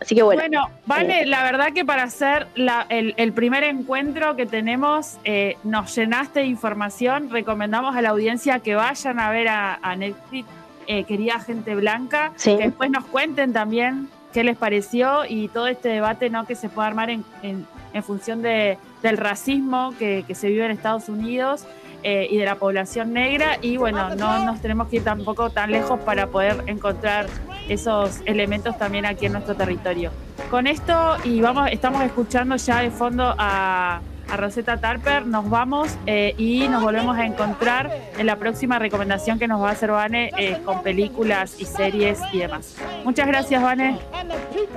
Así 0.00 0.14
que 0.14 0.22
bueno. 0.22 0.42
Bueno, 0.42 0.68
vale, 0.84 1.24
la 1.24 1.42
verdad 1.44 1.72
que 1.72 1.84
para 1.84 2.02
hacer 2.02 2.46
la- 2.54 2.84
el, 2.90 3.14
el 3.16 3.32
primer 3.32 3.64
encuentro 3.64 4.36
que 4.36 4.44
tenemos, 4.44 5.16
eh, 5.24 5.56
nos 5.64 5.94
llenaste 5.96 6.40
de 6.40 6.46
información. 6.46 7.30
Recomendamos 7.30 7.96
a 7.96 8.02
la 8.02 8.10
audiencia 8.10 8.58
que 8.58 8.74
vayan 8.74 9.18
a 9.18 9.30
ver 9.30 9.48
a, 9.48 9.78
a 9.80 9.96
Netflix, 9.96 10.46
eh, 10.86 11.04
Querida 11.04 11.38
Gente 11.40 11.74
Blanca, 11.74 12.32
Sí. 12.36 12.56
que 12.56 12.64
después 12.64 12.90
nos 12.90 13.04
cuenten 13.06 13.52
también 13.52 14.08
qué 14.32 14.42
les 14.44 14.56
pareció 14.56 15.24
y 15.28 15.48
todo 15.48 15.66
este 15.68 15.88
debate 15.88 16.28
¿no? 16.30 16.44
que 16.46 16.54
se 16.54 16.68
puede 16.68 16.88
armar 16.88 17.10
en, 17.10 17.24
en- 17.42 17.66
en 17.92 18.02
función 18.02 18.42
de- 18.42 18.76
del 19.02 19.16
racismo 19.16 19.94
que, 19.98 20.24
que 20.26 20.34
se 20.34 20.48
vive 20.48 20.64
en 20.64 20.70
Estados 20.72 21.08
Unidos. 21.08 21.64
eh, 22.06 22.26
y 22.30 22.36
de 22.36 22.44
la 22.44 22.56
población 22.56 23.14
negra 23.14 23.56
y 23.62 23.78
bueno, 23.78 24.14
no 24.14 24.44
nos 24.44 24.60
tenemos 24.60 24.88
que 24.88 24.96
ir 24.96 25.04
tampoco 25.04 25.48
tan 25.48 25.70
lejos 25.70 25.98
para 26.00 26.26
poder 26.26 26.62
encontrar 26.66 27.24
esos 27.66 28.20
elementos 28.26 28.76
también 28.76 29.06
aquí 29.06 29.24
en 29.24 29.32
nuestro 29.32 29.54
territorio. 29.54 30.10
Con 30.50 30.66
esto 30.66 31.16
y 31.24 31.40
vamos, 31.40 31.70
estamos 31.72 32.02
escuchando 32.02 32.56
ya 32.56 32.80
de 32.80 32.90
fondo 32.90 33.34
a, 33.38 34.02
a 34.28 34.36
Rosetta 34.36 34.78
Tarper, 34.78 35.26
nos 35.26 35.48
vamos 35.48 35.96
eh, 36.06 36.34
y 36.38 36.68
nos 36.68 36.82
volvemos 36.82 37.16
a 37.16 37.24
encontrar 37.24 37.90
en 38.18 38.26
la 38.26 38.36
próxima 38.36 38.78
recomendación 38.78 39.38
que 39.38 39.48
nos 39.48 39.62
va 39.62 39.68
a 39.68 39.72
hacer 39.72 39.90
Vane 39.90 40.30
eh, 40.36 40.60
con 40.64 40.82
películas 40.82 41.56
y 41.58 41.64
series 41.64 42.20
y 42.32 42.38
demás. 42.38 42.76
Muchas 43.04 43.26
gracias, 43.26 43.62
Vane. 43.62 43.98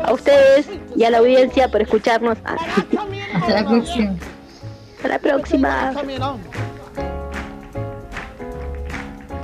A 0.04 0.14
ustedes 0.14 0.70
y 0.96 1.04
a 1.04 1.10
la 1.10 1.20
audiencia 1.20 1.70
por 1.70 1.82
escucharnos. 1.82 2.38
Hasta 2.44 3.50
la 3.50 3.68
próxima. 3.68 4.16
Hasta 4.96 5.08
la 5.08 5.20
próxima. 5.20 5.94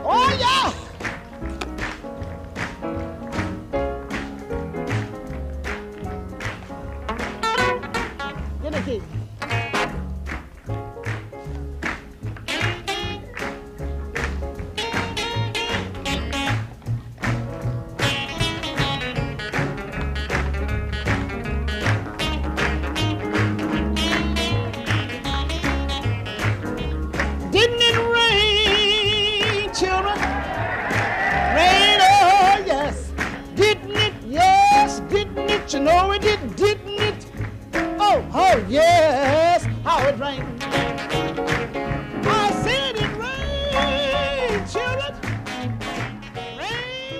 Oh 0.06 0.30
yeah! 0.38 0.84
Give 8.62 9.02
me 9.02 9.23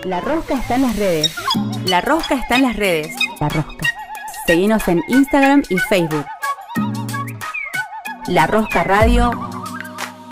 La 0.06 0.20
Rosca 0.20 0.56
está 0.56 0.76
en 0.76 0.82
las 0.82 0.98
redes. 0.98 1.34
La 1.86 2.02
Rosca 2.02 2.36
está 2.36 2.58
en 2.58 2.64
las 2.64 2.76
redes. 2.76 3.16
La 3.40 3.48
Rosca. 3.48 3.88
Seguinos 4.46 4.86
en 4.90 5.02
Instagram 5.08 5.64
y 5.70 5.78
Facebook. 5.78 6.26
La 8.28 8.46
Rosca 8.46 8.84
Radio. 8.84 9.32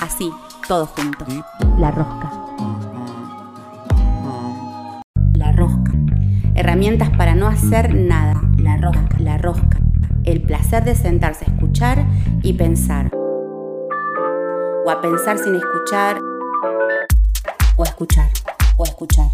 Así, 0.01 0.29
todo 0.67 0.87
junto. 0.87 1.25
La 1.77 1.89
Rosca. 1.91 2.31
La 5.35 5.53
Rosca. 5.53 5.93
Herramientas 6.55 7.09
para 7.11 7.33
no 7.33 7.47
hacer 7.47 7.95
nada. 7.95 8.41
La 8.57 8.75
Rosca. 8.75 9.17
La 9.19 9.37
Rosca. 9.37 9.77
El 10.25 10.41
placer 10.41 10.83
de 10.83 10.95
sentarse 10.95 11.45
a 11.45 11.53
escuchar 11.53 12.05
y 12.43 12.53
pensar. 12.53 13.09
O 14.85 14.91
a 14.91 14.99
pensar 15.01 15.37
sin 15.37 15.55
escuchar. 15.55 16.19
O 17.77 17.83
a 17.83 17.85
escuchar. 17.85 18.29
O 18.75 18.83
a 18.83 18.87
escuchar. 18.87 19.27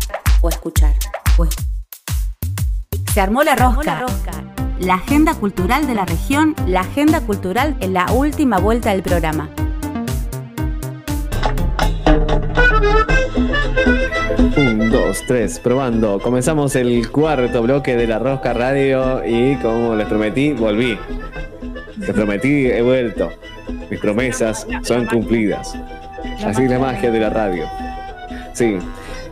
O 0.48 0.50
escuchar. 0.50 0.94
O 1.38 1.44
a- 1.44 1.50
Se 3.14 3.20
armó 3.20 3.44
la 3.44 3.54
rosca. 3.58 4.06
La 4.80 4.94
agenda 4.94 5.34
cultural 5.34 5.88
de 5.88 5.94
la 5.94 6.06
región, 6.06 6.56
la 6.66 6.82
agenda 6.82 7.20
cultural 7.20 7.76
en 7.82 7.92
la 7.92 8.10
última 8.14 8.58
vuelta 8.58 8.92
del 8.92 9.04
programa. 9.04 9.50
Un, 14.56 14.90
dos, 14.90 15.22
tres, 15.28 15.60
probando. 15.60 16.18
Comenzamos 16.22 16.78
el 16.78 17.12
cuarto 17.12 17.62
bloque 17.64 17.98
de 17.98 18.08
la 18.08 18.18
Rosca 18.20 18.54
Radio 18.54 19.26
y 19.26 19.56
como 19.58 19.96
les 19.96 20.08
prometí, 20.08 20.54
volví. 20.54 20.98
Les 21.98 22.12
prometí, 22.12 22.68
he 22.68 22.82
vuelto. 22.82 23.32
Mis 23.90 24.00
promesas 24.00 24.66
son 24.84 25.08
cumplidas. 25.08 25.76
Así 26.46 26.64
es 26.64 26.70
la 26.72 26.80
magia 26.80 27.12
de 27.12 27.20
la 27.20 27.30
radio. 27.30 27.66
Sí. 28.54 28.78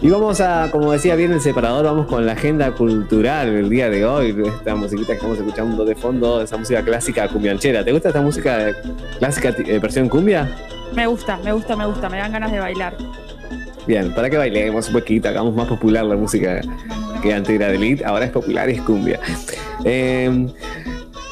Y 0.01 0.09
vamos 0.09 0.41
a, 0.41 0.69
como 0.71 0.91
decía 0.91 1.15
bien 1.15 1.31
el 1.31 1.41
separador, 1.41 1.85
vamos 1.85 2.07
con 2.07 2.25
la 2.25 2.33
agenda 2.33 2.71
cultural 2.71 3.53
del 3.53 3.69
día 3.69 3.89
de 3.89 4.05
hoy. 4.05 4.35
Esta 4.45 4.75
musiquita 4.75 5.07
que 5.07 5.13
estamos 5.13 5.37
escuchando 5.37 5.85
de 5.85 5.95
fondo, 5.95 6.41
esa 6.41 6.57
música 6.57 6.83
clásica 6.83 7.27
cumbianchera. 7.27 7.83
¿Te 7.83 7.91
gusta 7.91 8.09
esta 8.09 8.21
música 8.21 8.75
clásica 9.19 9.55
eh, 9.57 9.79
versión 9.79 10.09
cumbia? 10.09 10.53
Me 10.93 11.07
gusta, 11.07 11.37
me 11.43 11.53
gusta, 11.53 11.75
me 11.75 11.85
gusta, 11.85 12.09
me 12.09 12.17
dan 12.17 12.31
ganas 12.31 12.51
de 12.51 12.59
bailar. 12.59 12.95
Bien, 13.87 14.13
para 14.13 14.29
que 14.29 14.37
bailemos 14.37 14.87
un 14.87 14.93
poquito, 14.93 15.29
hagamos 15.29 15.55
más 15.55 15.67
popular 15.67 16.05
la 16.05 16.15
música 16.15 16.61
que 17.21 17.33
antes 17.33 17.55
era 17.55 17.69
de 17.69 17.75
elite, 17.75 18.03
ahora 18.03 18.25
es 18.25 18.31
popular 18.31 18.69
y 18.69 18.73
es 18.73 18.81
cumbia. 18.81 19.19
Eh, 19.83 20.47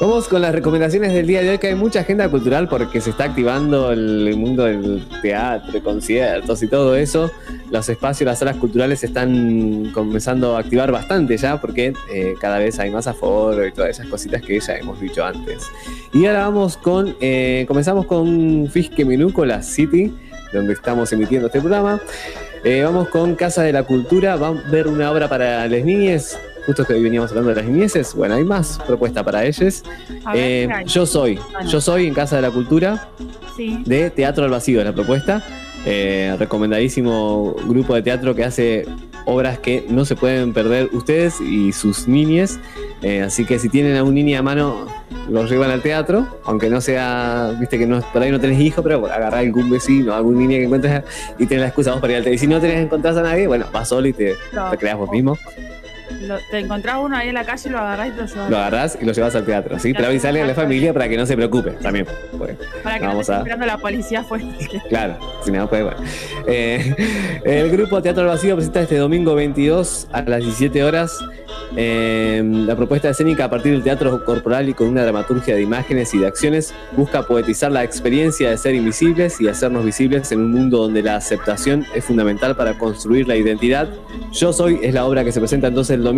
vamos 0.00 0.28
con 0.28 0.40
las 0.40 0.54
recomendaciones 0.54 1.12
del 1.12 1.26
día 1.26 1.42
de 1.42 1.50
hoy, 1.50 1.58
que 1.58 1.68
hay 1.68 1.74
mucha 1.74 2.00
agenda 2.00 2.28
cultural 2.28 2.68
porque 2.68 3.00
se 3.00 3.10
está 3.10 3.24
activando 3.24 3.92
el 3.92 4.36
mundo 4.36 4.64
del 4.64 5.04
teatro, 5.20 5.82
conciertos 5.82 6.62
y 6.62 6.68
todo 6.68 6.96
eso. 6.96 7.30
Los 7.70 7.88
espacios, 7.88 8.26
las 8.26 8.38
salas 8.38 8.56
culturales 8.56 9.00
se 9.00 9.06
están 9.06 9.90
comenzando 9.92 10.56
a 10.56 10.60
activar 10.60 10.92
bastante 10.92 11.36
ya 11.36 11.60
porque 11.60 11.92
eh, 12.12 12.34
cada 12.40 12.58
vez 12.58 12.78
hay 12.78 12.90
más 12.90 13.06
aforo 13.06 13.66
y 13.66 13.72
todas 13.72 13.90
esas 13.90 14.06
cositas 14.06 14.42
que 14.42 14.60
ya 14.60 14.74
hemos 14.76 15.00
dicho 15.00 15.24
antes. 15.24 15.64
Y 16.12 16.26
ahora 16.26 16.44
vamos 16.44 16.76
con, 16.76 17.16
eh, 17.20 17.64
comenzamos 17.66 18.06
con 18.06 18.68
Fisque 18.70 19.04
Minuco, 19.04 19.44
la 19.44 19.62
City, 19.62 20.14
donde 20.52 20.74
estamos 20.74 21.12
emitiendo 21.12 21.46
este 21.48 21.60
programa. 21.60 22.00
Eh, 22.62 22.82
vamos 22.84 23.08
con 23.08 23.34
Casa 23.34 23.62
de 23.62 23.72
la 23.72 23.82
Cultura, 23.82 24.36
va 24.36 24.48
a 24.48 24.52
ver 24.70 24.86
una 24.86 25.10
obra 25.10 25.28
para 25.28 25.66
las 25.66 25.84
niñas. 25.84 26.38
Justo 26.66 26.84
que 26.86 26.94
hoy 26.94 27.02
veníamos 27.02 27.30
hablando 27.30 27.50
de 27.50 27.56
las 27.56 27.66
niñeces, 27.66 28.14
bueno, 28.14 28.36
hay 28.36 28.44
más 28.44 28.78
propuesta 28.86 29.22
para 29.22 29.44
ellas. 29.44 29.82
Ver, 30.32 30.34
Eh, 30.34 30.68
yo 30.86 31.04
soy, 31.04 31.38
Bueno. 31.52 31.68
yo 31.70 31.80
soy 31.80 32.06
en 32.06 32.14
Casa 32.14 32.36
de 32.36 32.42
la 32.42 32.50
Cultura 32.50 33.08
Sí. 33.56 33.82
de 33.84 34.08
Teatro 34.10 34.44
al 34.44 34.50
Vacío, 34.50 34.82
la 34.82 34.92
propuesta. 34.94 35.42
Eh, 35.86 36.34
recomendadísimo 36.38 37.54
grupo 37.66 37.94
de 37.94 38.02
teatro 38.02 38.34
que 38.34 38.42
hace 38.44 38.86
obras 39.26 39.58
que 39.58 39.84
no 39.88 40.04
se 40.04 40.16
pueden 40.16 40.52
perder 40.52 40.88
ustedes 40.92 41.40
y 41.40 41.72
sus 41.72 42.08
niñes. 42.08 42.58
Eh, 43.02 43.20
así 43.22 43.44
que 43.44 43.58
si 43.58 43.68
tienen 43.68 43.96
a 43.96 44.02
un 44.02 44.14
niño 44.14 44.38
a 44.38 44.42
mano, 44.42 44.86
los 45.28 45.50
llevan 45.50 45.70
al 45.70 45.82
teatro, 45.82 46.26
aunque 46.44 46.70
no 46.70 46.80
sea, 46.80 47.54
viste 47.60 47.78
que 47.78 47.86
no, 47.86 48.00
por 48.12 48.22
ahí 48.22 48.30
no 48.30 48.40
tenés 48.40 48.60
hijo, 48.60 48.82
pero 48.82 49.04
agarrar 49.06 49.40
algún 49.40 49.68
vecino, 49.70 50.14
algún 50.14 50.38
niño 50.38 50.52
que 50.58 50.64
encuentres 50.64 51.02
y 51.38 51.46
tenés 51.46 51.62
la 51.62 51.66
excusa 51.68 51.92
vos 51.92 52.00
para 52.00 52.14
ir 52.14 52.16
al 52.18 52.22
teatro. 52.24 52.34
Y 52.34 52.38
si 52.38 52.46
no 52.46 52.60
tenés 52.60 52.78
encontrás 52.84 53.16
a 53.16 53.22
nadie, 53.22 53.46
bueno, 53.46 53.66
vas 53.72 53.88
solo 53.88 54.06
y 54.08 54.12
te 54.14 54.34
No. 54.54 54.70
recreas 54.70 54.96
vos 54.96 55.10
mismo. 55.10 55.36
Lo- 56.26 56.38
te 56.50 56.58
encontrás 56.58 56.96
uno 57.00 57.16
ahí 57.16 57.28
en 57.28 57.34
la 57.34 57.44
calle, 57.44 57.70
lo 57.70 57.78
agarrás 57.78 58.08
y 58.08 58.10
lo 58.10 58.26
llevas. 58.26 58.50
Lo 58.50 58.56
agarrás 58.58 58.98
y 59.00 59.04
lo 59.04 59.12
llevas 59.12 59.34
al 59.34 59.44
teatro, 59.44 59.78
¿sí? 59.78 59.92
Pero 59.94 60.08
avisarle 60.08 60.42
a 60.42 60.46
la 60.46 60.54
familia 60.54 60.92
para 60.92 61.08
que 61.08 61.16
no 61.16 61.26
se 61.26 61.36
preocupe 61.36 61.70
también. 61.72 62.06
porque 62.36 62.56
Para 62.82 62.98
que 62.98 63.06
no, 63.06 63.20
esté 63.20 63.32
a, 63.32 63.38
esperando 63.38 63.66
la 63.66 63.78
policía 63.78 64.20
afuera. 64.20 64.44
Claro, 64.88 65.16
si 65.44 65.50
no, 65.50 65.68
pues 65.68 65.82
bueno. 65.84 65.98
Eh, 66.46 66.94
el 67.44 67.70
grupo 67.70 68.00
Teatro 68.02 68.22
al 68.22 68.28
Vacío 68.28 68.54
presenta 68.56 68.82
este 68.82 68.96
domingo 68.96 69.34
22 69.34 70.08
a 70.12 70.22
las 70.22 70.40
17 70.40 70.84
horas 70.84 71.18
eh, 71.76 72.42
la 72.44 72.76
propuesta 72.76 73.08
escénica 73.10 73.44
a 73.46 73.50
partir 73.50 73.72
del 73.72 73.82
teatro 73.82 74.24
corporal 74.24 74.68
y 74.68 74.74
con 74.74 74.88
una 74.88 75.02
dramaturgia 75.02 75.54
de 75.54 75.62
imágenes 75.62 76.14
y 76.14 76.18
de 76.18 76.26
acciones 76.26 76.72
busca 76.96 77.22
poetizar 77.26 77.72
la 77.72 77.82
experiencia 77.82 78.50
de 78.50 78.56
ser 78.58 78.74
invisibles 78.74 79.40
y 79.40 79.48
hacernos 79.48 79.84
visibles 79.84 80.30
en 80.32 80.40
un 80.40 80.52
mundo 80.52 80.78
donde 80.78 81.02
la 81.02 81.16
aceptación 81.16 81.84
es 81.94 82.04
fundamental 82.04 82.56
para 82.56 82.78
construir 82.78 83.26
la 83.26 83.36
identidad. 83.36 83.88
Yo 84.32 84.52
soy 84.52 84.78
es 84.82 84.94
la 84.94 85.04
obra 85.04 85.24
que 85.24 85.32
se 85.32 85.40
presenta 85.40 85.68
entonces 85.68 85.96
el 85.96 86.02
domingo 86.04 86.13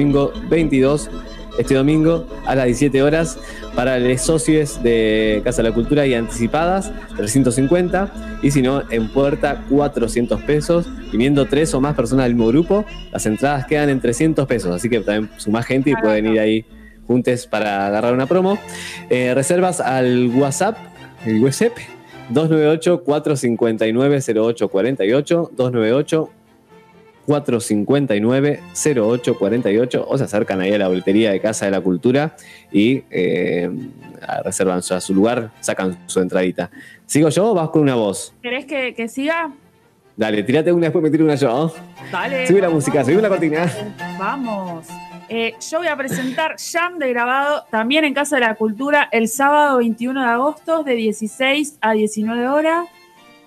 22 0.48 1.10
este 1.58 1.74
domingo 1.74 2.26
a 2.44 2.54
las 2.54 2.66
17 2.66 3.02
horas 3.02 3.38
para 3.74 3.98
los 3.98 4.20
socios 4.20 4.82
de 4.82 5.40
Casa 5.42 5.62
de 5.62 5.70
la 5.70 5.74
Cultura 5.74 6.06
y 6.06 6.12
anticipadas 6.12 6.92
350 7.16 8.40
y 8.42 8.50
si 8.50 8.60
no 8.60 8.82
en 8.90 9.08
puerta 9.08 9.64
400 9.70 10.42
pesos 10.42 10.86
viniendo 11.10 11.46
tres 11.46 11.72
o 11.72 11.80
más 11.80 11.94
personas 11.94 12.26
del 12.26 12.34
mismo 12.34 12.48
grupo 12.48 12.84
las 13.10 13.24
entradas 13.24 13.66
quedan 13.66 13.88
en 13.88 14.00
300 14.00 14.46
pesos 14.46 14.74
así 14.74 14.90
que 14.90 15.00
también 15.00 15.30
suma 15.38 15.62
gente 15.62 15.90
y 15.90 15.94
pueden 15.94 16.26
ir 16.26 16.40
ahí 16.40 16.66
juntos 17.06 17.46
para 17.46 17.86
agarrar 17.86 18.12
una 18.12 18.26
promo. 18.26 18.58
Eh, 19.08 19.32
reservas 19.34 19.80
al 19.80 20.28
WhatsApp 20.34 20.76
el 21.24 21.42
WhatsApp 21.42 21.76
298 22.30 23.02
459 23.04 24.16
0848 24.16 25.50
298 25.56 26.30
459-0848 27.26 30.04
o 30.06 30.18
se 30.18 30.24
acercan 30.24 30.60
ahí 30.60 30.72
a 30.72 30.78
la 30.78 30.86
boletería 30.88 31.32
de 31.32 31.40
Casa 31.40 31.66
de 31.66 31.72
la 31.72 31.80
Cultura 31.80 32.36
y 32.72 33.02
eh, 33.10 33.70
reservan 34.44 34.82
su, 34.82 34.94
a 34.94 35.00
su 35.00 35.14
lugar, 35.14 35.52
sacan 35.60 35.98
su 36.06 36.20
entradita. 36.20 36.70
¿Sigo 37.06 37.28
yo 37.28 37.50
o 37.50 37.54
vas 37.54 37.68
con 37.70 37.82
una 37.82 37.94
voz? 37.94 38.34
¿Querés 38.42 38.64
que, 38.66 38.94
que 38.94 39.08
siga? 39.08 39.52
Dale, 40.16 40.42
tirate 40.42 40.72
una, 40.72 40.86
después 40.86 41.02
me 41.02 41.10
tiro 41.10 41.24
una 41.24 41.34
yo. 41.34 41.74
Dale. 42.10 42.46
Sube 42.46 42.62
la 42.62 42.70
música, 42.70 43.04
sube 43.04 43.20
la 43.20 43.28
cortina. 43.28 43.70
Vamos. 44.18 44.86
Eh, 45.28 45.54
yo 45.70 45.78
voy 45.78 45.88
a 45.88 45.96
presentar 45.96 46.56
Jam 46.72 46.98
de 46.98 47.10
grabado 47.10 47.64
también 47.70 48.04
en 48.04 48.14
Casa 48.14 48.36
de 48.36 48.42
la 48.42 48.54
Cultura 48.54 49.08
el 49.12 49.28
sábado 49.28 49.78
21 49.78 50.22
de 50.22 50.26
agosto 50.26 50.84
de 50.84 50.94
16 50.94 51.78
a 51.80 51.92
19 51.92 52.48
horas. 52.48 52.86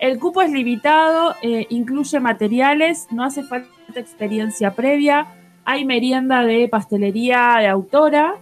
El 0.00 0.18
cupo 0.18 0.40
es 0.42 0.50
limitado, 0.50 1.34
eh, 1.42 1.66
incluye 1.68 2.18
materiales, 2.20 3.06
no 3.10 3.22
hace 3.22 3.42
falta 3.42 3.68
experiencia 3.96 4.70
previa, 4.72 5.26
hay 5.64 5.84
merienda 5.84 6.42
de 6.42 6.68
pastelería 6.68 7.56
de 7.60 7.66
autora 7.68 8.36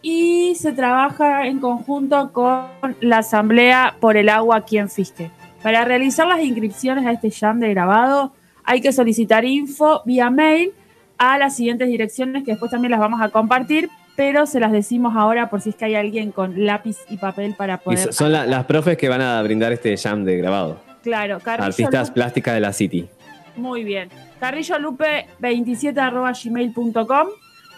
y 0.00 0.54
se 0.54 0.72
trabaja 0.72 1.46
en 1.46 1.58
conjunto 1.60 2.32
con 2.32 2.64
la 3.00 3.18
Asamblea 3.18 3.96
por 4.00 4.16
el 4.16 4.28
Agua 4.30 4.56
aquí 4.56 4.78
en 4.78 4.88
Fisque. 4.88 5.30
Para 5.62 5.84
realizar 5.84 6.26
las 6.26 6.40
inscripciones 6.40 7.04
a 7.04 7.12
este 7.12 7.30
jam 7.30 7.60
de 7.60 7.70
grabado 7.70 8.32
hay 8.64 8.80
que 8.80 8.90
solicitar 8.92 9.44
info 9.44 10.00
vía 10.06 10.30
mail 10.30 10.72
a 11.18 11.36
las 11.38 11.56
siguientes 11.56 11.88
direcciones 11.88 12.42
que 12.44 12.52
después 12.52 12.70
también 12.70 12.90
las 12.92 13.00
vamos 13.00 13.20
a 13.20 13.28
compartir, 13.28 13.90
pero 14.16 14.46
se 14.46 14.60
las 14.60 14.72
decimos 14.72 15.14
ahora 15.14 15.50
por 15.50 15.60
si 15.60 15.70
es 15.70 15.76
que 15.76 15.84
hay 15.84 15.94
alguien 15.94 16.30
con 16.32 16.64
lápiz 16.64 16.96
y 17.10 17.18
papel 17.18 17.54
para 17.54 17.76
poder... 17.78 17.98
so- 17.98 18.12
son 18.12 18.32
la- 18.32 18.46
las 18.46 18.64
profes 18.64 18.96
que 18.96 19.08
van 19.10 19.20
a 19.20 19.42
brindar 19.42 19.72
este 19.72 19.94
jam 19.98 20.24
de 20.24 20.38
grabado. 20.38 20.85
Claro, 21.06 21.38
Carrillo 21.40 21.66
Artistas 21.68 22.08
Lupe- 22.08 22.14
plásticas 22.14 22.54
de 22.54 22.60
la 22.60 22.72
City. 22.72 23.08
Muy 23.56 23.84
bien. 23.84 24.08
Carrillo 24.40 24.78
Lupe 24.78 25.26
27 25.38 25.98
arroba 26.00 26.32
gmail.com 26.32 27.28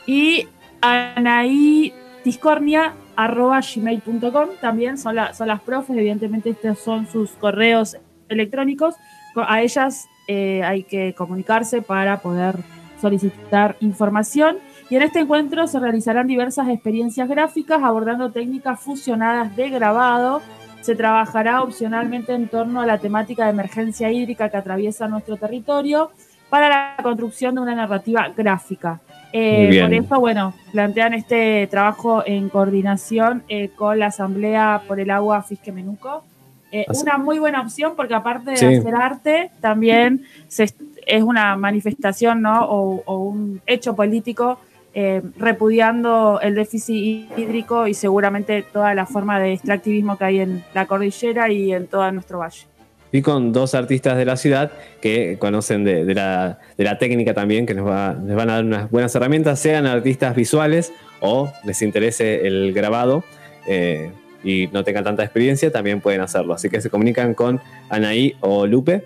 y 0.06 0.48
Anaí 0.80 1.92
Tiscornia 2.24 2.94
arroba 3.16 3.60
gmail.com 3.60 4.48
también 4.60 4.96
son, 4.98 5.14
la- 5.16 5.34
son 5.34 5.48
las 5.48 5.60
profes, 5.60 5.96
evidentemente 5.96 6.50
estos 6.50 6.78
son 6.78 7.06
sus 7.06 7.30
correos 7.32 7.96
electrónicos. 8.28 8.94
Co- 9.34 9.44
A 9.46 9.60
ellas 9.62 10.06
eh, 10.26 10.62
hay 10.64 10.82
que 10.84 11.14
comunicarse 11.14 11.82
para 11.82 12.20
poder 12.20 12.56
solicitar 13.00 13.76
información. 13.80 14.56
Y 14.90 14.96
en 14.96 15.02
este 15.02 15.20
encuentro 15.20 15.66
se 15.66 15.78
realizarán 15.78 16.26
diversas 16.26 16.68
experiencias 16.68 17.28
gráficas 17.28 17.82
abordando 17.82 18.30
técnicas 18.32 18.80
fusionadas 18.80 19.54
de 19.54 19.68
grabado. 19.70 20.40
Se 20.80 20.94
trabajará 20.94 21.62
opcionalmente 21.62 22.32
en 22.32 22.48
torno 22.48 22.80
a 22.80 22.86
la 22.86 22.98
temática 22.98 23.44
de 23.44 23.50
emergencia 23.50 24.10
hídrica 24.10 24.48
que 24.48 24.56
atraviesa 24.56 25.08
nuestro 25.08 25.36
territorio 25.36 26.10
para 26.48 26.68
la 26.68 27.02
construcción 27.02 27.54
de 27.56 27.60
una 27.60 27.74
narrativa 27.74 28.28
gráfica. 28.36 29.00
Eh, 29.32 29.82
por 29.82 29.92
eso, 29.92 30.20
bueno, 30.20 30.54
plantean 30.72 31.12
este 31.12 31.66
trabajo 31.66 32.22
en 32.24 32.48
coordinación 32.48 33.42
eh, 33.48 33.68
con 33.76 33.98
la 33.98 34.06
Asamblea 34.06 34.82
por 34.88 34.98
el 35.00 35.10
Agua 35.10 35.42
Fisque 35.42 35.70
Menuco. 35.72 36.24
Eh, 36.72 36.86
una 37.02 37.18
muy 37.18 37.38
buena 37.38 37.60
opción 37.60 37.92
porque 37.96 38.14
aparte 38.14 38.52
de 38.52 38.56
Sí. 38.56 38.66
hacer 38.76 38.94
arte, 38.94 39.50
también 39.60 40.24
se 40.48 40.64
es 41.06 41.22
una 41.22 41.56
manifestación 41.56 42.42
¿no? 42.42 42.64
o, 42.66 43.02
o 43.06 43.18
un 43.18 43.62
hecho 43.66 43.96
político 43.96 44.58
eh, 44.94 45.22
repudiando 45.36 46.40
el 46.40 46.54
déficit 46.54 47.28
hídrico 47.36 47.86
y 47.86 47.94
seguramente 47.94 48.62
toda 48.62 48.94
la 48.94 49.06
forma 49.06 49.38
de 49.38 49.52
extractivismo 49.52 50.16
que 50.16 50.24
hay 50.24 50.40
en 50.40 50.64
la 50.74 50.86
cordillera 50.86 51.50
y 51.50 51.72
en 51.72 51.86
todo 51.86 52.10
nuestro 52.10 52.38
valle. 52.38 52.66
Y 53.10 53.22
con 53.22 53.52
dos 53.52 53.74
artistas 53.74 54.18
de 54.18 54.24
la 54.24 54.36
ciudad 54.36 54.70
que 55.00 55.38
conocen 55.38 55.84
de, 55.84 56.14
la, 56.14 56.58
técnica 56.98 57.32
también, 57.32 57.64
que 57.64 57.74
nos 57.74 57.86
van 57.86 58.30
a 58.30 58.54
dar 58.54 58.64
unas 58.64 58.90
buenas 58.90 59.14
herramientas, 59.14 59.58
sean 59.58 59.86
artistas 59.86 60.36
visuales 60.36 60.92
o 61.20 61.50
les 61.64 61.80
interese 61.80 62.46
el 62.46 62.72
grabado 62.74 63.24
eh, 63.66 64.10
y 64.44 64.68
no 64.72 64.84
tengan 64.84 65.04
tanta 65.04 65.22
experiencia, 65.22 65.72
también 65.72 66.00
pueden 66.00 66.20
hacerlo. 66.20 66.54
Así 66.54 66.68
que 66.68 66.80
se 66.80 66.90
comunican 66.90 67.34
con 67.34 67.60
Anaí 67.88 68.36
o 68.40 68.66
Lupe, 68.66 69.04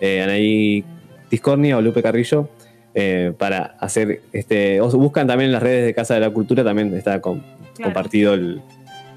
eh, 0.00 0.22
Anaí 0.22 0.84
Tiscornia 1.28 1.78
o 1.78 1.80
Lupe 1.80 2.02
Carrillo, 2.02 2.48
eh, 2.94 3.32
para 3.36 3.76
hacer 3.80 4.20
este. 4.32 4.80
O 4.80 4.88
buscan 4.90 5.26
también 5.26 5.48
en 5.48 5.52
las 5.52 5.62
redes 5.62 5.84
de 5.86 5.94
Casa 5.94 6.14
de 6.14 6.20
la 6.20 6.30
Cultura, 6.30 6.62
también 6.64 6.94
está 6.94 7.20
Claro. 7.20 7.42
compartido 7.82 8.34
el, 8.34 8.60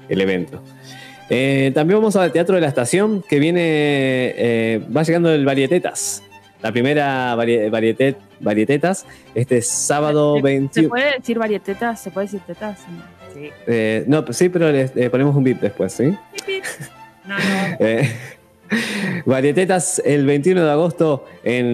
el 0.08 0.20
evento. 0.20 0.62
Eh, 1.30 1.70
también 1.74 1.98
vamos 2.00 2.16
al 2.16 2.32
Teatro 2.32 2.54
de 2.54 2.60
la 2.62 2.68
Estación, 2.68 3.22
que 3.28 3.38
viene, 3.38 3.60
eh, 3.62 4.80
va 4.96 5.02
llegando 5.02 5.30
el 5.32 5.44
Varietetas. 5.44 6.22
La 6.60 6.72
primera 6.72 7.36
varie- 7.36 7.70
varietet, 7.70 8.16
Varietetas, 8.40 9.06
este 9.34 9.62
sábado 9.62 10.36
¿Se 10.36 10.42
21. 10.42 10.88
puede 10.88 11.12
decir 11.18 11.38
varietetas? 11.38 12.00
¿Se 12.02 12.10
puede 12.10 12.26
decir 12.26 12.40
tetas? 12.46 12.80
Sí. 13.32 13.50
Eh, 13.68 14.02
no, 14.08 14.24
sí, 14.32 14.48
pero 14.48 14.72
le 14.72 14.90
le 14.92 15.08
ponemos 15.08 15.36
un 15.36 15.44
bip 15.44 15.60
después, 15.60 15.92
¿sí? 15.92 16.04
No, 17.24 17.36
no. 17.36 17.36
Varietetas 19.26 20.00
el 20.04 20.26
21 20.26 20.64
de 20.64 20.70
agosto 20.70 21.26
en 21.44 21.66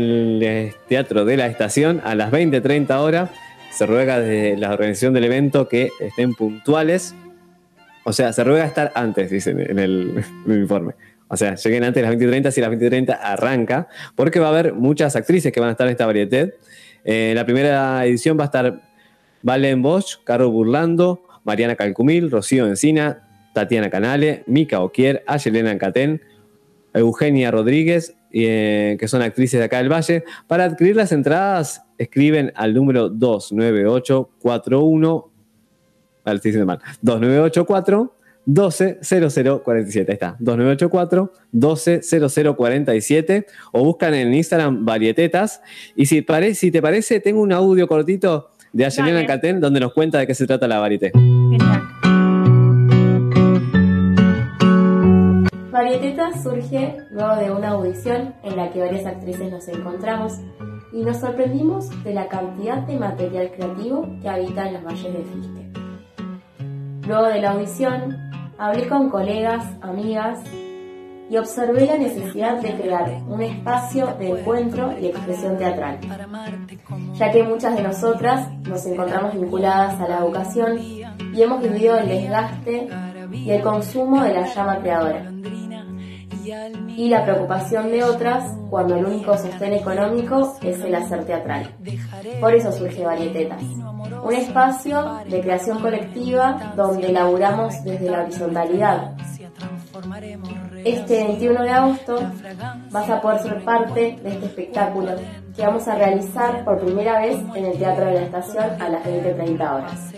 el 0.43 0.75
Teatro 0.89 1.25
de 1.25 1.37
la 1.37 1.47
Estación 1.47 2.01
a 2.05 2.15
las 2.15 2.31
20.30 2.31 2.97
horas. 2.99 3.31
Se 3.71 3.87
ruega 3.87 4.21
desde 4.21 4.57
la 4.57 4.73
organización 4.73 5.15
del 5.15 5.25
evento 5.25 5.69
que 5.69 5.91
estén 6.01 6.35
puntuales. 6.35 7.15
O 8.05 8.13
sea, 8.13 8.33
se 8.33 8.45
ruega 8.45 8.65
estar 8.65 8.93
antes, 8.95 9.31
dicen 9.31 9.61
en 9.71 9.79
el, 9.79 10.25
informe. 10.47 10.95
O 11.29 11.37
sea, 11.37 11.55
lleguen 11.57 11.85
antes 11.85 12.03
de 12.03 12.09
las 12.09 12.19
20.30 12.19 12.51
si 12.51 12.61
las 12.61 12.71
20.30 12.71 13.19
arranca, 13.21 13.89
porque 14.15 14.39
va 14.41 14.47
a 14.47 14.51
haber 14.51 14.75
muchas 14.75 15.17
actrices 15.17 15.53
que 15.53 15.61
van 15.61 15.71
a 15.71 15.73
estar 15.73 15.87
en 15.87 15.93
esta 15.93 16.07
varieté. 16.07 16.55
Eh, 17.05 17.33
la 17.35 17.45
primera 17.45 18.05
edición 18.07 18.39
va 18.39 18.45
a 18.45 18.47
estar 18.47 18.81
Valen 19.43 19.83
Bosch, 19.83 20.23
Caro 20.25 20.51
Burlando, 20.51 21.23
Mariana 21.45 21.77
Calcumil, 21.77 22.31
Rocío 22.31 22.67
Encina, 22.67 23.25
Tatiana 23.53 23.91
Canale, 23.91 24.43
Mica 24.47 24.81
Oquier, 24.81 25.23
Ayelena 25.27 25.77
Catén, 25.79 26.21
Eugenia 26.95 27.51
Rodríguez, 27.51 28.17
eh, 28.33 28.97
que 28.99 29.09
son 29.09 29.21
actrices 29.23 29.59
de 29.61 29.65
acá 29.67 29.79
del 29.79 29.91
Valle. 29.93 30.25
Para 30.47 30.65
adquirir 30.65 30.97
las 30.97 31.13
entradas, 31.13 31.83
escriben 31.99 32.53
al 32.57 32.75
número 32.75 33.09
29841. 33.09 35.31
Vale, 36.25 36.37
estoy 36.37 36.51
diciendo 36.51 36.67
mal. 36.67 36.79
2984 37.03 38.15
120047. 38.47 40.13
Ahí 40.13 40.15
está. 40.15 40.37
2984 40.39 41.33
120047. 41.53 43.47
O 43.73 43.85
buscan 43.85 44.15
en 44.15 44.33
Instagram 44.35 44.85
Varietetas. 44.85 45.61
Y 45.97 46.07
si, 46.07 46.23
pare- 46.23 46.55
si 46.55 46.71
te 46.71 46.81
parece, 46.83 47.21
tengo 47.21 47.41
un 47.43 47.53
audio 47.53 47.87
cortito 47.87 48.51
de 48.73 48.85
Ayelena. 48.87 49.27
Catén 49.27 49.61
donde 49.61 49.81
nos 49.81 49.93
cuenta 49.93 50.19
de 50.19 50.27
qué 50.27 50.35
se 50.35 50.47
trata 50.47 50.67
la 50.69 50.79
varieté. 50.79 51.13
Varieteta 55.75 56.31
surge 56.41 56.99
luego 57.11 57.35
de 57.35 57.51
una 57.51 57.71
audición 57.71 58.33
en 58.45 58.57
la 58.57 58.71
que 58.71 58.79
varias 58.79 59.07
actrices 59.07 59.51
nos 59.51 59.67
encontramos 59.67 60.35
y 60.93 61.03
nos 61.03 61.17
sorprendimos 61.17 61.91
de 62.05 62.15
la 62.15 62.29
cantidad 62.29 62.79
de 62.87 62.97
material 62.97 63.51
creativo 63.51 64.07
que 64.23 64.29
habita 64.29 64.69
en 64.69 64.75
los 64.75 64.85
valles 64.85 65.13
de 65.13 65.25
Fisque. 65.25 65.73
Luego 67.09 67.25
de 67.25 67.41
la 67.41 67.51
audición, 67.51 68.17
hablé 68.57 68.87
con 68.87 69.11
colegas, 69.11 69.67
amigas 69.81 70.39
y 71.29 71.37
observé 71.39 71.87
la 71.87 71.99
necesidad 71.99 72.63
de 72.63 72.73
crear 72.75 73.25
un 73.27 73.43
espacio 73.43 74.15
de 74.17 74.29
encuentro 74.29 74.97
y 74.97 75.07
expresión 75.07 75.59
teatral, 75.59 75.99
ya 77.15 77.33
que 77.33 77.43
muchas 77.43 77.75
de 77.75 77.83
nosotras 77.83 78.49
nos 78.63 78.87
encontramos 78.87 79.35
vinculadas 79.35 80.01
a 80.01 80.07
la 80.07 80.19
educación 80.19 80.79
y 80.79 81.43
hemos 81.43 81.61
vivido 81.61 81.99
el 81.99 82.07
desgaste 82.07 82.89
y 83.33 83.51
el 83.51 83.61
consumo 83.61 84.23
de 84.23 84.35
la 84.35 84.47
llama 84.47 84.79
creadora 84.79 85.35
y 86.89 87.09
la 87.09 87.25
preocupación 87.25 87.91
de 87.91 88.05
otras 88.05 88.45
cuando 88.71 88.97
el 88.97 89.05
único 89.05 89.37
sostén 89.37 89.75
económico 89.75 90.57
es 90.63 90.81
el 90.81 90.95
hacer 90.95 91.25
teatral. 91.25 91.75
Por 92.41 92.55
eso 92.55 92.73
surge 92.73 93.05
Varietetas, 93.05 93.63
un 93.63 94.33
espacio 94.33 95.21
de 95.29 95.41
creación 95.41 95.81
colectiva 95.81 96.73
donde 96.77 97.13
laburamos 97.13 97.83
desde 97.85 98.11
la 98.11 98.23
horizontalidad. 98.23 99.13
Este 100.85 101.25
21 101.25 101.63
de 101.63 101.71
agosto 101.71 102.31
vas 102.91 103.11
a 103.11 103.21
poder 103.21 103.43
ser 103.43 103.65
parte 103.65 104.19
de 104.23 104.31
este 104.35 104.47
espectáculo 104.47 105.13
que 105.57 105.63
vamos 105.63 105.87
a 105.89 105.95
realizar 105.95 106.65
por 106.65 106.81
primera 106.81 107.21
vez 107.21 107.39
en 107.55 107.65
el 107.65 107.79
Teatro 107.79 108.07
de 108.07 108.15
la 108.15 108.23
Estación 108.23 108.83
a 108.83 108.89
las 108.89 109.05
20.30 109.05 109.75
horas. 109.75 110.13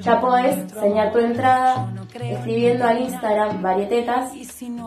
Ya 0.00 0.20
podés 0.20 0.70
señalar 0.72 1.12
tu 1.12 1.18
entrada 1.18 1.90
escribiendo 2.22 2.84
al 2.84 3.00
Instagram 3.00 3.60
Varietetas 3.60 4.32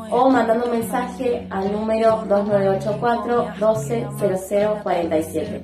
o 0.10 0.30
mandando 0.30 0.66
un 0.66 0.80
mensaje 0.80 1.46
al 1.50 1.72
número 1.72 2.24
2984 2.28 3.48
120047. 3.60 5.64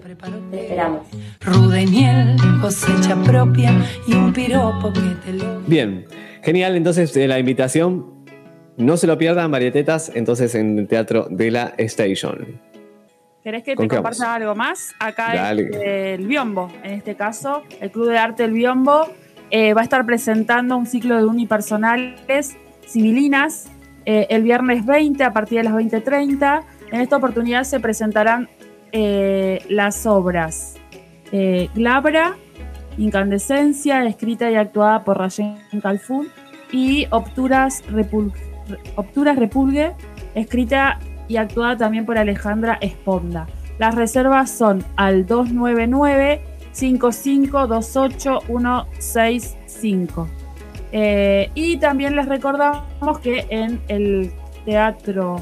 Te 0.51 0.61
esperamos. 0.61 1.07
Rudeniel, 1.41 2.35
cosecha 2.61 3.15
propia 3.23 3.71
y 4.07 4.13
un 4.13 4.33
piropo 4.33 4.91
que 4.91 4.99
te 5.25 5.33
lo... 5.33 5.59
Bien, 5.61 6.05
genial. 6.41 6.75
Entonces, 6.75 7.15
eh, 7.15 7.27
la 7.27 7.39
invitación, 7.39 8.25
no 8.77 8.97
se 8.97 9.07
lo 9.07 9.17
pierdan, 9.17 9.51
Varietetas, 9.51 10.11
entonces 10.13 10.55
en 10.55 10.79
el 10.79 10.87
Teatro 10.87 11.27
de 11.29 11.51
la 11.51 11.73
Station. 11.77 12.61
¿Querés 13.43 13.63
que 13.63 13.75
¿Con 13.75 13.87
te 13.87 13.95
comparta 13.95 14.35
algo 14.35 14.55
más? 14.55 14.93
Acá 14.99 15.33
Dale. 15.33 15.63
es 15.63 16.19
el 16.19 16.27
Biombo, 16.27 16.71
en 16.81 16.93
este 16.93 17.15
caso, 17.15 17.61
el 17.81 17.91
Club 17.91 18.09
de 18.09 18.17
Arte 18.17 18.45
El 18.45 18.53
Biombo 18.53 19.05
eh, 19.55 19.75
va 19.75 19.81
a 19.81 19.83
estar 19.83 20.03
presentando 20.03 20.75
un 20.75 20.87
ciclo 20.87 21.15
de 21.15 21.25
unipersonales 21.25 22.57
civilinas 22.87 23.69
eh, 24.03 24.25
el 24.31 24.41
viernes 24.41 24.83
20 24.83 25.23
a 25.23 25.31
partir 25.31 25.59
de 25.59 25.65
las 25.65 25.73
20.30. 25.73 26.63
En 26.91 27.01
esta 27.01 27.17
oportunidad 27.17 27.63
se 27.63 27.79
presentarán 27.79 28.49
eh, 28.91 29.61
las 29.69 30.07
obras 30.07 30.75
Glabra, 31.73 32.35
Incandescencia, 32.97 34.03
escrita 34.05 34.51
y 34.51 34.55
actuada 34.55 35.03
por 35.03 35.17
Rayen 35.17 35.55
Calfún, 35.81 36.27
y 36.71 37.07
Obturas, 37.09 37.83
Repul- 37.91 38.33
Repulgue, 39.35 39.93
escrita 40.35 40.99
y 41.27 41.37
actuada 41.37 41.77
también 41.77 42.05
por 42.05 42.17
Alejandra 42.17 42.77
Esponda. 42.81 43.47
Las 43.79 43.95
reservas 43.95 44.51
son 44.51 44.83
al 44.95 45.25
299 45.25 46.41
5528 46.73 48.39
Eh, 50.91 51.49
y 51.55 51.77
también 51.77 52.15
les 52.15 52.27
recordamos 52.27 53.19
que 53.19 53.47
en 53.49 53.81
el 53.87 54.31
teatro, 54.65 55.37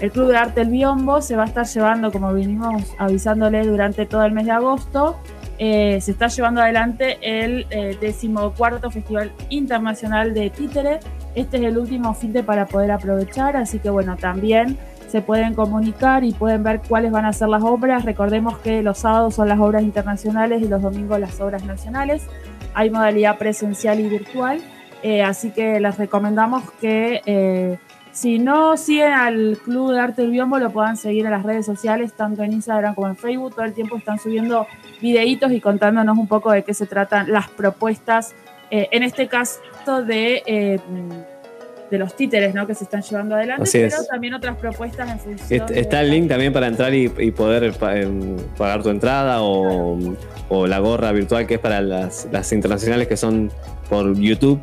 el 0.00 0.10
Club 0.10 0.28
de 0.28 0.36
Arte 0.36 0.60
El 0.62 0.68
Biombo, 0.68 1.20
se 1.20 1.36
va 1.36 1.42
a 1.42 1.46
estar 1.46 1.66
llevando, 1.66 2.10
como 2.10 2.32
vinimos 2.32 2.94
avisándole 2.98 3.66
durante 3.66 4.06
todo 4.06 4.24
el 4.24 4.32
mes 4.32 4.46
de 4.46 4.52
agosto, 4.52 5.16
eh, 5.58 6.00
se 6.00 6.12
está 6.12 6.28
llevando 6.28 6.62
adelante 6.62 7.18
el 7.22 7.66
eh, 7.70 7.96
decimocuarto 8.00 8.90
Festival 8.90 9.30
Internacional 9.50 10.34
de 10.34 10.50
Títere. 10.50 11.00
Este 11.34 11.58
es 11.58 11.62
el 11.64 11.78
último 11.78 12.14
fin 12.14 12.32
de 12.32 12.42
para 12.42 12.66
poder 12.66 12.90
aprovechar, 12.90 13.56
así 13.56 13.78
que 13.78 13.90
bueno, 13.90 14.16
también 14.16 14.78
se 15.14 15.22
pueden 15.22 15.54
comunicar 15.54 16.24
y 16.24 16.32
pueden 16.32 16.64
ver 16.64 16.80
cuáles 16.88 17.12
van 17.12 17.24
a 17.24 17.32
ser 17.32 17.46
las 17.46 17.62
obras. 17.62 18.04
Recordemos 18.04 18.58
que 18.58 18.82
los 18.82 18.98
sábados 18.98 19.36
son 19.36 19.48
las 19.48 19.60
obras 19.60 19.84
internacionales 19.84 20.60
y 20.60 20.66
los 20.66 20.82
domingos 20.82 21.20
las 21.20 21.40
obras 21.40 21.64
nacionales. 21.64 22.26
Hay 22.74 22.90
modalidad 22.90 23.38
presencial 23.38 24.00
y 24.00 24.08
virtual, 24.08 24.60
eh, 25.04 25.22
así 25.22 25.52
que 25.52 25.78
les 25.78 25.96
recomendamos 25.98 26.68
que 26.80 27.22
eh, 27.26 27.78
si 28.10 28.40
no 28.40 28.76
siguen 28.76 29.12
al 29.12 29.56
Club 29.62 29.92
de 29.92 30.00
Arte 30.00 30.22
del 30.22 30.32
Biombo, 30.32 30.58
lo 30.58 30.70
puedan 30.70 30.96
seguir 30.96 31.26
en 31.26 31.30
las 31.30 31.44
redes 31.44 31.64
sociales, 31.64 32.12
tanto 32.14 32.42
en 32.42 32.52
Instagram 32.52 32.96
como 32.96 33.06
en 33.06 33.16
Facebook. 33.16 33.54
Todo 33.54 33.66
el 33.66 33.72
tiempo 33.72 33.96
están 33.96 34.18
subiendo 34.18 34.66
videitos 35.00 35.52
y 35.52 35.60
contándonos 35.60 36.18
un 36.18 36.26
poco 36.26 36.50
de 36.50 36.64
qué 36.64 36.74
se 36.74 36.86
tratan 36.86 37.30
las 37.30 37.48
propuestas, 37.50 38.34
eh, 38.72 38.88
en 38.90 39.04
este 39.04 39.28
caso 39.28 39.60
de, 40.04 40.80
de 41.90 41.98
los 41.98 42.16
títeres 42.16 42.54
¿no? 42.54 42.66
que 42.66 42.74
se 42.74 42.84
están 42.84 43.02
llevando 43.02 43.34
adelante, 43.34 43.62
Así 43.64 43.78
pero 43.78 43.96
es. 44.02 44.08
también 44.08 44.34
otras 44.34 44.56
propuestas 44.56 45.10
en 45.10 45.18
función 45.18 45.62
Est- 45.62 45.70
Está 45.76 46.00
el 46.00 46.10
link 46.10 46.28
también 46.28 46.52
para 46.52 46.66
entrar 46.66 46.92
y, 46.94 47.12
y 47.18 47.30
poder 47.30 47.72
pa- 47.74 47.96
em, 47.96 48.36
pagar 48.56 48.82
tu 48.82 48.88
entrada 48.90 49.42
o, 49.42 49.98
o 50.48 50.66
la 50.66 50.78
gorra 50.78 51.12
virtual 51.12 51.46
que 51.46 51.54
es 51.54 51.60
para 51.60 51.80
las, 51.80 52.26
las 52.32 52.52
internacionales 52.52 53.06
que 53.06 53.16
son 53.16 53.50
por 53.88 54.14
YouTube, 54.18 54.60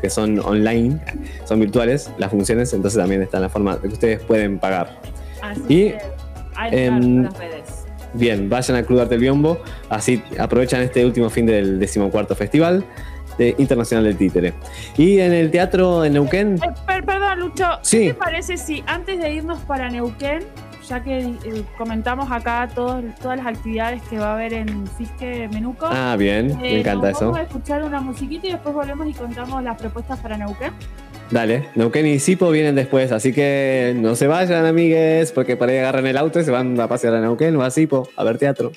que 0.00 0.10
son 0.10 0.38
online, 0.38 1.00
son 1.44 1.60
virtuales 1.60 2.10
las 2.18 2.30
funciones, 2.30 2.72
entonces 2.72 2.98
también 3.00 3.22
está 3.22 3.38
en 3.38 3.42
la 3.44 3.48
forma 3.48 3.76
de 3.76 3.88
que 3.88 3.94
ustedes 3.94 4.20
pueden 4.20 4.58
pagar. 4.58 4.98
Así 5.42 5.62
Y, 5.68 5.90
que 5.90 5.98
em, 6.86 7.22
las 7.24 7.38
redes. 7.38 7.62
Bien, 8.12 8.48
vayan 8.50 8.76
al 8.76 8.84
Club 8.84 9.00
Arte 9.00 9.10
del 9.14 9.20
Biombo, 9.20 9.58
así 9.88 10.22
aprovechan 10.38 10.82
este 10.82 11.04
último 11.06 11.30
fin 11.30 11.46
del 11.46 11.78
decimocuarto 11.78 12.34
festival 12.34 12.84
de 13.40 13.54
Internacional 13.58 14.04
del 14.04 14.16
Títere. 14.18 14.52
Y 14.98 15.18
en 15.18 15.32
el 15.32 15.50
teatro 15.50 16.04
en 16.04 16.12
Neuquén, 16.12 16.56
Eh, 16.62 16.68
per- 16.86 17.04
perdón, 17.04 17.40
Lucho, 17.40 17.64
Sí. 17.82 17.98
¿qué 18.00 18.06
te 18.08 18.14
parece 18.14 18.56
si 18.58 18.84
antes 18.86 19.18
de 19.18 19.32
irnos 19.32 19.58
para 19.60 19.88
Neuquén, 19.88 20.40
ya 20.86 21.02
que 21.02 21.20
eh, 21.20 21.34
comentamos 21.78 22.30
acá 22.30 22.68
todos- 22.74 23.02
todas 23.22 23.38
las 23.38 23.46
actividades 23.46 24.02
que 24.10 24.18
va 24.18 24.32
a 24.32 24.34
haber 24.34 24.52
en 24.52 24.86
Fisque 24.98 25.48
Menuco? 25.52 25.86
Ah, 25.88 26.16
bien, 26.18 26.58
me 26.60 26.74
eh, 26.74 26.80
encanta 26.80 27.10
eso. 27.10 27.20
Vamos 27.26 27.38
a 27.38 27.42
escuchar 27.44 27.82
una 27.82 28.00
musiquita 28.02 28.46
y 28.46 28.52
después 28.52 28.74
volvemos 28.74 29.06
y 29.08 29.14
contamos 29.14 29.62
las 29.62 29.78
propuestas 29.80 30.18
para 30.20 30.36
Neuquén. 30.36 30.72
Dale, 31.30 31.68
Neuquén 31.76 32.06
y 32.06 32.18
Sipo 32.18 32.50
vienen 32.50 32.74
después, 32.74 33.10
así 33.12 33.32
que 33.32 33.94
no 33.96 34.16
se 34.16 34.26
vayan, 34.26 34.66
amigues, 34.66 35.32
porque 35.32 35.56
por 35.56 35.68
ahí 35.70 35.78
agarran 35.78 36.06
el 36.06 36.18
auto 36.18 36.40
y 36.40 36.44
se 36.44 36.50
van 36.50 36.78
a 36.78 36.88
pasear 36.88 37.14
a 37.14 37.20
Neuquén 37.20 37.56
o 37.56 37.62
a 37.62 37.70
Sipo 37.70 38.08
a 38.16 38.24
ver 38.24 38.36
teatro. 38.36 38.72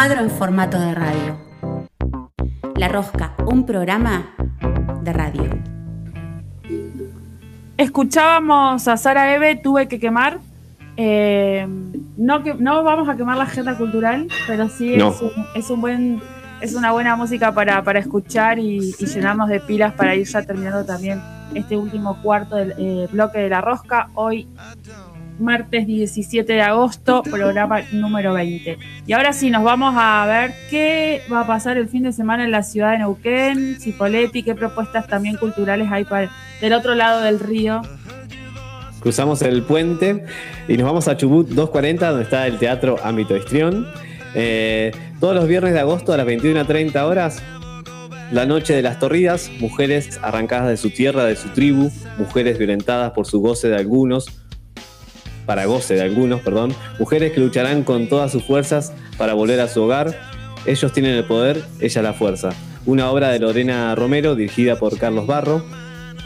Cuadro 0.00 0.22
en 0.22 0.30
formato 0.30 0.80
de 0.80 0.94
radio. 0.94 1.36
La 2.76 2.88
rosca, 2.88 3.34
un 3.44 3.66
programa 3.66 4.34
de 5.02 5.12
radio. 5.12 5.50
Escuchábamos 7.76 8.88
a 8.88 8.96
Sara 8.96 9.34
Eve, 9.34 9.56
tuve 9.56 9.88
que 9.88 10.00
quemar. 10.00 10.38
Eh, 10.96 11.66
no, 12.16 12.42
que, 12.42 12.54
no 12.54 12.82
vamos 12.82 13.10
a 13.10 13.16
quemar 13.16 13.36
la 13.36 13.42
agenda 13.42 13.76
cultural, 13.76 14.28
pero 14.46 14.70
sí 14.70 14.96
No. 14.96 15.10
es, 15.10 15.20
un, 15.20 15.32
es 15.54 15.68
un 15.68 15.80
buen 15.82 16.22
es 16.62 16.74
una 16.74 16.92
buena 16.92 17.14
música 17.16 17.52
para, 17.52 17.84
para 17.84 17.98
escuchar 17.98 18.58
y, 18.58 18.94
y 18.98 19.04
llenarnos 19.04 19.50
de 19.50 19.60
pilas 19.60 19.92
para 19.92 20.14
ir 20.14 20.26
ya 20.26 20.40
terminando 20.40 20.82
también 20.86 21.20
este 21.52 21.76
último 21.76 22.22
cuarto 22.22 22.56
del 22.56 22.72
eh, 22.78 23.06
bloque 23.12 23.38
de 23.40 23.50
la 23.50 23.60
rosca. 23.60 24.08
Hoy, 24.14 24.48
martes 25.40 25.86
17 25.86 26.52
de 26.52 26.62
agosto, 26.62 27.22
programa 27.22 27.80
número 27.92 28.34
20. 28.34 28.78
Y 29.10 29.12
ahora 29.12 29.32
sí, 29.32 29.50
nos 29.50 29.64
vamos 29.64 29.96
a 29.98 30.24
ver 30.24 30.52
qué 30.70 31.22
va 31.32 31.40
a 31.40 31.46
pasar 31.48 31.76
el 31.76 31.88
fin 31.88 32.04
de 32.04 32.12
semana 32.12 32.44
en 32.44 32.52
la 32.52 32.62
ciudad 32.62 32.92
de 32.92 32.98
Neuquén, 32.98 33.80
Cipoletti, 33.80 34.44
qué 34.44 34.54
propuestas 34.54 35.08
también 35.08 35.36
culturales 35.36 35.88
hay 35.90 36.04
para, 36.04 36.30
del 36.60 36.72
otro 36.74 36.94
lado 36.94 37.20
del 37.20 37.40
río. 37.40 37.82
Cruzamos 39.00 39.42
el 39.42 39.64
puente 39.64 40.24
y 40.68 40.76
nos 40.76 40.86
vamos 40.86 41.08
a 41.08 41.16
Chubut 41.16 41.48
240, 41.48 42.08
donde 42.08 42.22
está 42.22 42.46
el 42.46 42.60
Teatro 42.60 42.98
Ámbito 43.02 43.36
Histrión. 43.36 43.84
Eh, 44.36 44.92
todos 45.18 45.34
los 45.34 45.48
viernes 45.48 45.72
de 45.72 45.80
agosto 45.80 46.12
a 46.12 46.16
las 46.16 46.26
21.30 46.28 47.02
horas, 47.02 47.42
la 48.30 48.46
noche 48.46 48.74
de 48.74 48.82
las 48.82 49.00
torridas, 49.00 49.50
mujeres 49.58 50.20
arrancadas 50.22 50.68
de 50.68 50.76
su 50.76 50.90
tierra, 50.90 51.24
de 51.24 51.34
su 51.34 51.48
tribu, 51.48 51.90
mujeres 52.16 52.58
violentadas 52.58 53.10
por 53.10 53.26
su 53.26 53.40
goce 53.40 53.70
de 53.70 53.76
algunos, 53.76 54.39
para 55.50 55.64
goce 55.64 55.94
de 55.94 56.02
algunos, 56.02 56.42
perdón, 56.42 56.72
mujeres 57.00 57.32
que 57.32 57.40
lucharán 57.40 57.82
con 57.82 58.08
todas 58.08 58.30
sus 58.30 58.44
fuerzas 58.44 58.92
para 59.18 59.34
volver 59.34 59.58
a 59.58 59.66
su 59.66 59.82
hogar. 59.82 60.16
Ellos 60.64 60.92
tienen 60.92 61.16
el 61.16 61.24
poder, 61.24 61.60
ella 61.80 62.02
la 62.02 62.12
fuerza. 62.12 62.50
Una 62.86 63.10
obra 63.10 63.30
de 63.30 63.40
Lorena 63.40 63.92
Romero 63.96 64.36
dirigida 64.36 64.76
por 64.76 64.96
Carlos 64.96 65.26
Barro, 65.26 65.64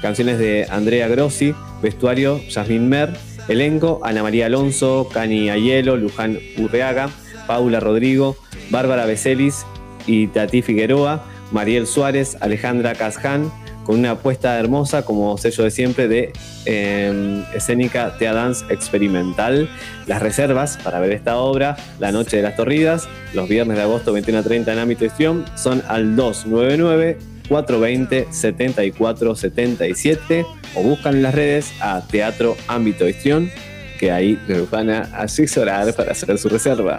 canciones 0.02 0.38
de 0.38 0.66
Andrea 0.68 1.09
Grossi, 1.09 1.55
vestuario 1.80 2.38
Yasmín 2.51 2.90
Mer, 2.90 3.14
elenco 3.48 4.02
Ana 4.05 4.22
María 4.22 4.44
Alonso, 4.44 5.09
Cani 5.10 5.48
Ayelo, 5.48 5.96
Luján 5.96 6.38
Urreaga, 6.59 7.09
Paula 7.46 7.80
Rodrigo, 7.80 8.36
Bárbara 8.68 9.06
Becelis 9.06 9.64
y 10.06 10.26
Tati 10.26 10.60
Figueroa, 10.60 11.24
Mariel 11.51 11.86
Suárez, 11.86 12.36
Alejandra 12.42 12.92
Casján, 12.92 13.51
con 13.85 13.98
una 13.98 14.12
apuesta 14.12 14.59
hermosa 14.59 15.05
como 15.05 15.36
sello 15.39 15.65
de 15.65 15.70
siempre 15.70 16.09
de 16.09 16.32
eh, 16.66 17.44
escénica 17.55 18.16
Tea 18.19 18.32
Dance 18.32 18.65
Experimental. 18.70 19.69
Las 20.06 20.23
reservas 20.23 20.78
para 20.82 21.01
ver 21.01 21.12
esta 21.12 21.36
obra, 21.36 21.77
La 21.98 22.12
Noche 22.12 22.39
de 22.39 22.43
las 22.43 22.56
Torridas, 22.56 23.06
los 23.32 23.48
viernes 23.48 23.77
de 23.77 23.82
agosto 23.82 24.12
21 24.12 24.40
a 24.40 24.43
30 24.43 24.73
en 24.73 24.78
ámbito 24.78 25.05
histrión, 25.05 25.44
son 25.55 25.82
al 25.89 26.16
299 26.16 27.19
420 27.48 28.28
7477 28.31 30.47
o 30.74 30.82
buscan 30.82 31.16
en 31.16 31.23
las 31.23 31.35
redes 31.35 31.73
a 31.81 32.02
Teatro 32.06 32.56
Ámbito 32.69 33.09
Histrión, 33.09 33.51
que 33.98 34.11
ahí 34.11 34.39
les 34.48 34.70
van 34.70 34.90
a 34.90 35.02
asesorar 35.02 35.94
para 35.94 36.12
hacer 36.12 36.39
su 36.39 36.48
reserva. 36.48 36.98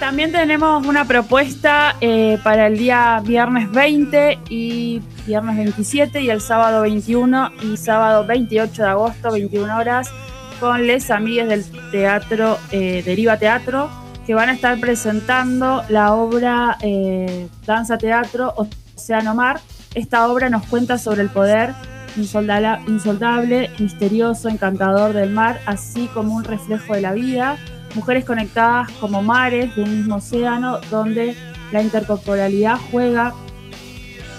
También 0.00 0.32
tenemos 0.32 0.86
una 0.86 1.04
propuesta 1.04 1.94
eh, 2.00 2.38
para 2.42 2.68
el 2.68 2.78
día 2.78 3.20
viernes 3.22 3.70
20 3.70 4.38
y 4.48 5.02
viernes 5.30 5.58
27 5.58 6.22
y 6.22 6.28
el 6.28 6.40
sábado 6.40 6.82
21 6.82 7.50
y 7.62 7.76
sábado 7.76 8.26
28 8.26 8.82
de 8.82 8.88
agosto, 8.88 9.30
21 9.30 9.76
horas, 9.76 10.10
con 10.58 10.88
les 10.88 11.08
amigues 11.12 11.48
del 11.48 11.64
teatro 11.92 12.58
eh, 12.72 13.04
Deriva 13.04 13.36
Teatro, 13.36 13.88
que 14.26 14.34
van 14.34 14.48
a 14.48 14.54
estar 14.54 14.80
presentando 14.80 15.84
la 15.88 16.14
obra 16.14 16.78
eh, 16.82 17.46
Danza 17.64 17.96
Teatro 17.96 18.54
Océano 18.96 19.36
Mar. 19.36 19.60
Esta 19.94 20.28
obra 20.28 20.50
nos 20.50 20.66
cuenta 20.66 20.98
sobre 20.98 21.22
el 21.22 21.28
poder 21.30 21.74
insoldable, 22.16 23.70
misterioso, 23.78 24.48
encantador 24.48 25.12
del 25.12 25.30
mar, 25.30 25.60
así 25.64 26.08
como 26.08 26.34
un 26.34 26.42
reflejo 26.42 26.94
de 26.94 27.02
la 27.02 27.12
vida 27.12 27.56
mujeres 27.94 28.24
conectadas 28.24 28.88
como 29.00 29.20
mares 29.20 29.74
de 29.74 29.82
un 29.82 29.96
mismo 29.96 30.16
océano 30.16 30.78
donde 30.92 31.36
la 31.72 31.82
intercorporalidad 31.82 32.78
juega 32.90 33.34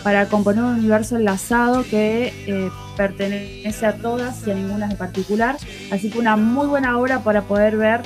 para 0.04 0.28
componer 0.28 0.64
un 0.64 0.80
universo 0.80 1.16
enlazado 1.16 1.84
que 1.84 2.34
eh, 2.48 2.70
pertenece 2.98 3.86
a 3.86 3.96
todas 3.98 4.46
y 4.48 4.52
a 4.52 4.54
ninguna 4.54 4.90
en 4.90 4.98
particular. 4.98 5.58
Así 5.92 6.10
que 6.10 6.20
una 6.20 6.36
muy 6.36 6.68
buena 6.68 6.98
obra 6.98 7.20
para 7.20 7.44
poder 7.44 7.78
ver 7.78 8.02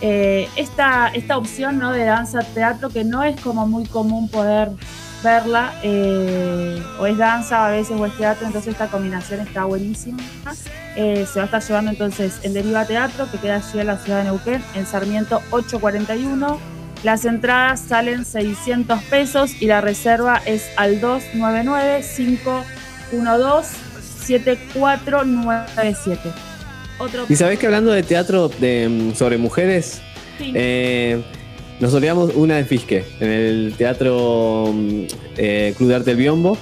eh, 0.00 0.48
esta, 0.56 1.08
esta 1.08 1.36
opción 1.38 1.78
¿no? 1.78 1.92
de 1.92 2.04
danza 2.04 2.40
teatro 2.40 2.90
que 2.90 3.04
no 3.04 3.24
es 3.24 3.40
como 3.40 3.66
muy 3.66 3.86
común 3.86 4.28
poder 4.28 4.70
verla, 5.22 5.72
eh, 5.82 6.80
o 7.00 7.06
es 7.06 7.18
danza 7.18 7.66
a 7.66 7.70
veces 7.70 7.98
o 7.98 8.06
es 8.06 8.16
teatro, 8.16 8.46
entonces 8.46 8.72
esta 8.72 8.86
combinación 8.86 9.40
está 9.40 9.64
buenísima. 9.64 10.22
Se 10.94 11.32
va 11.36 11.42
a 11.42 11.44
estar 11.44 11.62
llevando 11.62 11.92
entonces 11.92 12.40
en 12.42 12.54
Deriva 12.54 12.84
Teatro, 12.84 13.30
que 13.30 13.38
queda 13.38 13.56
allí 13.56 13.78
en 13.78 13.86
la 13.86 13.98
ciudad 13.98 14.18
de 14.18 14.24
Neuquén, 14.24 14.64
en 14.74 14.84
Sarmiento 14.84 15.40
841. 15.50 16.77
Las 17.04 17.24
entradas 17.24 17.80
salen 17.80 18.24
600 18.24 19.02
pesos 19.04 19.52
y 19.60 19.66
la 19.66 19.80
reserva 19.80 20.42
es 20.44 20.68
al 20.76 21.00
299-512-7497. 24.98 26.18
Otro 26.98 27.26
Y 27.28 27.36
sabés 27.36 27.58
que 27.58 27.66
hablando 27.66 27.92
de 27.92 28.02
teatro 28.02 28.48
de, 28.48 28.88
mm, 28.88 29.14
sobre 29.14 29.38
mujeres, 29.38 30.00
Sí. 30.38 30.52
eh, 30.54 31.22
nos 31.80 31.94
olvidamos 31.94 32.32
una 32.34 32.56
de 32.56 32.64
Fisque, 32.64 33.04
en 33.20 33.28
el 33.30 33.74
Teatro 33.78 34.72
mm, 34.74 35.02
eh, 35.36 35.74
Club 35.76 35.88
de 35.90 35.94
Arte 35.94 36.10
del 36.10 36.16
Biombo, 36.16 36.58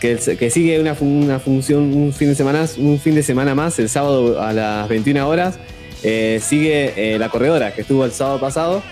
que, 0.00 0.18
sigue 0.50 0.80
una, 0.80 0.96
una 1.00 1.38
función 1.40 1.94
un 1.94 2.12
fin 2.14 2.28
de 2.28 2.34
semana, 2.34 2.66
un 2.78 2.98
fin 2.98 3.14
de 3.14 3.22
semana 3.22 3.54
más, 3.54 3.78
el 3.78 3.88
sábado 3.90 4.40
a 4.42 4.52
las 4.52 4.88
21 4.88 5.26
horas. 5.28 5.58
eh, 6.02 6.40
sigue 6.42 6.94
eh, 7.14 7.18
La 7.18 7.28
Corredora, 7.28 7.74
que 7.74 7.82
estuvo 7.82 8.06
el 8.06 8.12
sábado 8.12 8.40
pasado. 8.40 8.82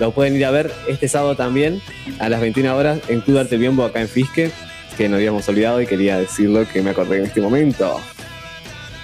Lo 0.00 0.12
pueden 0.12 0.34
ir 0.36 0.44
a 0.44 0.50
ver 0.50 0.72
este 0.88 1.08
sábado 1.08 1.36
también, 1.36 1.80
a 2.18 2.28
las 2.28 2.40
21 2.40 2.76
horas, 2.76 2.98
en 3.08 3.20
Club 3.20 3.38
Arte 3.38 3.56
Biombo, 3.56 3.84
acá 3.84 4.00
en 4.00 4.08
Fisque, 4.08 4.50
que 4.96 5.08
nos 5.08 5.16
habíamos 5.18 5.48
olvidado 5.48 5.80
y 5.80 5.86
quería 5.86 6.18
decirlo 6.18 6.66
que 6.72 6.82
me 6.82 6.90
acordé 6.90 7.18
en 7.18 7.24
este 7.26 7.40
momento. 7.40 8.00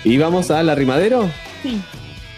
Y 0.05 0.17
vamos 0.19 0.51
a 0.51 0.63
La 0.63 0.75
Rimadero. 0.75 1.31
Sí. 1.63 1.81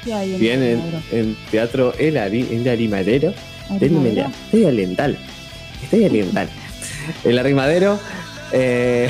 ¿Qué 0.04 0.12
hay 0.14 0.34
en 0.34 0.40
Bien, 0.40 0.62
el 0.62 0.80
en, 1.12 1.18
en 1.18 1.36
teatro 1.50 1.94
El, 1.98 2.16
Ari, 2.16 2.48
el 2.50 2.68
Arimadero. 2.68 3.32
¿Arimadero? 3.70 4.30
Estoy 4.46 4.64
oriental. 4.64 5.16
Estoy 5.82 6.04
oriental. 6.04 6.48
El 7.24 7.38
Arimadero. 7.38 7.98
eh, 8.52 9.08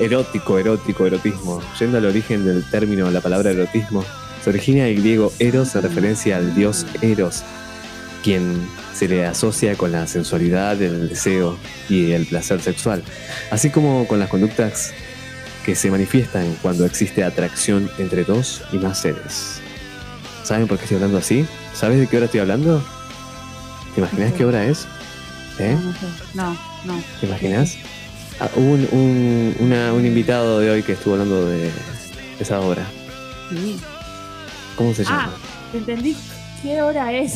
erótico, 0.00 0.58
erótico, 0.58 1.06
erotismo. 1.06 1.60
Yendo 1.78 1.98
al 1.98 2.04
origen 2.06 2.44
del 2.44 2.68
término, 2.70 3.10
la 3.10 3.20
palabra 3.20 3.50
erotismo, 3.50 4.04
se 4.42 4.50
origina 4.50 4.84
del 4.84 4.96
griego 5.00 5.32
eros 5.38 5.74
en 5.74 5.82
referencia 5.82 6.36
al 6.36 6.54
dios 6.54 6.86
Eros, 7.00 7.42
quien 8.22 8.66
se 8.94 9.08
le 9.08 9.24
asocia 9.26 9.76
con 9.76 9.92
la 9.92 10.06
sensualidad, 10.06 10.80
el 10.82 11.08
deseo 11.08 11.56
y 11.88 12.12
el 12.12 12.26
placer 12.26 12.60
sexual, 12.60 13.02
así 13.50 13.70
como 13.70 14.06
con 14.06 14.18
las 14.18 14.28
conductas 14.28 14.92
que 15.64 15.74
se 15.74 15.90
manifiestan 15.90 16.56
cuando 16.62 16.84
existe 16.86 17.22
atracción 17.24 17.90
entre 17.98 18.24
dos 18.24 18.62
y 18.72 18.76
más 18.76 19.00
seres. 19.00 19.60
¿Saben 20.44 20.66
por 20.66 20.78
qué 20.78 20.84
estoy 20.84 20.96
hablando 20.96 21.18
así? 21.18 21.46
¿Sabes 21.74 21.98
de 22.00 22.06
qué 22.06 22.16
hora 22.16 22.24
estoy 22.26 22.40
hablando? 22.40 22.82
¿Te 23.94 24.00
imaginas 24.00 24.32
qué 24.32 24.44
hora 24.44 24.64
es? 24.64 24.86
¿Eh? 25.58 25.76
No, 26.34 26.56
no. 26.84 27.02
¿Te 27.20 27.26
imaginas? 27.26 27.76
Ah, 28.40 28.48
hubo 28.56 28.72
un, 28.72 28.88
un- 28.92 29.56
una- 29.60 29.92
un 29.92 30.06
invitado 30.06 30.60
de 30.60 30.70
hoy 30.70 30.82
que 30.82 30.92
estuvo 30.92 31.14
hablando 31.14 31.46
de 31.46 31.70
esa 32.40 32.60
hora. 32.60 32.86
Sí. 33.50 33.78
¿Cómo 34.76 34.94
se 34.94 35.02
Ah, 35.02 35.04
llama? 35.06 35.32
entendí 35.74 36.16
qué 36.62 36.80
hora 36.80 37.12
es. 37.12 37.34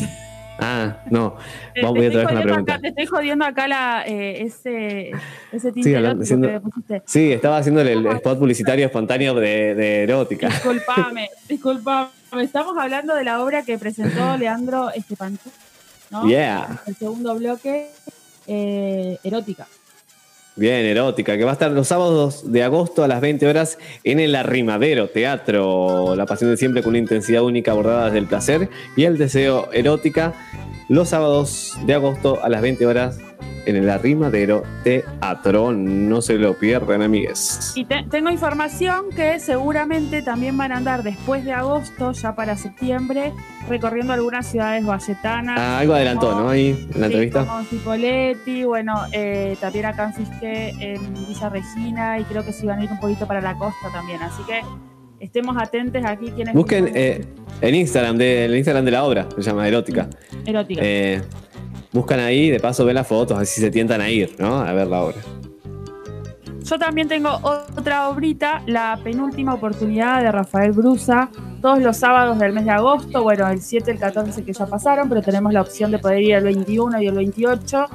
Ah, 0.58 0.98
no. 1.10 1.36
Vamos 1.82 1.98
voy 1.98 2.06
con 2.10 2.16
la 2.16 2.22
jodiendo 2.24 2.42
pregunta. 2.42 2.72
acá, 2.74 2.82
te 2.82 2.88
estoy 2.88 3.06
jodiendo 3.06 3.44
acá 3.44 3.68
la, 3.68 4.04
eh, 4.06 4.42
ese, 4.42 5.10
ese 5.50 5.72
tinte 5.72 5.88
Sí, 5.88 5.94
hablando- 5.94 6.24
que 6.48 6.60
pusiste. 6.60 7.02
Sí, 7.06 7.32
estaba 7.32 7.58
haciendo 7.58 7.80
el, 7.80 8.06
spot 8.06 8.38
publicitario 8.38 8.86
espontáneo 8.86 9.34
de, 9.34 9.74
de 9.74 10.02
erótica. 10.04 10.48
Disculpame, 10.48 11.30
disculpame. 11.48 12.10
Estamos 12.40 12.76
hablando 12.78 13.14
de 13.14 13.24
la 13.24 13.42
obra 13.42 13.62
que 13.62 13.76
presentó 13.78 14.36
Leandro 14.38 14.90
Estepantú, 14.90 15.50
¿no? 16.10 16.26
Yeah. 16.26 16.80
El 16.86 16.96
segundo 16.96 17.34
bloque, 17.36 17.88
eh, 18.46 19.18
erótica. 19.24 19.66
Bien, 20.54 20.84
erótica, 20.84 21.38
que 21.38 21.44
va 21.44 21.50
a 21.50 21.54
estar 21.54 21.70
los 21.70 21.88
sábados 21.88 22.52
de 22.52 22.62
agosto 22.62 23.02
a 23.02 23.08
las 23.08 23.22
20 23.22 23.46
horas 23.46 23.78
en 24.04 24.20
el 24.20 24.34
Arrimadero 24.34 25.08
Teatro. 25.08 26.14
La 26.14 26.26
pasión 26.26 26.50
de 26.50 26.58
siempre 26.58 26.82
con 26.82 26.90
una 26.90 26.98
intensidad 26.98 27.42
única 27.42 27.70
abordada 27.70 28.04
desde 28.06 28.18
el 28.18 28.26
placer 28.26 28.68
y 28.94 29.04
el 29.04 29.16
deseo 29.16 29.72
erótica. 29.72 30.34
Los 30.90 31.08
sábados 31.08 31.78
de 31.86 31.94
agosto 31.94 32.44
a 32.44 32.50
las 32.50 32.60
20 32.60 32.84
horas 32.84 33.18
en 33.66 33.76
el 33.76 33.88
Arrimadero 33.90 34.62
Teatro. 34.84 35.72
No 35.72 36.20
se 36.22 36.34
lo 36.38 36.54
pierdan, 36.54 37.02
amigues. 37.02 37.72
Y 37.76 37.84
te- 37.84 38.04
tengo 38.10 38.30
información 38.30 39.06
que 39.14 39.38
seguramente 39.38 40.22
también 40.22 40.56
van 40.56 40.72
a 40.72 40.76
andar 40.78 41.02
después 41.02 41.44
de 41.44 41.52
agosto, 41.52 42.12
ya 42.12 42.34
para 42.34 42.56
septiembre, 42.56 43.32
recorriendo 43.68 44.12
algunas 44.12 44.46
ciudades 44.46 44.84
valletanas. 44.84 45.58
Ah, 45.60 45.78
algo 45.78 45.94
adelantó, 45.94 46.34
¿no? 46.40 46.48
Ahí 46.48 46.70
en 46.94 47.00
la 47.00 47.06
Sí, 47.08 47.12
entrevista. 47.12 47.46
Como 47.46 47.62
Cipoletti, 47.64 48.64
bueno, 48.64 48.94
eh, 49.12 49.56
también 49.60 49.86
acá 49.86 50.04
en 50.06 50.14
Fisque, 50.14 50.70
en 50.80 51.14
Villa 51.26 51.48
Regina, 51.48 52.18
y 52.18 52.24
creo 52.24 52.44
que 52.44 52.52
se 52.52 52.64
iban 52.64 52.80
a 52.80 52.84
ir 52.84 52.90
un 52.90 52.98
poquito 53.00 53.26
para 53.26 53.40
la 53.40 53.56
costa 53.56 53.88
también. 53.92 54.20
Así 54.22 54.42
que 54.44 54.60
estemos 55.20 55.56
atentos 55.56 56.02
aquí 56.04 56.30
quienes 56.34 56.52
Busquen 56.54 56.90
eh, 56.94 57.24
en 57.60 57.74
Instagram, 57.76 58.16
de, 58.18 58.46
el 58.46 58.56
Instagram 58.56 58.84
de 58.84 58.90
la 58.90 59.04
obra, 59.04 59.28
se 59.36 59.42
llama 59.42 59.68
Erótica. 59.68 60.08
erótica. 60.44 60.80
Eh, 60.84 61.22
buscan 61.92 62.20
ahí, 62.20 62.50
de 62.50 62.60
paso 62.60 62.84
ven 62.84 62.94
las 62.94 63.06
fotos, 63.06 63.38
así 63.38 63.60
se 63.60 63.70
tientan 63.70 64.00
a 64.00 64.10
ir, 64.10 64.34
¿no? 64.38 64.60
A 64.60 64.72
ver 64.72 64.86
la 64.86 65.02
obra. 65.02 65.18
Yo 66.64 66.78
también 66.78 67.08
tengo 67.08 67.30
otra 67.76 68.08
obrita, 68.08 68.62
La 68.66 68.98
penúltima 69.02 69.54
oportunidad 69.54 70.22
de 70.22 70.30
Rafael 70.30 70.72
Brusa, 70.72 71.28
todos 71.60 71.80
los 71.80 71.96
sábados 71.96 72.38
del 72.38 72.52
mes 72.52 72.64
de 72.64 72.70
agosto, 72.70 73.22
bueno, 73.22 73.48
el 73.48 73.60
7, 73.60 73.90
el 73.90 73.98
14 73.98 74.44
que 74.44 74.52
ya 74.52 74.66
pasaron, 74.66 75.08
pero 75.08 75.22
tenemos 75.22 75.52
la 75.52 75.60
opción 75.60 75.90
de 75.90 75.98
poder 75.98 76.22
ir 76.22 76.34
el 76.34 76.44
21 76.44 77.00
y 77.02 77.06
el 77.06 77.14
28 77.14 77.86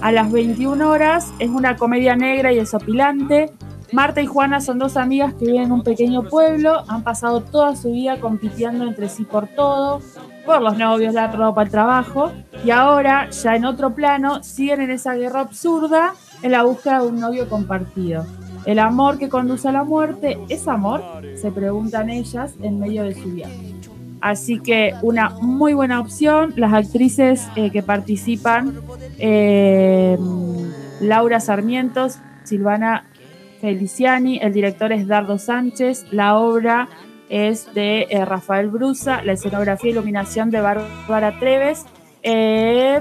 a 0.00 0.12
las 0.12 0.30
21 0.30 0.88
horas. 0.88 1.32
Es 1.38 1.48
una 1.48 1.76
comedia 1.76 2.14
negra 2.14 2.52
y 2.52 2.56
desopilante. 2.56 3.52
Marta 3.92 4.20
y 4.20 4.26
Juana 4.26 4.60
son 4.60 4.78
dos 4.78 4.96
amigas 4.96 5.34
que 5.34 5.46
viven 5.46 5.62
en 5.62 5.72
un 5.72 5.82
pequeño 5.82 6.24
pueblo, 6.24 6.84
han 6.88 7.02
pasado 7.04 7.40
toda 7.40 7.76
su 7.76 7.92
vida 7.92 8.20
compitiendo 8.20 8.84
entre 8.84 9.08
sí 9.08 9.24
por 9.24 9.46
todo, 9.48 10.00
por 10.46 10.62
los 10.62 10.78
novios, 10.78 11.12
la 11.12 11.30
ropa, 11.30 11.62
el 11.64 11.70
trabajo, 11.70 12.32
y 12.64 12.70
ahora, 12.70 13.28
ya 13.30 13.56
en 13.56 13.64
otro 13.64 13.94
plano, 13.94 14.42
siguen 14.42 14.80
en 14.80 14.92
esa 14.92 15.14
guerra 15.14 15.40
absurda 15.40 16.14
en 16.42 16.52
la 16.52 16.62
búsqueda 16.62 17.00
de 17.00 17.08
un 17.08 17.20
novio 17.20 17.48
compartido. 17.48 18.24
El 18.64 18.78
amor 18.78 19.18
que 19.18 19.28
conduce 19.28 19.68
a 19.68 19.72
la 19.72 19.84
muerte, 19.84 20.38
¿es 20.48 20.66
amor? 20.66 21.02
Se 21.36 21.50
preguntan 21.52 22.10
ellas 22.10 22.54
en 22.62 22.78
medio 22.78 23.04
de 23.04 23.14
su 23.14 23.30
viaje. 23.30 23.74
Así 24.20 24.58
que 24.60 24.94
una 25.02 25.30
muy 25.40 25.74
buena 25.74 26.00
opción. 26.00 26.52
Las 26.56 26.72
actrices 26.72 27.46
eh, 27.54 27.70
que 27.70 27.82
participan, 27.82 28.74
eh, 29.18 30.16
Laura 31.00 31.38
Sarmientos, 31.38 32.18
Silvana 32.42 33.04
Feliciani, 33.60 34.38
el 34.38 34.52
director 34.52 34.92
es 34.92 35.06
Dardo 35.06 35.38
Sánchez, 35.38 36.06
la 36.10 36.36
obra 36.38 36.88
es 37.28 37.72
de 37.74 38.06
eh, 38.10 38.24
Rafael 38.24 38.68
Brusa, 38.68 39.22
la 39.22 39.32
escenografía 39.32 39.90
y 39.90 39.92
iluminación 39.92 40.50
de 40.50 40.60
Bárbara 40.60 41.38
Treves. 41.38 41.84
eh, 42.22 43.00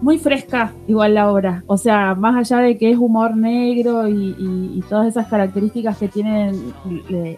Muy 0.03 0.19
fresca, 0.19 0.73
igual 0.89 1.15
la 1.15 1.31
obra. 1.31 1.63
O 1.69 1.79
sea, 1.79 2.15
más 2.17 2.35
allá 2.37 2.61
de 2.63 2.77
que 2.77 2.91
es 2.91 2.99
humor 2.99 3.37
negro 3.37 4.09
y, 4.09 4.35
y- 4.37 4.79
y 4.79 4.83
todas 4.89 5.07
esas 5.07 5.29
características 5.29 5.97
que 5.97 6.09
tienen 6.09 6.75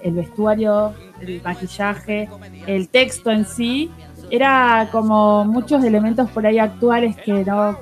el, 0.03 0.13
vestuario, 0.15 0.93
el 1.21 1.43
maquillaje, 1.45 2.27
el 2.67 2.89
texto 2.89 3.31
en 3.31 3.45
sí, 3.45 3.91
era 4.31 4.89
como 4.91 5.45
muchos 5.45 5.85
elementos 5.85 6.31
por 6.31 6.47
ahí 6.47 6.59
actuales 6.59 7.15
que 7.17 7.45
no. 7.45 7.77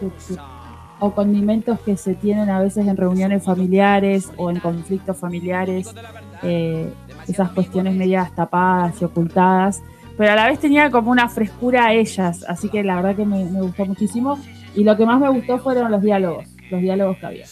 o 0.99 1.11
condimentos 1.13 1.79
que 1.81 1.97
se 1.97 2.15
tienen 2.15 2.51
a 2.51 2.59
veces 2.61 2.85
en 2.87 2.97
reuniones 2.97 3.45
familiares 3.45 4.33
o 4.37 4.51
en 4.51 4.59
conflictos 4.59 5.17
familiares, 5.17 5.95
eh, 6.43 6.93
esas 7.29 7.51
cuestiones 7.53 7.95
medias 7.95 8.35
tapadas 8.35 9.01
y 9.01 9.05
ocultadas, 9.05 9.81
pero 10.19 10.33
a 10.33 10.37
la 10.37 10.49
vez 10.49 10.59
tenía 10.59 10.91
como 10.91 11.13
una 11.13 11.29
frescura 11.29 11.87
a 11.87 11.93
ellas, 11.93 12.45
así 12.49 12.69
que 12.69 12.83
la 12.83 12.97
verdad 12.97 13.15
que 13.17 13.25
me 13.25 13.45
gustó 13.63 13.87
muchísimo. 13.87 14.39
Y 14.75 14.85
lo 14.85 14.97
que 14.97 15.05
más 15.07 15.21
me 15.21 15.29
gustó 15.29 15.59
fueron 15.59 15.91
los 15.91 16.03
diálogos, 16.03 16.47
los 16.71 16.81
diálogos 16.81 17.19
que 17.19 17.27
había. 17.27 17.47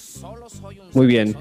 Muy 0.94 1.06
bien. 1.06 1.36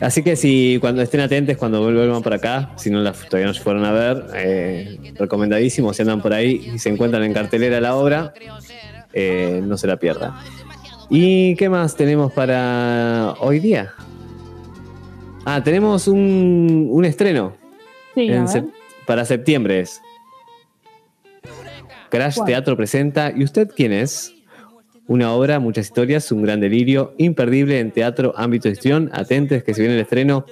Así 0.00 0.22
que 0.22 0.34
si 0.34 0.78
cuando 0.80 1.02
estén 1.02 1.20
atentos, 1.20 1.56
cuando 1.56 1.80
vuelvan 1.82 2.22
por 2.22 2.34
acá, 2.34 2.72
si 2.76 2.90
no 2.90 3.00
las 3.00 3.28
todavía 3.28 3.46
no 3.46 3.54
se 3.54 3.60
fueron 3.62 3.84
a 3.84 3.92
ver, 3.92 4.26
eh, 4.34 5.12
recomendadísimo, 5.16 5.92
si 5.92 6.02
andan 6.02 6.20
por 6.20 6.32
ahí 6.32 6.70
y 6.74 6.78
se 6.78 6.88
encuentran 6.88 7.22
en 7.22 7.32
cartelera 7.32 7.80
la 7.80 7.94
obra, 7.94 8.34
eh, 9.12 9.60
no 9.62 9.76
se 9.76 9.86
la 9.86 9.96
pierdan. 9.98 10.32
¿Y 11.08 11.54
qué 11.56 11.68
más 11.68 11.94
tenemos 11.94 12.32
para 12.32 13.34
hoy 13.40 13.60
día? 13.60 13.92
Ah, 15.44 15.62
tenemos 15.62 16.08
un, 16.08 16.88
un 16.90 17.04
estreno. 17.04 17.54
Sí, 18.14 18.28
sep- 18.28 18.72
para 19.06 19.24
septiembre 19.24 19.80
es. 19.80 20.00
Crash 22.10 22.36
¿Cuál? 22.36 22.46
Teatro 22.46 22.76
presenta 22.76 23.32
¿Y 23.34 23.42
usted 23.42 23.68
quién 23.74 23.92
es? 23.92 24.34
Una 25.06 25.32
obra, 25.32 25.58
muchas 25.58 25.86
historias, 25.86 26.30
un 26.32 26.42
gran 26.42 26.60
delirio, 26.60 27.14
imperdible 27.18 27.80
en 27.80 27.90
teatro, 27.90 28.34
ámbito 28.36 28.68
de 28.68 28.74
gestión. 28.74 29.10
Atentes 29.12 29.64
que 29.64 29.74
se 29.74 29.82
viene 29.82 29.96
el 29.96 30.02
estreno 30.02 30.46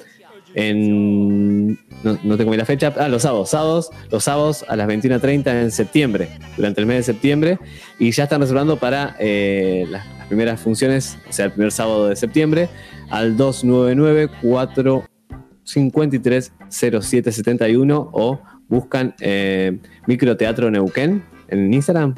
en. 0.54 1.78
No, 2.02 2.18
no 2.24 2.36
tengo 2.36 2.50
bien 2.50 2.58
la 2.58 2.64
fecha. 2.64 2.92
Ah, 2.98 3.08
los 3.08 3.22
sábados. 3.22 3.50
sábados 3.50 3.90
los 4.10 4.24
sábados 4.24 4.64
a 4.68 4.76
las 4.76 4.88
21.30 4.88 5.62
en 5.62 5.70
septiembre, 5.70 6.28
durante 6.56 6.80
el 6.80 6.86
mes 6.86 6.96
de 6.98 7.02
septiembre. 7.12 7.58
Y 7.98 8.10
ya 8.10 8.24
están 8.24 8.40
reservando 8.40 8.76
para 8.76 9.16
eh, 9.20 9.86
las, 9.88 10.04
primeras 10.30 10.60
funciones, 10.60 11.18
o 11.28 11.32
sea, 11.32 11.46
el 11.46 11.52
primer 11.52 11.72
sábado 11.72 12.08
de 12.08 12.16
septiembre, 12.16 12.68
al 13.10 13.36
299 13.36 14.30
453 14.40 16.52
0771 16.68 18.10
o 18.12 18.40
buscan 18.68 19.14
eh, 19.20 19.78
Microteatro 20.06 20.70
Neuquén 20.70 21.24
en 21.48 21.74
Instagram 21.74 22.14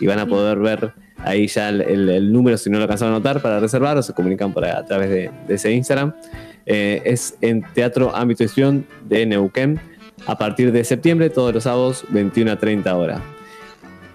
y 0.00 0.06
van 0.06 0.18
a 0.18 0.26
poder 0.26 0.58
ver 0.58 0.94
ahí 1.24 1.46
ya 1.46 1.68
el, 1.68 1.80
el- 1.82 2.08
el 2.08 2.32
número 2.32 2.56
si 2.58 2.70
no 2.70 2.78
lo 2.78 2.84
alcanzaron 2.84 3.14
a 3.14 3.16
anotar 3.16 3.40
para 3.42 3.60
reservar 3.60 3.96
o 3.98 4.02
se 4.02 4.12
comunican 4.14 4.52
por, 4.52 4.64
a 4.64 4.84
través 4.84 5.10
de, 5.10 5.30
de 5.46 5.54
ese 5.54 5.72
Instagram. 5.72 6.12
Eh, 6.66 7.02
es 7.04 7.36
en 7.40 7.62
Teatro 7.74 8.14
Ámbito 8.14 8.44
de 8.44 8.48
Gestión 8.48 8.86
de 9.08 9.26
Neuquén 9.26 9.80
a 10.26 10.36
partir 10.36 10.70
de 10.72 10.84
septiembre, 10.84 11.30
todos 11.30 11.52
los 11.54 11.64
sábados, 11.64 12.04
21 12.10 12.52
a 12.52 12.56
30 12.56 12.96
horas. 12.96 13.20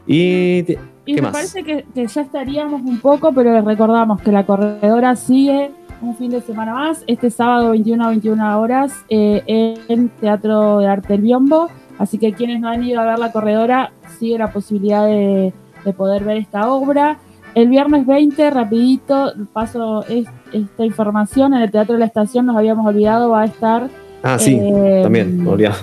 Y, 0.07 0.63
te- 0.63 0.79
Y 1.05 1.15
¿qué 1.15 1.21
me 1.21 1.27
más? 1.27 1.31
parece 1.33 1.63
que, 1.63 1.85
que 1.93 2.05
ya 2.07 2.21
estaríamos 2.21 2.81
un 2.81 2.99
poco, 2.99 3.33
pero 3.33 3.53
les 3.53 3.63
recordamos 3.65 4.21
que 4.21 4.31
la 4.31 4.45
corredora 4.45 5.15
sigue 5.15 5.71
un 6.01 6.15
fin 6.15 6.29
de 6.29 6.41
semana 6.41 6.73
más, 6.73 7.03
este 7.07 7.29
sábado 7.31 7.71
21 7.71 8.03
a 8.05 8.09
21 8.09 8.59
horas 8.59 8.93
eh, 9.09 9.75
en 9.87 10.09
Teatro 10.09 10.79
de 10.79 10.87
Arte 10.87 11.15
El 11.15 11.21
Biombo. 11.21 11.69
Así 11.97 12.17
que 12.17 12.33
quienes 12.33 12.59
no 12.59 12.67
han 12.67 12.83
ido 12.83 12.99
a 12.99 13.05
ver 13.05 13.17
la 13.17 13.31
corredora, 13.31 13.91
sigue 14.19 14.37
la 14.37 14.51
posibilidad 14.51 15.05
de, 15.07 15.53
de 15.85 15.93
poder 15.93 16.23
ver 16.23 16.37
esta 16.37 16.69
obra. 16.71 17.17
El 17.53 17.69
viernes 17.69 18.05
20, 18.05 18.49
rapidito, 18.49 19.31
paso 19.53 20.03
es- 20.07 20.27
esta 20.51 20.83
información, 20.85 21.53
en 21.53 21.61
el 21.61 21.71
Teatro 21.71 21.93
de 21.93 21.99
la 21.99 22.05
Estación, 22.05 22.45
nos 22.47 22.57
habíamos 22.57 22.85
olvidado, 22.85 23.29
va 23.29 23.43
a 23.43 23.45
estar... 23.45 23.87
Ah, 24.23 24.37
sí, 24.39 24.59
eh, 24.61 25.01
también, 25.03 25.41
me 25.43 25.49
olvidaba. 25.51 25.75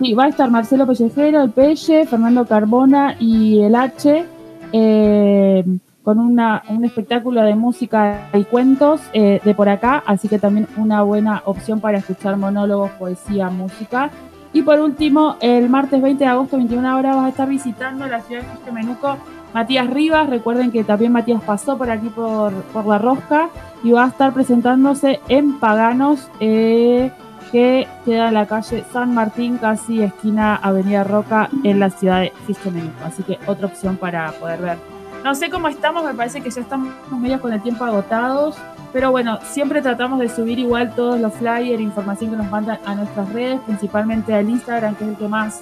Sí, 0.00 0.14
va 0.14 0.24
a 0.24 0.28
estar 0.28 0.50
Marcelo 0.50 0.86
Pellejero, 0.86 1.42
el 1.42 1.50
Pelle, 1.50 2.06
Fernando 2.06 2.46
Carbona 2.46 3.16
y 3.20 3.60
el 3.60 3.74
H, 3.74 4.24
eh, 4.72 5.64
con 6.02 6.18
una, 6.18 6.62
un 6.70 6.84
espectáculo 6.84 7.42
de 7.42 7.54
música 7.54 8.28
y 8.32 8.44
cuentos 8.44 9.00
eh, 9.12 9.40
de 9.44 9.54
por 9.54 9.68
acá, 9.68 10.02
así 10.06 10.26
que 10.28 10.38
también 10.38 10.66
una 10.78 11.02
buena 11.02 11.42
opción 11.44 11.80
para 11.80 11.98
escuchar 11.98 12.36
monólogos, 12.38 12.90
poesía, 12.92 13.50
música. 13.50 14.10
Y 14.52 14.62
por 14.62 14.80
último, 14.80 15.36
el 15.40 15.68
martes 15.68 16.00
20 16.00 16.24
de 16.24 16.30
agosto, 16.30 16.56
21 16.56 16.96
horas, 16.96 17.16
vas 17.16 17.26
a 17.26 17.28
estar 17.28 17.48
visitando 17.48 18.06
la 18.06 18.20
ciudad 18.22 18.42
de 18.42 18.48
Quisque 18.48 18.72
Menuco 18.72 19.16
Matías 19.52 19.88
Rivas. 19.88 20.28
Recuerden 20.28 20.70
que 20.70 20.84
también 20.84 21.12
Matías 21.12 21.42
pasó 21.42 21.76
por 21.76 21.90
aquí 21.90 22.08
por, 22.08 22.52
por 22.72 22.86
La 22.86 22.98
Rosca 22.98 23.50
y 23.82 23.92
va 23.92 24.04
a 24.04 24.08
estar 24.08 24.32
presentándose 24.32 25.20
en 25.28 25.58
Paganos. 25.58 26.30
eh, 26.40 27.10
que 27.50 27.88
queda 28.04 28.28
en 28.28 28.34
la 28.34 28.46
calle 28.46 28.84
San 28.92 29.14
Martín, 29.14 29.58
casi 29.58 30.02
esquina 30.02 30.56
Avenida 30.56 31.04
Roca, 31.04 31.48
en 31.64 31.80
la 31.80 31.90
ciudad 31.90 32.20
de 32.20 32.32
Fisquemenuco. 32.46 33.04
Así 33.04 33.22
que 33.22 33.38
otra 33.46 33.66
opción 33.66 33.96
para 33.96 34.32
poder 34.32 34.60
ver. 34.60 34.78
No 35.24 35.34
sé 35.34 35.50
cómo 35.50 35.68
estamos, 35.68 36.04
me 36.04 36.14
parece 36.14 36.40
que 36.40 36.50
ya 36.50 36.60
estamos 36.60 36.92
medios 37.10 37.40
con 37.40 37.52
el 37.52 37.60
tiempo 37.60 37.84
agotados, 37.84 38.56
pero 38.92 39.10
bueno, 39.10 39.38
siempre 39.42 39.82
tratamos 39.82 40.18
de 40.20 40.28
subir 40.28 40.58
igual 40.58 40.94
todos 40.94 41.20
los 41.20 41.32
flyers, 41.34 41.80
información 41.80 42.30
que 42.30 42.36
nos 42.36 42.50
mandan 42.50 42.78
a 42.84 42.94
nuestras 42.94 43.32
redes, 43.32 43.60
principalmente 43.66 44.34
al 44.34 44.48
Instagram, 44.48 44.94
que 44.94 45.04
es 45.04 45.10
el 45.10 45.16
que 45.16 45.28
más 45.28 45.60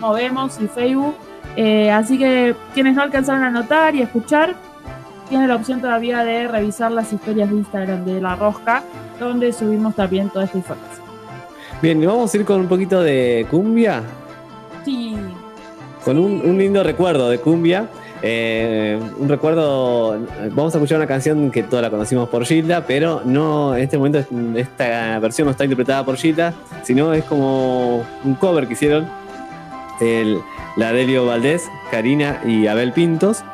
movemos, 0.00 0.60
y 0.60 0.68
Facebook. 0.68 1.14
Eh, 1.56 1.90
así 1.90 2.18
que 2.18 2.54
quienes 2.74 2.94
no 2.94 3.02
alcanzaron 3.02 3.42
a 3.44 3.46
anotar 3.46 3.94
y 3.94 4.02
escuchar, 4.02 4.54
tienen 5.28 5.48
la 5.48 5.56
opción 5.56 5.80
todavía 5.80 6.22
de 6.22 6.46
revisar 6.48 6.92
las 6.92 7.12
historias 7.12 7.50
de 7.50 7.56
Instagram 7.56 8.04
de 8.04 8.20
La 8.20 8.36
Rosca, 8.36 8.82
donde 9.18 9.52
subimos 9.52 9.94
también 9.94 10.28
toda 10.28 10.44
esta 10.44 10.58
información. 10.58 11.06
Bien, 11.80 12.02
y 12.02 12.06
vamos 12.06 12.32
a 12.32 12.36
ir 12.36 12.44
con 12.44 12.60
un 12.60 12.68
poquito 12.68 13.02
de 13.02 13.46
cumbia. 13.50 14.02
Sí. 14.84 15.16
con 16.04 16.16
un, 16.18 16.40
un 16.44 16.58
lindo 16.58 16.82
recuerdo 16.84 17.28
de 17.28 17.38
cumbia. 17.38 17.88
Eh, 18.22 18.98
un 19.18 19.28
recuerdo, 19.28 20.18
vamos 20.50 20.74
a 20.74 20.78
escuchar 20.78 20.96
una 20.96 21.06
canción 21.06 21.50
que 21.50 21.62
todos 21.62 21.82
la 21.82 21.90
conocimos 21.90 22.28
por 22.28 22.44
Gilda, 22.44 22.86
pero 22.86 23.22
no 23.24 23.76
en 23.76 23.82
este 23.82 23.98
momento 23.98 24.24
esta 24.56 25.18
versión 25.18 25.46
no 25.46 25.52
está 25.52 25.64
interpretada 25.64 26.04
por 26.04 26.16
Gilda, 26.16 26.54
sino 26.82 27.12
es 27.12 27.24
como 27.24 28.04
un 28.24 28.34
cover 28.34 28.66
que 28.66 28.72
hicieron 28.72 29.06
el, 30.00 30.40
la 30.76 30.92
Delio 30.92 31.26
Valdés, 31.26 31.68
Karina 31.90 32.40
y 32.44 32.66
Abel 32.66 32.92
Pintos. 32.92 33.44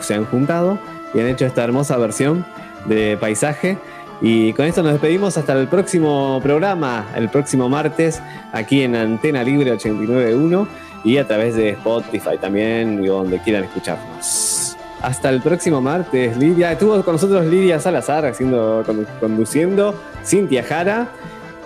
Se 0.00 0.14
han 0.14 0.24
juntado 0.26 0.78
y 1.14 1.20
han 1.20 1.26
hecho 1.26 1.46
esta 1.46 1.64
hermosa 1.64 1.96
versión 1.96 2.44
de 2.86 3.16
paisaje. 3.20 3.78
Y 4.20 4.52
con 4.52 4.66
esto 4.66 4.82
nos 4.84 4.92
despedimos 4.92 5.36
hasta 5.36 5.52
el 5.54 5.66
próximo 5.66 6.38
programa, 6.42 7.06
el 7.16 7.28
próximo 7.28 7.68
martes, 7.68 8.22
aquí 8.52 8.82
en 8.82 8.94
Antena 8.94 9.42
Libre 9.42 9.72
891 9.72 10.68
y 11.04 11.18
a 11.18 11.26
través 11.26 11.54
de 11.56 11.70
Spotify 11.70 12.38
también, 12.40 13.02
y 13.02 13.06
donde 13.08 13.38
quieran 13.40 13.64
escucharnos. 13.64 14.76
Hasta 15.00 15.30
el 15.30 15.40
próximo 15.42 15.80
martes, 15.80 16.36
Lidia. 16.36 16.70
Estuvo 16.72 17.02
con 17.04 17.14
nosotros 17.14 17.44
Lidia 17.46 17.80
Salazar 17.80 18.24
haciendo, 18.24 18.84
condu- 18.84 19.06
conduciendo, 19.18 20.00
Cintia 20.24 20.62
Jara, 20.62 21.08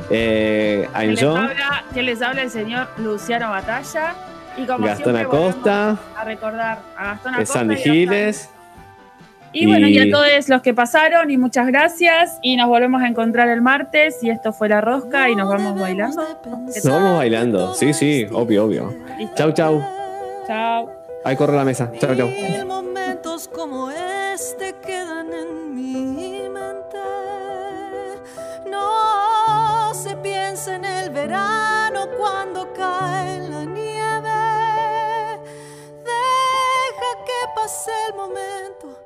eh, 0.08 0.88
Que 0.98 1.06
les, 1.06 1.22
habla, 1.22 1.84
que 1.92 2.02
les 2.02 2.22
habla 2.22 2.42
el 2.42 2.50
señor 2.50 2.88
Luciano 2.96 3.50
Batalla. 3.50 4.14
Y 4.56 4.64
como 4.64 4.86
Gastón 4.86 5.16
Acosta, 5.16 5.98
a 6.16 6.24
recordar 6.24 6.78
a 6.96 7.04
Gastón 7.08 7.34
eh, 7.34 7.36
Acosta. 7.36 7.52
Sandy 7.52 7.76
Giles. 7.76 8.48
Y 9.58 9.64
bueno, 9.64 9.88
y 9.88 9.98
a 9.98 10.10
todos 10.10 10.48
los 10.48 10.60
que 10.60 10.74
pasaron, 10.74 11.30
y 11.30 11.38
muchas 11.38 11.66
gracias. 11.66 12.38
Y 12.42 12.56
nos 12.56 12.68
volvemos 12.68 13.00
a 13.00 13.08
encontrar 13.08 13.48
el 13.48 13.62
martes. 13.62 14.22
Y 14.22 14.28
esto 14.28 14.52
fue 14.52 14.68
La 14.68 14.82
Rosca, 14.82 15.30
y 15.30 15.34
nos 15.34 15.48
vamos 15.48 15.80
bailando. 15.80 16.22
¿Qué 16.42 16.80
Nos 16.84 16.92
vamos 16.92 17.16
bailando. 17.16 17.74
Sí, 17.74 17.94
sí, 17.94 18.26
obvio, 18.30 18.66
obvio. 18.66 18.94
Chau, 19.34 19.52
chau. 19.52 19.82
Chao. 20.46 20.90
Ahí 21.24 21.36
corre 21.36 21.56
la 21.56 21.64
mesa. 21.64 21.90
Chau, 21.98 22.14
chau. 22.14 22.28
Momentos 22.66 23.48
como 23.48 23.90
este 23.90 24.74
quedan 24.84 25.32
en 25.32 25.74
mi 25.74 26.48
mente. 26.50 26.98
No 28.70 29.94
se 29.94 30.16
piensa 30.16 30.76
en 30.76 30.84
el 30.84 31.10
verano 31.10 32.08
cuando 32.18 32.70
cae 32.74 33.40
la 33.48 33.64
nieve. 33.64 34.28
Deja 36.04 37.10
que 37.24 37.54
pase 37.54 37.90
el 38.08 38.14
momento 38.16 39.05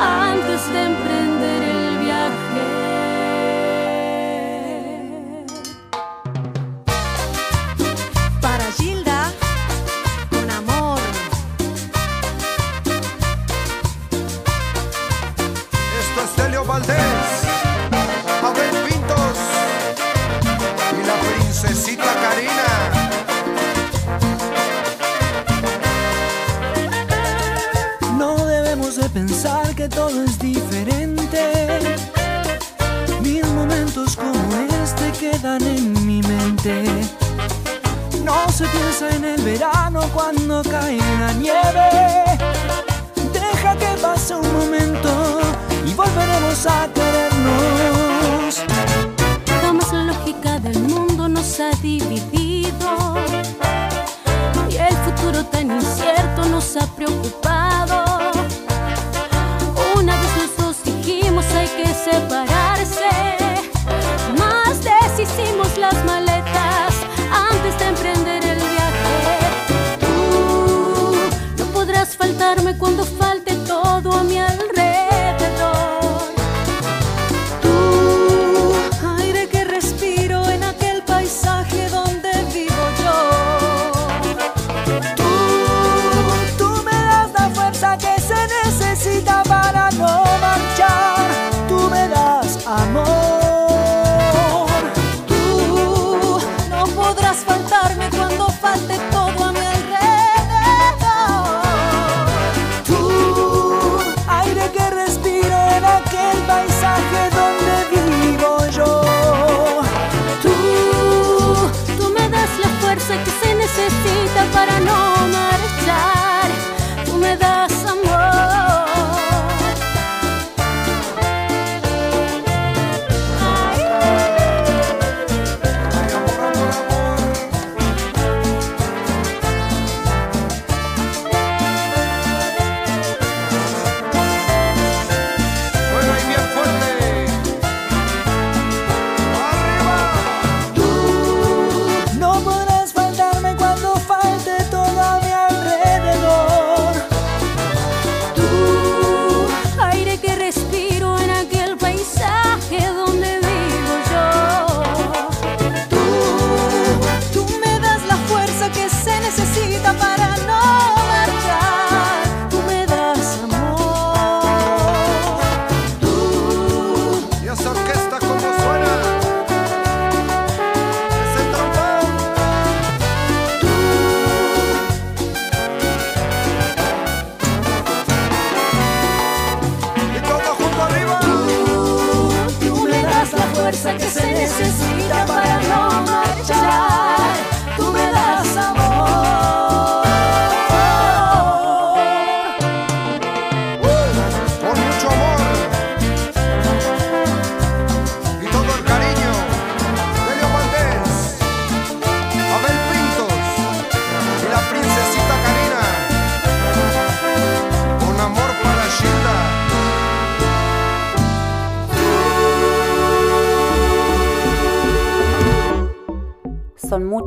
antes 0.00 0.72
de 0.72 0.84
emprender 0.84 1.62
el 1.62 1.98
viaje. 1.98 2.64
Para 8.40 8.64
Gilda, 8.72 9.30
con 10.30 10.50
amor. 10.50 10.98
Esto 16.00 16.20
es 16.24 16.36
Delio 16.36 16.64
Valdés, 16.64 16.96
Abel 18.42 18.76
Pintos 18.88 19.36
y 20.98 21.06
la 21.06 21.14
princesita 21.20 22.10
Karina. 22.22 22.70
No 28.16 28.46
debemos 28.46 28.96
de 28.96 29.08
pensar 29.10 29.59
que 29.80 29.88
todo 29.88 30.24
es 30.24 30.38
diferente. 30.38 31.96
Mil 33.22 33.46
momentos 33.54 34.14
como 34.14 34.44
este 34.84 35.10
quedan 35.12 35.62
en 35.62 36.06
mi 36.06 36.20
mente. 36.20 36.84
No 38.22 38.46
se 38.52 38.66
piensa 38.66 39.08
en 39.16 39.24
el 39.24 39.40
verano 39.40 40.02
cuando 40.12 40.62
cae 40.64 40.98
la 40.98 41.32
nieve. 41.32 41.88
Deja 43.32 43.74
que 43.78 43.90
pase 44.02 44.34
un 44.34 44.52
momento 44.52 45.40
y 45.86 45.94
volveremos 45.94 46.66
a 46.66 46.86
querernos. 46.92 48.62
Jamás 49.62 49.90
la 49.94 50.04
lógica 50.12 50.58
del 50.58 50.78
mundo 50.80 51.26
nos 51.26 51.58
ha 51.58 51.70
dividido 51.80 53.16
y 54.68 54.76
el 54.76 54.96
futuro 55.06 55.42
tan 55.46 55.70
incierto 55.70 56.44
nos 56.50 56.76
ha 56.76 56.86
preocupado. 56.94 57.59
Hay 62.10 62.59